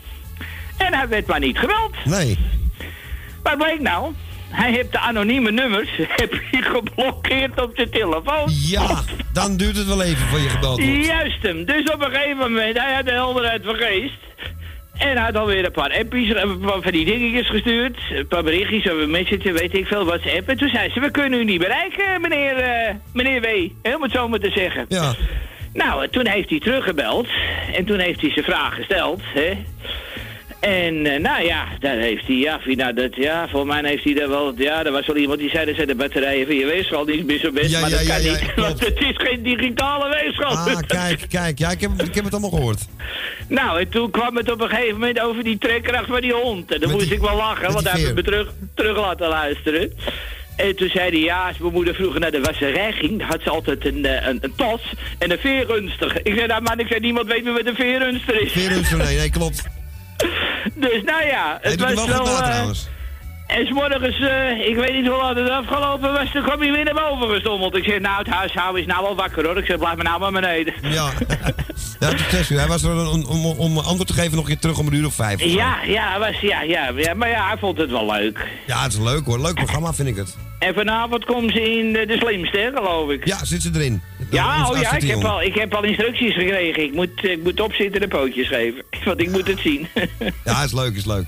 En 0.76 0.94
hij 0.94 1.08
werd 1.08 1.26
maar 1.26 1.40
niet 1.40 1.58
gebeld. 1.58 1.94
Nee. 2.04 2.38
Wat 3.42 3.56
bleek 3.56 3.80
nou? 3.80 4.12
Hij 4.50 4.72
heeft 4.72 4.92
de 4.92 4.98
anonieme 4.98 5.50
nummers 5.50 5.88
heb 6.20 6.32
hij 6.50 6.62
geblokkeerd 6.62 7.62
op 7.62 7.70
zijn 7.74 7.90
telefoon. 7.90 8.48
Ja, 8.48 9.02
dan 9.32 9.56
duurt 9.56 9.76
het 9.76 9.86
wel 9.86 10.02
even 10.02 10.26
voor 10.26 10.38
je 10.38 10.48
gebeld 10.48 10.80
wordt. 10.84 11.06
Juist 11.06 11.42
hem. 11.42 11.64
Dus 11.64 11.90
op 11.92 12.00
een 12.02 12.10
gegeven 12.10 12.36
moment, 12.36 12.78
hij 12.78 12.94
had 12.94 13.04
de 13.04 13.10
helderheid 13.12 13.64
van 13.64 13.74
geest. 13.74 14.16
En 14.98 15.08
hij 15.08 15.24
had 15.24 15.36
alweer 15.36 15.64
een 15.64 15.72
paar 15.72 15.98
appjes, 15.98 16.28
een 16.42 16.58
paar 16.58 16.82
van 16.82 16.92
die 16.92 17.04
dingetjes 17.04 17.50
gestuurd. 17.50 17.98
Een 18.10 18.26
paar 18.26 18.42
berichtjes 18.42 18.92
over 18.92 19.08
Messenger, 19.08 19.52
weet 19.52 19.74
ik 19.74 19.86
veel, 19.86 20.04
WhatsApp. 20.04 20.48
En 20.48 20.56
toen 20.56 20.68
zei 20.68 20.90
ze, 20.90 21.00
we 21.00 21.10
kunnen 21.10 21.40
u 21.40 21.44
niet 21.44 21.58
bereiken, 21.58 22.20
meneer, 22.20 22.56
eh, 22.56 22.94
meneer 23.12 23.40
W. 23.40 23.46
Hè, 23.82 23.94
Om 23.94 24.02
het 24.02 24.12
zo 24.12 24.28
maar 24.28 24.38
te 24.38 24.50
zeggen. 24.50 24.84
Ja. 24.88 25.14
Nou, 25.72 26.02
en 26.02 26.10
toen 26.10 26.26
heeft 26.26 26.50
hij 26.50 26.60
teruggebeld. 26.60 27.26
En 27.74 27.84
toen 27.84 27.98
heeft 27.98 28.20
hij 28.20 28.30
zijn 28.30 28.44
vraag 28.44 28.74
gesteld, 28.74 29.20
hè. 29.34 29.52
En 30.60 31.06
eh, 31.06 31.20
nou 31.20 31.44
ja, 31.44 31.66
daar 31.80 31.96
heeft 31.96 32.26
hij, 32.26 32.36
ja, 32.36 32.60
nou, 32.64 32.94
dat, 32.94 33.14
ja, 33.14 33.48
voor 33.48 33.66
mij 33.66 33.82
heeft 33.84 34.04
hij 34.04 34.14
daar 34.14 34.28
wel, 34.28 34.54
ja, 34.56 34.84
er 34.84 34.92
was 34.92 35.06
wel 35.06 35.16
iemand 35.16 35.38
die 35.38 35.50
zei 35.50 35.66
dat 35.66 35.74
zijn 35.74 35.86
de 35.86 35.94
batterijen 35.94 36.46
van 36.46 36.56
je 36.56 36.66
weegschaal 36.66 37.04
niet 37.04 37.26
meer 37.26 37.38
zo 37.38 37.52
best, 37.52 37.70
Ja, 37.70 37.80
maar 37.80 37.90
ja, 37.90 37.96
dat 37.96 38.06
ja, 38.06 38.14
kan 38.14 38.22
niet, 38.22 38.54
want 38.66 38.80
het 38.80 39.00
is 39.00 39.14
geen 39.16 39.42
digitale 39.42 40.08
weegschaal. 40.08 40.56
Ah, 40.56 40.78
kijk, 40.86 41.24
kijk. 41.28 41.58
Ja, 41.58 41.70
ik 41.70 41.80
heb, 41.80 41.90
ik 42.02 42.14
heb 42.14 42.24
het 42.24 42.32
allemaal 42.32 42.50
gehoord. 42.50 42.80
Nou, 43.48 43.80
en 43.80 43.88
toen 43.88 44.10
kwam 44.10 44.36
het 44.36 44.50
op 44.50 44.60
een 44.60 44.68
gegeven 44.68 44.92
moment 44.92 45.20
over 45.20 45.44
die 45.44 45.58
trekkracht 45.58 46.06
van 46.06 46.20
die 46.20 46.32
hond. 46.32 46.72
En 46.72 46.80
dan 46.80 46.90
moest 46.90 47.10
ik 47.10 47.20
wel 47.20 47.36
lachen, 47.36 47.72
want 47.72 47.90
hij 47.90 48.00
heeft 48.00 48.14
me 48.14 48.22
terug, 48.22 48.52
terug 48.74 48.96
laten 48.96 49.28
luisteren. 49.28 49.92
En 50.56 50.76
toen 50.76 50.88
zei 50.88 51.10
hij, 51.10 51.20
ja, 51.20 51.48
als 51.48 51.58
mijn 51.58 51.72
moeder 51.72 51.94
vroeger 51.94 52.20
naar 52.20 52.30
de 52.30 52.40
wasserij 52.40 52.92
ging, 52.92 53.26
had 53.26 53.42
ze 53.42 53.50
altijd 53.50 53.84
een, 53.86 54.04
eh, 54.04 54.26
een, 54.26 54.38
een 54.40 54.52
tas 54.56 54.94
en 55.18 55.30
een 55.30 55.38
veerrunster. 55.38 56.20
Ik 56.22 56.34
zei, 56.34 56.46
nou 56.46 56.62
man, 56.62 56.80
ik 56.80 56.86
zei, 56.86 57.00
niemand 57.00 57.26
weet 57.26 57.44
meer 57.44 57.52
wat 57.52 57.66
een 57.66 57.74
veerrunster 57.74 58.40
is. 58.40 58.52
Veerrunster, 58.52 58.98
nee, 58.98 59.16
nee, 59.16 59.30
klopt. 59.30 59.62
Dus 60.74 61.02
nou 61.02 61.26
ja, 61.26 61.58
het 61.60 61.80
was 61.80 62.06
wel 62.06 62.26
eh, 62.26 62.42
trouwens. 62.42 62.88
En 63.48 63.66
s'morgens, 63.66 64.20
eh 64.20 64.68
ik 64.68 64.76
weet 64.76 64.92
niet 64.92 65.06
hoe 65.06 65.16
laat 65.16 65.36
het 65.36 65.50
afgelopen 65.50 66.12
was, 66.12 66.30
toen 66.32 66.42
kwam 66.42 66.60
hij 66.60 66.72
weer 66.72 66.84
naar 66.84 66.94
boven 66.94 67.28
gestommeld. 67.34 67.76
Ik 67.76 67.84
zei, 67.84 68.00
nou, 68.00 68.18
het 68.18 68.26
huishouden 68.34 68.80
is 68.80 68.86
nou 68.86 69.02
wel 69.02 69.16
wakker 69.16 69.46
hoor. 69.46 69.58
Ik 69.58 69.66
zei, 69.66 69.78
blijf 69.78 69.96
maar 69.96 70.04
nou 70.04 70.20
maar 70.20 70.32
beneden. 70.32 70.74
Ja. 70.82 71.10
Ja, 72.00 72.10
uur. 72.50 72.58
Hij 72.58 72.66
was 72.66 72.82
er 72.82 73.10
om, 73.10 73.24
om, 73.24 73.46
om 73.46 73.78
antwoord 73.78 74.06
te 74.06 74.12
geven 74.12 74.30
nog 74.30 74.40
een 74.40 74.46
keer 74.50 74.58
terug 74.58 74.78
om 74.78 74.86
een 74.86 74.92
uur 74.92 75.06
of 75.06 75.14
vijf. 75.14 75.42
of. 75.42 75.52
Ja, 75.52 75.76
ja, 75.86 76.18
was, 76.18 76.40
ja, 76.40 76.62
ja, 76.62 76.92
ja, 76.96 77.14
maar 77.14 77.28
ja, 77.28 77.46
hij 77.46 77.56
vond 77.58 77.78
het 77.78 77.90
wel 77.90 78.06
leuk. 78.06 78.46
Ja, 78.66 78.82
het 78.82 78.92
is 78.92 78.98
leuk 78.98 79.24
hoor. 79.24 79.40
Leuk 79.40 79.54
programma 79.54 79.92
vind 79.94 80.08
ik 80.08 80.16
het. 80.16 80.36
En 80.58 80.74
vanavond 80.74 81.24
komt 81.24 81.52
ze 81.52 81.78
in 81.78 81.92
de, 81.92 82.06
de 82.06 82.16
slimste, 82.16 82.58
hè, 82.58 82.70
geloof 82.74 83.10
ik. 83.10 83.26
Ja, 83.26 83.44
zit 83.44 83.62
ze 83.62 83.70
erin. 83.74 84.02
Ja, 84.30 84.68
oh 84.70 84.80
ja, 84.80 84.96
ik 84.96 85.02
heb, 85.08 85.24
al, 85.24 85.42
ik 85.42 85.54
heb 85.54 85.74
al 85.74 85.82
instructies 85.84 86.34
gekregen. 86.34 86.82
Ik 86.82 86.94
moet, 86.94 87.10
ik 87.24 87.42
moet 87.42 87.60
opzitten 87.60 88.02
en 88.02 88.08
pootjes 88.08 88.48
geven. 88.48 88.82
Want 89.04 89.20
ik 89.20 89.30
moet 89.30 89.46
het 89.46 89.58
zien. 89.58 89.88
Ja, 90.44 90.62
is 90.62 90.72
leuk, 90.72 90.94
is 90.94 91.04
leuk. 91.04 91.26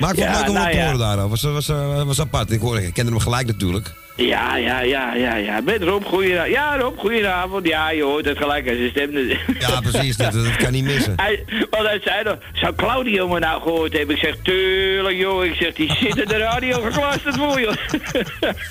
Maar 0.00 0.10
ik 0.10 0.16
vond 0.16 0.28
Ja, 0.30 0.38
leuk 0.38 0.48
om 0.48 0.54
nou 0.54 0.70
te 0.70 0.80
horen 0.80 0.98
daarover. 0.98 1.38
Was, 1.52 1.66
was, 1.66 1.94
was, 1.94 2.04
was 2.04 2.20
apart. 2.20 2.50
Ik, 2.50 2.60
hoorde, 2.60 2.86
ik 2.86 2.94
kende 2.94 3.10
hem 3.10 3.20
gelijk 3.20 3.46
natuurlijk. 3.46 3.94
Ja, 4.16 4.56
ja, 4.56 4.80
ja, 4.80 5.14
ja, 5.14 5.34
ja. 5.34 5.60
Met 5.60 5.82
Rob, 5.82 6.04
goedenavond. 6.04 6.52
Ja, 6.52 6.76
Rob, 6.76 6.98
goedenavond. 6.98 7.66
Ja, 7.66 7.90
je 7.90 8.02
hoort 8.02 8.24
het 8.24 8.38
gelijk 8.38 8.68
aan 8.68 8.76
zijn 8.76 8.90
stem. 8.90 9.10
Ja, 9.58 9.80
precies. 9.80 10.16
Dat, 10.16 10.32
dat 10.32 10.56
kan 10.56 10.72
niet 10.72 10.84
missen. 10.84 11.12
Hij, 11.16 11.44
want 11.70 11.86
hij 11.86 12.00
zei 12.04 12.22
nog, 12.22 12.36
zou 12.52 12.74
Claudio 12.74 13.28
me 13.28 13.38
nou 13.38 13.62
gehoord 13.62 13.92
hebben? 13.92 14.16
Ik 14.16 14.22
zeg, 14.22 14.34
tuurlijk 14.42 15.16
joh. 15.16 15.44
Ik 15.44 15.54
zeg, 15.54 15.74
die 15.74 15.96
zit 16.00 16.16
in 16.16 16.28
de 16.28 16.36
radio 16.36 16.80
geklasterd 16.80 17.36
voor 17.36 17.60
joh. 17.60 17.74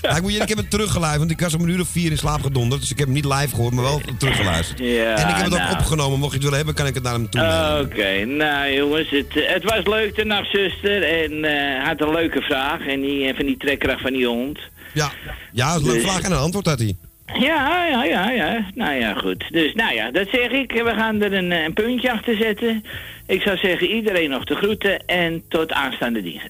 Ja, 0.01 0.15
ik, 0.15 0.21
moet 0.21 0.33
je, 0.33 0.41
ik 0.41 0.49
heb 0.49 0.57
het 0.57 0.71
teruggeluisterd, 0.71 1.27
want 1.27 1.31
ik 1.31 1.39
was 1.39 1.53
om 1.53 1.61
een 1.61 1.69
uur 1.69 1.79
of 1.79 1.87
vier 1.87 2.11
in 2.11 2.17
slaap 2.17 2.41
gedonderd. 2.41 2.81
Dus 2.81 2.91
ik 2.91 2.97
heb 2.97 3.05
hem 3.05 3.15
niet 3.15 3.25
live 3.25 3.55
gehoord, 3.55 3.73
maar 3.73 3.83
wel 3.83 4.01
teruggeluisterd. 4.17 4.79
Ja, 4.79 5.15
en 5.15 5.29
ik 5.29 5.35
heb 5.35 5.45
het 5.45 5.53
nou. 5.53 5.71
ook 5.71 5.79
opgenomen. 5.79 6.19
Mocht 6.19 6.31
je 6.31 6.35
het 6.35 6.43
willen 6.43 6.57
hebben, 6.57 6.75
kan 6.75 6.85
ik 6.85 6.93
het 6.93 7.03
naar 7.03 7.13
hem 7.13 7.29
toe. 7.29 7.41
Oké, 7.81 8.25
nou 8.25 8.73
jongens, 8.73 9.09
het, 9.09 9.33
het 9.33 9.63
was 9.63 9.85
leuk 9.85 10.15
de 10.15 10.25
nachtzuster 10.25 11.03
en 11.03 11.43
hij 11.43 11.81
had 11.85 12.01
een 12.01 12.11
leuke 12.11 12.41
vraag 12.41 12.87
en 12.87 13.01
die, 13.01 13.33
van 13.35 13.45
die 13.45 13.57
trekkracht 13.57 14.01
van 14.01 14.13
die 14.13 14.27
hond. 14.27 14.59
Ja, 14.93 15.11
ja 15.51 15.69
is 15.69 15.75
een 15.75 15.83
leuke 15.83 16.01
vraag 16.01 16.21
en 16.21 16.31
een 16.31 16.37
antwoord 16.37 16.65
had 16.65 16.79
hij. 16.79 16.97
Ja, 17.33 17.85
ja, 17.87 18.03
ja, 18.03 18.31
ja. 18.31 18.65
Nou 18.75 18.93
ja, 18.93 19.13
goed. 19.13 19.45
Dus 19.51 19.73
nou 19.73 19.93
ja, 19.93 20.11
dat 20.11 20.27
zeg 20.31 20.49
ik. 20.51 20.71
We 20.71 20.93
gaan 20.95 21.21
er 21.21 21.33
een, 21.33 21.51
eh, 21.51 21.63
een 21.63 21.73
puntje 21.73 22.11
achter 22.11 22.35
zetten. 22.35 22.83
Ik 23.27 23.41
zou 23.41 23.57
zeggen, 23.57 23.87
iedereen 23.87 24.29
nog 24.29 24.43
de 24.43 24.55
groeten 24.55 25.05
en 25.05 25.43
tot 25.49 25.71
aanstaande 25.71 26.21
dienst. 26.21 26.47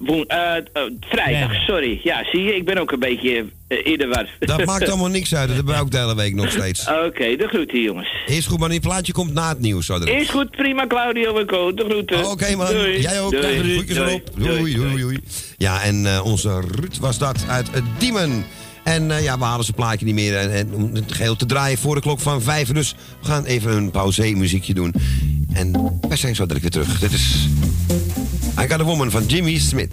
Woen- 0.00 0.26
eh, 0.26 0.56
eh, 0.56 0.62
vrijdag, 1.00 1.54
sorry. 1.54 2.00
Ja, 2.02 2.24
zie 2.30 2.42
je, 2.42 2.54
ik 2.56 2.64
ben 2.64 2.78
ook 2.78 2.92
een 2.92 2.98
beetje 2.98 3.44
in 3.68 3.98
de 3.98 4.06
war. 4.06 4.28
Dat 4.38 4.64
maakt 4.64 4.88
allemaal 4.88 5.08
niks 5.08 5.34
uit. 5.34 5.46
Dat 5.46 5.56
hebben 5.56 5.74
wij 5.74 5.82
ook 5.82 5.90
de 5.90 5.98
hele 5.98 6.16
week 6.16 6.34
nog 6.34 6.50
steeds. 6.50 6.88
Oké, 7.06 7.36
de 7.36 7.46
groeten 7.48 7.80
jongens. 7.80 8.08
Is 8.26 8.46
goed, 8.46 8.58
maar 8.58 8.68
die 8.68 8.80
plaatje 8.80 9.12
komt 9.12 9.32
na 9.34 9.48
het 9.48 9.60
nieuws. 9.60 9.86
Zo. 9.86 9.98
Is 9.98 10.28
goed, 10.28 10.50
prima 10.50 10.86
Claudio 10.86 11.38
en 11.38 11.46
Co. 11.46 11.74
De 11.74 11.84
groeten. 11.84 12.30
Oké 12.30 12.56
man, 12.56 12.66
Doei. 12.72 13.00
jij 13.00 13.20
ook. 13.20 13.30
Doei. 13.30 13.72
Groetjes 13.72 13.96
erop. 13.96 14.30
Doei, 14.36 14.74
doei, 14.74 15.00
doei. 15.00 15.18
Ja, 15.56 15.82
en 15.82 16.22
onze 16.22 16.60
Ruud 16.60 16.96
was 17.00 17.18
dat 17.18 17.44
uit 17.48 17.68
uh, 17.68 17.82
Diemen. 17.98 18.44
En 18.86 19.10
eh, 19.10 19.22
ja, 19.22 19.38
we 19.38 19.44
halen 19.44 19.64
zijn 19.64 19.76
plaatje 19.76 20.06
niet 20.06 20.14
meer. 20.14 20.36
En, 20.36 20.52
en 20.52 20.74
om 20.74 20.94
het 20.94 21.12
geheel 21.12 21.36
te 21.36 21.46
draaien 21.46 21.78
voor 21.78 21.94
de 21.94 22.00
klok 22.00 22.20
van 22.20 22.42
vijf. 22.42 22.72
Dus 22.72 22.94
we 23.20 23.26
gaan 23.26 23.44
even 23.44 23.76
een 23.76 23.90
pauze 23.90 24.32
muziekje 24.34 24.74
doen. 24.74 24.94
En 25.52 25.98
wij 26.08 26.16
zijn 26.16 26.34
zo 26.34 26.46
direct 26.46 26.62
weer 26.62 26.84
terug. 26.84 27.00
Dit 27.00 27.12
is 27.12 27.48
I 28.60 28.68
Got 28.68 28.80
a 28.80 28.84
Woman 28.84 29.10
van 29.10 29.26
Jimmy 29.26 29.58
Smith. 29.58 29.92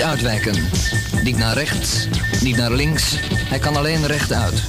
Niet 0.00 0.08
uitwijken. 0.08 0.54
Niet 1.22 1.36
naar 1.36 1.54
rechts, 1.54 2.08
niet 2.42 2.56
naar 2.56 2.70
links. 2.70 3.16
Hij 3.48 3.58
kan 3.58 3.76
alleen 3.76 4.06
rechtuit. 4.06 4.62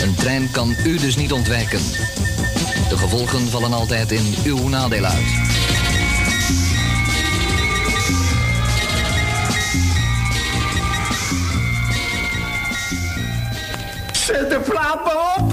Een 0.00 0.14
trein 0.14 0.50
kan 0.50 0.74
u 0.84 0.98
dus 0.98 1.16
niet 1.16 1.32
ontwijken. 1.32 1.78
De 2.88 2.96
gevolgen 2.96 3.48
vallen 3.48 3.72
altijd 3.72 4.12
in 4.12 4.34
uw 4.44 4.68
nadeel 4.68 5.04
uit. 5.04 5.26
Zet 14.12 14.50
de 14.50 14.60
plaat 14.68 15.04
maar 15.04 15.36
op! 15.38 15.52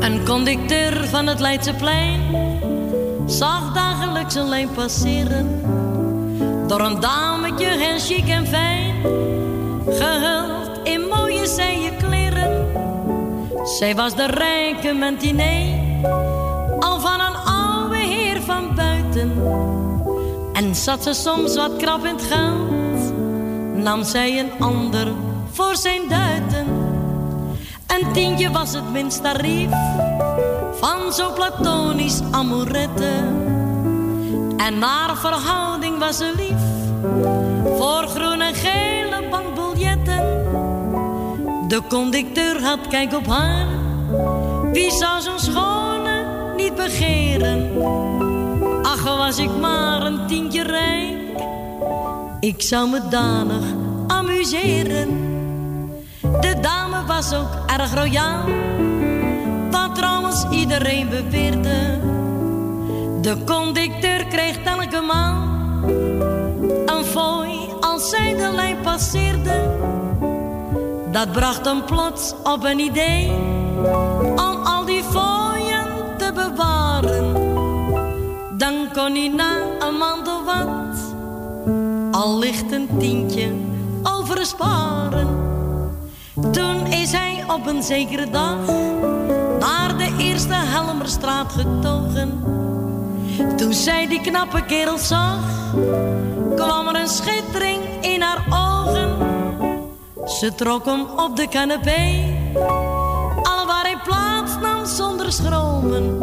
Een 0.00 0.24
conducteur 0.24 1.08
van 1.08 1.26
het 1.26 1.40
Leidseplein 1.40 2.47
zag 3.38 3.72
dagelijks 3.72 4.34
een 4.34 4.48
lijn 4.48 4.70
passeren. 4.72 5.62
Door 6.66 6.80
een 6.80 7.00
dametje 7.00 7.66
heel 7.66 7.98
chic 7.98 8.28
en 8.28 8.46
fijn, 8.46 8.94
gehuld 9.86 10.70
in 10.82 11.00
mooie 11.00 11.46
zijde 11.46 11.96
kleren. 11.96 12.66
Zij 13.78 13.94
was 13.94 14.14
de 14.14 14.26
rijke 14.26 14.92
mentinee, 14.92 16.00
al 16.78 17.00
van 17.00 17.20
een 17.20 17.36
oude 17.36 17.96
heer 17.96 18.42
van 18.42 18.74
buiten. 18.74 19.32
En 20.52 20.74
zat 20.74 21.02
ze 21.02 21.12
soms 21.12 21.56
wat 21.56 21.76
krap 21.76 22.04
in 22.04 22.14
het 22.14 22.22
geld, 22.22 23.12
nam 23.74 24.04
zij 24.04 24.38
een 24.38 24.50
ander 24.58 25.12
voor 25.50 25.76
zijn 25.76 26.02
duiten. 26.08 26.66
Een 27.86 28.12
tientje 28.12 28.50
was 28.50 28.72
het 28.72 28.92
minst 28.92 29.22
tarief 29.22 29.70
van 30.80 31.12
zo'n 31.12 31.32
platonisch 31.32 32.20
amourette. 32.30 33.12
En 34.56 34.78
naar 34.78 35.16
verhouding 35.16 35.98
was 35.98 36.16
ze 36.16 36.32
lief 36.36 36.62
voor 37.78 38.06
groen 38.08 38.40
en 38.40 38.54
gele 38.54 39.28
bankbiljetten. 39.30 40.22
De 41.68 41.82
conducteur 41.88 42.62
had 42.62 42.78
kijk 42.88 43.14
op 43.14 43.26
haar, 43.26 43.66
wie 44.72 44.90
zou 44.90 45.20
zo'n 45.20 45.38
schone 45.38 46.24
niet 46.56 46.74
begeren? 46.74 47.70
Ach, 48.82 49.16
was 49.16 49.38
ik 49.38 49.50
maar 49.60 50.02
een 50.02 50.26
tientje 50.26 50.62
rijk, 50.62 51.42
ik 52.40 52.62
zou 52.62 52.90
me 52.90 53.00
danig 53.08 53.64
amuseren. 54.06 55.08
De 56.40 56.60
dame 56.60 57.04
was 57.06 57.34
ook 57.34 57.48
erg 57.66 57.94
royaal, 57.94 58.44
iedereen 60.50 61.08
beweerde. 61.08 62.00
De 63.20 63.36
conducteur 63.44 64.26
kreeg 64.26 64.58
elke 64.64 65.00
maal 65.00 65.42
een 66.86 67.04
fooi 67.04 67.58
als 67.80 68.10
zij 68.10 68.34
de 68.34 68.50
lijn 68.54 68.76
passeerde. 68.82 69.76
Dat 71.10 71.32
bracht 71.32 71.64
hem 71.64 71.84
plots 71.84 72.34
op 72.42 72.64
een 72.64 72.78
idee 72.78 73.30
om 74.36 74.56
al 74.64 74.84
die 74.84 75.02
fooien 75.02 75.86
te 76.16 76.32
bewaren. 76.34 77.32
Dan 78.56 78.74
kon 78.92 79.14
hij 79.14 79.28
na 79.28 79.86
een 79.86 79.96
maand 79.96 80.28
of 80.28 80.44
wat 80.44 81.16
al 82.10 82.38
licht 82.38 82.72
een 82.72 82.88
tientje 82.98 83.52
oversparen. 84.02 85.28
Toen 86.52 86.86
is 86.86 87.12
hij 87.12 87.44
op 87.48 87.66
een 87.66 87.82
zekere 87.82 88.30
dag 88.30 88.58
naar 90.18 90.64
de 90.64 90.70
Helmerstraat 90.70 91.52
getogen. 91.52 92.42
Toen 93.56 93.72
zij 93.72 94.06
die 94.06 94.20
knappe 94.20 94.64
kerel 94.64 94.98
zag, 94.98 95.40
kwam 96.56 96.88
er 96.88 97.00
een 97.00 97.08
schittering 97.08 97.82
in 98.00 98.20
haar 98.20 98.44
ogen. 98.50 99.16
Ze 100.24 100.54
trok 100.54 100.84
hem 100.84 101.06
op 101.16 101.36
de 101.36 101.48
canapé, 101.48 102.24
al 103.42 103.66
waar 103.66 103.82
hij 103.82 103.98
plaats 104.04 104.52
nam 104.60 104.86
zonder 104.86 105.32
schromen. 105.32 106.22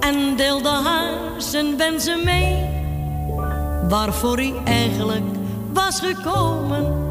En 0.00 0.36
deelde 0.36 0.68
haar 0.68 1.12
zijn 1.38 1.76
wensen 1.76 2.24
mee, 2.24 2.68
waarvoor 3.88 4.36
hij 4.36 4.54
eigenlijk 4.64 5.24
was 5.72 6.00
gekomen. 6.00 7.04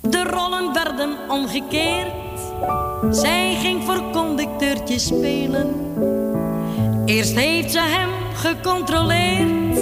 De 0.00 0.24
rollen 0.24 0.72
werden 0.72 1.16
omgekeerd. 1.28 2.21
Zij 3.10 3.54
ging 3.54 3.84
voor 3.84 4.10
conducteurtje 4.12 4.98
spelen. 4.98 5.74
Eerst 7.04 7.34
heeft 7.34 7.72
ze 7.72 7.80
hem 7.80 8.10
gecontroleerd. 8.34 9.74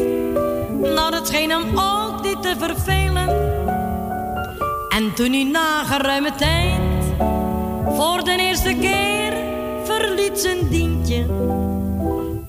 Nou, 0.94 1.10
dat 1.10 1.26
scheen 1.26 1.50
hem 1.50 1.78
ook 1.78 2.22
niet 2.22 2.42
te 2.42 2.54
vervelen. 2.58 3.28
En 4.88 5.14
toen 5.14 5.32
hij 5.32 5.44
na 5.44 5.84
geruime 5.84 6.34
tijd 6.34 6.80
voor 7.96 8.24
de 8.24 8.36
eerste 8.38 8.76
keer 8.80 9.32
verliet 9.84 10.38
zijn 10.38 10.68
dientje. 10.68 11.26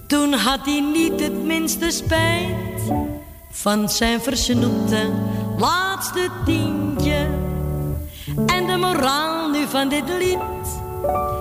Toen 0.07 0.33
had 0.33 0.59
hij 0.65 0.83
niet 0.93 1.19
het 1.19 1.43
minste 1.43 1.91
spijt 1.91 2.91
van 3.51 3.89
zijn 3.89 4.21
versnoepte 4.21 5.09
laatste 5.57 6.29
tientje. 6.45 7.27
En 8.45 8.67
de 8.67 8.77
moraal 8.77 9.40
van 9.71 9.89
dit 9.89 10.03
lied, 10.19 10.37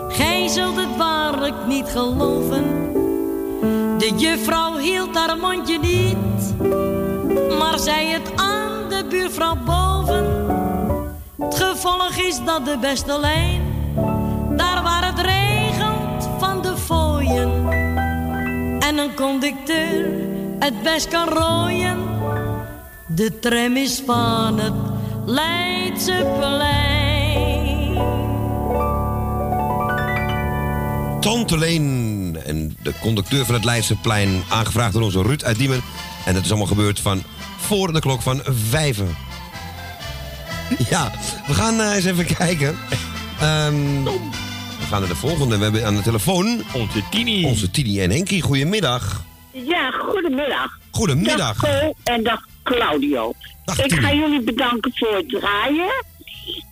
gij 0.09 0.49
zult 0.49 0.77
het 0.77 0.97
waarlijk 0.97 1.67
niet 1.67 1.89
geloven. 1.89 2.93
De 3.99 4.13
juffrouw 4.17 4.77
hield 4.77 5.17
haar 5.17 5.37
mondje 5.39 5.79
niet, 5.79 6.55
maar 7.59 7.79
zei 7.79 8.07
het 8.07 8.33
aan 8.37 8.89
de 8.89 9.05
buurvrouw 9.09 9.57
boven. 9.65 10.27
Het 11.39 11.55
gevolg 11.55 12.17
is 12.17 12.45
dat 12.45 12.65
de 12.65 12.79
beste 12.81 13.21
lijn, 13.21 13.63
daar 14.57 14.83
waar 14.83 15.07
het 15.07 15.21
regent 15.21 16.29
van 16.39 16.63
de 16.63 16.77
fooien. 16.77 17.69
En 18.79 18.99
een 18.99 19.15
conducteur 19.15 20.09
het 20.59 20.83
best 20.83 21.09
kan 21.09 21.29
rooien. 21.29 21.99
De 23.07 23.39
tram 23.39 23.77
is 23.77 24.03
van 24.07 24.59
het 24.59 24.75
Leidseplein. 25.25 27.10
Tante 31.21 31.59
Leen. 31.59 32.37
En 32.45 32.77
de 32.83 32.93
conducteur 33.01 33.45
van 33.45 33.55
het 33.55 33.65
Leidseplein, 33.65 34.43
aangevraagd 34.49 34.93
door 34.93 35.03
onze 35.03 35.23
Ruud 35.23 35.43
uit 35.43 35.59
Diemen. 35.59 35.83
En 36.25 36.35
dat 36.35 36.45
is 36.45 36.49
allemaal 36.49 36.67
gebeurd 36.67 37.01
van 37.01 37.23
voor 37.59 37.93
de 37.93 38.01
klok 38.01 38.23
van 38.23 38.41
vijven. 38.45 39.17
Ja, 40.91 41.13
we 41.47 41.55
gaan 41.55 41.81
eh, 41.81 41.95
eens 41.95 42.05
even 42.05 42.27
kijken. 42.37 42.77
Ehm, 43.41 44.05
we 44.05 44.87
gaan 44.89 45.01
naar 45.01 45.09
de 45.09 45.17
volgende. 45.17 45.57
We 45.57 45.63
hebben 45.63 45.87
aan 45.87 45.97
de 45.97 46.03
telefoon... 46.03 46.63
Onze 46.73 47.03
Tini. 47.11 47.45
Onze 47.45 47.71
Tini 47.71 48.01
en 48.01 48.11
Henkie. 48.11 48.43
Goedemiddag. 48.43 49.25
Ja, 49.53 49.91
goedemiddag. 49.91 50.79
Goedemiddag. 50.91 51.61
Dag 51.61 51.71
Cole 51.71 51.95
en 52.05 52.23
dag 52.23 52.47
Claudio. 52.63 53.33
ik 53.85 53.93
ga 53.93 54.13
jullie 54.15 54.43
bedanken 54.43 54.93
voor 54.95 55.17
het 55.17 55.29
draaien. 55.29 56.05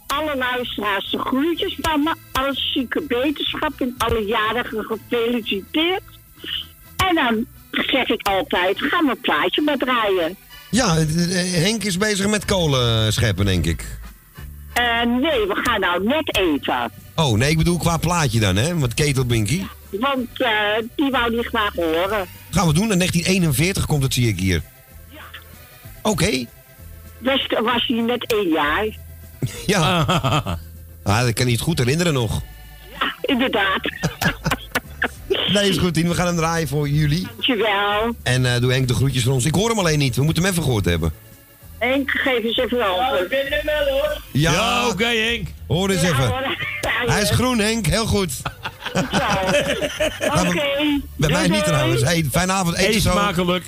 Alle 0.09 0.37
luisteraars 0.37 1.11
de 1.11 1.19
groetjes 1.19 1.77
van 1.81 2.03
me. 2.03 2.15
Alle 2.33 2.55
zieke 2.55 3.03
beterschap 3.09 3.81
en 3.81 3.95
alle 3.99 4.25
jarigen 4.27 4.85
gefeliciteerd. 4.85 6.03
En 6.97 7.15
dan 7.15 7.47
zeg 7.71 8.09
ik 8.09 8.27
altijd, 8.27 8.83
ga 8.83 9.03
mijn 9.03 9.21
plaatje 9.21 9.63
maar 9.63 9.77
draaien. 9.77 10.37
Ja, 10.71 10.97
eh, 10.97 11.07
Henk 11.53 11.85
is 11.85 11.99
bezig 11.99 12.29
met 12.29 12.45
kolen 12.45 13.13
scheppen, 13.13 13.45
denk 13.45 13.67
ik. 13.67 13.99
Eh, 14.73 15.03
nee, 15.03 15.47
we 15.47 15.61
gaan 15.63 15.81
nou 15.81 16.05
net 16.05 16.37
eten. 16.37 16.91
Oh, 17.15 17.39
nee, 17.39 17.51
ik 17.51 17.59
bedoel 17.59 17.79
qua 17.79 17.97
plaatje 17.97 18.41
dan, 18.41 18.57
hè? 18.57 18.75
Met 18.75 18.95
Ketelbinky. 18.95 19.63
Want 19.91 20.29
eh, 20.41 20.51
die 20.97 21.11
wou 21.11 21.31
die 21.31 21.43
graag 21.43 21.75
horen. 21.75 22.27
Gaan 22.51 22.67
we 22.67 22.73
doen. 22.73 22.93
In 22.93 22.99
1941 22.99 23.87
komt 23.87 24.03
het, 24.03 24.15
zie 24.15 24.29
ik 24.29 24.39
hier. 24.39 24.63
Oké. 26.03 26.47
Dus 27.19 27.47
was 27.47 27.87
hij 27.87 28.01
net 28.01 28.33
één 28.33 28.49
jaar. 28.49 28.87
Ja. 29.67 30.05
Ah, 31.03 31.21
dat 31.21 31.33
kan 31.33 31.47
niet 31.47 31.61
goed 31.61 31.79
herinneren 31.79 32.13
nog. 32.13 32.41
Ja, 33.01 33.15
inderdaad. 33.21 33.81
Nee, 35.53 35.69
is 35.69 35.77
goed, 35.79 35.95
Tien. 35.95 36.09
We 36.09 36.15
gaan 36.15 36.27
hem 36.27 36.37
draaien 36.37 36.69
voor 36.69 36.89
jullie. 36.89 37.27
Dankjewel. 37.27 38.15
En 38.23 38.55
eh, 38.55 38.61
doe 38.61 38.73
Henk 38.73 38.89
de 38.89 38.95
groetjes 38.95 39.23
van 39.23 39.33
ons. 39.33 39.45
Ik 39.45 39.55
hoor 39.55 39.69
hem 39.69 39.79
alleen 39.79 39.99
niet. 39.99 40.17
We 40.17 40.23
moeten 40.23 40.43
hem 40.43 40.53
even 40.53 40.65
gehoord 40.65 40.85
hebben. 40.85 41.13
Henk, 41.79 42.11
geef 42.11 42.45
eens 42.45 42.57
even 42.57 42.79
wel. 42.79 42.97
Ja, 42.97 43.19
ik 43.19 43.29
ben 43.29 43.53
er 43.53 43.63
wel 43.65 43.87
hoor. 43.99 44.21
Ja, 44.33 44.89
oké, 44.89 45.05
Henk. 45.07 45.49
Hoor 45.67 45.91
eens 45.91 46.01
Ja, 46.01 46.09
even. 46.09 46.27
hoor. 46.29 46.57
Ja, 46.81 47.13
Hij 47.13 47.23
is 47.23 47.29
ja. 47.29 47.35
groen, 47.35 47.59
Henk. 47.59 47.87
Heel 47.87 48.07
goed. 48.07 48.33
Oké. 50.19 51.01
Bij 51.17 51.31
mij 51.31 51.49
niet 51.49 51.65
trouwens. 51.65 52.03
Hey, 52.03 52.25
fijne 52.31 52.53
avond. 52.53 52.77
Eet 52.79 52.87
je 52.87 52.95
Eet 52.95 53.03
zo. 53.03 53.11
smakelijk. 53.11 53.65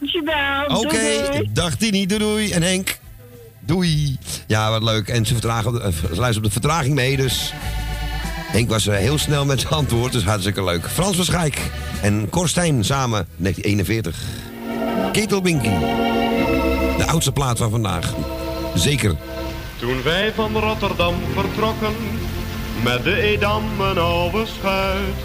Dankjewel. 0.00 0.66
Oké. 0.66 1.42
Dag 1.52 1.74
Tini. 1.74 2.06
Doei 2.06 2.20
doei. 2.20 2.50
En 2.52 2.62
Henk. 2.62 2.98
Doei. 3.66 4.18
Ja, 4.46 4.70
wat 4.70 4.82
leuk. 4.82 5.08
En 5.08 5.26
ze, 5.26 5.32
vertragen, 5.32 5.82
eh, 5.82 5.92
ze 5.92 6.06
luisteren 6.06 6.36
op 6.36 6.42
de 6.42 6.50
vertraging 6.50 6.94
mee, 6.94 7.16
dus... 7.16 7.52
Henk 8.46 8.68
was 8.68 8.86
eh, 8.86 8.96
heel 8.96 9.18
snel 9.18 9.44
met 9.44 9.60
zijn 9.60 9.72
antwoord, 9.72 10.12
dus 10.12 10.24
hartstikke 10.24 10.64
leuk. 10.64 10.88
Frans 10.88 11.16
Verschijk 11.16 11.60
en 12.02 12.30
Korstijn 12.30 12.84
samen, 12.84 13.26
1941. 13.36 14.16
Ketelbinky. 15.12 15.68
De 16.96 17.04
oudste 17.06 17.32
plaat 17.32 17.58
van 17.58 17.70
vandaag. 17.70 18.14
Zeker. 18.74 19.16
Toen 19.78 20.02
wij 20.02 20.32
van 20.32 20.56
Rotterdam 20.56 21.14
vertrokken, 21.34 21.94
met 22.82 23.04
de 23.04 23.20
Edam 23.20 23.80
een 23.80 23.98
oude 23.98 24.46
schuit. 24.58 25.16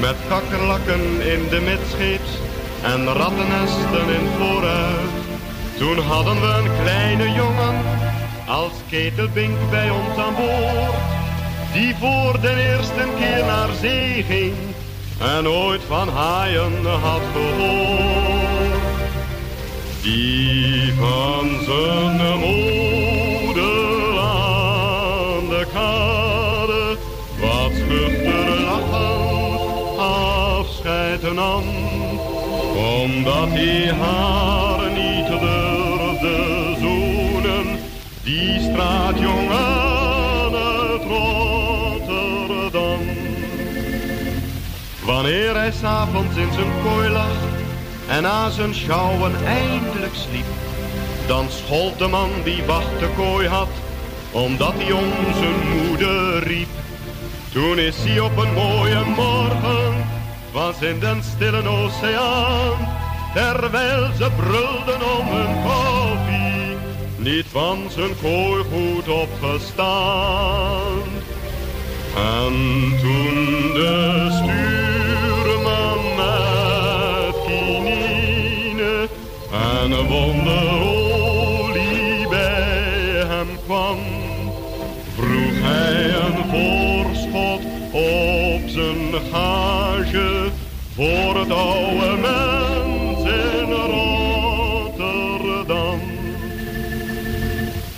Met 0.00 0.16
kakkerlakken 0.28 1.00
in 1.02 1.48
de 1.48 1.60
midscheeps 1.60 2.30
en 2.82 3.04
rattennesten 3.04 4.08
in 4.08 4.28
vooruit. 4.38 5.35
Toen 5.78 5.98
hadden 5.98 6.40
we 6.40 6.46
een 6.46 6.82
kleine 6.82 7.32
jongen, 7.32 7.74
als 8.46 8.72
ketelbink 8.90 9.56
bij 9.70 9.90
ons 9.90 10.18
aan 10.18 10.34
boord. 10.34 10.94
Die 11.72 11.94
voor 11.94 12.40
de 12.40 12.72
eerste 12.72 13.04
keer 13.18 13.44
naar 13.44 13.68
zee 13.80 14.22
ging 14.22 14.54
en 15.18 15.48
ooit 15.48 15.80
van 15.88 16.08
haaien 16.08 16.84
had 16.84 17.20
gehoord. 17.32 18.80
Die 20.02 20.92
van 20.92 21.48
zijn 21.64 22.38
moeder 22.38 24.18
aan 24.18 25.48
de 25.48 25.66
kade 25.72 26.96
wat 27.40 27.72
schuchter 27.72 28.60
lachend 28.60 29.98
afscheid 29.98 31.32
nam. 31.34 31.64
Omdat 32.76 33.48
hij 33.48 33.92
haar 33.92 34.65
straatjongen 38.76 40.54
uit 40.54 41.02
Rotterdam. 41.98 43.00
Wanneer 45.04 45.54
hij 45.54 45.72
s'avonds 45.72 46.36
in 46.36 46.52
zijn 46.52 46.72
kooi 46.84 47.08
lag 47.08 47.36
en 48.08 48.22
na 48.22 48.50
zijn 48.50 48.74
schouwen 48.74 49.32
eindelijk 49.46 50.14
sliep, 50.14 50.46
dan 51.26 51.46
schold 51.50 51.98
de 51.98 52.06
man 52.06 52.30
die 52.44 52.64
wacht 52.64 52.98
de 52.98 53.08
kooi 53.16 53.48
had, 53.48 53.68
omdat 54.30 54.74
hij 54.76 54.92
om 54.92 55.12
zijn 55.34 55.68
moeder 55.78 56.42
riep. 56.42 56.68
Toen 57.52 57.78
is 57.78 57.96
hij 57.98 58.20
op 58.20 58.36
een 58.36 58.52
mooie 58.52 59.04
morgen, 59.04 60.04
was 60.52 60.80
in 60.80 61.00
den 61.00 61.22
stille 61.22 61.68
oceaan, 61.68 62.88
terwijl 63.34 64.08
ze 64.18 64.30
brulden 64.36 65.18
om 65.18 65.26
hun 65.28 65.62
koffie, 65.62 66.35
niet 67.26 67.46
van 67.46 67.78
zijn 67.88 68.10
kooi 68.22 68.64
goed 68.72 69.08
opgestaan. 69.08 71.02
En 72.16 72.52
toen 73.00 73.72
de 73.74 74.26
stuurman 74.30 75.98
met 76.16 77.34
kinine 77.46 79.08
en 79.52 79.90
een 79.90 80.06
wonderolie 80.06 81.08
bij 82.28 83.24
hem 83.26 83.48
kwam, 83.64 83.98
vroeg 85.14 85.60
hij 85.60 86.14
een 86.14 86.44
voorschot 86.50 87.62
op 87.92 88.62
zijn 88.66 89.14
gage 89.32 90.50
voor 90.94 91.36
het 91.38 91.50
oude 91.50 92.16
mens 92.20 92.65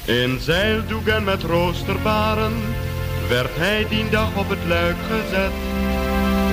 In 0.08 0.38
zeildoek 0.40 1.06
en 1.06 1.24
met 1.24 1.42
roosterbaren 1.42 2.52
werd 3.28 3.50
hij 3.56 3.86
die 3.88 4.08
dag 4.08 4.36
op 4.36 4.48
het 4.48 4.64
luik 4.66 4.96
gezet. 5.08 5.52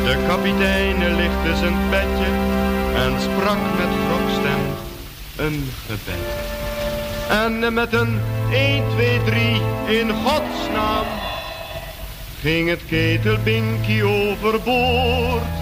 De 0.03 0.23
kapitein 0.27 1.15
lichtte 1.15 1.55
zijn 1.55 1.89
petje 1.89 2.31
en 2.95 3.21
sprak 3.21 3.57
met 3.77 3.91
grokstem 4.07 4.61
een 5.35 5.71
gebed. 5.87 6.25
En 7.29 7.73
met 7.73 7.93
een 7.93 8.19
1, 8.51 8.83
2, 8.89 9.23
3 9.23 9.61
in 9.99 10.11
godsnaam 10.11 11.05
ging 12.41 12.69
het 12.69 12.81
ketelbinkie 12.89 14.03
overboord. 14.03 15.55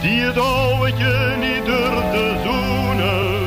Die 0.00 0.20
het 0.20 0.38
ouwtje 0.38 1.36
niet 1.38 1.64
durfde 1.64 2.36
zoenen, 2.44 3.37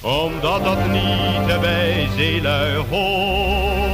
omdat 0.00 0.64
dat 0.64 0.86
niet 0.86 1.60
bij 1.60 2.08
zeelui 2.16 2.84
hoort. 2.90 3.90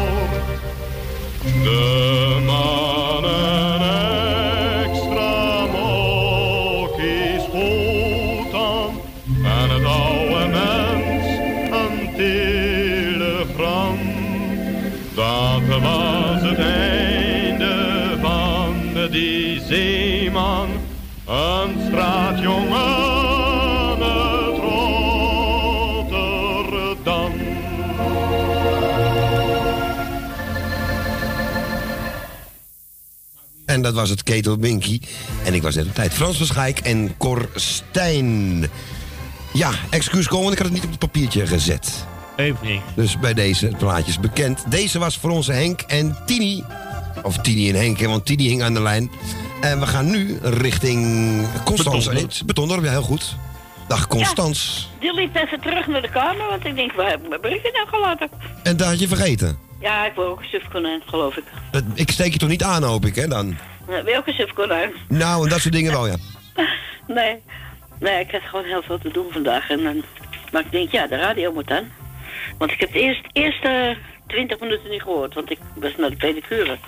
Was 34.09 34.15
het 34.17 34.23
Ketel 34.23 34.57
Binky. 34.57 35.01
En 35.45 35.55
ik 35.55 35.63
was 35.63 35.75
net 35.75 35.87
op 35.87 35.95
tijd. 35.95 36.15
Frans 36.15 36.37
Verschijk 36.37 36.79
en 36.79 37.15
Cor 37.19 37.49
Stijn. 37.55 38.67
Ja, 39.53 39.71
excuus 39.91 40.27
komen, 40.27 40.45
want 40.45 40.53
ik 40.53 40.59
had 40.63 40.67
het 40.67 40.75
niet 40.77 40.85
op 40.85 40.91
het 40.91 40.99
papiertje 40.99 41.47
gezet. 41.47 42.05
Even 42.37 42.57
niks. 42.63 42.83
Dus 42.95 43.19
bij 43.19 43.35
deze 43.35 43.71
plaatjes 43.79 44.21
bekend. 44.21 44.65
Deze 44.71 44.99
was 44.99 45.17
voor 45.19 45.31
onze 45.31 45.53
Henk 45.53 45.81
en 45.81 46.17
Tini. 46.27 46.65
Of 47.23 47.39
Tini 47.39 47.69
en 47.69 47.75
Henk, 47.75 48.01
want 48.01 48.27
Tini 48.27 48.49
hing 48.49 48.63
aan 48.63 48.75
de 48.75 48.83
lijn. 48.83 49.11
En 49.61 49.81
we 49.81 49.87
gaan 49.87 50.11
nu 50.11 50.39
richting 50.43 51.37
Constans. 51.65 52.05
Betondorp. 52.07 52.33
Betondorp, 52.47 52.85
ja, 52.85 52.91
heel 52.91 53.03
goed. 53.03 53.37
Dag 53.89 54.07
Constans. 54.07 54.89
Die 55.01 55.15
liep 55.15 55.37
even 55.37 55.61
terug 55.61 55.87
naar 55.87 56.03
de 56.03 56.11
kamer, 56.11 56.47
want 56.51 56.65
ik 56.65 56.75
denk, 56.77 56.93
waar 56.93 57.11
heb 57.11 57.23
ik 57.23 57.29
mijn 57.29 57.41
briefje 57.41 57.71
nou 57.73 57.89
gelaten? 57.89 58.29
En 58.63 58.77
daar 58.77 58.89
had 58.89 59.01
je 59.01 59.09
vergeten. 59.09 59.59
Ja, 59.81 60.07
ik 60.07 60.13
wil 60.15 60.25
ook 60.27 60.39
een 60.41 60.47
sufconent, 60.49 61.03
geloof 61.07 61.37
ik. 61.37 61.45
Dat- 61.71 61.83
Ik 61.95 62.11
steek 62.11 62.33
je 62.33 62.39
toch 62.39 62.49
niet 62.49 62.63
aan, 62.63 62.83
hoop 62.83 63.07
ik, 63.07 63.15
hè, 63.15 63.29
dan? 63.29 63.57
Welke 64.05 64.33
sufkonijn? 64.33 64.93
Nou, 65.09 65.43
en 65.45 65.49
dat 65.49 65.61
soort 65.61 65.75
dingen 65.75 65.93
wel, 65.93 66.07
ja. 66.07 66.17
Nee. 67.07 67.43
Nee, 68.01 68.21
ik 68.21 68.31
heb 68.31 68.43
gewoon 68.43 68.65
heel 68.65 68.83
veel 68.83 68.99
te 68.99 69.11
doen 69.13 69.27
vandaag. 69.31 69.71
En 69.71 69.83
dan, 69.83 70.03
maar 70.53 70.63
ik 70.65 70.71
denk, 70.71 70.91
ja, 70.91 71.07
de 71.07 71.17
radio 71.17 71.53
moet 71.53 71.69
dan. 71.69 71.85
Want 72.59 72.71
ik 72.71 72.81
heb 72.81 72.93
de 72.93 73.01
eerste, 73.01 73.29
eerste 73.33 73.97
20 74.27 74.61
minuten 74.61 74.91
niet 74.91 75.03
gehoord, 75.03 75.35
want 75.35 75.51
ik 75.51 75.59
was 75.75 75.97
naar 75.97 76.11
de 76.11 76.17
pedicure. 76.17 76.79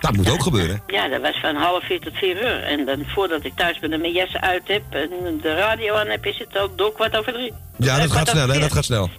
Dat 0.00 0.16
moet 0.16 0.30
ook 0.30 0.42
gebeuren. 0.42 0.82
Ja, 0.86 1.08
dat 1.08 1.20
was 1.20 1.40
van 1.40 1.54
half 1.56 1.84
vier 1.84 2.00
tot 2.00 2.16
vier 2.16 2.36
uur. 2.42 2.62
En 2.62 2.84
dan 2.84 3.04
voordat 3.06 3.44
ik 3.44 3.52
thuis 3.56 3.78
ben 3.78 3.92
en 3.92 4.00
mijn 4.00 4.12
jas 4.12 4.36
uit 4.36 4.68
heb 4.68 4.82
en 4.90 5.38
de 5.42 5.54
radio 5.54 5.94
aan 5.94 6.06
heb, 6.06 6.26
is 6.26 6.38
het 6.38 6.56
al 6.58 6.74
door 6.76 6.92
kwart 6.92 7.16
over 7.16 7.32
drie. 7.32 7.52
Ja, 7.78 7.94
Eh, 7.94 8.00
dat 8.00 8.10
gaat 8.10 8.10
kwart 8.10 8.28
snel, 8.28 8.48
hè? 8.48 8.58
Dat 8.60 8.72
gaat 8.72 8.84
snel. 8.84 9.10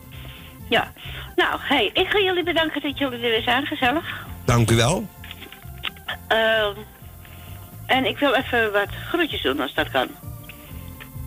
Ja. 0.70 0.92
Nou, 1.36 1.60
hey, 1.60 1.90
ik 1.94 2.08
ga 2.10 2.20
jullie 2.20 2.44
bedanken 2.44 2.82
dat 2.82 2.98
jullie 2.98 3.16
er 3.24 3.30
weer 3.30 3.42
zijn, 3.42 3.66
gezellig. 3.66 4.26
Dank 4.46 4.72
u 4.72 4.76
wel. 4.76 5.08
Ehm, 6.28 6.74
en 7.92 8.06
ik 8.06 8.18
wil 8.18 8.34
even 8.34 8.72
wat 8.72 8.88
groetjes 9.10 9.42
doen 9.42 9.60
als 9.60 9.74
dat 9.74 9.90
kan. 9.92 10.08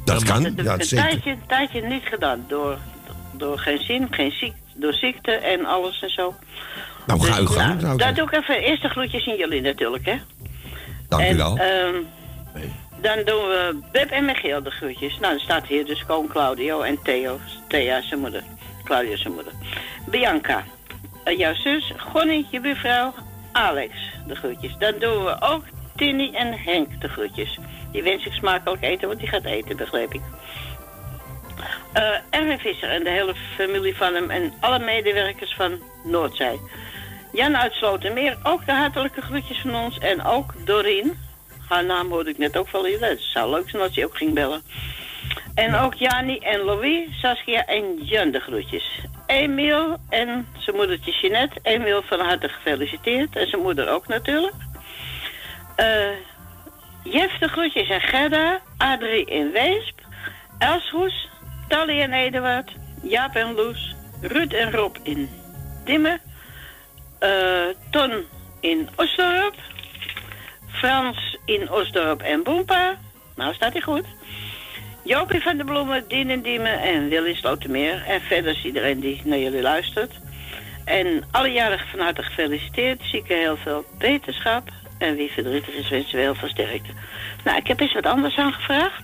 Dat 0.04 0.22
kan, 0.24 0.42
Dat 0.42 0.52
heb 0.56 0.64
ja, 0.64 0.72
ik 0.74 0.80
een 0.80 0.86
zeker. 0.86 1.04
tijdje, 1.08 1.30
een 1.30 1.46
tijdje 1.46 1.80
niet 1.82 2.02
gedaan. 2.04 2.44
Door, 2.48 2.78
door 3.32 3.58
geen 3.58 3.78
zin, 3.78 4.06
geen 4.10 4.30
ziek, 4.32 4.54
door 4.74 4.92
ziekte 4.92 5.30
en 5.32 5.64
alles 5.64 6.02
en 6.02 6.10
zo. 6.10 6.34
Nou, 7.06 7.20
ga 7.20 7.40
Dus, 7.40 7.50
gang. 7.50 7.80
nou, 7.80 7.92
ik 7.92 7.98
daar 7.98 7.98
zeggen. 7.98 8.14
doe 8.14 8.26
ik 8.26 8.32
even 8.32 8.62
eerst 8.62 8.82
de 8.82 8.88
groetjes 8.88 9.26
in 9.26 9.36
jullie 9.36 9.60
natuurlijk, 9.60 10.04
hè. 10.06 10.16
Dank 11.08 11.30
u 11.30 11.36
wel. 11.36 11.56
ehm, 11.58 11.94
dan 13.00 13.16
doen 13.24 13.42
we 13.48 13.78
Beb 13.92 14.10
en 14.10 14.24
Michiel 14.24 14.62
de 14.62 14.70
groetjes. 14.70 15.18
Nou, 15.18 15.32
dan 15.32 15.40
staat 15.42 15.66
hier 15.66 15.84
dus 15.86 16.00
gewoon 16.02 16.26
Claudio 16.28 16.80
en 16.80 16.98
Theo. 17.02 17.38
Thea 17.68 18.02
zijn 18.02 18.20
moeder. 18.20 18.42
Claudio 18.84 19.16
zijn 19.16 19.34
moeder. 19.34 19.52
Bianca, 20.06 20.64
eh, 21.24 21.38
jouw 21.38 21.54
zus. 21.54 21.92
Gonnie, 21.96 22.46
je 22.50 22.60
buurvrouw. 22.60 23.14
Alex, 23.52 23.92
de 24.26 24.34
groetjes. 24.34 24.76
Dan 24.78 24.92
doen 24.98 25.24
we 25.24 25.36
ook 25.40 25.62
Tini 25.96 26.32
en 26.32 26.52
Henk 26.58 27.00
de 27.00 27.08
groetjes. 27.08 27.58
Die 27.92 28.02
wens 28.02 28.26
ik 28.26 28.32
smakelijk 28.32 28.82
eten, 28.82 29.08
want 29.08 29.20
die 29.20 29.28
gaat 29.28 29.44
eten, 29.44 29.76
begreep 29.76 30.14
ik. 30.14 30.22
Eh 31.92 32.16
Erwin 32.30 32.58
Visser 32.58 32.90
en 32.90 33.04
de 33.04 33.10
hele 33.10 33.34
familie 33.56 33.96
van 33.96 34.14
hem 34.14 34.30
en 34.30 34.52
alle 34.60 34.78
medewerkers 34.78 35.54
van 35.54 35.78
Noordzij. 36.04 36.58
Jan 37.32 37.56
uit 37.56 37.72
Slotermeer, 37.72 38.36
ook 38.42 38.66
de 38.66 38.72
hartelijke 38.72 39.20
groetjes 39.20 39.58
van 39.60 39.74
ons. 39.74 39.98
En 39.98 40.24
ook 40.24 40.66
Doreen. 40.66 41.18
Haar 41.68 41.84
naam 41.84 42.10
hoorde 42.10 42.30
ik 42.30 42.38
net 42.38 42.56
ook 42.56 42.70
wel 42.70 42.84
hier. 42.84 43.00
Het 43.00 43.20
zou 43.20 43.50
leuk 43.50 43.70
zijn 43.70 43.82
als 43.82 43.94
hij 43.94 44.04
ook 44.04 44.16
ging 44.16 44.34
bellen. 44.34 44.62
En 45.54 45.74
ook 45.74 45.94
Jani 45.94 46.38
en 46.38 46.60
Louis, 46.60 47.20
Saskia 47.20 47.66
en 47.66 48.04
Jan 48.04 48.30
de 48.30 48.40
groetjes. 48.40 49.00
Emiel 49.26 49.96
en 50.08 50.46
zijn 50.58 50.76
moedertje 50.76 51.12
Jeanette. 51.20 51.58
Emiel 51.62 52.02
van 52.02 52.20
harte 52.20 52.48
gefeliciteerd. 52.48 53.36
En 53.36 53.48
zijn 53.48 53.62
moeder 53.62 53.88
ook 53.88 54.06
natuurlijk. 54.08 54.54
Eh 55.76 56.32
Jef 57.04 57.38
de 57.38 57.48
groetjes 57.48 57.88
en 57.88 58.00
Gerda. 58.00 58.60
Adrie 58.76 59.24
in 59.24 59.52
Weesp. 59.52 60.00
Elsroes. 60.58 61.28
Tally 61.68 62.00
en 62.00 62.12
Eduard. 62.12 62.72
Jaap 63.02 63.36
en 63.36 63.54
Loes. 63.54 63.94
Ruud 64.20 64.52
en 64.52 64.70
Rob 64.70 64.96
in 65.02 65.28
Dimmen. 65.84 66.20
Eh, 67.18 67.68
Ton 67.90 68.24
in 68.60 68.88
Osdorp. 68.96 69.54
Frans 70.66 71.38
in 71.44 71.70
Osdorp 71.70 72.22
en 72.22 72.42
Boempa. 72.42 72.98
Nou, 73.36 73.54
staat 73.54 73.72
hij 73.72 73.82
goed. 73.82 74.06
Jopie 75.02 75.42
van 75.42 75.56
de 75.56 75.64
Bloemen, 75.64 76.08
Dien 76.08 76.30
en 76.30 76.42
Diemen 76.42 76.80
en 76.80 77.08
Willy 77.08 77.34
Slotermeer. 77.34 78.04
En 78.06 78.20
verder 78.20 78.52
is 78.52 78.64
iedereen 78.64 79.00
die 79.00 79.20
naar 79.24 79.38
jullie 79.38 79.62
luistert. 79.62 80.12
En 80.84 81.24
alle 81.30 81.52
jarigen 81.52 81.88
van 81.88 82.00
harte 82.00 82.22
gefeliciteerd. 82.22 83.02
Zieken 83.02 83.38
heel 83.38 83.56
veel 83.56 83.84
beterschap. 83.98 84.68
En 85.04 85.16
wie 85.16 85.30
verdrietig 85.30 85.74
is, 85.74 85.88
wensen 85.88 86.14
we 86.16 86.20
heel 86.20 86.34
veel 86.34 86.48
sterkte. 86.48 86.90
Nou, 87.44 87.56
ik 87.58 87.66
heb 87.66 87.80
eens 87.80 87.94
wat 87.94 88.06
anders 88.06 88.36
aangevraagd. 88.36 89.02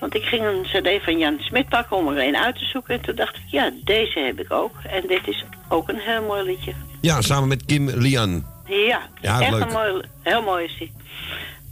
Want 0.00 0.14
ik 0.14 0.22
ging 0.24 0.42
een 0.44 0.62
cd 0.62 1.04
van 1.04 1.18
Jan 1.18 1.36
Smit 1.40 1.68
pakken 1.68 1.96
om 1.96 2.08
er 2.08 2.26
een 2.28 2.36
uit 2.36 2.58
te 2.58 2.64
zoeken. 2.64 2.94
En 2.94 3.00
toen 3.00 3.14
dacht 3.14 3.36
ik, 3.36 3.42
ja, 3.46 3.70
deze 3.84 4.18
heb 4.18 4.40
ik 4.40 4.52
ook. 4.52 4.72
En 4.90 5.02
dit 5.08 5.28
is 5.28 5.44
ook 5.68 5.88
een 5.88 5.98
heel 5.98 6.22
mooi 6.22 6.42
liedje. 6.42 6.72
Ja, 7.00 7.20
samen 7.20 7.48
met 7.48 7.64
Kim 7.64 7.88
Lian. 7.90 8.46
Ja, 8.66 9.00
Ja, 9.20 9.40
echt 9.40 9.50
leuk. 9.50 9.62
een 9.62 9.72
mooi, 9.72 10.02
heel 10.22 10.42
mooi 10.42 10.64
is 10.64 10.76
die. 10.78 10.92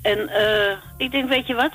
En 0.02 0.28
eh, 0.28 0.76
ik 0.96 1.10
denk, 1.10 1.28
weet 1.28 1.46
je 1.46 1.54
wat? 1.54 1.72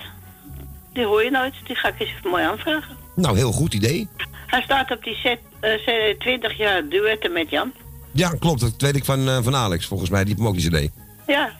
Die 0.94 1.06
hoor 1.06 1.24
je 1.24 1.32
nooit. 1.32 1.54
Die 1.66 1.76
ga 1.76 1.88
ik 1.88 2.00
eens 2.00 2.10
even 2.18 2.30
mooi 2.30 2.44
aanvragen. 2.44 2.96
Nou, 3.16 3.38
heel 3.38 3.52
goed 3.52 3.74
idee. 3.74 4.08
Hij 4.48 4.62
staat 4.62 4.92
op 4.92 5.04
die 5.04 5.16
set, 5.16 5.40
eh, 5.60 5.72
CD 5.76 6.20
20 6.20 6.58
jaar 6.58 6.88
duetten 6.90 7.32
met 7.32 7.50
Jan. 7.50 7.72
Ja, 8.12 8.30
klopt. 8.40 8.60
Dat 8.60 8.74
weet 8.78 8.96
ik 8.96 9.06
van, 9.06 9.28
eh, 9.28 9.38
van 9.42 9.56
Alex, 9.56 9.86
volgens 9.86 10.10
mij. 10.10 10.20
Die 10.24 10.28
heeft 10.36 10.40
hem 10.40 10.48
ook 10.48 10.58
die 10.74 10.88
cd. 10.88 10.92
Ja, 11.28 11.52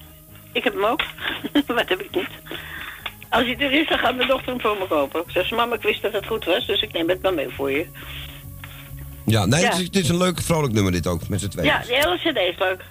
ik 0.58 0.64
heb 0.64 0.74
hem 0.74 0.86
ook. 0.86 1.02
wat 1.78 1.90
heb 1.90 2.02
ik 2.02 2.16
niet? 2.16 2.30
Als 3.30 3.46
hij 3.46 3.58
er 3.58 3.72
is, 3.72 3.88
dan 3.88 4.00
gaat 4.00 4.16
mijn 4.16 4.28
dochter 4.28 4.52
hem 4.52 4.62
voor 4.62 4.78
me 4.80 4.88
kopen. 4.88 5.24
Ik 5.34 5.52
mama, 5.52 5.76
ik 5.76 5.82
wist 5.82 6.02
dat 6.02 6.14
het 6.14 6.26
goed 6.26 6.46
was, 6.46 6.66
dus 6.66 6.82
ik 6.82 6.94
neem 6.94 7.10
het 7.10 7.22
maar 7.22 7.34
mee 7.34 7.50
voor 7.50 7.72
je. 7.72 7.88
Ja, 9.26 9.46
nee, 9.46 9.62
Ja. 9.62 9.68
Het, 9.68 9.78
is, 9.78 9.86
het 9.86 9.96
is 9.96 10.10
een 10.10 10.18
leuk, 10.18 10.42
vrolijk 10.42 10.74
nummer 10.74 10.92
dit 10.92 11.08
ook, 11.08 11.30
met 11.30 11.40
z'n 11.40 11.48
tweeën. 11.48 11.68
Ja, 11.68 11.80
die 11.80 11.96
hele 11.96 12.18
cd 12.18 12.38
is 12.38 12.60
leuk. 12.60 12.82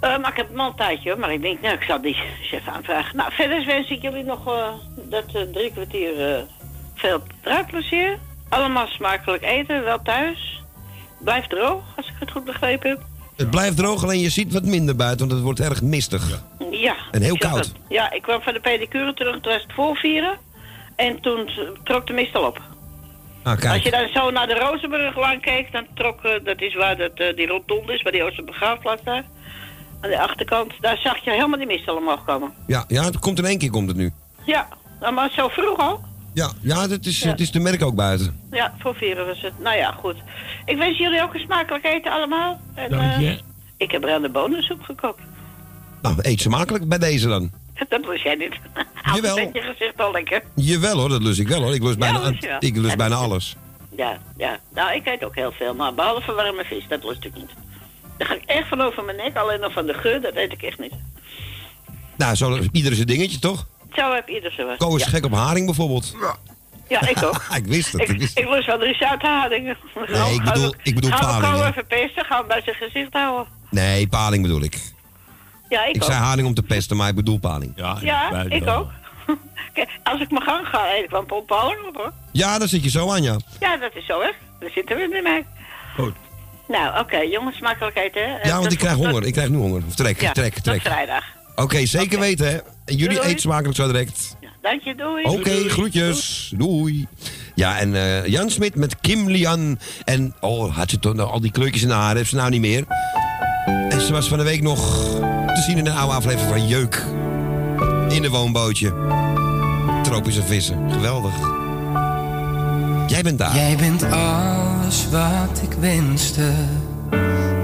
Eh, 0.00 0.18
maar 0.18 0.30
ik 0.30 0.36
heb 0.36 0.48
hem 0.48 0.60
al 0.60 0.66
een 0.66 0.74
tijdje 0.76 1.10
hoor. 1.10 1.18
Maar 1.18 1.32
ik 1.32 1.42
denk, 1.42 1.60
nou, 1.60 1.74
ik 1.74 1.82
zal 1.82 2.00
die 2.00 2.14
eens 2.14 2.52
even 2.52 2.72
aanvragen. 2.72 3.16
Nou, 3.16 3.32
verder 3.32 3.66
wens 3.66 3.90
ik 3.90 4.02
jullie 4.02 4.24
nog 4.24 4.46
eh, 4.46 4.72
dat 4.96 5.24
eh, 5.34 5.42
drie 5.42 5.72
kwartier 5.72 6.44
veel 6.94 7.22
draadplezier. 7.40 8.18
Allemaal 8.48 8.86
smakelijk 8.86 9.42
eten, 9.42 9.84
wel 9.84 10.02
thuis. 10.02 10.62
Blijf 11.18 11.46
droog, 11.46 11.82
als 11.96 12.06
ik 12.06 12.14
het 12.18 12.30
goed 12.30 12.44
begrepen 12.44 12.90
heb. 12.90 13.09
Het 13.40 13.50
blijft 13.50 13.76
droog, 13.76 14.02
alleen 14.02 14.18
je 14.20 14.30
ziet 14.30 14.52
wat 14.52 14.64
minder 14.64 14.96
buiten, 14.96 15.18
want 15.18 15.32
het 15.32 15.42
wordt 15.42 15.60
erg 15.60 15.82
mistig. 15.82 16.42
Ja. 16.70 16.94
En 17.10 17.22
heel 17.22 17.36
koud. 17.38 17.56
het. 17.56 17.72
Ja, 17.88 18.12
ik 18.12 18.22
kwam 18.22 18.40
van 18.42 18.52
de 18.52 18.60
pedicure 18.60 19.14
terug, 19.14 19.40
toen 19.40 19.52
was 19.52 19.62
het 19.62 19.72
voor 19.72 19.96
vieren. 19.96 20.38
En 20.96 21.20
toen 21.20 21.50
trok 21.84 22.06
de 22.06 22.12
mist 22.12 22.34
al 22.34 22.44
op. 22.46 22.60
Ah, 23.42 23.70
Als 23.70 23.82
je 23.82 23.90
dan 23.90 24.08
zo 24.14 24.30
naar 24.30 24.46
de 24.46 24.54
Rozenburglaan 24.58 25.40
keek, 25.40 25.72
dan 25.72 25.86
trok, 25.94 26.24
eh, 26.24 26.44
dat 26.44 26.60
is 26.60 26.74
waar 26.74 26.96
dat, 26.96 27.10
eh, 27.14 27.36
die 27.36 27.46
rotonde 27.46 27.92
is, 27.94 28.02
waar 28.02 28.12
die 28.12 28.22
Oosterse 28.22 28.50
begraafplaats 28.50 29.02
daar. 29.04 29.24
Aan 30.00 30.10
de 30.10 30.20
achterkant, 30.20 30.72
daar 30.80 30.96
zag 30.96 31.24
je 31.24 31.30
helemaal 31.30 31.58
die 31.58 31.66
mist 31.66 31.88
al 31.88 31.96
omhoog 31.96 32.24
komen. 32.24 32.52
Ja, 32.66 32.84
ja, 32.88 33.04
het 33.04 33.18
komt 33.18 33.38
in 33.38 33.44
één 33.44 33.58
keer 33.58 33.70
komt 33.70 33.88
het 33.88 33.96
nu. 33.96 34.12
Ja, 34.44 34.68
maar 35.14 35.30
zo 35.30 35.48
vroeg 35.48 35.78
al. 35.78 36.00
Ja, 36.34 36.50
ja, 36.60 36.88
het 36.88 37.06
is, 37.06 37.20
Ja. 37.20 37.28
het 37.30 37.40
is 37.40 37.50
te 37.50 37.58
merk 37.58 37.82
ook 37.82 37.94
buiten. 37.94 38.40
Ja, 38.50 38.74
voor 38.78 38.94
vieren 38.94 39.26
was 39.26 39.40
het. 39.40 39.52
Nou 39.58 39.76
ja, 39.76 39.90
goed. 39.92 40.16
Ik 40.64 40.76
wens 40.76 40.98
jullie 40.98 41.22
ook 41.22 41.34
een 41.34 41.40
smakelijk 41.40 41.84
eten 41.84 42.12
allemaal. 42.12 42.60
En, 42.74 42.90
Dank 42.90 43.20
je. 43.20 43.26
eh, 43.28 43.38
ik 43.76 43.90
heb 43.90 44.00
bruine 44.00 44.30
bonensoep 44.30 44.82
gekookt. 44.82 45.20
Nou, 46.02 46.14
eet 46.18 46.40
smakelijk 46.40 46.88
bij 46.88 46.98
deze 46.98 47.28
dan. 47.28 47.50
Dat 47.88 48.06
lust 48.06 48.22
jij 48.22 48.34
niet. 48.34 48.54
Hou 48.94 49.16
Jawel. 49.16 49.36
met 49.36 49.50
je 49.52 49.60
gezicht 49.60 50.00
al 50.00 50.12
lekker. 50.12 50.42
Jawel 50.54 50.98
hoor, 50.98 51.08
dat 51.08 51.22
lust 51.22 51.40
ik 51.40 51.48
wel 51.48 51.62
hoor. 51.62 51.74
Ik 51.74 51.82
lust 51.82 51.98
bijna, 51.98 52.18
lust 52.18 52.42
je 52.42 52.56
ik 52.58 52.76
lust 52.76 52.96
bijna 52.96 53.14
alles. 53.14 53.56
Ja, 53.96 54.18
ja. 54.36 54.58
Nou, 54.74 54.94
ik 54.94 55.06
eet 55.06 55.24
ook 55.24 55.34
heel 55.34 55.52
veel, 55.52 55.74
maar 55.74 55.94
behalve 55.94 56.32
warme 56.32 56.64
vis, 56.64 56.84
dat 56.88 57.04
lust 57.04 57.24
ik 57.24 57.34
niet. 57.34 57.50
Daar 58.16 58.28
ga 58.28 58.34
ik 58.34 58.42
echt 58.46 58.68
van 58.68 58.80
over 58.80 59.04
mijn 59.04 59.16
nek, 59.16 59.36
alleen 59.36 59.60
nog 59.60 59.72
van 59.72 59.86
de 59.86 59.94
geur, 59.94 60.20
dat 60.20 60.34
eet 60.34 60.52
ik 60.52 60.62
echt 60.62 60.78
niet. 60.78 60.92
Nou, 62.16 62.34
zo, 62.34 62.58
ieder 62.72 62.94
zijn 62.94 63.06
dingetje 63.06 63.38
toch? 63.38 63.66
Zo 63.92 64.12
heb 64.12 64.28
ieder 64.28 64.52
zo. 64.52 64.74
Ko 64.78 64.96
is 64.96 65.02
ja. 65.04 65.08
gek 65.08 65.24
op 65.24 65.32
haring 65.32 65.66
bijvoorbeeld. 65.66 66.14
Ja, 66.88 67.08
ik 67.08 67.22
ook. 67.22 67.42
ik 67.62 67.66
wist 67.66 67.92
het. 67.92 68.00
Ik, 68.00 68.08
Ik 68.08 68.18
wist 68.18 68.38
ik 68.38 68.66
wel 68.66 68.78
drie 68.78 68.94
zoute 68.94 69.26
haringen. 69.26 69.76
Nee, 70.08 70.34
ik 70.34 70.42
bedoel, 70.44 70.74
ik 70.82 70.94
bedoel 70.94 71.10
Gaan 71.10 71.18
we 71.34 71.40
paling. 71.40 71.52
Ko 71.54 71.62
hè. 71.62 71.68
even 71.68 71.86
pesten, 71.86 72.24
gaan 72.24 72.40
we 72.42 72.46
bij 72.48 72.62
zijn 72.62 72.76
gezicht 72.76 73.12
houden. 73.12 73.46
Nee, 73.70 74.06
paling 74.08 74.42
bedoel 74.42 74.62
ik. 74.62 74.78
Ja, 75.68 75.84
ik, 75.84 75.94
Ik 75.96 76.02
ook. 76.02 76.08
zei 76.10 76.22
haring 76.22 76.46
om 76.46 76.54
te 76.54 76.62
pesten, 76.62 76.96
maar 76.96 77.08
ik 77.08 77.14
bedoel 77.14 77.38
paling. 77.38 77.72
Ja, 77.76 78.30
ik 78.48 78.68
ook. 78.68 78.90
Kijk, 79.74 79.88
als 80.02 80.20
ik 80.20 80.30
mijn 80.30 80.42
gang 80.42 80.66
ga, 80.66 80.94
eet 80.96 81.04
ik 81.04 81.10
wel 81.10 81.20
een 81.20 81.26
pomp 81.26 81.50
op 81.50 81.96
hoor. 81.96 82.12
Ja, 82.32 82.58
daar 82.58 82.68
zit 82.68 82.82
je 82.84 82.90
zo 82.90 83.10
aan, 83.12 83.22
ja. 83.22 83.36
Ja, 83.60 83.76
dat 83.76 83.90
is 83.94 84.06
zo 84.06 84.20
hè. 84.20 84.30
Daar 84.60 84.70
zitten 84.70 84.96
we 84.96 85.08
niet 85.12 85.22
mee. 85.22 85.44
Goed. 85.96 86.14
Nou, 86.68 86.98
oké, 87.00 87.16
jongens, 87.18 87.56
smakelijk 87.56 87.96
eten 87.96 88.22
hè. 88.22 88.36
Ja, 88.48 88.50
want 88.50 88.62
tot- 88.62 88.72
ik 88.72 88.78
krijg 88.78 88.94
honger. 88.94 89.24
Ik 89.26 89.32
krijg 89.32 89.48
nu 89.48 89.56
honger. 89.56 89.82
Of 89.88 89.94
trek, 89.94 90.20
Ja, 90.20 90.32
trek, 90.32 90.54
tot 90.54 90.64
trek. 90.64 90.80
vrijdag. 90.80 91.24
Oké, 91.62 91.86
zeker 91.86 92.18
weten 92.18 92.46
hè. 92.46 92.58
Jullie 92.84 93.16
Doei. 93.16 93.30
eet 93.30 93.40
smakelijk 93.40 93.76
zo 93.76 93.86
direct. 93.86 94.36
Dank 94.62 94.82
je, 94.82 94.94
doei. 94.94 95.24
Oké, 95.24 95.68
groetjes. 95.68 96.52
Doei. 96.56 97.06
Ja, 97.54 97.78
en 97.78 97.94
eh, 97.94 98.26
Jan 98.26 98.50
Smit 98.50 98.74
met 98.74 99.00
Kim 99.00 99.28
Lian. 99.28 99.78
En, 100.04 100.34
oh, 100.40 100.76
had 100.76 100.90
ze 100.90 100.98
toch 100.98 101.14
nog 101.14 101.30
al 101.30 101.40
die 101.40 101.50
kleurtjes 101.50 101.82
in 101.82 101.90
haar 101.90 102.02
haar? 102.02 102.16
Heeft 102.16 102.28
ze 102.28 102.36
nou 102.36 102.50
niet 102.50 102.60
meer. 102.60 102.84
En 103.88 104.00
ze 104.00 104.12
was 104.12 104.28
van 104.28 104.38
de 104.38 104.44
week 104.44 104.62
nog 104.62 105.04
te 105.46 105.62
zien 105.66 105.78
in 105.78 105.86
een 105.86 105.96
oude 105.96 106.14
aflevering 106.14 106.50
van 106.50 106.68
Jeuk. 106.68 107.04
In 108.08 108.22
de 108.22 108.30
woonbootje. 108.30 108.94
Tropische 110.02 110.42
vissen. 110.42 110.92
Geweldig. 110.92 111.34
Jij 113.06 113.22
bent 113.22 113.38
daar. 113.38 113.54
Jij 113.54 113.76
bent 113.76 114.02
alles 114.02 115.08
wat 115.10 115.60
ik 115.62 115.72
wenste, 115.72 116.52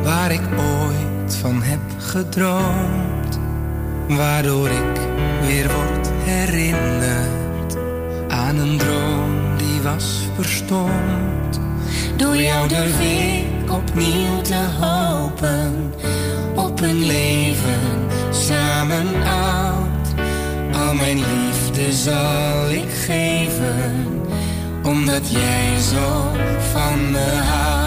waar 0.03 0.33
ik 0.33 0.43
ooit 0.59 1.37
van 1.37 1.63
heb 1.63 1.81
gedroomd 1.99 3.16
waardoor 4.09 4.69
ik 4.69 5.01
weer 5.47 5.73
word 5.75 6.11
herinnerd 6.25 7.77
aan 8.29 8.57
een 8.57 8.79
droom 8.79 9.57
die 9.57 9.81
was 9.83 10.19
verstomd. 10.35 11.61
Door 12.17 12.37
jou 12.37 12.69
durf 12.69 13.01
ik 13.01 13.73
opnieuw 13.73 14.41
te 14.43 14.65
hopen 14.81 15.95
op 16.55 16.81
een 16.81 17.07
leven 17.07 18.07
samen 18.31 19.07
oud. 19.25 20.15
Al 20.77 20.95
mijn 20.95 21.19
liefde 21.19 21.93
zal 21.93 22.71
ik 22.71 22.91
geven, 23.07 24.07
omdat 24.83 25.31
jij 25.31 25.79
zo 25.79 26.33
van 26.73 27.11
me 27.11 27.41
houdt. 27.45 27.86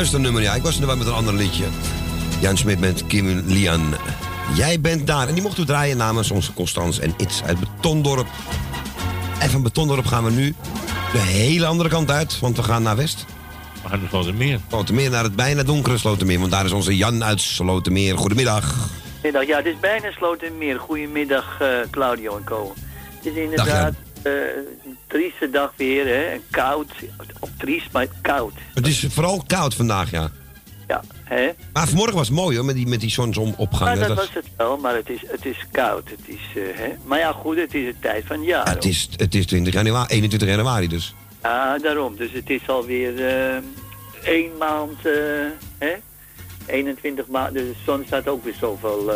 Luisternummer, 0.00 0.42
ja. 0.42 0.54
Ik 0.54 0.62
was 0.62 0.80
er 0.80 0.86
wel 0.86 0.96
met 0.96 1.06
een 1.06 1.12
ander 1.12 1.34
liedje. 1.34 1.64
Jan 2.40 2.56
Smit 2.56 2.80
met 2.80 3.06
Kim 3.06 3.42
Lian. 3.46 3.94
Jij 4.54 4.80
bent 4.80 5.06
daar. 5.06 5.28
En 5.28 5.34
die 5.34 5.42
mochten 5.42 5.60
we 5.60 5.66
draaien 5.66 5.96
namens 5.96 6.30
onze 6.30 6.52
Constans 6.52 6.98
en 6.98 7.14
Iets 7.16 7.42
uit 7.42 7.60
Betondorp. 7.60 8.26
En 9.40 9.50
van 9.50 9.62
Betondorp 9.62 10.06
gaan 10.06 10.24
we 10.24 10.30
nu 10.30 10.54
de 11.12 11.18
hele 11.18 11.66
andere 11.66 11.88
kant 11.88 12.10
uit, 12.10 12.38
want 12.38 12.56
we 12.56 12.62
gaan 12.62 12.82
naar 12.82 12.96
West. 12.96 13.24
We 13.82 13.88
gaan 13.88 14.00
naar 14.00 14.08
Slotermeer. 14.08 14.60
Slotermeer, 14.68 15.10
naar 15.10 15.24
het 15.24 15.36
bijna 15.36 15.62
donkere 15.62 15.98
Slotermeer. 15.98 16.38
Want 16.38 16.50
daar 16.50 16.64
is 16.64 16.72
onze 16.72 16.96
Jan 16.96 17.24
uit 17.24 17.40
Slotermeer. 17.40 18.16
Goedemiddag. 18.16 18.88
Middag, 19.22 19.46
ja, 19.46 19.56
het 19.56 19.66
is 19.66 19.78
bijna 19.80 20.10
Slotermeer. 20.10 20.78
Goedemiddag, 20.78 21.60
eh 21.60 21.68
Claudio 21.90 22.36
en 22.36 22.44
Co. 22.44 22.74
Het 23.16 23.26
is 23.26 23.42
inderdaad 23.42 23.94
eh, 24.22 24.32
een 24.84 24.96
trieste 25.06 25.50
dag 25.50 25.72
weer, 25.76 26.06
hè. 26.06 26.40
Koud, 26.50 26.92
triest, 27.60 27.92
maar 27.92 28.06
koud. 28.20 28.52
Het 28.74 28.86
is 28.86 29.06
vooral 29.08 29.42
koud 29.46 29.74
vandaag, 29.74 30.10
ja. 30.10 30.30
Ja, 30.88 31.00
hè. 31.24 31.50
Maar 31.72 31.86
vanmorgen 31.88 32.16
was 32.16 32.26
het 32.28 32.36
mooi 32.36 32.56
hoor, 32.56 32.64
met 32.64 32.74
die, 32.74 32.86
met 32.86 33.00
die 33.00 33.10
zonsopgang. 33.10 33.80
Maar 33.80 33.92
hè. 33.92 33.98
dat 33.98 34.08
Dat- 34.08 34.16
was 34.16 34.34
het 34.34 34.44
wel, 34.56 34.76
maar 34.76 34.94
het 34.94 35.08
is, 35.08 35.20
het 35.26 35.44
is 35.46 35.66
koud. 35.72 36.10
Het 36.10 36.20
is, 36.24 36.40
eh, 36.54 36.62
hè. 36.78 36.92
Maar 37.04 37.18
ja, 37.18 37.32
goed, 37.32 37.56
het 37.56 37.74
is 37.74 37.84
de 37.84 37.94
tijd 38.00 38.24
van 38.26 38.42
jaar. 38.42 38.68
het, 38.68 38.84
is, 38.84 39.08
het 39.16 39.34
is 39.34 39.46
20 39.46 39.72
januari, 39.74 40.08
21 40.12 40.48
januari 40.48 40.88
dus. 40.88 41.14
Ja, 41.42 41.78
daarom. 41.78 42.16
Dus 42.16 42.32
het 42.32 42.50
is 42.50 42.68
alweer 42.68 43.26
eh 43.26 43.56
één 44.24 44.56
maand, 44.58 45.06
eh, 45.06 45.12
hè? 45.78 45.92
21 46.66 47.26
maanden. 47.26 47.52
Dus 47.66 47.76
de 47.76 47.82
zon 47.86 48.02
staat 48.06 48.28
ook 48.28 48.44
weer 48.44 48.54
zoveel, 48.60 49.12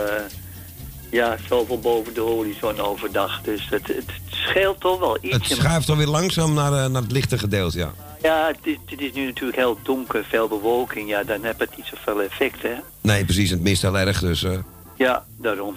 ja, 1.15 1.36
zoveel 1.49 1.78
boven 1.78 2.15
de 2.15 2.20
horizon 2.20 2.81
overdag. 2.81 3.41
Dus 3.43 3.66
het, 3.70 3.86
het 3.86 4.11
scheelt 4.27 4.81
toch 4.81 4.99
wel 4.99 5.12
Het 5.12 5.23
ietsje. 5.23 5.55
schuift 5.55 5.89
alweer 5.89 6.07
langzaam 6.07 6.55
naar, 6.55 6.73
eh, 6.73 6.86
naar 6.91 7.03
het 7.03 7.12
lichte 7.12 7.39
gedeelte, 7.39 7.78
ja. 7.78 7.93
Ja, 8.23 8.47
het 8.47 8.59
is, 8.62 8.77
het 8.86 9.01
is 9.01 9.12
nu 9.12 9.24
natuurlijk 9.27 9.57
heel 9.59 9.78
donker, 9.82 10.24
veel 10.24 10.49
bewolking. 10.49 11.09
Ja, 11.09 11.24
dan 11.24 11.45
heb 11.45 11.59
het 11.59 11.77
niet 11.77 11.86
zoveel 11.86 12.23
effect, 12.23 12.62
hè? 12.62 12.74
Nee, 13.01 13.24
precies, 13.24 13.51
het 13.51 13.61
mist 13.61 13.82
heel 13.82 13.99
erg, 13.99 14.20
dus... 14.20 14.43
eh, 14.43 14.59
Ja, 14.97 15.24
daarom. 15.39 15.77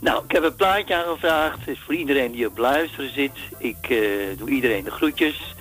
Nou, 0.00 0.24
ik 0.24 0.32
heb 0.32 0.42
een 0.44 0.54
plaatje 0.56 0.94
aangevraagd. 1.04 1.58
Het 1.58 1.68
is 1.68 1.82
voor 1.84 1.94
iedereen 1.94 2.32
die 2.32 2.46
op 2.46 2.58
luisteren 2.58 3.12
zit. 3.14 3.32
Ik 3.58 3.76
eh, 3.88 3.98
doe 4.38 4.50
iedereen 4.50 4.84
de 4.84 4.90
groetjes. 4.90 5.54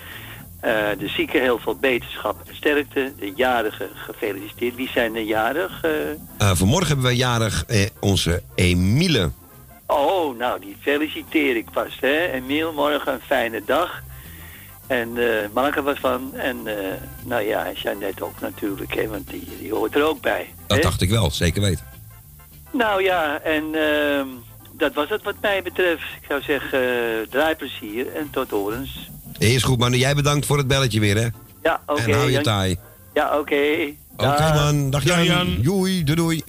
Eh, 0.66 0.72
de 1.00 1.08
zieken 1.08 1.42
heel 1.42 1.60
veel 1.60 1.76
beterschap 1.76 2.48
en 2.48 2.56
sterkte. 2.56 3.14
De 3.20 3.34
jarigen 3.36 3.90
gefeliciteerd. 3.96 4.76
Wie 4.76 4.90
zijn 4.90 5.14
de 5.14 5.26
jarig? 5.26 5.84
eh? 5.84 6.12
eh, 6.12 6.56
vanmorgen 6.56 6.88
hebben 6.88 7.06
wij 7.06 7.16
jarig 7.16 7.66
onze 8.00 8.44
Emile. 8.56 9.32
Oh, 9.86 10.38
nou, 10.38 10.60
die 10.60 10.78
feliciteer 10.80 11.56
ik 11.56 11.68
vast, 11.72 12.02
hè. 12.02 12.32
Emiel, 12.32 12.74
morgen 12.74 13.14
een 13.14 13.20
fijne 13.26 13.62
dag. 13.66 14.04
En 14.88 15.18
eh 15.18 15.50
maak 15.54 15.76
er 15.76 15.84
wat 15.84 16.00
van. 16.00 16.36
En 16.36 16.58
nou 17.24 17.44
ja, 17.44 17.66
en 17.66 17.74
Jeannette 17.74 18.24
ook 18.24 18.40
natuurlijk, 18.40 18.96
hè, 18.96 19.08
want 19.08 19.30
die, 19.30 19.48
die 19.60 19.74
hoort 19.74 19.96
er 19.96 20.04
ook 20.04 20.22
bij. 20.22 20.54
Dat 20.68 20.78
hè? 20.78 20.84
dacht 20.84 21.02
ik 21.02 21.10
wel, 21.10 21.32
zeker 21.32 21.62
weten. 21.62 21.86
Nou 22.72 23.04
ja, 23.04 23.40
en 23.40 23.64
ehm, 23.74 24.28
dat 24.72 24.94
was 24.94 25.10
het 25.10 25.24
wat 25.24 25.36
mij 25.42 25.64
betreft. 25.64 26.04
Ik 26.22 26.26
zou 26.28 26.42
zeggen, 26.42 26.82
uh, 26.82 27.28
draaiplezier 27.30 28.16
en 28.16 28.30
tot 28.30 28.50
horens. 28.50 29.10
Is 29.38 29.64
goed, 29.64 29.80
man. 29.80 29.92
Jij 29.98 30.16
bedankt 30.16 30.46
voor 30.46 30.58
het 30.58 30.68
belletje 30.68 31.00
weer, 31.00 31.16
hè. 31.16 31.28
Ja, 31.64 31.82
oké. 31.86 32.02
en 32.02 32.12
hou 32.12 32.26
je 32.26 32.32
Jan- 32.32 32.44
taai. 32.44 32.76
Ja, 33.14 33.38
oké. 33.40 33.56
Oké, 34.18 34.26
Dag. 34.38 34.54
man. 34.54 34.90
Dag 34.90 35.04
Jan. 35.04 35.48
Joei, 35.62 36.04
doei, 36.04 36.16
doei. 36.18 36.44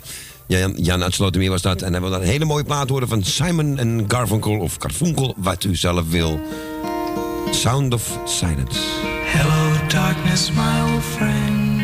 Ja, 0.46 0.58
Jan, 0.58 0.72
Jan 0.76 1.02
uit 1.02 1.14
Slotermeer 1.14 1.50
was 1.50 1.62
dat. 1.62 1.82
En 1.82 1.92
hij 1.92 2.00
wilde 2.00 2.16
een 2.16 2.22
hele 2.22 2.44
mooie 2.44 2.64
plaat 2.64 2.88
horen 2.88 3.08
van 3.08 3.22
Simon 3.24 3.78
en 3.78 4.04
Garfunkel. 4.08 4.58
Of 4.58 4.76
Garfunkel, 4.78 5.34
wat 5.36 5.64
u 5.64 5.74
zelf 5.76 6.08
wil. 6.10 6.40
Sound 7.50 7.94
of 7.94 8.18
Silence. 8.24 8.78
Hello, 9.24 9.72
darkness, 9.88 10.50
my 10.50 10.92
old 10.92 11.04
friend. 11.04 11.80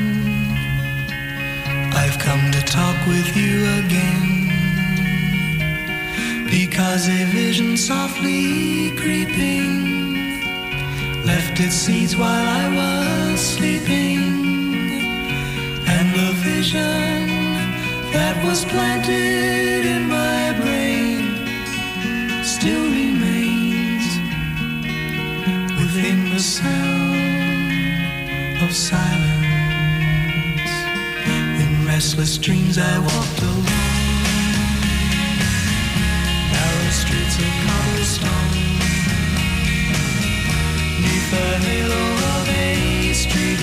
I've 1.94 2.18
come 2.18 2.50
to 2.50 2.58
talk 2.62 2.96
with 3.06 3.34
you 3.34 3.66
again. 3.84 4.30
Because 6.50 7.08
a 7.10 7.26
vision 7.30 7.76
softly 7.76 8.92
creeping 8.96 10.01
left 11.24 11.60
its 11.60 11.74
seeds 11.74 12.16
while 12.16 12.46
I 12.62 12.68
was 12.74 13.40
sleeping. 13.40 14.18
And 15.86 16.14
the 16.14 16.32
vision 16.42 17.28
that 18.12 18.42
was 18.44 18.64
planted 18.64 19.86
in 19.86 20.08
my 20.08 20.52
brain 20.60 21.22
still 22.44 22.84
remains 22.84 24.06
within 25.80 26.30
the 26.30 26.40
sound 26.40 27.12
of 28.62 28.72
silence. 28.74 29.42
In 31.62 31.86
restless 31.86 32.38
dreams 32.38 32.78
I 32.78 32.98
walked 32.98 33.42
alone. 33.42 33.64
Narrow 36.52 36.90
streets 36.90 37.36
of 37.38 37.50
cobblestone. 37.66 38.71
The 41.32 41.48
halo 41.64 42.04
of 42.36 42.48
a 42.50 43.14
street. 43.14 43.60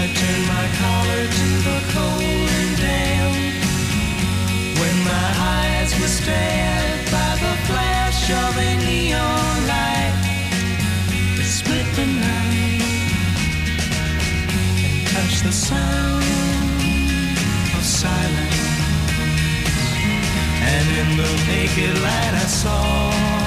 I 0.00 0.06
turned 0.18 0.46
my 0.46 0.66
collar 0.80 1.22
to 1.38 1.48
the 1.66 1.78
cold 1.92 2.48
and 2.58 2.72
damp. 2.78 3.34
When 4.80 4.96
my 5.04 5.28
eyes 5.58 5.90
were 5.98 6.12
stared 6.20 7.10
by 7.10 7.30
the 7.42 7.54
flash 7.66 8.30
of 8.30 8.52
a 8.56 8.70
neon 8.86 9.56
light 9.66 10.14
that 11.36 11.50
split 11.58 11.86
the 11.98 12.06
night 12.06 12.86
and 14.86 15.06
touched 15.08 15.42
the 15.42 15.50
sound 15.50 16.22
of 17.76 17.82
silence. 17.82 18.62
And 20.72 20.86
in 21.00 21.08
the 21.16 21.30
naked 21.50 21.94
light 22.00 22.34
I 22.44 22.46
saw 22.46 23.39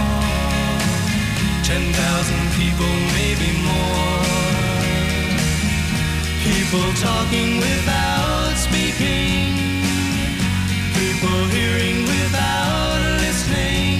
ten 1.73 1.91
thousand 1.93 2.45
people, 2.61 2.93
maybe 3.17 3.49
more. 3.67 4.21
People 6.47 6.87
talking 7.09 7.51
without 7.67 8.53
speaking. 8.65 9.45
People 10.99 11.39
hearing 11.55 11.97
without 12.15 12.99
listening. 13.25 13.95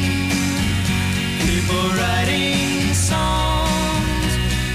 People 1.47 1.85
writing 1.99 2.93
songs 2.93 4.31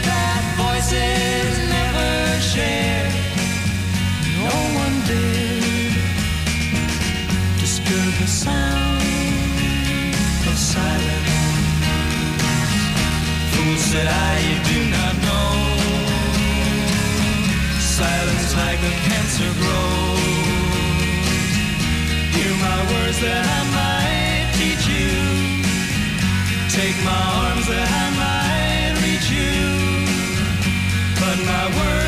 that 0.09 0.43
voices 0.65 1.51
never 1.77 2.11
share. 2.53 3.07
No 4.43 4.57
one 4.83 4.97
did 5.11 5.95
disturb 7.63 8.11
the 8.21 8.27
sound 8.27 8.88
Said 13.91 14.07
I, 14.07 14.37
do 14.69 14.79
not 14.91 15.15
know. 15.25 15.49
Silence 17.81 18.55
like 18.55 18.81
a 18.81 18.95
cancer 19.09 19.51
grows. 19.61 20.29
Hear 22.37 22.53
my 22.69 22.81
words 22.93 23.19
that 23.25 23.45
I 23.59 23.61
might 23.79 24.47
teach 24.61 24.85
you. 24.93 25.09
Take 26.69 26.99
my 27.03 27.23
arms 27.41 27.67
that 27.73 27.89
I 27.89 28.07
might 28.23 28.93
reach 29.07 29.29
you. 29.33 29.57
But 31.17 31.39
my 31.49 31.67
words, 31.81 32.08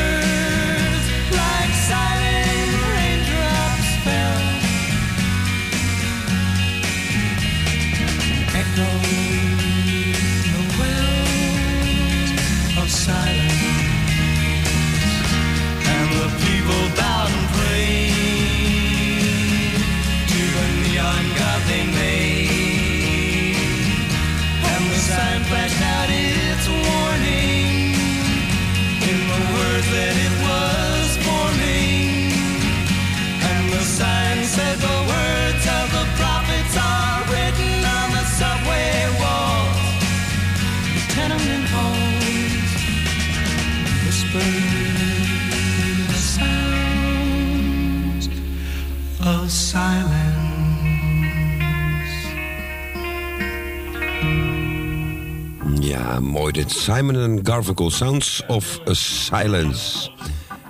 Simon 56.69 57.15
and 57.15 57.49
Garfunkel, 57.49 57.91
Sounds 57.91 58.43
of 58.47 58.79
a 58.87 58.93
Silence. 58.93 60.09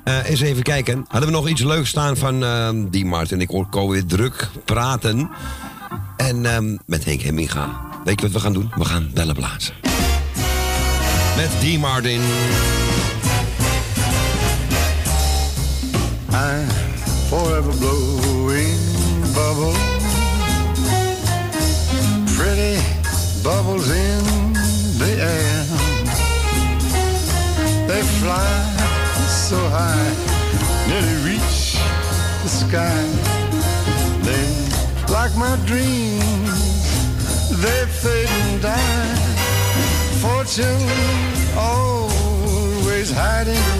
Eh, 0.03 0.29
eens 0.29 0.41
even 0.41 0.63
kijken. 0.63 1.05
Hadden 1.07 1.29
we 1.29 1.35
nog 1.35 1.47
iets 1.47 1.61
leuks 1.61 1.89
staan 1.89 2.17
van 2.17 2.43
ehm, 2.43 2.89
die 2.89 3.05
Martin? 3.05 3.41
Ik 3.41 3.49
hoor 3.49 3.67
Ko 3.69 3.89
weer 3.89 4.05
druk 4.05 4.49
praten. 4.65 5.29
En 6.17 6.45
ehm, 6.45 6.77
met 6.85 7.05
Henk 7.05 7.21
Hemminga. 7.21 7.79
Weet 8.03 8.19
je 8.19 8.25
wat 8.25 8.31
we 8.31 8.39
gaan 8.39 8.53
doen? 8.53 8.71
We 8.75 8.85
gaan 8.85 9.09
bellen 9.13 9.35
blazen. 9.35 9.73
Met 11.35 11.49
die 11.59 11.79
Martin. 11.79 12.21
I'm 16.29 16.67
forever 17.27 17.77
blowing 17.77 18.79
bubbles. 19.33 19.77
Pretty 22.35 22.79
bubbles 23.43 23.87
in 23.87 24.40
fly 28.21 28.71
so 29.27 29.57
high, 29.69 30.13
nearly 30.87 31.17
reach 31.29 31.77
the 32.43 32.49
sky. 32.49 33.01
Then, 34.27 34.53
like 35.09 35.33
my 35.35 35.55
dreams, 35.65 36.51
they 37.63 37.81
fade 38.01 38.29
and 38.29 38.61
die. 38.61 39.15
Fortune 40.21 40.87
always 41.57 43.09
hiding 43.11 43.71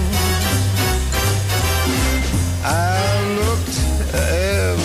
I 2.63 2.97
looked 3.39 3.77
everywhere. 4.13 4.80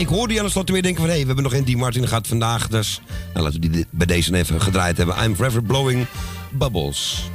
Ik 0.00 0.08
hoorde 0.08 0.34
Jan 0.34 0.50
Slot 0.50 0.70
weer 0.70 0.82
denken 0.82 1.00
van... 1.00 1.10
hé, 1.10 1.20
we 1.20 1.26
hebben 1.26 1.44
nog 1.44 1.54
een 1.54 1.64
die 1.64 1.76
Martin 1.76 2.08
gaat 2.08 2.26
vandaag. 2.26 2.68
Dus 2.68 3.00
nou, 3.32 3.44
laten 3.44 3.60
we 3.60 3.70
die 3.70 3.86
bij 3.90 4.06
deze 4.06 4.36
even 4.36 4.60
gedraaid 4.60 4.96
hebben. 4.96 5.24
I'm 5.24 5.34
forever 5.34 5.62
blowing 5.62 6.06
bubbles. 6.50 7.30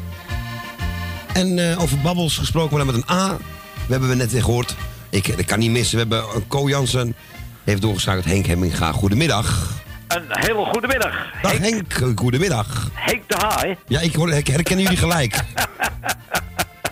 En 1.34 1.70
eh, 1.70 1.82
over 1.82 1.98
bubbles 2.00 2.38
gesproken, 2.38 2.78
maar 2.78 2.86
dan 2.86 2.96
met 2.96 3.04
een 3.10 3.16
A. 3.16 3.38
We 3.86 3.92
hebben 3.92 4.10
we 4.10 4.16
net 4.16 4.32
weer 4.32 4.44
gehoord. 4.44 4.76
Ik, 5.10 5.28
ik 5.28 5.46
kan 5.46 5.60
niet 5.60 5.72
missen. 5.72 5.94
We 5.96 6.16
hebben 6.16 6.36
een 6.36 6.48
Co 6.48 6.70
Jansen. 6.70 7.16
Heeft 7.64 7.82
doorgeschakeld. 7.82 8.26
Henk 8.26 8.46
Hemminga. 8.46 8.92
Goedemiddag. 8.92 9.72
Een 10.08 10.26
hele 10.28 10.66
goede 10.66 10.88
middag. 10.88 11.32
Dag 11.42 11.58
Henk. 11.58 12.04
Goedemiddag. 12.16 12.90
Henk 12.94 13.22
de 13.28 13.36
Haai. 13.36 13.78
Ja, 13.88 14.00
ik, 14.00 14.16
hoor, 14.16 14.32
ik 14.32 14.48
herken 14.48 14.80
jullie 14.80 14.98
gelijk. 14.98 15.36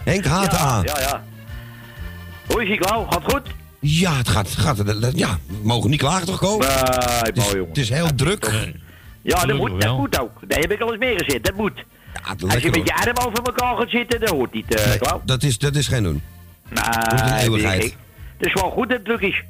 Henk 0.04 0.26
haat 0.26 0.52
de 0.52 0.58
A. 0.58 0.82
Ja, 0.84 1.00
ja. 1.00 1.24
Hoe 2.48 2.64
is 2.64 2.70
ie, 2.70 2.78
Klauw? 2.78 3.06
Gaat 3.10 3.24
goed? 3.24 3.63
Ja, 3.86 4.18
het 4.18 4.28
gaat, 4.28 4.50
gaat 4.50 4.78
ja, 5.16 5.38
we 5.48 5.56
mogen 5.64 5.90
niet 5.90 6.00
klagen 6.00 6.26
toch 6.26 6.40
komen? 6.40 6.68
Nee, 6.68 6.78
het, 6.78 7.38
is, 7.38 7.44
mooi, 7.44 7.56
jongen. 7.56 7.70
het 7.70 7.78
is 7.78 7.90
heel 7.90 8.16
druk. 8.16 8.52
Ja, 9.22 9.46
dat 9.46 9.58
moet, 9.58 9.82
dat 9.82 9.98
moet 9.98 10.20
ook. 10.20 10.32
Daar 10.48 10.60
heb 10.60 10.72
ik 10.72 10.82
al 10.82 10.90
eens 10.90 11.00
meer 11.00 11.24
gezet. 11.24 11.46
Dat 11.46 11.56
moet. 11.56 11.84
Als 12.48 12.62
je 12.62 12.70
met 12.70 12.88
je 12.88 12.96
arm 12.96 13.28
over 13.28 13.44
elkaar 13.44 13.76
gaat 13.76 13.90
zitten, 13.90 14.20
dat 14.20 14.30
hoort 14.30 14.54
niet, 14.54 14.76
eh 14.76 14.92
Klauw. 15.00 15.22
Dat 15.26 15.44
is, 15.44 15.58
dat 15.58 15.76
is 15.76 15.88
geen 15.88 16.04
doen. 16.04 16.22
Ik. 16.72 17.96
Het 18.38 18.48
is 18.48 18.54
wel 18.54 18.70
goed 18.70 18.90
dat 18.90 18.98
het 18.98 19.06
druk 19.06 19.22
is. 19.22 19.44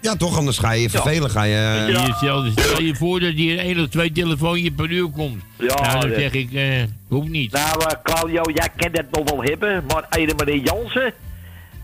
Ja, 0.00 0.16
toch, 0.16 0.36
anders 0.36 0.58
ga 0.58 0.70
je 0.70 0.90
vervelen. 0.90 1.30
Ga 1.30 1.42
je, 1.42 1.84
die 1.86 1.96
hetzelfde. 1.96 2.50
Stel 2.60 2.82
je 2.82 2.94
voor 2.94 3.20
dat 3.20 3.32
hier 3.32 3.58
één 3.58 3.80
of 3.80 3.88
twee 3.88 4.12
telefoontjes 4.12 4.70
per 4.76 4.90
uur 4.90 5.08
komt. 5.10 5.42
Ja, 5.58 5.74
nou, 5.74 6.00
dan 6.00 6.20
zeg 6.20 6.32
ik, 6.32 6.52
eh, 6.52 6.82
hoeft 7.08 7.28
niet. 7.28 7.52
Nou, 7.52 7.84
eh, 7.84 7.96
Claudio, 8.02 8.42
jij 8.54 8.68
kent 8.76 8.96
dat 8.96 9.04
nog 9.10 9.30
wel 9.30 9.42
hebben, 9.42 9.84
maar 9.86 10.06
meneer 10.10 10.56
Jansen, 10.56 11.12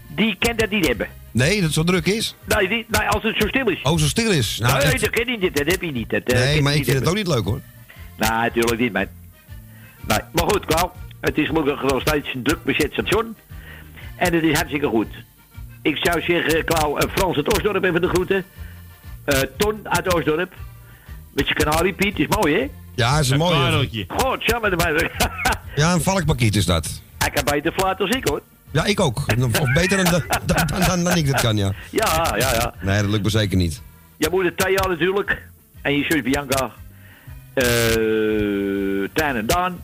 die 0.09 0.37
kent 0.39 0.59
dat 0.59 0.71
niet 0.71 0.87
hebben. 0.87 1.09
Nee, 1.35 1.55
dat 1.55 1.65
het 1.65 1.73
zo 1.73 1.85
druk 1.85 2.07
is? 2.07 2.35
Nee, 2.45 2.69
nee 2.69 3.09
als 3.09 3.23
het 3.23 3.37
zo 3.39 3.49
stil 3.49 3.69
is. 3.69 3.83
Oh, 3.83 3.99
zo 3.99 4.07
stil 4.07 4.31
is. 4.31 4.59
Nou, 4.59 4.79
nee, 4.79 4.93
echt. 4.93 5.01
dat 5.01 5.11
ken 5.11 5.31
je 5.31 5.39
niet, 5.39 5.57
dat 5.57 5.67
heb 5.67 5.83
je 5.83 5.91
niet. 5.91 6.11
Dat, 6.11 6.23
eh, 6.23 6.39
nee, 6.39 6.63
maar 6.63 6.73
je 6.73 6.79
ik 6.79 6.85
vind 6.85 6.99
het 6.99 7.09
ook 7.09 7.15
niet 7.15 7.27
leuk 7.27 7.45
hoor. 7.45 7.61
Nee, 8.17 8.31
natuurlijk 8.31 8.79
niet, 8.79 8.93
man. 8.93 9.07
Nee, 10.07 10.19
maar 10.33 10.45
goed, 10.45 10.65
Klauw. 10.65 10.93
Het 11.21 11.39
is 11.39 11.47
gelukkig 11.47 11.83
nog 11.83 12.01
steeds 12.01 12.35
een 12.35 12.43
druk 12.43 12.65
bezet 12.65 12.93
station. 12.93 13.37
En 14.17 14.35
het 14.35 14.43
is 14.43 14.55
hartstikke 14.55 14.87
goed. 14.87 15.09
Ik 15.83 15.97
zou 16.03 16.21
zeggen, 16.23 16.65
Klauw, 16.65 16.97
eh, 16.97 17.09
Frans 17.15 17.37
uit 17.37 17.57
Osdorp 17.57 17.85
even 17.85 18.01
de 18.01 18.09
groeten. 18.09 18.45
Eh, 19.25 19.41
Ton 19.57 19.81
uit 19.83 20.15
Osdorp. 20.15 20.53
Met 21.33 21.49
je 21.49 21.55
kanarie, 21.55 21.93
Piet, 21.93 22.19
is 22.19 22.27
mooi, 22.27 22.55
hè? 22.55 22.71
Ja, 22.95 23.19
is 23.19 23.31
een 23.31 23.39
mooie. 23.39 23.57
Pareltje. 23.57 24.05
God, 24.09 24.45
jammer. 24.45 24.73
Ja, 25.75 25.93
een 25.93 26.03
valkpakiet 26.03 26.57
is 26.57 26.65
dat. 26.65 27.03
Hij 27.19 27.31
kan 27.31 27.45
beter 27.45 27.73
fluiten 27.73 28.07
als 28.07 28.17
ik, 28.17 28.29
hoor. 28.29 28.43
Ja, 28.75 28.85
ik 28.85 29.01
ook. 29.01 29.17
Of 29.61 29.73
beter 29.73 30.05
dan, 30.05 30.23
dan, 30.47 30.67
dan, 30.87 31.05
dan, 31.05 31.17
ik 31.17 31.31
dat 31.33 31.41
kan, 31.41 31.57
ja. 31.57 31.73
Ja, 31.91 32.35
ja, 32.39 32.53
ja. 32.55 32.75
Nee, 32.81 33.01
dat 33.03 33.11
lukt 33.11 33.23
me 33.25 33.31
zeker 33.31 33.57
niet. 33.57 33.83
Je 34.17 34.29
moeder 34.31 34.55
Thea 34.55 34.87
natuurlijk. 34.89 35.43
En 35.83 35.99
je 35.99 36.05
zus 36.09 36.23
Bianca. 36.23 36.71
eh 37.55 37.65
Tijn 39.13 39.37
en 39.37 39.47
Daan. 39.47 39.81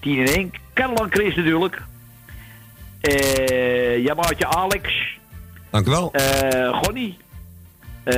Tien 0.00 0.26
en 0.26 0.32
Henk. 0.32 0.54
Caroline 0.74 1.10
Chris 1.10 1.34
natuurlijk. 1.36 1.82
eh 3.00 3.96
je 4.04 4.12
maatje 4.16 4.46
Alex. 4.46 4.88
Dank 5.70 5.86
u 5.86 5.90
wel. 5.90 6.12
eh 6.12 6.82
Gonnie. 6.82 7.16
eh 8.04 8.14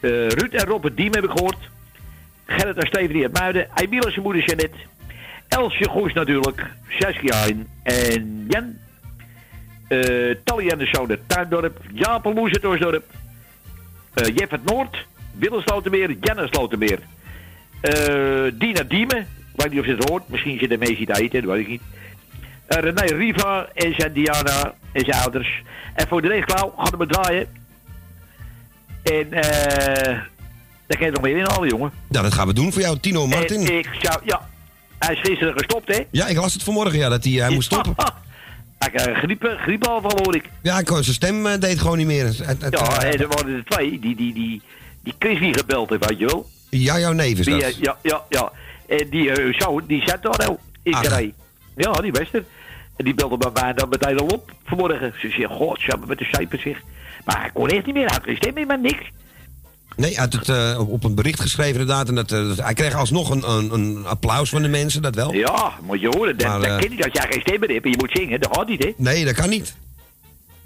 eh, 0.00 0.28
Ruud 0.28 0.52
en 0.52 0.64
Robert 0.66 0.96
Diem 0.96 1.14
heb 1.14 1.24
ik 1.24 1.30
gehoord. 1.30 1.58
Gerrit 2.46 2.76
en 2.76 2.86
Stephanie 2.86 3.22
uit 3.22 3.32
Muiden. 3.38 3.68
Emiel 3.74 4.02
en 4.02 4.10
zijn 4.12 4.22
moeder 4.24 4.44
Jeannette. 4.44 4.76
Elsje 5.48 5.88
Goes 5.88 6.12
natuurlijk. 6.12 6.66
Saskia 6.88 7.46
en 7.82 8.44
Jan. 8.48 8.76
Eh 9.88 10.34
Tally 10.44 10.68
en 10.68 10.78
de 10.78 11.18
Tuindorp. 11.26 11.80
Jaap 11.92 12.24
Loes 12.24 12.50
eh 12.50 14.34
Jeff 14.34 14.50
het 14.50 14.64
Noord. 14.64 15.06
Willem 15.32 15.60
Slotermeer. 15.60 16.16
Janne 16.20 16.46
Slotermeer. 16.50 16.98
eh 17.80 18.52
Dina 18.54 18.82
Diemen. 18.82 19.18
Ik 19.54 19.62
weet 19.62 19.70
niet 19.70 19.80
of 19.80 19.86
ze 19.86 19.92
het 19.92 20.08
hoort. 20.08 20.28
Misschien 20.28 20.58
zit 20.58 20.70
er 20.70 20.78
mee 20.78 20.96
zit 20.96 21.18
eten. 21.18 21.42
Dat 21.42 21.50
weet 21.52 21.60
ik 21.60 21.68
niet. 21.68 21.82
Eh, 22.66 22.78
René 22.78 23.14
Riva 23.14 23.66
en 23.74 23.94
zijn 23.96 24.12
Diana 24.12 24.74
en 24.92 25.04
zijn 25.04 25.20
ouders. 25.22 25.62
En 25.94 26.08
voor 26.08 26.22
de 26.22 26.28
rest, 26.28 26.44
Klauw, 26.44 26.74
gaan 26.76 26.98
we 26.98 27.06
draaien. 27.06 27.46
En 29.02 29.32
eh 29.32 30.18
daar 30.86 30.98
kan 30.98 31.06
je 31.06 31.12
nog 31.12 31.22
meer 31.22 31.36
inhalen, 31.36 31.68
jongen. 31.68 31.90
Ja, 32.10 32.22
dat 32.22 32.34
gaan 32.34 32.46
we 32.46 32.52
doen 32.52 32.72
voor 32.72 32.82
jou, 32.82 32.98
Tino 32.98 33.26
Martin. 33.26 33.66
En 33.66 33.78
ik 33.78 33.88
zou, 34.00 34.20
ja, 34.24 34.48
hij 34.98 35.14
is 35.14 35.20
gisteren 35.20 35.52
gestopt, 35.52 35.96
hè? 35.96 36.02
Ja, 36.10 36.26
ik 36.26 36.36
las 36.36 36.52
het 36.52 36.62
vanmorgen, 36.62 36.98
ja, 36.98 37.08
dat 37.08 37.24
hij, 37.24 37.32
hij 37.32 37.50
moest 37.54 37.72
stoppen. 37.72 37.94
Hij 38.78 38.90
krijgt 38.90 39.18
griep, 39.20 39.54
griepaanval, 39.58 40.18
hoor 40.22 40.34
ik. 40.34 40.50
Ja, 40.62 40.78
ik, 40.78 40.88
zijn 40.88 41.04
stem 41.04 41.46
eh, 41.46 41.60
deed 41.60 41.78
gewoon 41.78 41.96
niet 41.96 42.06
meer. 42.06 42.24
Het- 42.24 42.38
het, 42.62 42.66
Ja, 42.78 43.02
eh, 43.02 43.12
en 43.14 43.20
er 43.20 43.28
waren 43.28 43.54
er 43.56 43.64
twee, 43.64 43.98
die, 43.98 44.16
die, 44.16 44.34
die, 44.34 44.62
die 45.02 45.14
Chris 45.18 45.38
die 45.38 45.54
gebeld 45.54 45.90
heeft, 45.90 46.08
weet 46.08 46.18
je 46.18 46.26
wel. 46.26 46.46
ja, 46.70 46.98
jouw 46.98 47.12
neef 47.12 47.38
is 47.38 47.44
Die, 47.46 47.54
dat. 47.54 47.62
eh, 47.62 47.78
ja, 47.80 47.96
ja, 48.02 48.22
ja. 48.28 48.52
En 48.88 49.08
die 49.10 49.40
uh, 49.44 49.60
zoon, 49.60 49.84
die 49.86 50.02
zat 50.06 50.22
daar 50.22 50.38
nou 50.38 50.56
in. 50.82 50.92
Carré. 50.92 51.32
Ja, 51.76 51.92
die 51.92 52.12
beste. 52.12 52.44
En 52.96 53.04
die 53.04 53.14
belde 53.14 53.36
bij 53.36 53.50
mij 53.62 53.72
dan 53.72 53.88
meteen 53.88 54.18
al 54.18 54.26
op 54.26 54.52
vanmorgen. 54.64 55.12
Ze 55.18 55.28
zei, 55.30 55.46
god, 55.46 55.78
ze 55.80 55.86
hebben 55.90 56.08
met 56.08 56.18
de 56.18 56.24
cijfers 56.32 56.62
zich. 56.62 56.78
Maar 57.24 57.40
hij 57.40 57.50
kon 57.52 57.68
echt 57.68 57.86
niet 57.86 57.94
meer 57.94 58.08
uit. 58.08 58.24
Hij 58.24 58.34
stem 58.36 58.54
meer, 58.54 58.66
maar 58.66 58.78
niks. 58.80 59.02
Nee, 59.96 60.14
hij 60.14 60.22
had 60.22 60.32
het 60.32 60.48
eh, 60.48 60.88
op 60.88 61.04
een 61.04 61.14
bericht 61.14 61.40
geschreven 61.40 61.80
inderdaad. 61.80 62.08
En 62.08 62.14
dat, 62.14 62.32
eh, 62.32 62.48
dat- 62.48 62.60
hij 62.60 62.74
kreeg 62.74 62.94
alsnog 62.94 63.30
een, 63.30 63.50
een, 63.50 63.72
een 63.72 64.06
applaus 64.06 64.48
van 64.50 64.62
de 64.62 64.68
mensen, 64.68 65.02
dat 65.02 65.14
wel. 65.14 65.32
Ja, 65.32 65.72
moet 65.82 66.00
je 66.00 66.06
horen. 66.16 66.38
Dat, 66.38 66.46
Maar, 66.48 66.60
dat 66.60 66.68
eh, 66.68 66.76
ken 66.78 66.96
je 66.96 67.04
als 67.04 67.12
jij 67.12 67.26
geen 67.30 67.40
stem 67.40 67.60
meer 67.60 67.68
hebt 67.70 67.84
en 67.84 67.90
je 67.90 67.96
moet 67.96 68.10
zingen. 68.12 68.40
Dat 68.40 68.56
gaat 68.56 68.68
niet, 68.68 68.82
hè? 68.82 68.92
Nee, 68.96 69.24
dat 69.24 69.34
kan 69.34 69.48
niet. 69.48 69.74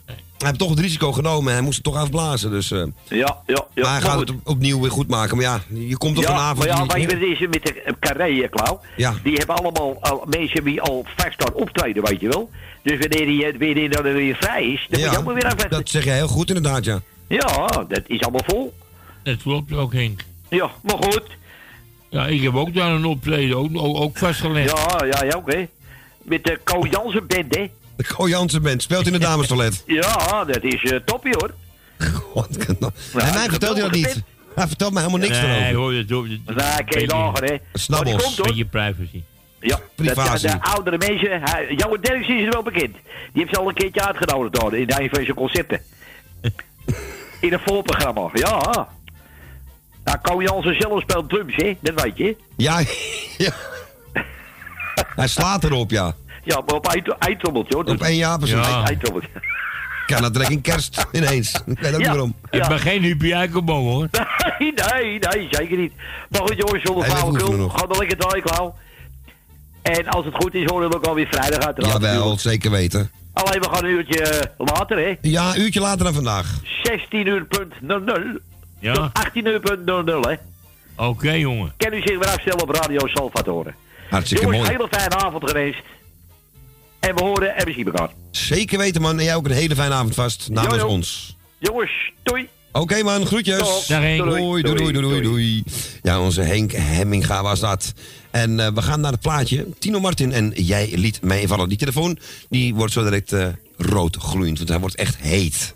Hij 0.06 0.48
heeft 0.48 0.58
toch 0.60 0.70
het 0.70 0.78
risico 0.78 1.12
genomen 1.12 1.46
en 1.48 1.52
hij 1.54 1.62
moest 1.62 1.74
het 1.74 1.84
toch 1.84 1.96
afblazen. 1.96 2.50
Dus, 2.50 2.68
Ja, 2.68 2.84
ja, 3.08 3.42
ja. 3.46 3.54
maar 3.56 3.66
hij 3.74 3.82
maar 3.82 4.00
gaat 4.02 4.20
het 4.20 4.30
op- 4.30 4.40
opnieuw 4.44 4.80
weer 4.80 4.90
goed 4.90 5.08
maken. 5.08 5.36
Maar 5.36 5.44
ja, 5.44 5.60
je 5.74 5.96
komt 5.96 6.14
toch 6.14 6.24
ja, 6.24 6.30
vanavond... 6.30 6.58
maar 6.58 6.68
ja, 6.68 6.96
niet- 6.96 7.12
weet 7.12 7.20
je 7.20 7.26
is 7.26 7.38
met 7.40 7.62
de 7.64 7.94
carré, 8.00 8.48
Klauw? 8.48 8.80
Ja. 8.96 9.14
Die 9.22 9.36
hebben 9.36 9.56
allemaal 9.56 9.98
al, 10.00 10.24
mensen 10.28 10.64
die 10.64 10.80
al 10.80 11.04
vast 11.16 11.32
staan 11.32 11.54
optreden, 11.54 12.02
weet 12.04 12.20
je 12.20 12.28
wel. 12.28 12.50
Dus 12.82 12.98
wanneer 12.98 13.44
eh, 13.46 13.58
wanneer 13.58 13.90
dan 13.90 14.02
weer 14.02 14.36
vrij 14.40 14.64
is, 14.72 14.86
dan 14.90 15.00
moet 15.00 15.10
je 15.10 15.18
ook 15.18 15.24
maar 15.24 15.34
weer 15.34 15.44
afvechten. 15.44 15.70
dat 15.70 15.88
zeg 15.88 16.04
je 16.04 16.10
heel 16.10 16.28
goed 16.28 16.48
inderdaad, 16.48 16.84
ja. 16.84 17.00
Ja, 17.28 17.66
dat 17.88 18.02
is 18.06 18.20
allemaal 18.20 18.44
vol. 18.46 18.74
Dat 19.22 19.42
klopt 19.42 19.72
ook, 19.72 19.92
Henk. 19.92 20.24
Ja, 20.48 20.70
maar 20.82 20.96
goed. 20.96 21.22
Ja, 22.08 22.26
ik 22.26 22.42
heb 22.42 22.54
ook 22.54 22.74
daar 22.74 22.90
een 22.90 23.04
optreden, 23.04 23.56
ook, 23.56 23.70
ook, 23.74 23.96
ook 23.96 24.18
vastgelegd. 24.18 24.70
Ja, 24.70 25.06
ja, 25.06 25.24
ja, 25.24 25.36
ook, 25.36 25.52
hè. 25.52 25.68
Met 26.22 26.44
de 26.44 26.60
Co 26.64 26.86
Jansen 26.90 27.26
band, 27.26 27.54
hè. 27.54 27.70
De 27.96 28.04
Co 28.14 28.28
Jansen 28.28 28.62
bent, 28.62 28.82
speelt 28.82 29.06
in 29.06 29.12
de 29.12 29.18
damestoilet. 29.18 29.82
Ja, 29.86 30.44
dat 30.44 30.62
is 30.62 30.82
eh 30.82 30.98
toppie, 31.04 31.34
hoor. 31.38 31.54
en 33.14 33.34
mij 33.34 33.48
vertelt 33.48 33.72
hij 33.72 33.82
dat 33.82 33.92
niet. 33.92 34.22
Hij 34.54 34.66
vertelt 34.66 34.92
mij 34.92 35.02
helemaal 35.02 35.26
niks 35.26 35.40
nee, 35.40 35.56
erover. 35.56 35.74
hoor, 35.74 35.92
dat 35.92 36.10
hoeft 36.10 36.28
niet. 36.28 36.54
Nou, 36.54 36.84
ken 36.84 37.00
je 37.00 37.30
hè. 37.32 37.56
Snabbels. 37.72 38.36
Hoor. 38.36 38.46
Beetje 38.46 38.64
privacy. 38.64 39.22
Ja, 39.60 39.76
dat, 39.76 40.14
Privacy. 40.14 40.46
de, 40.46 40.52
de 40.52 40.62
oudere 40.62 40.98
mensen. 40.98 41.76
Jouw 41.76 41.96
Derksen 41.96 42.38
is 42.38 42.44
er 42.44 42.52
wel 42.52 42.62
bekend. 42.62 42.92
Die 42.92 43.02
heeft 43.32 43.54
ze 43.54 43.60
al 43.60 43.68
een 43.68 43.74
keertje 43.74 44.06
uitgenodigd 44.06 44.60
daar 44.60 44.74
in 44.74 44.90
een 44.90 45.08
van 45.08 45.24
zijn 45.24 45.36
concerten. 45.36 45.80
in 47.40 47.52
een 47.52 47.60
voorprogramma, 47.66 48.30
ja. 48.32 48.88
Nou, 50.04 50.18
Ko 50.22 50.42
Jansen 50.42 50.76
zelf 50.80 51.00
speelt 51.02 51.28
drums, 51.28 51.56
hè? 51.56 51.76
Dat 51.80 52.02
weet 52.02 52.16
je. 52.16 52.36
Ja, 52.56 52.78
ja. 53.44 53.52
Hij 55.16 55.28
slaat 55.28 55.64
erop, 55.64 55.90
ja. 55.90 56.14
Ja, 56.44 56.62
maar 56.66 56.74
op 56.74 56.86
eindtrommeltje, 57.18 57.74
hoor. 57.74 57.84
Op 57.84 58.02
één 58.02 58.16
jaar 58.16 58.38
precies. 58.38 58.66
Eind- 58.66 58.88
eindtrommeltje. 58.88 59.30
Kan 60.06 60.22
dat 60.22 60.32
direct 60.32 60.50
in 60.50 60.60
kerst 60.60 61.06
ineens. 61.12 61.62
Ik 61.66 61.78
weet 61.80 61.92
ook 61.92 61.96
niet 61.98 62.06
Ja. 62.06 62.12
waarom. 62.12 62.34
Ik 62.50 62.66
ben 62.68 62.78
geen 62.78 63.02
Huppie 63.02 63.34
Eikelboom, 63.34 63.86
hoor. 63.88 64.08
Nee, 64.58 64.72
nee, 64.92 65.18
nee, 65.18 65.48
zeker 65.50 65.76
niet. 65.76 65.92
Maar 66.28 66.40
goed, 66.40 66.54
jongens, 66.56 66.82
zonder 66.82 67.04
flauwekul. 67.04 67.68
Ga 67.68 67.86
dan 67.86 67.98
lekker 67.98 68.16
draaien, 68.16 68.42
Klauw. 68.42 68.74
En 69.82 70.08
als 70.08 70.24
het 70.24 70.34
goed 70.34 70.54
is, 70.54 70.70
horen 70.70 70.88
we 70.90 70.96
ook 70.96 71.06
alweer 71.06 71.26
vrijdag 71.30 71.58
uiteraard. 71.66 71.92
Jawel, 71.94 72.12
natuurlijk. 72.14 72.40
zeker 72.40 72.70
weten. 72.70 73.10
Alleen, 73.32 73.60
we 73.60 73.68
gaan 73.70 73.84
een 73.84 73.90
uurtje 73.90 74.22
eh, 74.22 74.66
later, 74.66 74.98
hè. 74.98 75.16
Ja, 75.20 75.54
een 75.54 75.60
uurtje 75.60 75.80
later 75.80 76.04
dan 76.04 76.14
vandaag. 76.14 76.54
16 76.82 77.26
uur 77.26 77.44
punt 77.44 77.72
00. 77.80 78.38
Ja. 78.80 78.92
Tot 78.94 79.10
18 79.12 79.46
uur 79.46 79.60
punt 79.60 79.84
00, 80.06 80.20
hè. 80.28 80.34
Oké, 80.96 81.32
jongen. 81.32 81.72
Kan 81.76 81.92
u 81.92 82.00
zich 82.00 82.18
weer 82.18 82.28
afstellen 82.28 82.62
op 82.62 82.70
Radio 82.70 83.06
Salvatore. 83.06 83.74
Hartstikke 84.10 84.44
Jongens, 84.44 84.62
mooi. 84.62 84.76
hele 84.76 84.88
fijne 84.90 85.14
avond 85.16 85.48
geweest. 85.48 85.82
En 87.00 87.14
we 87.14 87.24
horen 87.24 87.56
en 87.56 87.64
we 87.66 87.72
zien 87.72 87.86
elkaar. 87.86 88.08
Zeker 88.30 88.78
weten, 88.78 89.02
man. 89.02 89.18
En 89.18 89.24
jij 89.24 89.34
ook 89.34 89.44
een 89.44 89.50
hele 89.52 89.74
fijne 89.74 89.94
avond 89.94 90.14
vast. 90.14 90.48
Namens 90.50 90.74
Jo, 90.74 90.80
jo. 90.80 90.86
ons. 90.86 91.36
Jongens, 91.58 92.12
doei. 92.22 92.48
Oké, 92.72 93.02
man. 93.02 93.26
Groetjes. 93.26 93.58
Dag. 93.58 93.84
Dag, 93.86 94.00
Henk. 94.00 94.18
Doei, 94.18 94.62
doei, 94.62 94.62
doei, 94.62 94.92
Doei. 94.92 94.92
doei, 95.08 95.22
doei. 95.22 95.64
Ja, 96.02 96.20
onze 96.20 96.40
Henk 96.40 96.72
Hemminga 96.72 97.42
was 97.42 97.60
dat. 97.60 97.92
En 98.30 98.60
eh, 98.60 98.72
we 98.74 98.82
gaan 98.82 99.00
naar 99.00 99.12
het 99.12 99.20
plaatje. 99.20 99.66
Tino 99.78 100.00
Martin 100.00 100.32
en 100.32 100.50
jij 100.54 100.90
liet 100.94 101.22
mij 101.22 101.46
vallen. 101.48 101.68
Die 101.68 101.78
telefoon 101.78 102.18
die 102.48 102.74
wordt 102.74 102.92
zo 102.92 103.02
direct 103.02 103.32
eh, 103.32 103.46
rood 103.76 104.16
gloeiend. 104.16 104.56
Want 104.58 104.68
hij 104.70 104.78
wordt 104.80 104.94
echt 104.94 105.16
heet. 105.16 105.74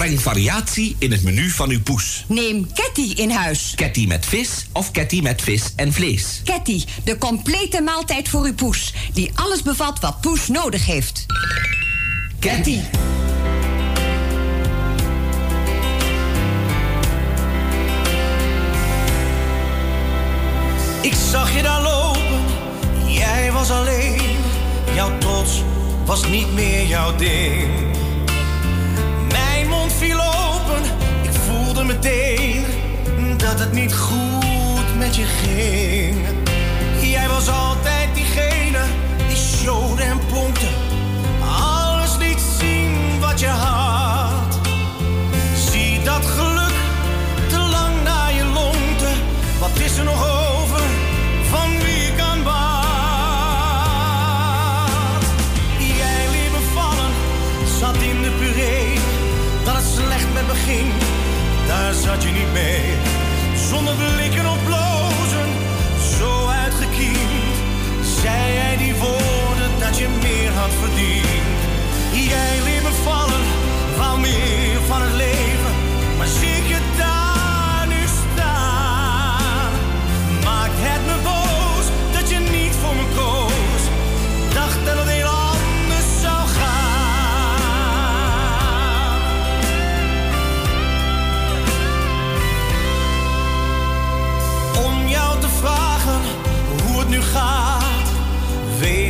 Breng 0.00 0.20
variatie 0.20 0.96
in 0.98 1.10
het 1.10 1.22
menu 1.22 1.50
van 1.50 1.70
uw 1.70 1.82
poes. 1.82 2.24
Neem 2.28 2.72
Ketty 2.72 3.12
in 3.14 3.30
huis. 3.30 3.72
Ketty 3.76 4.06
met 4.06 4.26
vis 4.26 4.66
of 4.72 4.90
Ketty 4.90 5.20
met 5.20 5.42
vis 5.42 5.72
en 5.76 5.92
vlees. 5.92 6.40
Ketty, 6.44 6.84
de 7.04 7.18
complete 7.18 7.80
maaltijd 7.80 8.28
voor 8.28 8.44
uw 8.44 8.54
poes. 8.54 8.94
Die 9.12 9.30
alles 9.34 9.62
bevat 9.62 10.00
wat 10.00 10.20
poes 10.20 10.48
nodig 10.48 10.86
heeft. 10.86 11.26
Ketty. 12.38 12.78
Ik 21.00 21.14
zag 21.30 21.56
je 21.56 21.62
daar 21.62 21.82
lopen, 21.82 22.42
jij 23.06 23.52
was 23.52 23.70
alleen. 23.70 24.36
Jouw 24.94 25.18
trots 25.18 25.62
was 26.04 26.28
niet 26.28 26.52
meer 26.52 26.86
jouw 26.86 27.16
ding. 27.16 27.90
Viel 30.00 30.20
open, 30.20 30.82
ik 31.22 31.30
voelde 31.32 31.84
meteen 31.84 32.64
dat 33.36 33.58
het 33.58 33.72
niet 33.72 33.94
goed 33.94 34.98
met 34.98 35.16
je 35.16 35.24
ging. 35.24 36.16
Jij 37.00 37.28
was 37.28 37.48
altijd 37.48 38.14
diegene 38.14 38.78
die 39.28 39.36
showde 39.36 40.02
en 40.02 40.18
pompte. 40.32 40.66
Alles 41.40 42.16
liet 42.16 42.40
zien 42.58 43.20
wat 43.20 43.40
je 43.40 43.46
had. 43.46 44.58
Zie 45.70 46.02
dat 46.02 46.26
geluk 46.26 46.74
te 47.48 47.58
lang 47.58 48.02
naar 48.04 48.32
je 48.34 48.44
longte. 48.44 49.08
Wat 49.58 49.78
is 49.78 49.98
er 49.98 50.04
nog 50.04 50.29
daar 61.66 61.94
zat 61.94 62.22
je 62.22 62.30
niet 62.30 62.52
mee. 62.52 62.82
Zonder 63.68 63.94
blikken 63.94 64.46
of 64.46 64.64
blozen, 64.64 65.39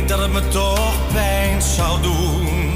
Dat 0.07 0.19
het 0.19 0.31
me 0.31 0.47
toch 0.47 0.93
pijn 1.13 1.61
zou 1.61 2.01
doen. 2.01 2.73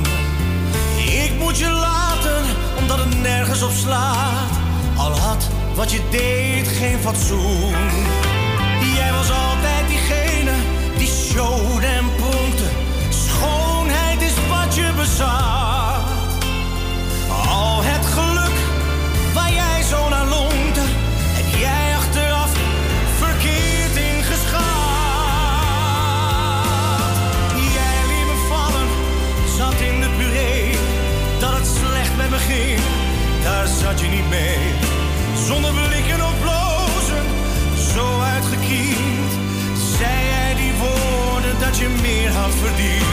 Ik 0.95 1.31
moet 1.39 1.57
je 1.57 1.69
laten, 1.69 2.43
omdat 2.79 2.97
het 2.97 3.21
nergens 3.21 3.63
op 3.63 3.71
slaat. 3.71 4.49
Al 4.97 5.11
had 5.11 5.47
wat 5.75 5.91
je 5.91 6.01
deed 6.09 6.67
geen 6.67 6.99
fatsoen. 6.99 7.75
Jij 8.95 9.11
was 9.11 9.31
altijd 9.31 9.87
diegene 9.87 10.51
die 10.97 11.07
showde 11.07 11.84
Zonder 35.45 35.73
blikken 35.73 36.25
of 36.25 36.39
blozen, 36.41 37.23
zo 37.93 38.19
uitgekiend. 38.19 39.31
Zei 39.97 40.25
jij 40.25 40.55
die 40.55 40.73
woorden 40.73 41.59
dat 41.59 41.77
je 41.77 41.89
meer 42.01 42.31
had 42.31 42.53
verdiend. 42.53 43.04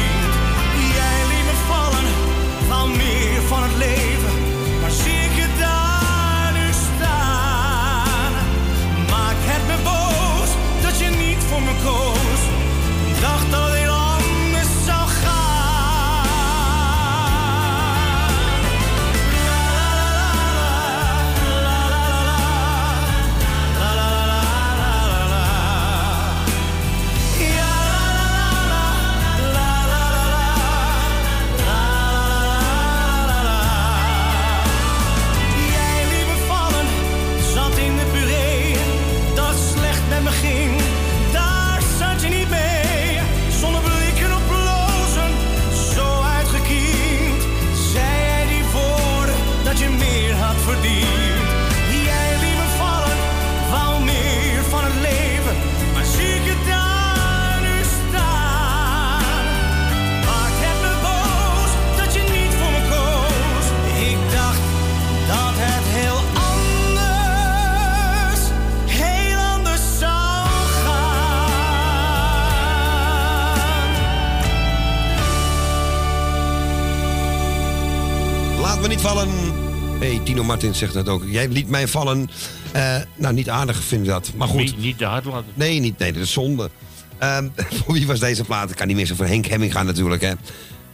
Tino 80.25 80.45
Martins 80.45 80.79
zegt 80.79 80.95
dat 80.95 81.09
ook. 81.09 81.25
Jij 81.27 81.49
liet 81.49 81.69
mij 81.69 81.89
vallen. 81.89 82.31
Eh, 82.73 82.97
nou, 83.17 83.35
niet 83.35 83.49
aardig 83.51 83.83
vind 83.83 84.03
ik 84.03 84.09
dat. 84.09 84.33
Maar 84.37 84.49
goed. 84.49 84.61
Niet, 84.61 84.79
niet 84.79 84.99
te 84.99 85.05
hard 85.05 85.25
laten. 85.25 85.47
Nee, 85.55 85.79
niet, 85.81 85.99
nee, 85.99 86.13
dat 86.13 86.23
is 86.23 86.33
zonde. 86.33 86.71
Ehm, 87.19 87.49
voor 87.85 87.95
wie 87.95 88.07
was 88.07 88.21
deze 88.21 88.45
plaat? 88.45 88.71
Ik 88.71 88.77
kan 88.77 88.87
niet 88.87 88.97
meer 88.97 89.07
zo 89.07 89.15
voor 89.15 89.27
Henk 89.27 89.47
Hemming 89.47 89.73
gaan 89.73 89.87
natuurlijk, 89.87 90.23
hè. 90.23 90.33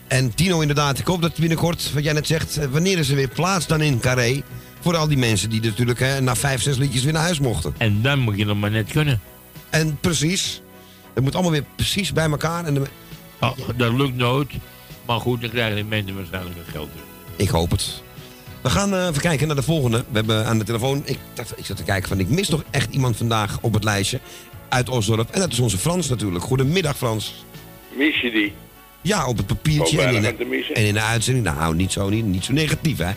En 0.07 0.35
Tino 0.35 0.61
inderdaad, 0.61 0.99
ik 0.99 1.07
hoop 1.07 1.23
dat 1.23 1.37
binnenkort, 1.39 1.93
wat 1.95 2.05
jij 2.05 2.13
net 2.13 2.27
zegt... 2.27 2.57
eh, 2.57 2.67
wanneer 2.71 2.99
is 2.99 3.09
er 3.09 3.17
weer 3.17 3.29
plaats 3.29 3.67
dan 3.67 3.81
in 3.81 4.01
Carré? 4.01 4.43
Voor 4.81 4.97
al 4.97 5.09
die 5.09 5.19
mensen 5.19 5.51
die 5.51 5.61
natuurlijk 5.61 5.99
hè, 5.99 6.21
na 6.21 6.37
vijf, 6.37 6.63
zes 6.63 6.77
liedjes 6.77 7.03
weer 7.05 7.13
naar 7.13 7.23
huis 7.23 7.41
mochten. 7.41 7.75
En 7.79 8.03
dan 8.03 8.19
moet 8.19 8.37
je 8.37 8.45
nog 8.45 8.59
maar 8.59 8.71
net 8.71 8.91
kunnen. 8.91 9.21
En 9.71 9.99
precies. 10.01 10.61
Het 11.15 11.25
moet 11.25 11.35
allemaal 11.35 11.53
weer 11.53 11.65
precies 11.75 12.13
bij 12.13 12.31
elkaar. 12.31 12.65
En 12.65 12.75
de- 12.75 12.83
Oh, 13.41 13.51
dat 13.77 13.93
lukt 13.93 14.17
nooit. 14.17 14.51
Maar 15.07 15.21
goed, 15.21 15.41
dan 15.41 15.51
krijgen 15.51 15.77
de 15.77 15.85
mensen 15.85 16.15
waarschijnlijk 16.17 16.57
het 16.57 16.67
geld. 16.73 16.89
Ik 17.37 17.49
hoop 17.49 17.71
het. 17.71 18.03
We 18.63 18.71
gaan 18.71 18.95
eh, 18.95 19.07
even 19.07 19.21
kijken 19.21 19.47
naar 19.47 19.57
de 19.57 19.63
volgende. 19.63 19.99
We 19.99 20.17
hebben 20.17 20.47
aan 20.47 20.59
de 20.59 20.65
telefoon... 20.65 21.03
Ik, 21.05 21.19
dacht, 21.35 21.59
ik 21.59 21.65
zat 21.65 21.77
te 21.77 21.83
kijken 21.83 22.09
van... 22.09 22.21
Ik 22.21 22.29
mis 22.29 22.49
toch 22.49 22.65
echt 22.71 22.95
iemand 22.95 23.17
vandaag 23.17 23.59
op 23.61 23.75
het 23.75 23.85
lijstje. 23.85 24.21
Uit 24.69 24.89
Osdorp. 24.89 25.31
En 25.31 25.41
dat 25.41 25.53
is 25.53 25.61
onze 25.61 25.79
Frans 25.79 26.09
natuurlijk. 26.09 26.45
Goedemiddag 26.45 26.97
Frans. 26.97 27.45
Mis 27.97 28.21
je 28.21 28.31
die? 28.31 28.53
Ja, 29.01 29.27
op 29.27 29.37
het 29.37 29.47
papiertje. 29.47 30.03
En 30.03 30.15
in, 30.15 30.23
de, 30.23 30.73
en 30.75 30.85
in 30.85 30.95
de 30.95 31.01
uitzending. 31.01 31.45
Nou, 31.45 31.75
niet 31.75 31.93
zo, 31.93 32.09
niet, 32.09 32.25
niet 32.25 32.45
zo 32.45 32.53
negatief, 32.53 32.99
hè? 32.99 33.13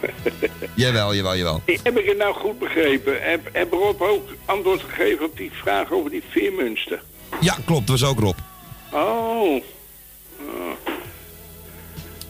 jawel, 0.74 1.14
jawel, 1.14 1.36
jawel. 1.36 1.62
Heb 1.82 1.98
ik 1.98 2.06
het 2.06 2.18
nou 2.18 2.34
goed 2.34 2.58
begrepen? 2.58 3.16
Heb, 3.20 3.48
heb 3.52 3.72
Rob 3.72 4.02
ook 4.02 4.28
antwoord 4.44 4.80
gegeven 4.80 5.24
op 5.24 5.36
die 5.36 5.50
vraag 5.52 5.92
over 5.92 6.10
die 6.10 6.22
veermunster? 6.28 7.02
Ja, 7.40 7.56
klopt. 7.64 7.86
Dat 7.86 8.00
was 8.00 8.10
ook 8.10 8.18
Rob. 8.18 8.36
Oh. 8.92 9.62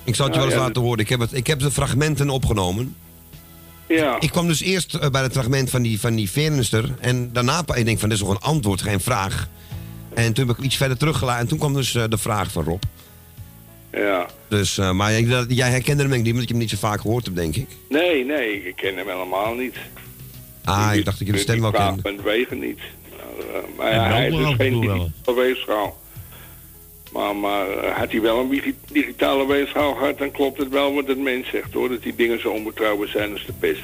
Ik 0.07 0.15
zal 0.15 0.27
het 0.27 0.35
je 0.35 0.41
wel 0.41 0.51
eens 0.51 0.59
ja, 0.59 0.67
laten 0.67 0.83
horen. 0.83 0.99
Ik 0.99 1.09
heb, 1.09 1.21
het, 1.21 1.33
ik 1.33 1.47
heb 1.47 1.59
de 1.59 1.71
fragmenten 1.71 2.31
opgenomen. 2.31 2.97
Ja. 3.89 4.21
Ik 4.21 4.31
kwam 4.31 4.47
dus 4.47 4.63
eerst 4.63 4.95
eh, 4.95 5.11
bij 5.11 5.23
het 5.23 5.33
fragment 5.33 5.71
van 5.71 5.83
die, 5.83 6.01
van 6.01 6.15
die 6.15 6.31
verenster. 6.31 6.95
En 7.01 7.33
daarna, 7.33 7.63
ik 7.75 7.85
denk 7.85 7.99
van, 7.99 8.09
dit 8.09 8.19
is 8.19 8.25
nog 8.25 8.35
een 8.35 8.41
antwoord, 8.41 8.83
geen 8.83 9.01
vraag. 9.01 9.49
En 10.15 10.33
toen 10.33 10.49
heb 10.49 10.59
ik 10.59 10.65
iets 10.65 10.77
verder 10.77 10.97
teruggelaten. 10.97 11.41
En 11.41 11.49
toen 11.49 11.59
kwam 11.59 11.75
dus 11.75 11.95
eh, 11.95 12.05
de 12.09 12.19
vraag 12.19 12.53
van 12.53 12.65
Rob. 12.65 12.83
Ja. 13.93 14.27
Dus, 14.49 14.79
eh, 14.79 14.93
maar 14.93 15.23
jij, 15.49 15.71
herkende 15.71 16.03
hem 16.03 16.11
denk 16.11 16.13
ik 16.13 16.23
niet, 16.23 16.33
omdat 16.33 16.49
je 16.49 16.55
hem 16.55 16.63
niet 16.63 16.71
zo 16.71 16.77
vaak 16.77 17.01
gehoord 17.01 17.25
hebt, 17.25 17.37
denk 17.37 17.57
ik. 17.57 17.69
Nee, 17.89 18.25
nee, 18.25 18.67
ik 18.67 18.77
ken 18.77 18.97
hem 18.97 19.09
helemaal 19.09 19.55
niet. 19.55 19.77
Ah, 20.65 20.91
ik 20.95 21.05
dacht 21.05 21.19
dat 21.19 21.27
je 21.27 21.33
de 21.33 21.39
stem 21.39 21.61
wel 21.61 21.71
kende. 21.71 22.03
kende. 22.03 22.23
wegen 22.23 22.59
niet. 22.59 22.79
Nou, 23.11 23.65
maar 23.77 23.93
Ja, 23.93 24.09
hij 24.09 24.29
is 24.29 24.37
dus 24.37 24.55
geen. 24.55 25.13
Maar, 27.17 27.37
maar 27.37 27.69
eh, 27.71 27.97
had 27.99 28.11
hij 28.11 28.21
wel 28.21 28.39
een 28.41 28.49
digi- 28.49 28.75
digitale 28.93 29.47
weegschaal 29.47 29.95
gehad, 29.95 30.19
dan 30.19 30.31
klopt 30.31 30.59
het 30.59 30.69
wel 30.69 30.95
wat 30.95 31.07
het 31.07 31.19
mens 31.19 31.49
zegt 31.49 31.73
hoor. 31.73 31.89
Dat 31.89 32.03
die 32.03 32.15
dingen 32.15 32.41
zo 32.41 32.49
onbetrouwbaar 32.51 33.09
zijn 33.09 33.33
als 33.33 33.47
de 33.47 33.53
pest. 33.53 33.83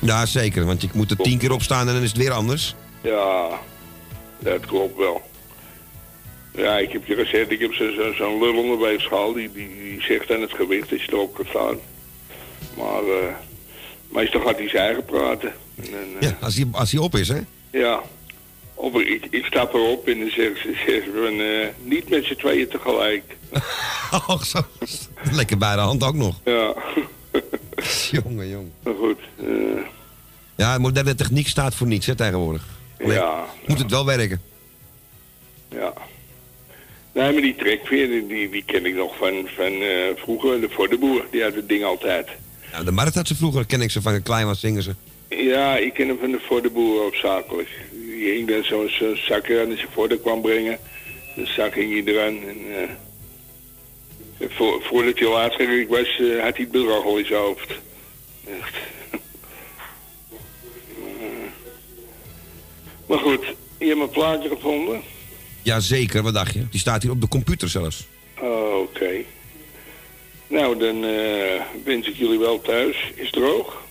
Ja, 0.00 0.26
zeker. 0.26 0.64
Want 0.64 0.82
je 0.82 0.88
moet 0.94 1.10
er 1.10 1.16
tien 1.16 1.38
keer 1.38 1.52
op 1.52 1.62
staan 1.62 1.88
en 1.88 1.94
dan 1.94 2.02
is 2.02 2.08
het 2.08 2.18
weer 2.18 2.30
anders. 2.30 2.74
Ja. 3.02 3.48
Dat 4.38 4.66
klopt 4.66 4.96
wel. 4.98 5.22
Ja, 6.54 6.78
ik 6.78 6.92
heb 6.92 7.06
je 7.06 7.14
gezegd, 7.14 7.50
ik 7.50 7.60
heb 7.60 7.72
zo'n 7.74 7.92
zo, 7.96 8.12
zo'n 8.12 8.38
lul 8.42 8.56
onder 8.62 8.78
weegschaal, 8.78 9.32
die, 9.32 9.52
die, 9.52 9.68
die 9.82 10.02
zegt 10.02 10.30
aan 10.32 10.40
het 10.40 10.52
gewicht 10.52 10.90
dat 10.90 11.00
je 11.02 11.12
erop 11.12 11.34
kan 11.34 11.46
staan. 11.48 11.76
Maar 12.76 13.02
eh, 13.02 13.34
meestal 14.08 14.40
gaat 14.40 14.58
hij 14.58 14.68
zijn 14.68 14.82
eigen 14.84 15.04
praten. 15.04 15.52
En, 15.76 15.86
eh, 16.20 16.28
Ja, 16.28 16.36
als 16.40 16.54
hij, 16.56 16.66
als 16.72 16.92
hij 16.92 17.00
op 17.00 17.14
is, 17.16 17.28
hè? 17.28 17.38
ja. 17.70 18.02
Of 18.80 18.94
ik, 19.00 19.26
ik 19.30 19.44
stap 19.44 19.74
erop 19.74 20.08
en 20.08 20.18
dan 20.18 20.28
zeggen 20.30 20.56
ze, 20.62 20.72
zeggen 20.86 21.02
ze 21.04 21.20
van, 21.24 21.40
eh, 21.40 21.88
niet 21.90 22.08
met 22.08 22.24
z'n 22.24 22.34
tweeën 22.34 22.68
tegelijk. 22.68 23.22
Oh, 24.10 24.42
zo. 24.42 24.60
Lekker 25.32 25.58
bij 25.58 25.74
de 25.74 25.80
hand 25.80 26.02
ook 26.04 26.14
nog. 26.14 26.40
Ja, 26.44 26.74
jongen, 28.22 28.48
jongen. 28.48 28.72
maar 28.82 28.94
goed. 28.94 29.18
eh, 29.36 29.82
Ja, 30.56 30.78
moderne 30.78 31.14
techniek 31.14 31.48
staat 31.48 31.74
voor 31.74 31.86
niets, 31.86 32.06
hè, 32.06 32.14
tegenwoordig. 32.14 32.62
Alleen, 33.00 33.12
ja, 33.12 33.46
Moet 33.66 33.78
het 33.78 33.90
wel 33.90 34.06
werken. 34.06 34.40
ja. 35.68 35.92
Nee, 37.12 37.32
maar 37.32 37.42
die 37.42 37.54
trekveer, 37.56 38.08
die, 38.28 38.62
ken 38.66 38.86
ik 38.86 38.94
nog 38.94 39.16
van, 39.16 39.48
van 39.56 39.72
eh, 39.72 40.16
vroeger, 40.16 40.60
de 40.60 40.68
voor 40.70 40.88
de 40.88 40.98
boer. 40.98 41.26
Die 41.30 41.42
had 41.42 41.54
het 41.54 41.68
ding 41.68 41.84
altijd. 41.84 42.28
Ja, 42.72 42.82
de 42.82 42.92
markt 42.92 43.14
had 43.14 43.26
ze 43.26 43.36
vroeger, 43.36 43.66
ken 43.66 43.80
ik 43.80 43.90
ze 43.90 44.02
van 44.02 44.12
een 44.14 44.22
klein 44.22 44.46
wat 44.46 44.56
zingen 44.58 44.82
ze. 44.82 44.94
Ja, 45.28 45.76
ik 45.76 45.94
ken 45.94 46.08
hem 46.08 46.18
van 46.20 46.30
de 46.30 46.40
voor 46.46 46.62
de 46.62 46.70
boer 46.70 47.04
opzakelijk. 47.06 47.68
Die 48.18 48.34
ging 48.34 48.48
dan 48.48 48.64
zo'n 48.64 48.88
zo 48.88 49.14
zak 49.14 49.50
aan 49.50 49.70
als 49.70 49.80
je 49.80 49.86
voor 49.92 50.08
de 50.08 50.20
kwam 50.20 50.40
brengen. 50.40 50.78
De 51.34 51.46
zak 51.46 51.74
hing 51.74 51.92
hij 51.92 52.14
eraan. 52.14 52.48
En, 52.48 52.58
eh, 54.38 54.48
voor, 54.50 54.82
voordat 54.82 55.18
hij 55.18 55.28
laatst 55.28 55.60
ik 55.60 55.88
was, 55.88 56.18
eh, 56.18 56.42
had 56.42 56.56
hij 56.56 56.64
het 56.64 56.70
bedrag 56.70 57.04
al 57.04 57.18
in 57.18 57.24
zijn 57.26 57.40
hoofd. 57.40 57.70
Echt. 58.60 58.74
Eh, 61.20 61.50
maar 63.06 63.18
goed, 63.18 63.44
je 63.78 63.86
hebt 63.86 63.98
mijn 63.98 64.10
plaatje 64.10 64.48
gevonden? 64.48 65.00
Jazeker, 65.62 66.22
wat 66.22 66.34
dacht 66.34 66.54
je? 66.54 66.68
Die 66.70 66.80
staat 66.80 67.02
hier 67.02 67.10
op 67.10 67.20
de 67.20 67.28
computer 67.28 67.68
zelfs. 67.68 68.06
Oh, 68.40 68.78
oké. 68.80 69.10
Nou, 70.46 70.78
dan 70.78 71.00
wens 71.84 72.08
ik 72.08 72.14
jullie 72.14 72.38
wel 72.38 72.60
thuis. 72.60 73.12
Is 73.14 73.24
het 73.24 73.32
droog? 73.32 73.82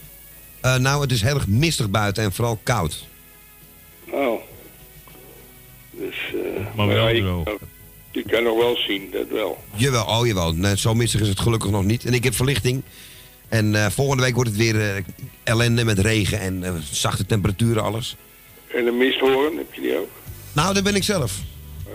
Nou, 0.62 1.02
het 1.02 1.12
is 1.12 1.22
heel 1.22 1.36
erg 1.36 1.48
mistig 1.48 1.90
buiten 1.90 2.24
en 2.24 2.34
vooral 2.34 2.60
koud. 2.64 3.06
Oh. 4.12 4.42
Dus, 5.92 6.16
eh 6.34 6.76
Maar 6.76 6.88
wel 6.88 6.96
ja, 6.96 7.08
je- 7.08 7.22
droog. 7.22 7.48
Je 8.12 8.24
kan 8.24 8.44
nog 8.44 8.58
wel 8.58 8.76
zien, 8.76 9.10
dat 9.12 9.28
wel. 9.32 9.64
Jawel, 9.76 10.06
oh 10.06 10.28
jawel. 10.28 10.54
Nee, 10.54 10.78
zo 10.78 10.94
mistig 10.94 11.22
is 11.22 11.28
het 11.28 11.40
gelukkig 11.40 11.70
nog 11.72 11.84
niet. 11.84 12.06
En 12.06 12.14
ik 12.14 12.24
heb 12.24 12.36
verlichting. 12.36 12.82
En 13.50 13.76
eh, 13.76 13.90
volgende 13.90 14.24
week 14.24 14.34
wordt 14.36 14.50
het 14.50 14.60
weer 14.60 14.82
eh, 14.96 15.04
ellende 15.44 15.84
met 15.86 16.00
regen 16.00 16.40
en 16.40 16.84
zachte 16.92 17.26
temperaturen, 17.26 17.84
alles. 17.84 18.16
En 18.76 18.88
een 18.88 18.98
misthoorn, 18.98 19.58
heb 19.58 19.74
je 19.74 19.82
die 19.82 19.98
ook? 19.98 20.10
Nou, 20.54 20.74
dat 20.74 20.84
ben 20.84 20.96
ik 20.96 21.04
zelf. 21.04 21.40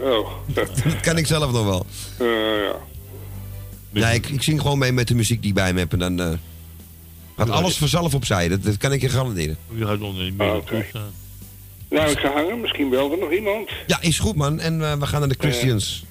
Oh. 0.03 0.31
Dat 0.55 1.01
kan 1.01 1.17
ik 1.19 1.27
zelf 1.27 1.53
nog 1.53 1.65
wel. 1.65 1.87
Eh, 2.19 2.63
ja. 2.65 2.77
Nee, 3.91 4.15
ik, 4.15 4.27
ik 4.29 4.43
zing 4.43 4.61
gewoon 4.61 4.79
mee 4.79 4.93
met 4.93 5.09
de 5.09 5.15
muziek 5.15 5.41
die 5.41 5.49
ik 5.51 5.55
bij 5.57 5.73
me 5.73 5.79
heb. 5.79 5.93
En 5.93 5.99
dan 5.99 6.21
eh, 6.21 6.33
gaat 7.37 7.51
alles 7.51 7.77
vanzelf 7.77 8.15
opzij. 8.15 8.49
Dat, 8.49 8.63
dat 8.63 8.77
kan 8.77 8.93
ik 8.93 9.01
je 9.01 9.09
garanderen. 9.09 9.57
Je 9.75 9.87
gaat 9.87 10.01
onder 10.01 10.25
de 10.25 10.31
midden 10.31 10.85
staan. 10.89 11.13
Nou, 11.93 12.11
ik 12.11 12.19
ga 12.19 12.33
hangen. 12.33 12.61
Misschien 12.61 12.89
belt 12.89 13.13
er 13.13 13.19
nog 13.19 13.33
iemand. 13.33 13.71
Ja, 13.87 14.01
is 14.01 14.19
goed 14.19 14.37
man. 14.37 14.61
En 14.61 14.83
eh, 14.83 14.99
we 14.99 15.07
gaan 15.07 15.21
naar 15.21 15.29
de 15.29 15.37
Christians. 15.39 16.05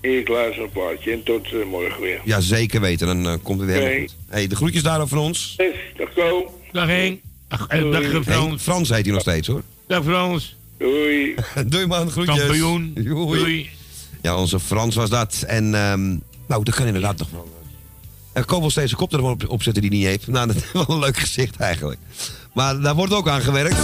Ik 0.00 0.28
luister 0.28 0.62
een 0.62 0.70
plaatje 0.70 1.12
en 1.12 1.22
tot 1.22 1.52
eh, 1.52 1.64
morgen 1.70 2.00
weer. 2.00 2.20
Ja, 2.24 2.40
zeker 2.40 2.80
weten. 2.80 3.06
Dan 3.06 3.28
eh, 3.28 3.34
komt 3.42 3.60
het 3.60 3.68
weer 3.68 3.78
helemaal 3.78 4.00
goed. 4.00 4.14
Hey, 4.28 4.46
de 4.46 4.56
groetjes 4.56 4.82
daarover 4.82 5.16
van 5.16 5.26
ons. 5.26 5.54
Yes, 5.56 5.74
dag 5.96 6.12
Ko. 6.14 6.54
Dag 6.72 6.86
Henk. 6.86 7.20
Eh, 7.48 7.90
dag 7.90 8.12
Hey, 8.12 8.22
Frans. 8.22 8.62
Frans 8.62 8.88
heet 8.88 9.04
hij 9.04 9.12
nog 9.12 9.20
steeds 9.20 9.48
hoor. 9.48 9.62
Dag 9.86 10.04
Frans. 10.04 10.56
Doei. 10.78 11.34
Doei 11.66 11.86
man, 11.86 12.10
groetjes. 12.10 12.38
Kampioen. 12.38 12.92
Doei. 12.94 13.38
Doei. 13.38 13.70
Ja, 14.22 14.36
onze 14.36 14.60
Frans 14.60 14.94
was 14.94 15.10
dat. 15.10 15.44
En 15.46 15.74
ehm, 15.74 16.08
nou, 16.46 16.64
dat 16.64 16.74
kan 16.74 16.86
inderdaad 16.86 17.18
nog 17.18 17.30
wel. 17.30 17.58
Er 18.32 18.44
kan 18.44 18.60
wel 18.60 18.70
steeds 18.70 18.90
een 18.90 18.98
kop 18.98 19.12
er 19.12 19.22
op, 19.22 19.48
opzetten 19.48 19.82
die 19.82 19.90
niet 19.90 20.06
heeft. 20.06 20.26
Nou, 20.26 20.46
dat 20.52 20.56
is 20.56 20.72
wel 20.72 20.84
een 20.88 20.98
leuk 20.98 21.16
gezicht 21.16 21.56
eigenlijk. 21.56 21.98
Maar 22.54 22.80
daar 22.80 22.94
wordt 22.94 23.12
ook 23.12 23.28
aan 23.28 23.40
gewerkt. 23.40 23.78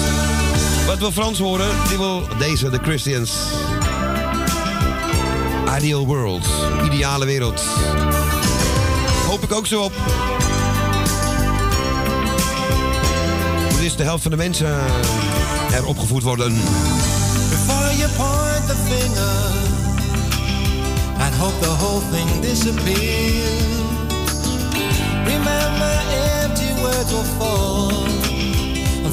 Wat 0.87 0.99
wil 0.99 1.13
Frans 1.13 1.39
horen? 1.39 1.69
Die 1.89 1.99
wil 1.99 2.23
deze, 2.39 2.71
de 2.71 2.79
Christians. 2.83 3.33
Ideal 5.77 6.07
world. 6.07 6.47
Ideale 6.85 7.25
wereld. 7.25 7.63
Hoop 9.27 9.43
ik 9.43 9.53
ook 9.53 9.67
zo 9.67 9.83
op. 9.83 9.93
Hoe 13.71 13.85
is 13.85 13.97
de 13.97 14.03
helft 14.03 14.23
van 14.23 14.31
de 14.31 14.37
mensen 14.37 14.81
er 15.73 15.87
opgevoed 15.87 16.23
worden? 16.23 16.55
Before 17.51 17.97
you 17.97 18.11
point 18.17 18.67
the 18.67 18.77
finger 18.89 19.55
and 21.19 21.35
hope 21.35 21.61
the 21.61 21.75
whole 21.85 22.03
thing 22.11 22.41
disappears. 22.41 23.65
Remember, 25.25 26.01
empty 26.43 26.81
words 26.81 27.11
will 27.11 27.25
fall 27.39 28.26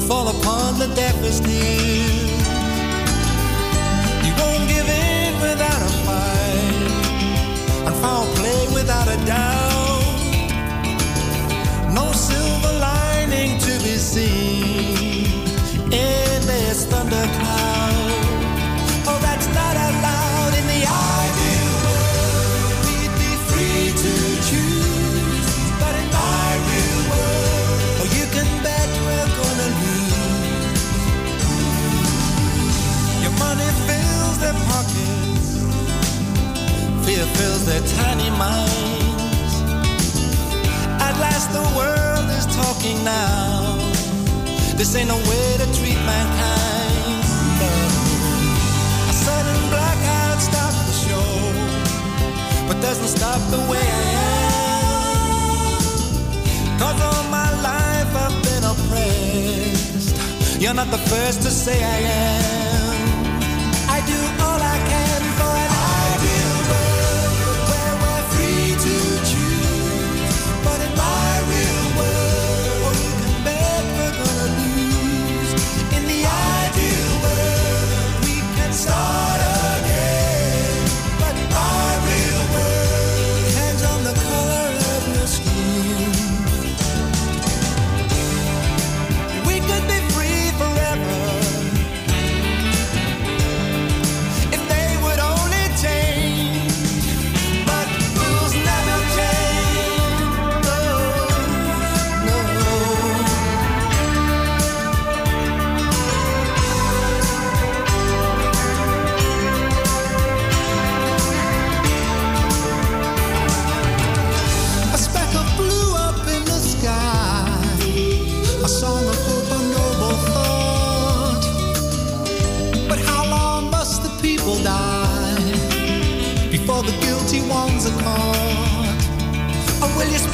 fall 0.08 0.28
upon 0.28 0.78
the 0.78 0.86
deafest 0.94 1.46
ear. 1.48 2.04
You 4.26 4.32
won't 4.40 4.68
give 4.68 4.88
in 4.88 5.32
without 5.40 5.80
a 5.80 5.92
fight 6.06 6.90
and 7.86 7.94
foul 8.02 8.26
play 8.34 8.66
without 8.74 9.08
a 9.08 9.18
doubt. 9.24 10.04
No 11.94 12.12
silver 12.12 12.74
lining 12.78 13.58
to 13.60 13.72
be 13.84 13.96
seen 13.96 15.24
in 15.92 16.46
this 16.46 16.84
thundercloud. 16.86 17.63
Fills 37.36 37.64
their 37.66 37.82
tiny 38.00 38.30
minds. 38.30 39.54
At 41.06 41.14
last, 41.24 41.52
the 41.52 41.66
world 41.78 42.28
is 42.38 42.46
talking 42.54 42.98
now. 43.04 43.78
This 44.78 44.94
ain't 44.96 45.08
no 45.08 45.16
way 45.16 45.46
to 45.62 45.66
treat 45.78 45.98
mankind. 46.12 47.24
No. 47.60 47.70
A 49.12 49.14
sudden 49.26 49.58
blackout 49.72 50.38
stops 50.48 50.80
the 50.88 50.96
show, 51.06 51.30
but 52.68 52.76
doesn't 52.80 53.08
stop 53.18 53.40
the 53.50 53.62
way 53.70 53.84
I 54.02 54.04
am. 54.20 54.44
Cause 56.80 56.98
all 57.08 57.24
my 57.30 57.50
life 57.70 58.10
I've 58.24 58.38
been 58.48 58.64
oppressed. 58.72 60.14
You're 60.60 60.74
not 60.74 60.90
the 60.90 61.02
first 61.12 61.42
to 61.42 61.50
say 61.50 61.78
I 61.82 61.98
am. 61.98 62.83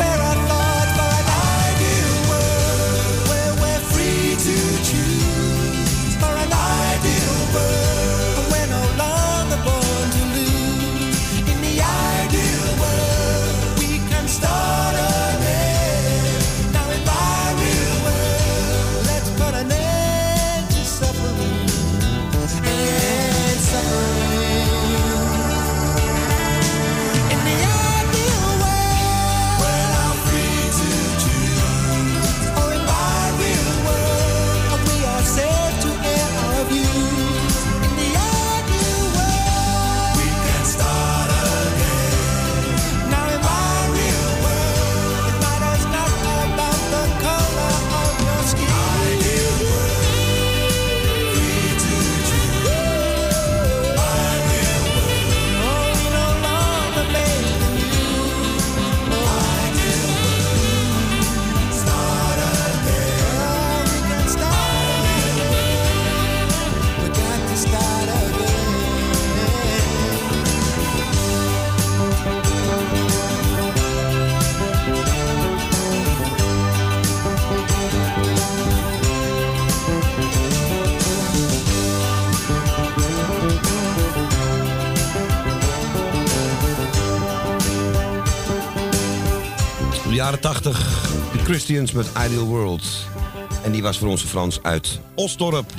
Or 0.01 0.07
will 0.07 0.40
jaren 90.31 90.49
80, 90.49 91.33
de 91.33 91.39
Christians 91.39 91.93
met 91.93 92.13
Ideal 92.27 92.45
World. 92.45 92.85
En 93.65 93.73
die 93.73 93.83
was 93.83 93.99
voor 93.99 94.09
onze 94.09 94.27
Frans 94.27 94.63
uit 94.63 95.01
Osdorp. 95.15 95.71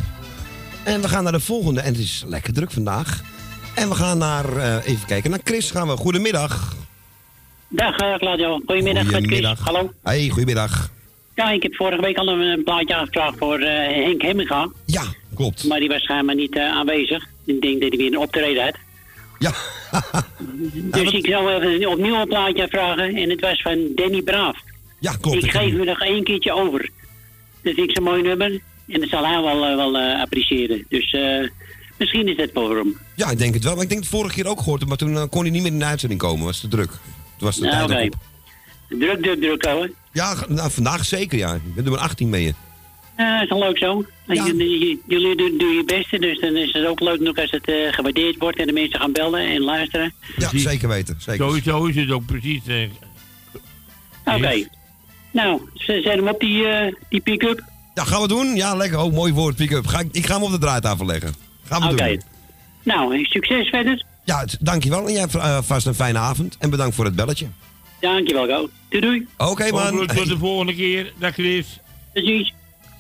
En 0.84 1.02
we 1.02 1.08
gaan 1.08 1.24
naar 1.24 1.32
de 1.32 1.40
volgende. 1.40 1.82
En 1.82 1.92
het 1.92 1.98
is 1.98 2.24
lekker 2.28 2.54
druk 2.54 2.72
vandaag. 2.72 3.22
En 3.76 3.90
we 3.90 3.96
gaan 3.96 4.18
naar, 4.18 4.58
eh, 4.58 4.88
even 4.88 5.08
kijken, 5.08 5.30
naar 5.30 5.40
Chris 5.44 5.72
gaan 5.72 5.88
we. 5.88 5.98
Goedemiddag. 5.98 6.76
Dag 7.68 7.98
eh, 7.98 8.16
Claudio, 8.16 8.62
goedemiddag 8.66 9.04
met 9.04 9.14
Chris. 9.14 9.24
Goedemiddag. 9.24 9.60
Hallo. 9.60 9.92
Hey, 10.04 10.30
goedemiddag. 10.30 10.92
Ja, 11.36 11.52
ik 11.52 11.64
heb 11.64 11.76
vorige 11.76 12.02
week 12.02 12.18
al 12.18 12.28
een, 12.28 12.64
plaatje 12.64 12.96
aangevraagd 12.96 13.38
voor 13.38 13.60
eh, 13.60 14.06
Henk 14.06 14.22
Hemminga. 14.22 14.70
Ja, 14.86 15.04
klopt. 15.36 15.68
Maar 15.68 15.80
die 15.80 15.90
was 15.90 16.02
schijnbaar 16.02 16.36
niet 16.36 16.56
eh, 16.56 16.64
aanwezig. 16.64 17.28
Ik 17.46 17.62
denk 17.62 17.82
dat 17.82 17.90
hij 17.90 17.98
weer 17.98 18.12
een 18.12 18.18
optreden 18.18 18.64
had. 18.64 18.76
Ja. 19.48 19.54
dus 20.72 21.12
ik 21.12 21.26
zou 21.26 21.52
even 21.52 21.90
opnieuw 21.90 22.16
een 22.16 22.28
plaatje 22.28 22.68
vragen. 22.68 23.16
En 23.16 23.30
het 23.30 23.42
was 23.42 23.62
van 23.62 23.92
Danny 23.96 24.22
Braaf. 24.22 24.58
Ja, 25.00 25.16
klopt. 25.22 25.44
Ik 25.44 25.52
geef 25.52 25.74
u 25.74 25.84
nog 25.84 26.00
één 26.02 26.24
keertje 26.24 26.54
over. 26.54 26.90
Dat 27.62 27.74
vind 27.74 27.90
ik 27.90 27.96
zo'n 27.96 28.04
mooi 28.04 28.22
nummer. 28.22 28.60
En 28.88 29.00
dat 29.00 29.10
zal 29.10 29.26
hij 29.26 29.42
wel, 29.42 29.66
eh, 29.66 29.76
wel 29.76 29.98
eh, 29.98 30.22
appreciëren. 30.22 30.86
Dus 30.90 31.12
eh, 31.12 31.50
misschien 31.98 32.28
is 32.28 32.38
dat 32.38 32.50
voor 32.54 32.78
hem. 32.78 32.98
Ja, 33.16 33.30
ik 33.32 33.38
denk 33.38 33.54
het 33.54 33.64
wel. 33.64 33.74
Maar 33.74 33.84
ik 33.84 33.90
denk 33.90 34.02
het 34.02 34.10
vorige 34.10 34.36
keer 34.36 34.48
ook 34.48 34.60
gehoord. 34.60 34.88
Maar 34.88 34.98
toen 34.98 35.30
kon 35.30 35.42
hij 35.42 35.52
niet 35.52 35.62
meer 35.62 35.72
in 35.72 35.80
de 35.80 35.86
uitzending 35.86 36.20
komen. 36.22 36.46
Was 36.46 36.60
te 36.60 36.68
druk. 36.68 36.90
Toen 36.90 37.00
was 37.38 37.56
de 37.56 37.66
Nou, 37.66 37.88
tijd 37.88 38.14
op. 38.14 38.20
Druk, 39.00 39.22
druk, 39.22 39.42
druk 39.42 39.66
houden. 39.66 39.94
Ja, 40.12 40.36
nou, 40.48 40.72
vandaag 40.72 41.06
zeker 41.06 41.38
ja. 41.38 41.54
Ik 41.54 41.76
ben 41.76 41.84
nummer 41.84 42.02
18 42.02 42.30
mee 42.30 42.44
je. 42.44 42.54
Ja, 43.18 43.34
dat 43.34 43.44
is 43.44 43.50
wel 43.50 43.60
leuk 43.60 43.78
zo. 43.78 44.06
Jullie, 44.28 45.02
jullie 45.08 45.36
doen, 45.36 45.58
doen 45.58 45.74
je 45.76 45.84
beste, 45.86 46.20
dus 46.20 46.40
dan 46.40 46.56
is 46.56 46.74
het 46.74 46.86
ook 46.86 47.00
leuk 47.00 47.20
nog 47.20 47.38
als 47.38 47.52
het 47.52 47.66
eh, 47.68 47.76
gewaardeerd 47.94 48.36
wordt 48.38 48.58
en 48.60 48.68
de 48.68 48.74
mensen 48.74 49.00
gaan 49.00 49.12
bellen 49.12 49.48
en 49.48 49.62
luisteren. 49.62 50.14
Ja, 50.38 50.50
zeker 50.54 50.88
weten. 50.88 51.16
Zeker. 51.20 51.46
Sowieso 51.46 51.86
is 51.86 51.96
het 51.96 52.12
ook 52.12 52.26
precies. 52.26 52.68
eh, 52.68 52.90
Oké. 54.36 54.68
Nou, 55.32 55.62
ze 55.74 56.00
zet 56.04 56.16
hem 56.16 56.28
op 56.28 56.40
die, 56.40 56.66
eh, 56.68 56.94
die 57.10 57.20
pick-up. 57.22 57.64
Ja, 57.94 58.04
gaan 58.04 58.22
we 58.22 58.28
doen? 58.28 58.56
Ja, 58.56 58.76
lekker. 58.76 59.00
Oh, 59.00 59.14
mooi 59.14 59.34
woord, 59.34 59.56
pick-up. 59.56 59.88
Ga 59.88 60.00
ik, 60.00 60.08
ik 60.12 60.26
ga 60.26 60.34
hem 60.34 60.44
op 60.44 60.52
de 60.52 60.58
draaitafel 60.58 61.06
leggen. 61.06 61.34
Gaan 61.64 61.82
we 61.82 61.88
Oké. 61.94 62.08
doen. 62.08 62.22
Nou, 62.84 63.24
succes 63.26 63.70
verder. 63.70 64.04
Ja, 64.26 64.46
dankjewel. 64.60 65.08
En 65.08 65.12
jij 65.14 65.22
hebt 65.30 65.66
vast 65.66 65.86
een 65.86 65.94
fijne 65.94 66.18
avond. 66.20 66.56
En 66.60 66.70
bedankt 66.70 66.96
voor 66.96 67.06
het 67.06 67.16
belletje. 67.16 67.48
Dankjewel, 68.00 68.46
Go. 68.48 68.70
Doei, 68.90 69.02
doei. 69.02 69.28
Oké, 69.38 69.72
man. 69.72 70.08
tot 70.08 70.28
de 70.28 70.38
volgende 70.38 70.76
keer. 70.76 71.14
Dag 71.20 71.34
Chris. 71.34 71.80
Precies. 72.14 72.54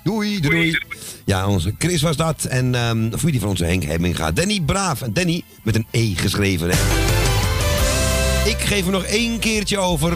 Doei, 0.03 0.39
doei. 0.39 0.77
Ja, 1.25 1.47
onze 1.47 1.73
Chris 1.77 2.01
was 2.01 2.15
dat. 2.15 2.43
En 2.43 2.75
ehm 2.75 3.09
de 3.09 3.17
familie 3.17 3.39
van 3.39 3.49
onze 3.49 3.65
Henk 3.65 3.83
Hemminga. 3.83 4.31
Danny 4.31 4.61
Braaf. 4.65 5.01
En 5.01 5.13
Danny 5.13 5.43
met 5.63 5.75
een 5.75 5.85
E 5.91 6.13
geschreven, 6.15 6.69
hè. 6.69 6.75
Ik 8.49 8.57
geef 8.59 8.83
hem 8.83 8.91
nog 8.91 9.03
één 9.03 9.39
keertje 9.39 9.77
over. 9.77 10.13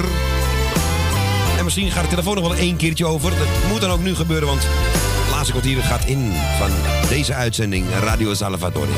En 1.58 1.64
misschien 1.64 1.92
gaat 1.92 2.04
de 2.04 2.10
telefoon 2.10 2.36
nog 2.36 2.48
wel 2.48 2.56
één 2.56 2.76
keertje 2.76 3.06
over. 3.06 3.30
Dat 3.30 3.48
moet 3.72 3.82
dan 3.82 3.90
ook 3.90 4.04
nu 4.04 4.16
gebeuren, 4.16 4.48
want 4.48 4.62
het 4.62 5.32
laatste 5.32 5.52
kwartier 5.52 5.82
gaat 5.84 6.06
in 6.06 6.32
van 6.58 6.72
deze 7.10 7.34
uitzending 7.34 7.86
Radio 8.00 8.34
Salvatore. 8.34 8.92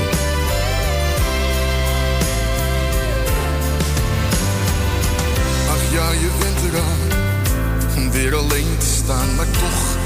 Ach 5.69 5.93
ja, 5.93 6.11
je 6.11 6.29
bent 6.39 6.73
eraan, 6.73 8.11
weer 8.11 8.35
alleen 8.35 8.77
te 8.77 8.85
staan, 8.85 9.35
maar 9.35 9.51
toch, 9.51 9.97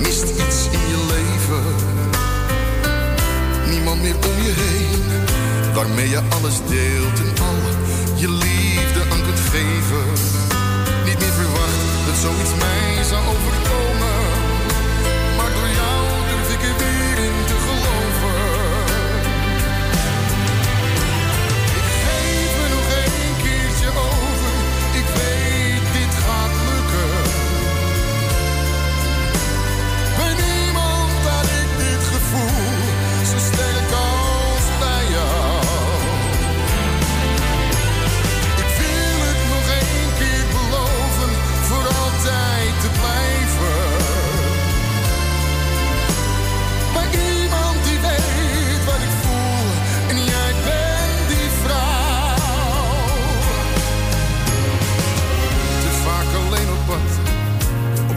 mist 0.00 0.22
iets 0.22 0.58
in 0.70 0.84
je 0.92 0.98
leven. 1.14 1.64
Niemand 3.70 4.02
meer 4.02 4.14
om 4.14 4.42
je 4.42 4.52
heen, 4.64 5.02
waarmee 5.74 6.08
je 6.08 6.20
alles 6.28 6.56
deelt 6.68 7.18
en 7.24 7.42
al 7.44 7.60
je 8.16 8.30
liefde 8.30 9.00
aan 9.10 9.22
kunt 9.22 9.40
geven. 9.40 10.06
Niet 11.04 11.18
meer 11.18 11.34
verwacht 11.40 12.06
dat 12.06 12.16
zoiets 12.20 12.54
mij 12.58 13.04
zou 13.04 13.20
overkomen, 13.26 13.61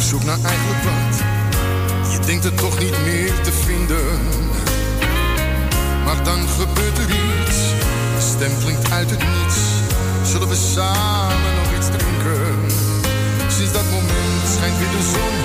zoek 0.05 0.23
naar 0.23 0.39
eigenlijk 0.43 0.83
wat. 0.83 1.15
Je 2.11 2.19
denkt 2.25 2.43
het 2.43 2.57
toch 2.57 2.79
niet 2.79 2.97
meer 3.03 3.33
te 3.41 3.51
vinden. 3.51 4.19
Maar 6.03 6.23
dan 6.23 6.47
gebeurt 6.47 6.97
er 6.97 7.09
iets, 7.09 7.57
de 8.15 8.25
stem 8.35 8.51
klinkt 8.63 8.91
uit 8.91 9.09
het 9.09 9.19
niets. 9.19 9.57
Zullen 10.31 10.47
we 10.47 10.55
samen 10.73 11.51
nog 11.55 11.69
iets 11.77 11.89
drinken? 11.97 12.55
Sinds 13.47 13.71
dat 13.71 13.87
moment 13.91 14.43
schijnt 14.55 14.77
weer 14.77 14.93
de 14.97 15.03
zon, 15.13 15.35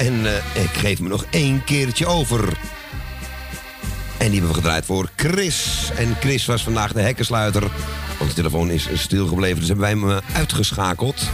En 0.00 0.26
eh, 0.26 0.62
ik 0.62 0.70
geef 0.70 1.00
me 1.00 1.08
nog 1.08 1.24
één 1.30 1.64
keertje 1.64 2.06
over. 2.06 2.58
En 4.18 4.30
die 4.30 4.30
hebben 4.30 4.48
we 4.48 4.54
gedraaid 4.54 4.84
voor 4.84 5.10
Chris. 5.16 5.90
En 5.96 6.16
Chris 6.20 6.46
was 6.46 6.62
vandaag 6.62 6.92
de 6.92 7.00
hekkensluiter. 7.00 7.60
Want 8.18 8.30
de 8.30 8.36
telefoon 8.36 8.70
is 8.70 8.88
stilgebleven, 8.94 9.58
dus 9.58 9.68
hebben 9.68 9.84
wij 9.84 10.10
hem 10.10 10.10
eh, 10.10 10.36
uitgeschakeld. 10.36 11.30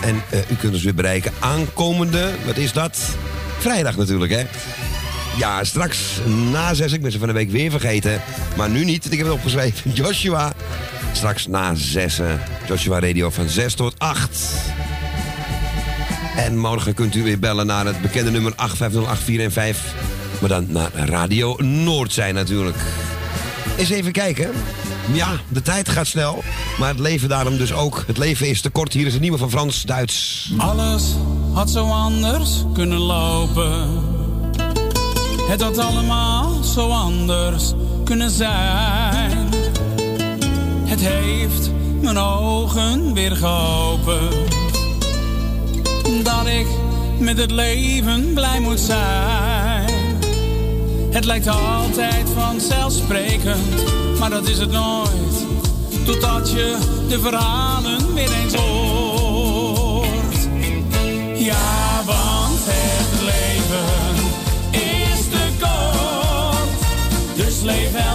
En 0.00 0.22
eh, 0.30 0.38
u 0.50 0.54
kunt 0.54 0.72
ons 0.72 0.82
weer 0.82 0.94
bereiken 0.94 1.32
aankomende, 1.38 2.30
wat 2.46 2.56
is 2.56 2.72
dat? 2.72 3.16
Vrijdag 3.58 3.96
natuurlijk, 3.96 4.32
hè? 4.32 4.46
Ja, 5.38 5.64
straks 5.64 6.20
na 6.50 6.74
zes, 6.74 6.92
ik 6.92 7.02
ben 7.02 7.12
ze 7.12 7.18
van 7.18 7.28
de 7.28 7.34
week 7.34 7.50
weer 7.50 7.70
vergeten. 7.70 8.22
Maar 8.56 8.70
nu 8.70 8.84
niet, 8.84 9.02
want 9.02 9.12
ik 9.12 9.18
heb 9.18 9.26
het 9.26 9.36
opgeschreven. 9.36 9.92
Joshua, 10.02 10.52
straks 11.12 11.46
na 11.46 11.74
zes, 11.74 12.20
Joshua 12.68 13.00
Radio 13.00 13.30
van 13.30 13.48
6 13.48 13.74
tot 13.74 13.94
8. 13.98 14.28
En 16.36 16.58
morgen 16.58 16.94
kunt 16.94 17.14
u 17.14 17.22
weer 17.22 17.38
bellen 17.38 17.66
naar 17.66 17.86
het 17.86 18.00
bekende 18.00 18.30
nummer 18.30 18.52
8508415. 18.52 18.56
Maar 20.40 20.48
dan 20.48 20.66
naar 20.68 20.90
Radio 20.94 21.56
Noord 21.58 22.12
zijn 22.12 22.34
natuurlijk. 22.34 22.76
Eens 23.76 23.90
even 23.90 24.12
kijken. 24.12 24.50
Ja, 25.12 25.28
de 25.48 25.62
tijd 25.62 25.88
gaat 25.88 26.06
snel. 26.06 26.42
Maar 26.78 26.88
het 26.88 26.98
leven 26.98 27.28
daarom 27.28 27.56
dus 27.56 27.72
ook. 27.72 28.04
Het 28.06 28.18
leven 28.18 28.48
is 28.48 28.60
te 28.60 28.70
kort. 28.70 28.92
Hier 28.92 29.06
is 29.06 29.14
een 29.14 29.20
nieuwe 29.20 29.38
van 29.38 29.50
Frans 29.50 29.82
Duits. 29.82 30.52
Alles 30.56 31.14
had 31.52 31.70
zo 31.70 31.86
anders 31.86 32.64
kunnen 32.74 32.98
lopen. 32.98 33.88
Het 35.48 35.62
had 35.62 35.78
allemaal 35.78 36.62
zo 36.62 36.88
anders 36.88 37.72
kunnen 38.04 38.30
zijn. 38.30 39.48
Het 40.84 41.00
heeft 41.00 41.70
mijn 42.00 42.18
ogen 42.18 43.14
weer 43.14 43.36
geopend. 43.36 44.61
Ik 46.46 46.66
met 47.18 47.38
het 47.38 47.50
leven 47.50 48.32
blij 48.34 48.60
moet 48.60 48.80
zijn. 48.80 49.90
Het 51.10 51.24
lijkt 51.24 51.48
altijd 51.48 52.30
vanzelfsprekend, 52.34 53.84
maar 54.18 54.30
dat 54.30 54.48
is 54.48 54.58
het 54.58 54.70
nooit. 54.70 55.46
Totdat 56.04 56.50
je 56.50 56.76
de 57.08 57.20
verhalen 57.20 58.14
weer 58.14 58.32
eens 58.32 58.54
hoort. 58.54 60.48
Ja, 61.34 62.02
want 62.06 62.60
het 62.64 63.20
leven 63.22 64.14
is 64.70 65.28
te 65.28 65.48
kort. 65.60 67.36
Dus 67.36 67.60
leef 67.62 67.94
elke 67.94 68.11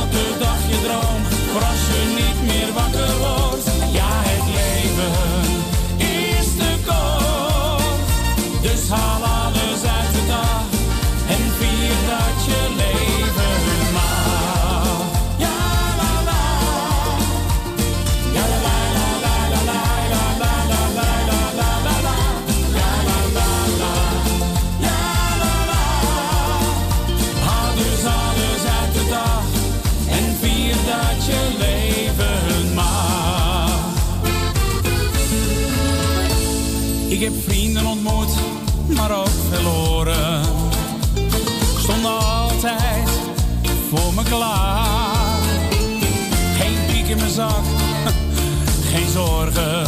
zorgen. 49.18 49.84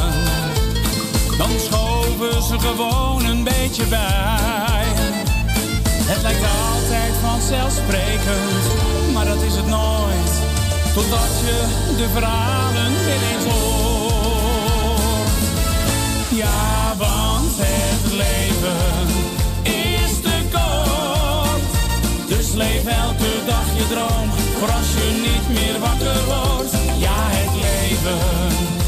Dan 1.38 1.52
schoven 1.60 2.44
ze 2.44 2.60
gewoon 2.60 3.26
een 3.26 3.44
beetje 3.44 3.86
bij. 3.86 4.88
Het 6.12 6.22
lijkt 6.22 6.46
altijd 6.72 7.14
vanzelfsprekend, 7.22 8.64
maar 9.14 9.26
dat 9.26 9.42
is 9.42 9.56
het 9.56 9.68
nooit. 9.68 10.34
Totdat 10.94 11.32
je 11.46 11.58
de 11.98 12.08
verhalen 12.14 12.92
weer 13.06 13.24
eens 13.32 13.46
hoort. 13.54 15.30
Ja, 16.30 16.94
want 16.98 17.56
het 17.58 18.14
leven 18.24 19.06
is 19.64 20.14
te 20.22 20.38
kort. 20.56 21.72
Dus 22.28 22.54
leef 22.54 22.86
elke 22.86 23.34
dag 23.46 23.68
je 23.78 23.88
droom, 23.94 24.30
voor 24.60 24.72
als 24.80 24.90
je 24.98 25.08
niet 25.28 25.46
meer 25.58 25.80
wakker 25.80 26.20
wordt. 26.26 26.74
Ja, 26.98 27.18
het 27.38 27.54
leven. 27.66 28.79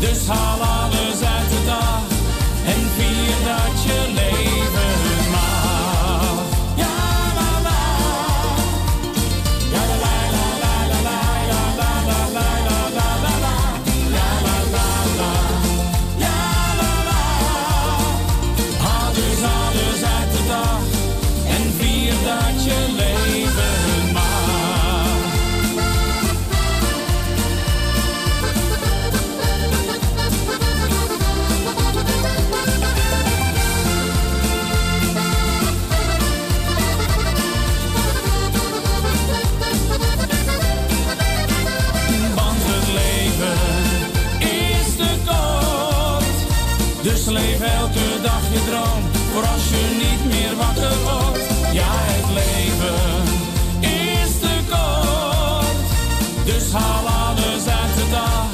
Dus 0.00 0.26
haal 0.26 0.60
alles 0.60 1.22
uit 1.22 1.48
de 1.50 1.62
dag 1.66 2.02
en 2.64 2.80
vier 2.96 3.34
dat 3.44 3.82
je 3.82 4.12
leven 4.14 4.59
leef 47.30 47.60
elke 47.60 48.20
dag 48.22 48.42
je 48.52 48.60
droom, 48.68 49.02
voor 49.32 49.46
als 49.46 49.68
je 49.68 49.82
niet 50.04 50.24
meer 50.32 50.56
wakker 50.56 50.96
wordt. 51.02 51.44
Ja, 51.72 51.90
het 51.90 52.28
leven 52.40 53.22
is 53.80 54.38
te 54.40 54.54
kort. 54.70 55.88
Dus 56.44 56.72
haal 56.72 57.06
alles 57.06 57.64
uit 57.80 57.94
de 57.94 58.06
dag 58.10 58.46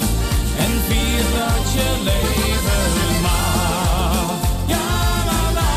en 0.64 0.72
vier 0.88 1.24
dat 1.38 1.64
je 1.76 1.88
leven 2.10 3.20
mag. 3.22 4.30
Ja, 4.66 4.86
la 5.28 5.42
la. 5.58 5.72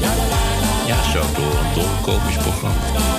Ja, 0.00 0.12
la. 0.32 0.44
Ja, 0.86 1.10
zo 1.12 1.20
door 1.36 1.56
een 1.62 1.74
dolkomisch 1.74 2.36
programma. 2.36 3.13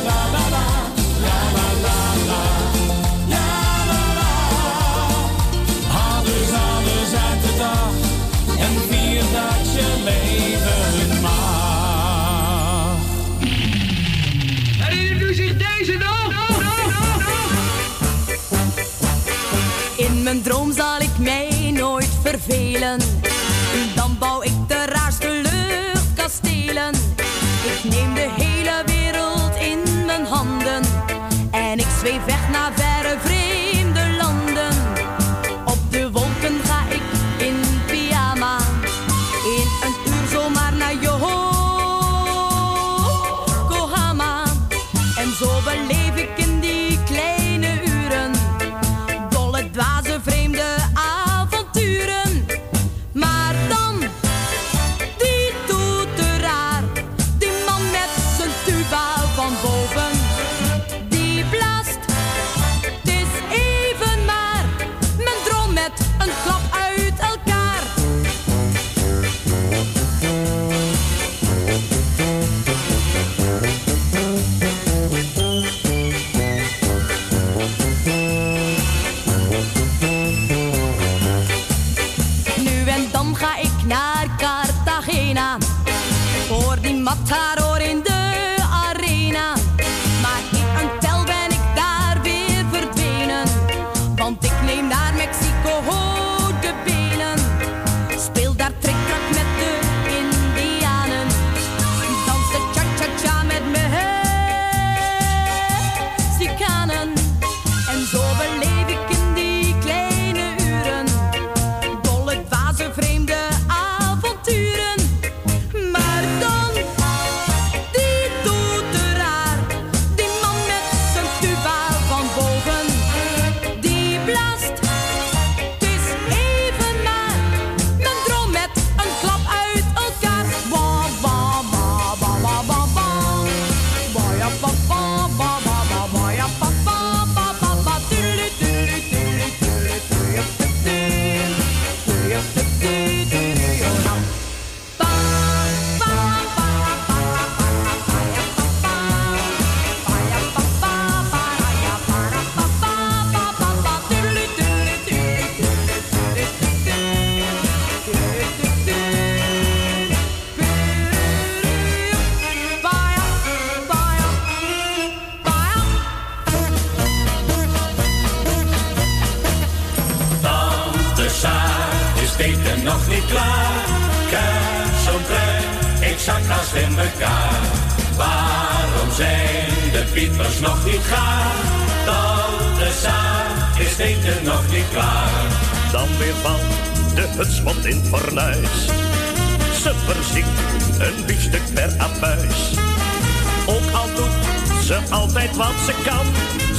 Ze 195.85 195.93
kan. 196.03 196.25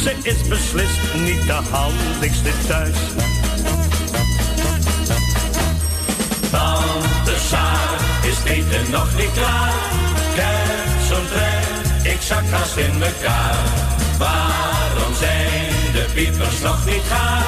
Ze 0.02 0.15
is 0.23 0.49
beslist 0.49 1.01
niet 1.15 1.43
de 1.47 1.60
handigste 1.70 2.51
thuis. 2.68 2.97
Tante 6.51 7.36
Saar 7.49 8.01
is 8.23 8.51
eten 8.52 8.91
nog 8.91 9.17
niet 9.17 9.33
klaar. 9.33 9.75
Trein, 11.31 12.15
ik 12.15 12.20
zak 12.20 12.44
haast 12.51 12.76
in 12.76 13.02
elkaar. 13.02 13.57
Waarom 14.18 15.15
zijn 15.18 15.93
de 15.93 16.07
piepers 16.15 16.60
nog 16.60 16.86
niet 16.86 17.02
gaar? 17.09 17.44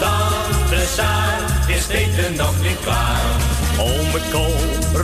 Tante 0.00 0.86
Saar 0.96 1.68
is 1.68 1.88
eten 1.88 2.36
nog 2.36 2.54
niet 2.62 2.80
klaar. 2.82 3.20
Ome 3.78 4.20
Kool 4.30 4.54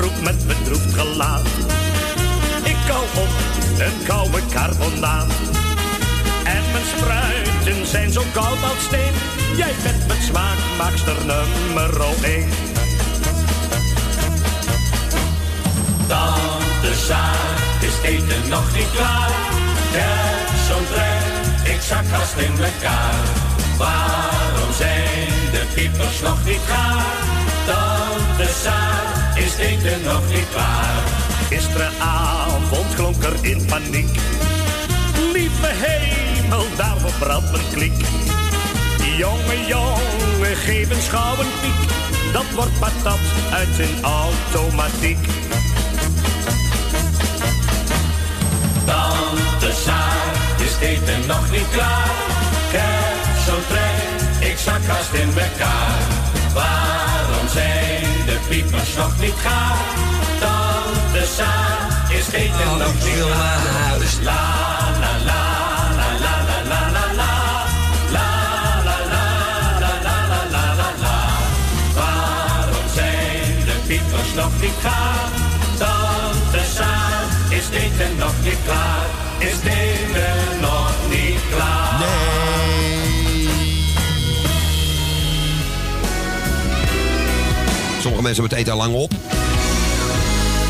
roept 0.00 0.23
met 0.23 0.47
bedroefd 0.47 0.94
gelaat. 0.94 1.47
Ik 2.62 2.76
kou 2.86 3.02
op 3.02 3.28
een 3.78 4.07
koude 4.07 4.41
carbonaat. 4.52 5.66
En 6.97 7.07
mijn 7.07 7.44
spruiten 7.44 7.86
zijn 7.86 8.12
zo 8.12 8.23
koud 8.33 8.62
als 8.62 8.84
steen. 8.84 9.12
Jij 9.57 9.73
bent 9.83 10.07
met 10.07 10.23
smaakmaakster 10.23 11.16
nummer 11.26 12.00
1. 12.23 12.49
Tante 16.07 16.94
Saar 17.07 17.57
is 17.81 18.10
eten 18.10 18.49
nog 18.49 18.73
niet 18.75 18.91
klaar. 18.94 19.31
Trein, 20.92 21.75
ik 21.75 21.81
zak 21.81 22.07
haast 22.07 22.36
in 22.36 22.65
elkaar. 22.65 23.15
Waarom 23.78 24.73
zijn 24.76 25.50
de 25.52 25.62
piepers 25.75 26.20
nog 26.20 26.44
niet 26.44 26.60
gaar? 26.66 27.05
Tante 27.66 28.52
Saar 28.62 29.33
is 29.34 29.57
eten 29.57 30.02
nog 30.05 30.23
niet 30.28 30.49
klaar. 30.50 31.02
Gisteravond 31.49 32.94
klonk 32.94 33.25
er 33.25 33.44
in 33.44 33.65
paniek. 33.65 34.18
Lieve 35.33 35.66
hemel, 36.47 36.66
daar 36.76 36.97
verbrandt 36.99 37.50
mijn 37.50 37.65
klik. 37.73 37.92
Jongen, 39.16 39.66
jongen, 39.66 40.57
geef 40.57 40.91
een 40.91 41.02
schouw 41.02 41.39
een 41.39 41.52
piek. 41.60 41.91
Dat 42.33 42.44
wordt 42.55 42.78
patat 42.78 43.18
uit 43.52 43.68
zijn 43.76 44.02
automatiek. 44.02 45.18
Tante 48.84 49.73
Saar 49.84 50.33
is 50.58 50.73
het 50.73 50.81
eten 50.81 51.26
nog 51.26 51.50
niet 51.50 51.70
klaar. 51.70 52.10
Kijk 52.73 53.26
zo'n 53.47 53.66
trein, 53.68 54.50
ik 54.50 54.58
zak 54.58 54.84
haast 54.84 55.12
in 55.12 55.28
elkaar. 55.28 56.00
Waarom 56.55 57.49
zijn 57.52 58.26
de 58.26 58.39
piepers 58.49 58.94
nog 58.97 59.18
niet 59.20 59.39
gaar? 59.44 59.78
Tante 60.41 61.26
Saar 61.36 62.07
is 62.08 62.26
het 62.26 62.34
eten 62.34 62.78
nog 62.78 62.94
niet 63.05 63.25
klaar. 63.25 63.97
La 64.23 64.33
la 65.00 65.25
la 65.25 65.25
la 65.25 65.45
nog 74.36 74.60
niet 74.60 74.78
gaar? 74.81 75.31
Tante 75.78 76.65
Saar 76.74 77.24
is 77.50 77.65
het 77.65 77.74
eten 77.74 78.16
nog 78.18 78.34
niet 78.42 78.58
klaar. 78.65 79.06
Is 79.39 79.52
het 79.52 79.65
eten 79.65 80.60
nog 80.60 80.94
niet 81.08 81.40
klaar? 81.50 82.00
Sommige 88.00 88.23
mensen 88.23 88.42
hebben 88.42 88.58
het 88.58 88.58
eten 88.58 88.73
al 88.73 88.78
lang 88.78 88.94
op. 88.94 89.12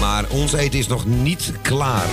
Maar 0.01 0.25
ons 0.29 0.53
eten 0.53 0.79
is 0.79 0.87
nog 0.87 1.07
niet 1.07 1.53
klaar. 1.63 2.07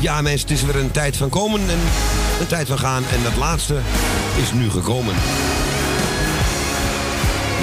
Ja, 0.00 0.20
mensen, 0.20 0.48
het 0.48 0.58
is 0.58 0.64
weer 0.64 0.76
een 0.76 0.90
tijd 0.90 1.16
van 1.16 1.28
komen 1.28 1.60
en 1.60 1.78
een 2.40 2.46
tijd 2.46 2.66
van 2.66 2.78
gaan. 2.78 3.04
En 3.12 3.22
dat 3.22 3.36
laatste 3.36 3.76
is 4.42 4.52
nu 4.52 4.70
gekomen. 4.70 5.14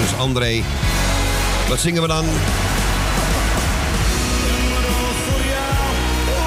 Dus 0.01 0.13
André, 0.17 0.63
wat 1.67 1.79
zingen 1.79 2.01
we 2.01 2.07
dan? 2.07 2.25
Een 2.25 2.31
roos 4.87 5.19
voor 5.27 5.43
jou, 5.53 5.81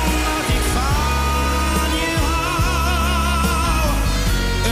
omdat 0.01 0.45
ik 0.57 0.65
van 0.75 1.91
je 2.01 2.15
hou. 2.25 3.91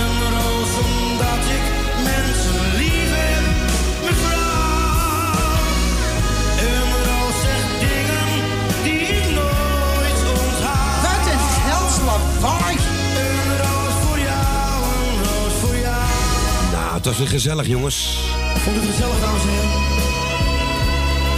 Een 0.00 0.18
roos 0.36 0.72
omdat 0.84 1.42
ik 1.56 1.64
mensen 2.04 2.76
liefheb, 2.76 3.44
mevrouw. 4.04 5.38
Een 6.68 6.90
roos 7.08 7.36
zegt 7.44 7.72
dingen 7.80 8.28
die 8.82 9.00
ik 9.00 9.24
nooit 9.24 10.20
onthaal. 10.38 11.04
Uit 11.12 11.26
het 11.32 11.46
hels 11.68 11.96
lawaai. 12.06 12.76
Een 12.76 13.50
roos 13.62 13.94
voor 14.04 14.18
jou, 14.18 14.82
een 14.98 15.18
roos 15.24 15.54
voor 15.60 15.76
jou. 15.76 16.08
Nou, 16.72 16.94
het 16.94 17.04
was 17.04 17.18
weer 17.18 17.28
gezellig, 17.28 17.66
jongens. 17.66 18.18
Vond 18.56 18.76
het 18.76 18.84
gezellig, 18.90 19.20
dames 19.20 19.42
en 19.42 19.48
heren? 19.48 19.70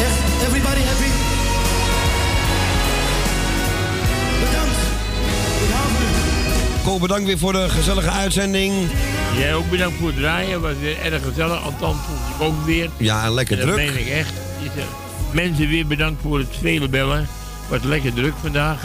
Echt, 0.07 0.47
everybody 0.47 0.81
happy? 0.81 1.10
Bedankt. 4.44 4.78
Ik 5.65 5.70
hou 5.74 5.89
van 5.92 6.02
u. 6.02 6.84
Ko, 6.84 6.99
bedankt 6.99 7.26
weer 7.26 7.39
voor 7.39 7.52
de 7.52 7.68
gezellige 7.68 8.10
uitzending. 8.10 8.74
Jij 9.39 9.55
ook 9.55 9.70
bedankt 9.70 9.99
voor 9.99 10.07
het 10.08 10.16
draaien. 10.16 10.60
Was 10.60 10.73
weer 10.81 10.99
erg 11.00 11.23
gezellig. 11.23 11.62
Althans, 11.65 11.97
vond 12.07 12.18
ik 12.34 12.41
ook 12.47 12.65
weer. 12.66 12.91
Ja, 12.97 13.24
en 13.24 13.32
lekker 13.34 13.60
En 13.60 13.66
dat 13.66 13.76
druk. 13.76 13.89
meen 13.94 14.00
ik 14.07 14.08
echt. 14.12 14.32
Mensen 15.32 15.68
weer 15.68 15.86
bedankt 15.86 16.23
voor 16.23 16.39
het 16.39 16.49
vele 16.60 16.89
bellen. 16.89 17.28
Wat 17.68 17.84
lekker 17.84 18.12
druk 18.15 18.34
vandaag. 18.41 18.81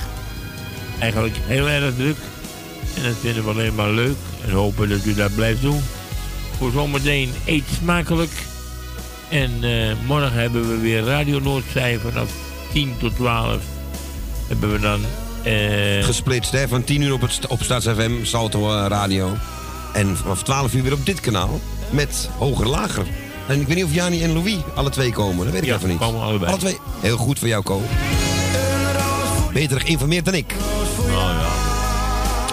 Eigenlijk 0.99 1.35
heel 1.45 1.69
erg 1.69 1.95
druk. 1.95 2.17
En 2.95 3.03
dat 3.03 3.13
vinden 3.21 3.43
we 3.43 3.49
alleen 3.49 3.75
maar 3.75 3.89
leuk. 3.89 4.15
En 4.45 4.51
hopen 4.51 4.89
dat 4.89 5.05
u 5.05 5.13
dat 5.13 5.35
blijft 5.35 5.61
doen. 5.61 5.81
Voor 6.57 6.71
zometeen 6.71 7.33
eet 7.45 7.63
smakelijk. 7.81 8.31
En 9.29 9.51
eh, 9.61 9.93
morgen 10.07 10.33
hebben 10.33 10.69
we 10.69 10.77
weer 10.77 11.03
Radio 11.03 11.39
Noordzij 11.39 11.99
vanaf 11.99 12.29
10 12.73 12.93
tot 12.99 13.15
12. 13.15 13.57
Hebben 14.47 14.71
we 14.71 14.79
dan... 14.79 15.01
eh, 15.43 16.03
Gesplitst, 16.03 16.51
hè? 16.51 16.67
Van 16.67 16.83
10 16.83 17.01
uur 17.01 17.13
op, 17.13 17.21
het, 17.21 17.47
op 17.47 17.63
Stads 17.63 17.85
FM, 17.85 18.11
Salto 18.23 18.73
eh, 18.77 18.85
Radio. 18.87 19.37
En 19.93 20.17
vanaf 20.17 20.43
12 20.43 20.73
uur 20.73 20.83
weer 20.83 20.93
op 20.93 21.05
dit 21.05 21.19
kanaal. 21.19 21.59
Met 21.89 22.29
Hoger 22.37 22.67
Lager. 22.67 23.05
En 23.47 23.61
ik 23.61 23.67
weet 23.67 23.75
niet 23.75 23.85
of 23.85 23.93
Jani 23.93 24.23
en 24.23 24.33
Louis 24.33 24.55
alle 24.75 24.89
twee 24.89 25.11
komen. 25.11 25.43
Dat 25.45 25.53
weet 25.53 25.61
ik 25.63 25.67
Ja, 25.69 25.75
even 25.75 25.89
niet. 25.89 25.97
komen 25.97 26.21
allebei. 26.21 26.51
Alle 26.51 26.59
twee. 26.59 26.77
Heel 26.99 27.17
goed 27.17 27.39
voor 27.39 27.47
jou, 27.47 27.63
Ko. 27.63 27.81
Beter 29.53 29.81
geïnformeerd 29.81 30.25
dan 30.25 30.33
ik. 30.33 30.53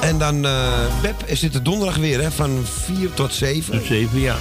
En 0.04 0.18
dan, 0.18 0.46
eh 0.46 1.02
Beb, 1.02 1.22
is 1.26 1.40
dit 1.40 1.52
de 1.52 1.62
donderdag 1.62 1.96
weer, 1.96 2.22
hè? 2.22 2.30
Van 2.30 2.66
4 2.84 3.14
tot 3.14 3.34
7. 3.34 3.78
Tot 3.78 3.86
7, 3.86 4.20
ja. 4.20 4.36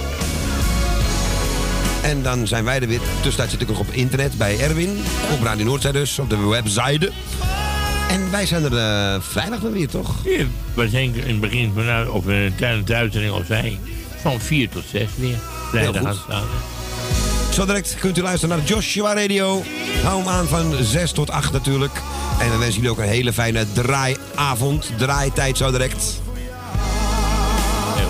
En 2.02 2.22
dan 2.22 2.46
zijn 2.46 2.64
wij 2.64 2.80
er 2.80 2.88
weer. 2.88 3.00
Tussentijd 3.00 3.50
zit 3.50 3.60
ik 3.60 3.68
nog 3.68 3.78
op 3.78 3.90
internet 3.90 4.38
bij 4.38 4.60
Erwin. 4.60 5.02
Op 5.32 5.42
Radio 5.42 5.64
Noordzij 5.64 5.92
dus, 5.92 6.18
op 6.18 6.30
de 6.30 6.36
website. 6.36 7.10
En 8.08 8.30
wij 8.30 8.46
zijn 8.46 8.64
er 8.64 8.76
eh, 8.76 9.20
vrijdag 9.20 9.60
dan 9.60 9.72
weer, 9.72 9.88
toch? 9.88 10.14
Ja, 10.24 10.44
we 10.74 10.88
zijn 10.88 11.14
in 11.14 11.28
het 11.28 11.40
begin 11.40 11.72
van, 11.74 12.10
of 12.10 12.26
in 12.28 12.52
de 12.56 12.94
uitzending 12.94 13.32
al 13.32 13.42
zei, 13.46 13.78
van 14.20 14.40
4 14.40 14.68
tot 14.68 14.84
6 14.90 15.08
weer. 15.16 15.38
Vrijdag 15.70 15.96
goed. 15.96 16.06
aanstaande. 16.06 16.46
Zo 17.52 17.66
direct 17.66 17.96
kunt 18.00 18.18
u 18.18 18.22
luisteren 18.22 18.56
naar 18.56 18.66
Joshua 18.66 19.14
Radio. 19.14 19.62
Hou 20.02 20.18
hem 20.18 20.28
aan 20.28 20.46
van 20.46 20.74
6 20.84 21.12
tot 21.12 21.30
8 21.30 21.52
natuurlijk. 21.52 22.02
En 22.38 22.50
we 22.50 22.56
wensen 22.56 22.74
jullie 22.74 22.90
ook 22.90 22.98
een 22.98 23.08
hele 23.08 23.32
fijne 23.32 23.66
draaiavond. 23.72 24.90
Draaitijd 24.96 25.56
zo 25.56 25.70
direct. 25.70 26.20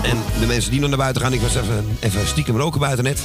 En 0.01 0.23
de 0.39 0.45
mensen 0.45 0.71
die 0.71 0.79
nog 0.79 0.89
naar 0.89 0.97
buiten 0.97 1.21
gaan, 1.21 1.33
ik 1.33 1.41
was 1.41 1.55
even, 1.55 1.97
even 1.99 2.27
stiekem 2.27 2.57
roken 2.57 2.79
buiten 2.79 3.03
net. 3.03 3.19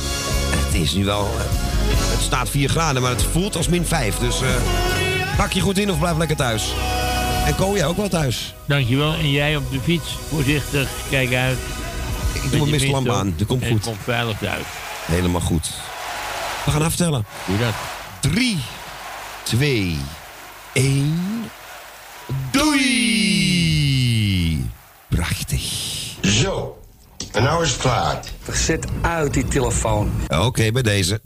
Het 0.50 0.74
is 0.80 0.92
nu 0.94 1.04
wel... 1.04 1.20
eh, 1.38 1.44
het 1.88 2.20
staat 2.22 2.48
4 2.48 2.68
graden, 2.68 3.02
maar 3.02 3.10
het 3.10 3.22
voelt 3.32 3.56
als 3.56 3.68
min 3.68 3.86
5. 3.86 4.18
Dus 4.18 4.40
eh 4.42 4.48
pak 5.36 5.52
je 5.52 5.60
goed 5.60 5.78
in 5.78 5.90
of 5.90 5.98
blijf 5.98 6.16
lekker 6.16 6.36
thuis. 6.36 6.72
En 7.46 7.54
Ko, 7.54 7.74
jij 7.76 7.86
ook 7.86 7.96
wel 7.96 8.08
thuis? 8.08 8.54
Dankjewel. 8.64 9.12
En 9.12 9.30
jij 9.30 9.56
op 9.56 9.70
de 9.70 9.80
fiets, 9.80 10.18
voorzichtig, 10.28 10.88
kijk 11.10 11.34
uit. 11.34 11.58
Ik 12.32 12.40
doe 12.42 12.50
mijn 12.50 12.64
je 12.64 12.70
mistlamp 12.70 13.10
aan, 13.10 13.34
dat 13.36 13.46
komt 13.46 13.66
goed. 13.66 13.82
kom 13.82 13.96
veilig 14.04 14.38
thuis. 14.38 14.64
Helemaal 15.06 15.40
goed. 15.40 15.70
We 16.64 16.70
gaan 16.70 16.82
aftellen. 16.82 17.24
Doe 17.46 17.58
dat. 17.58 17.74
3, 18.32 18.58
2, 19.42 19.98
1. 20.72 21.44
Doei! 22.50 23.90
Prachtig. 25.08 25.62
Zo. 26.20 26.78
En 27.32 27.42
nou 27.42 27.62
is 27.62 27.70
het 27.70 27.80
klaar. 27.80 28.20
Zet 28.52 28.86
uit 29.00 29.34
die 29.34 29.44
telefoon. 29.44 30.10
Oké, 30.28 30.72
bij 30.72 30.82
deze. 30.82 31.20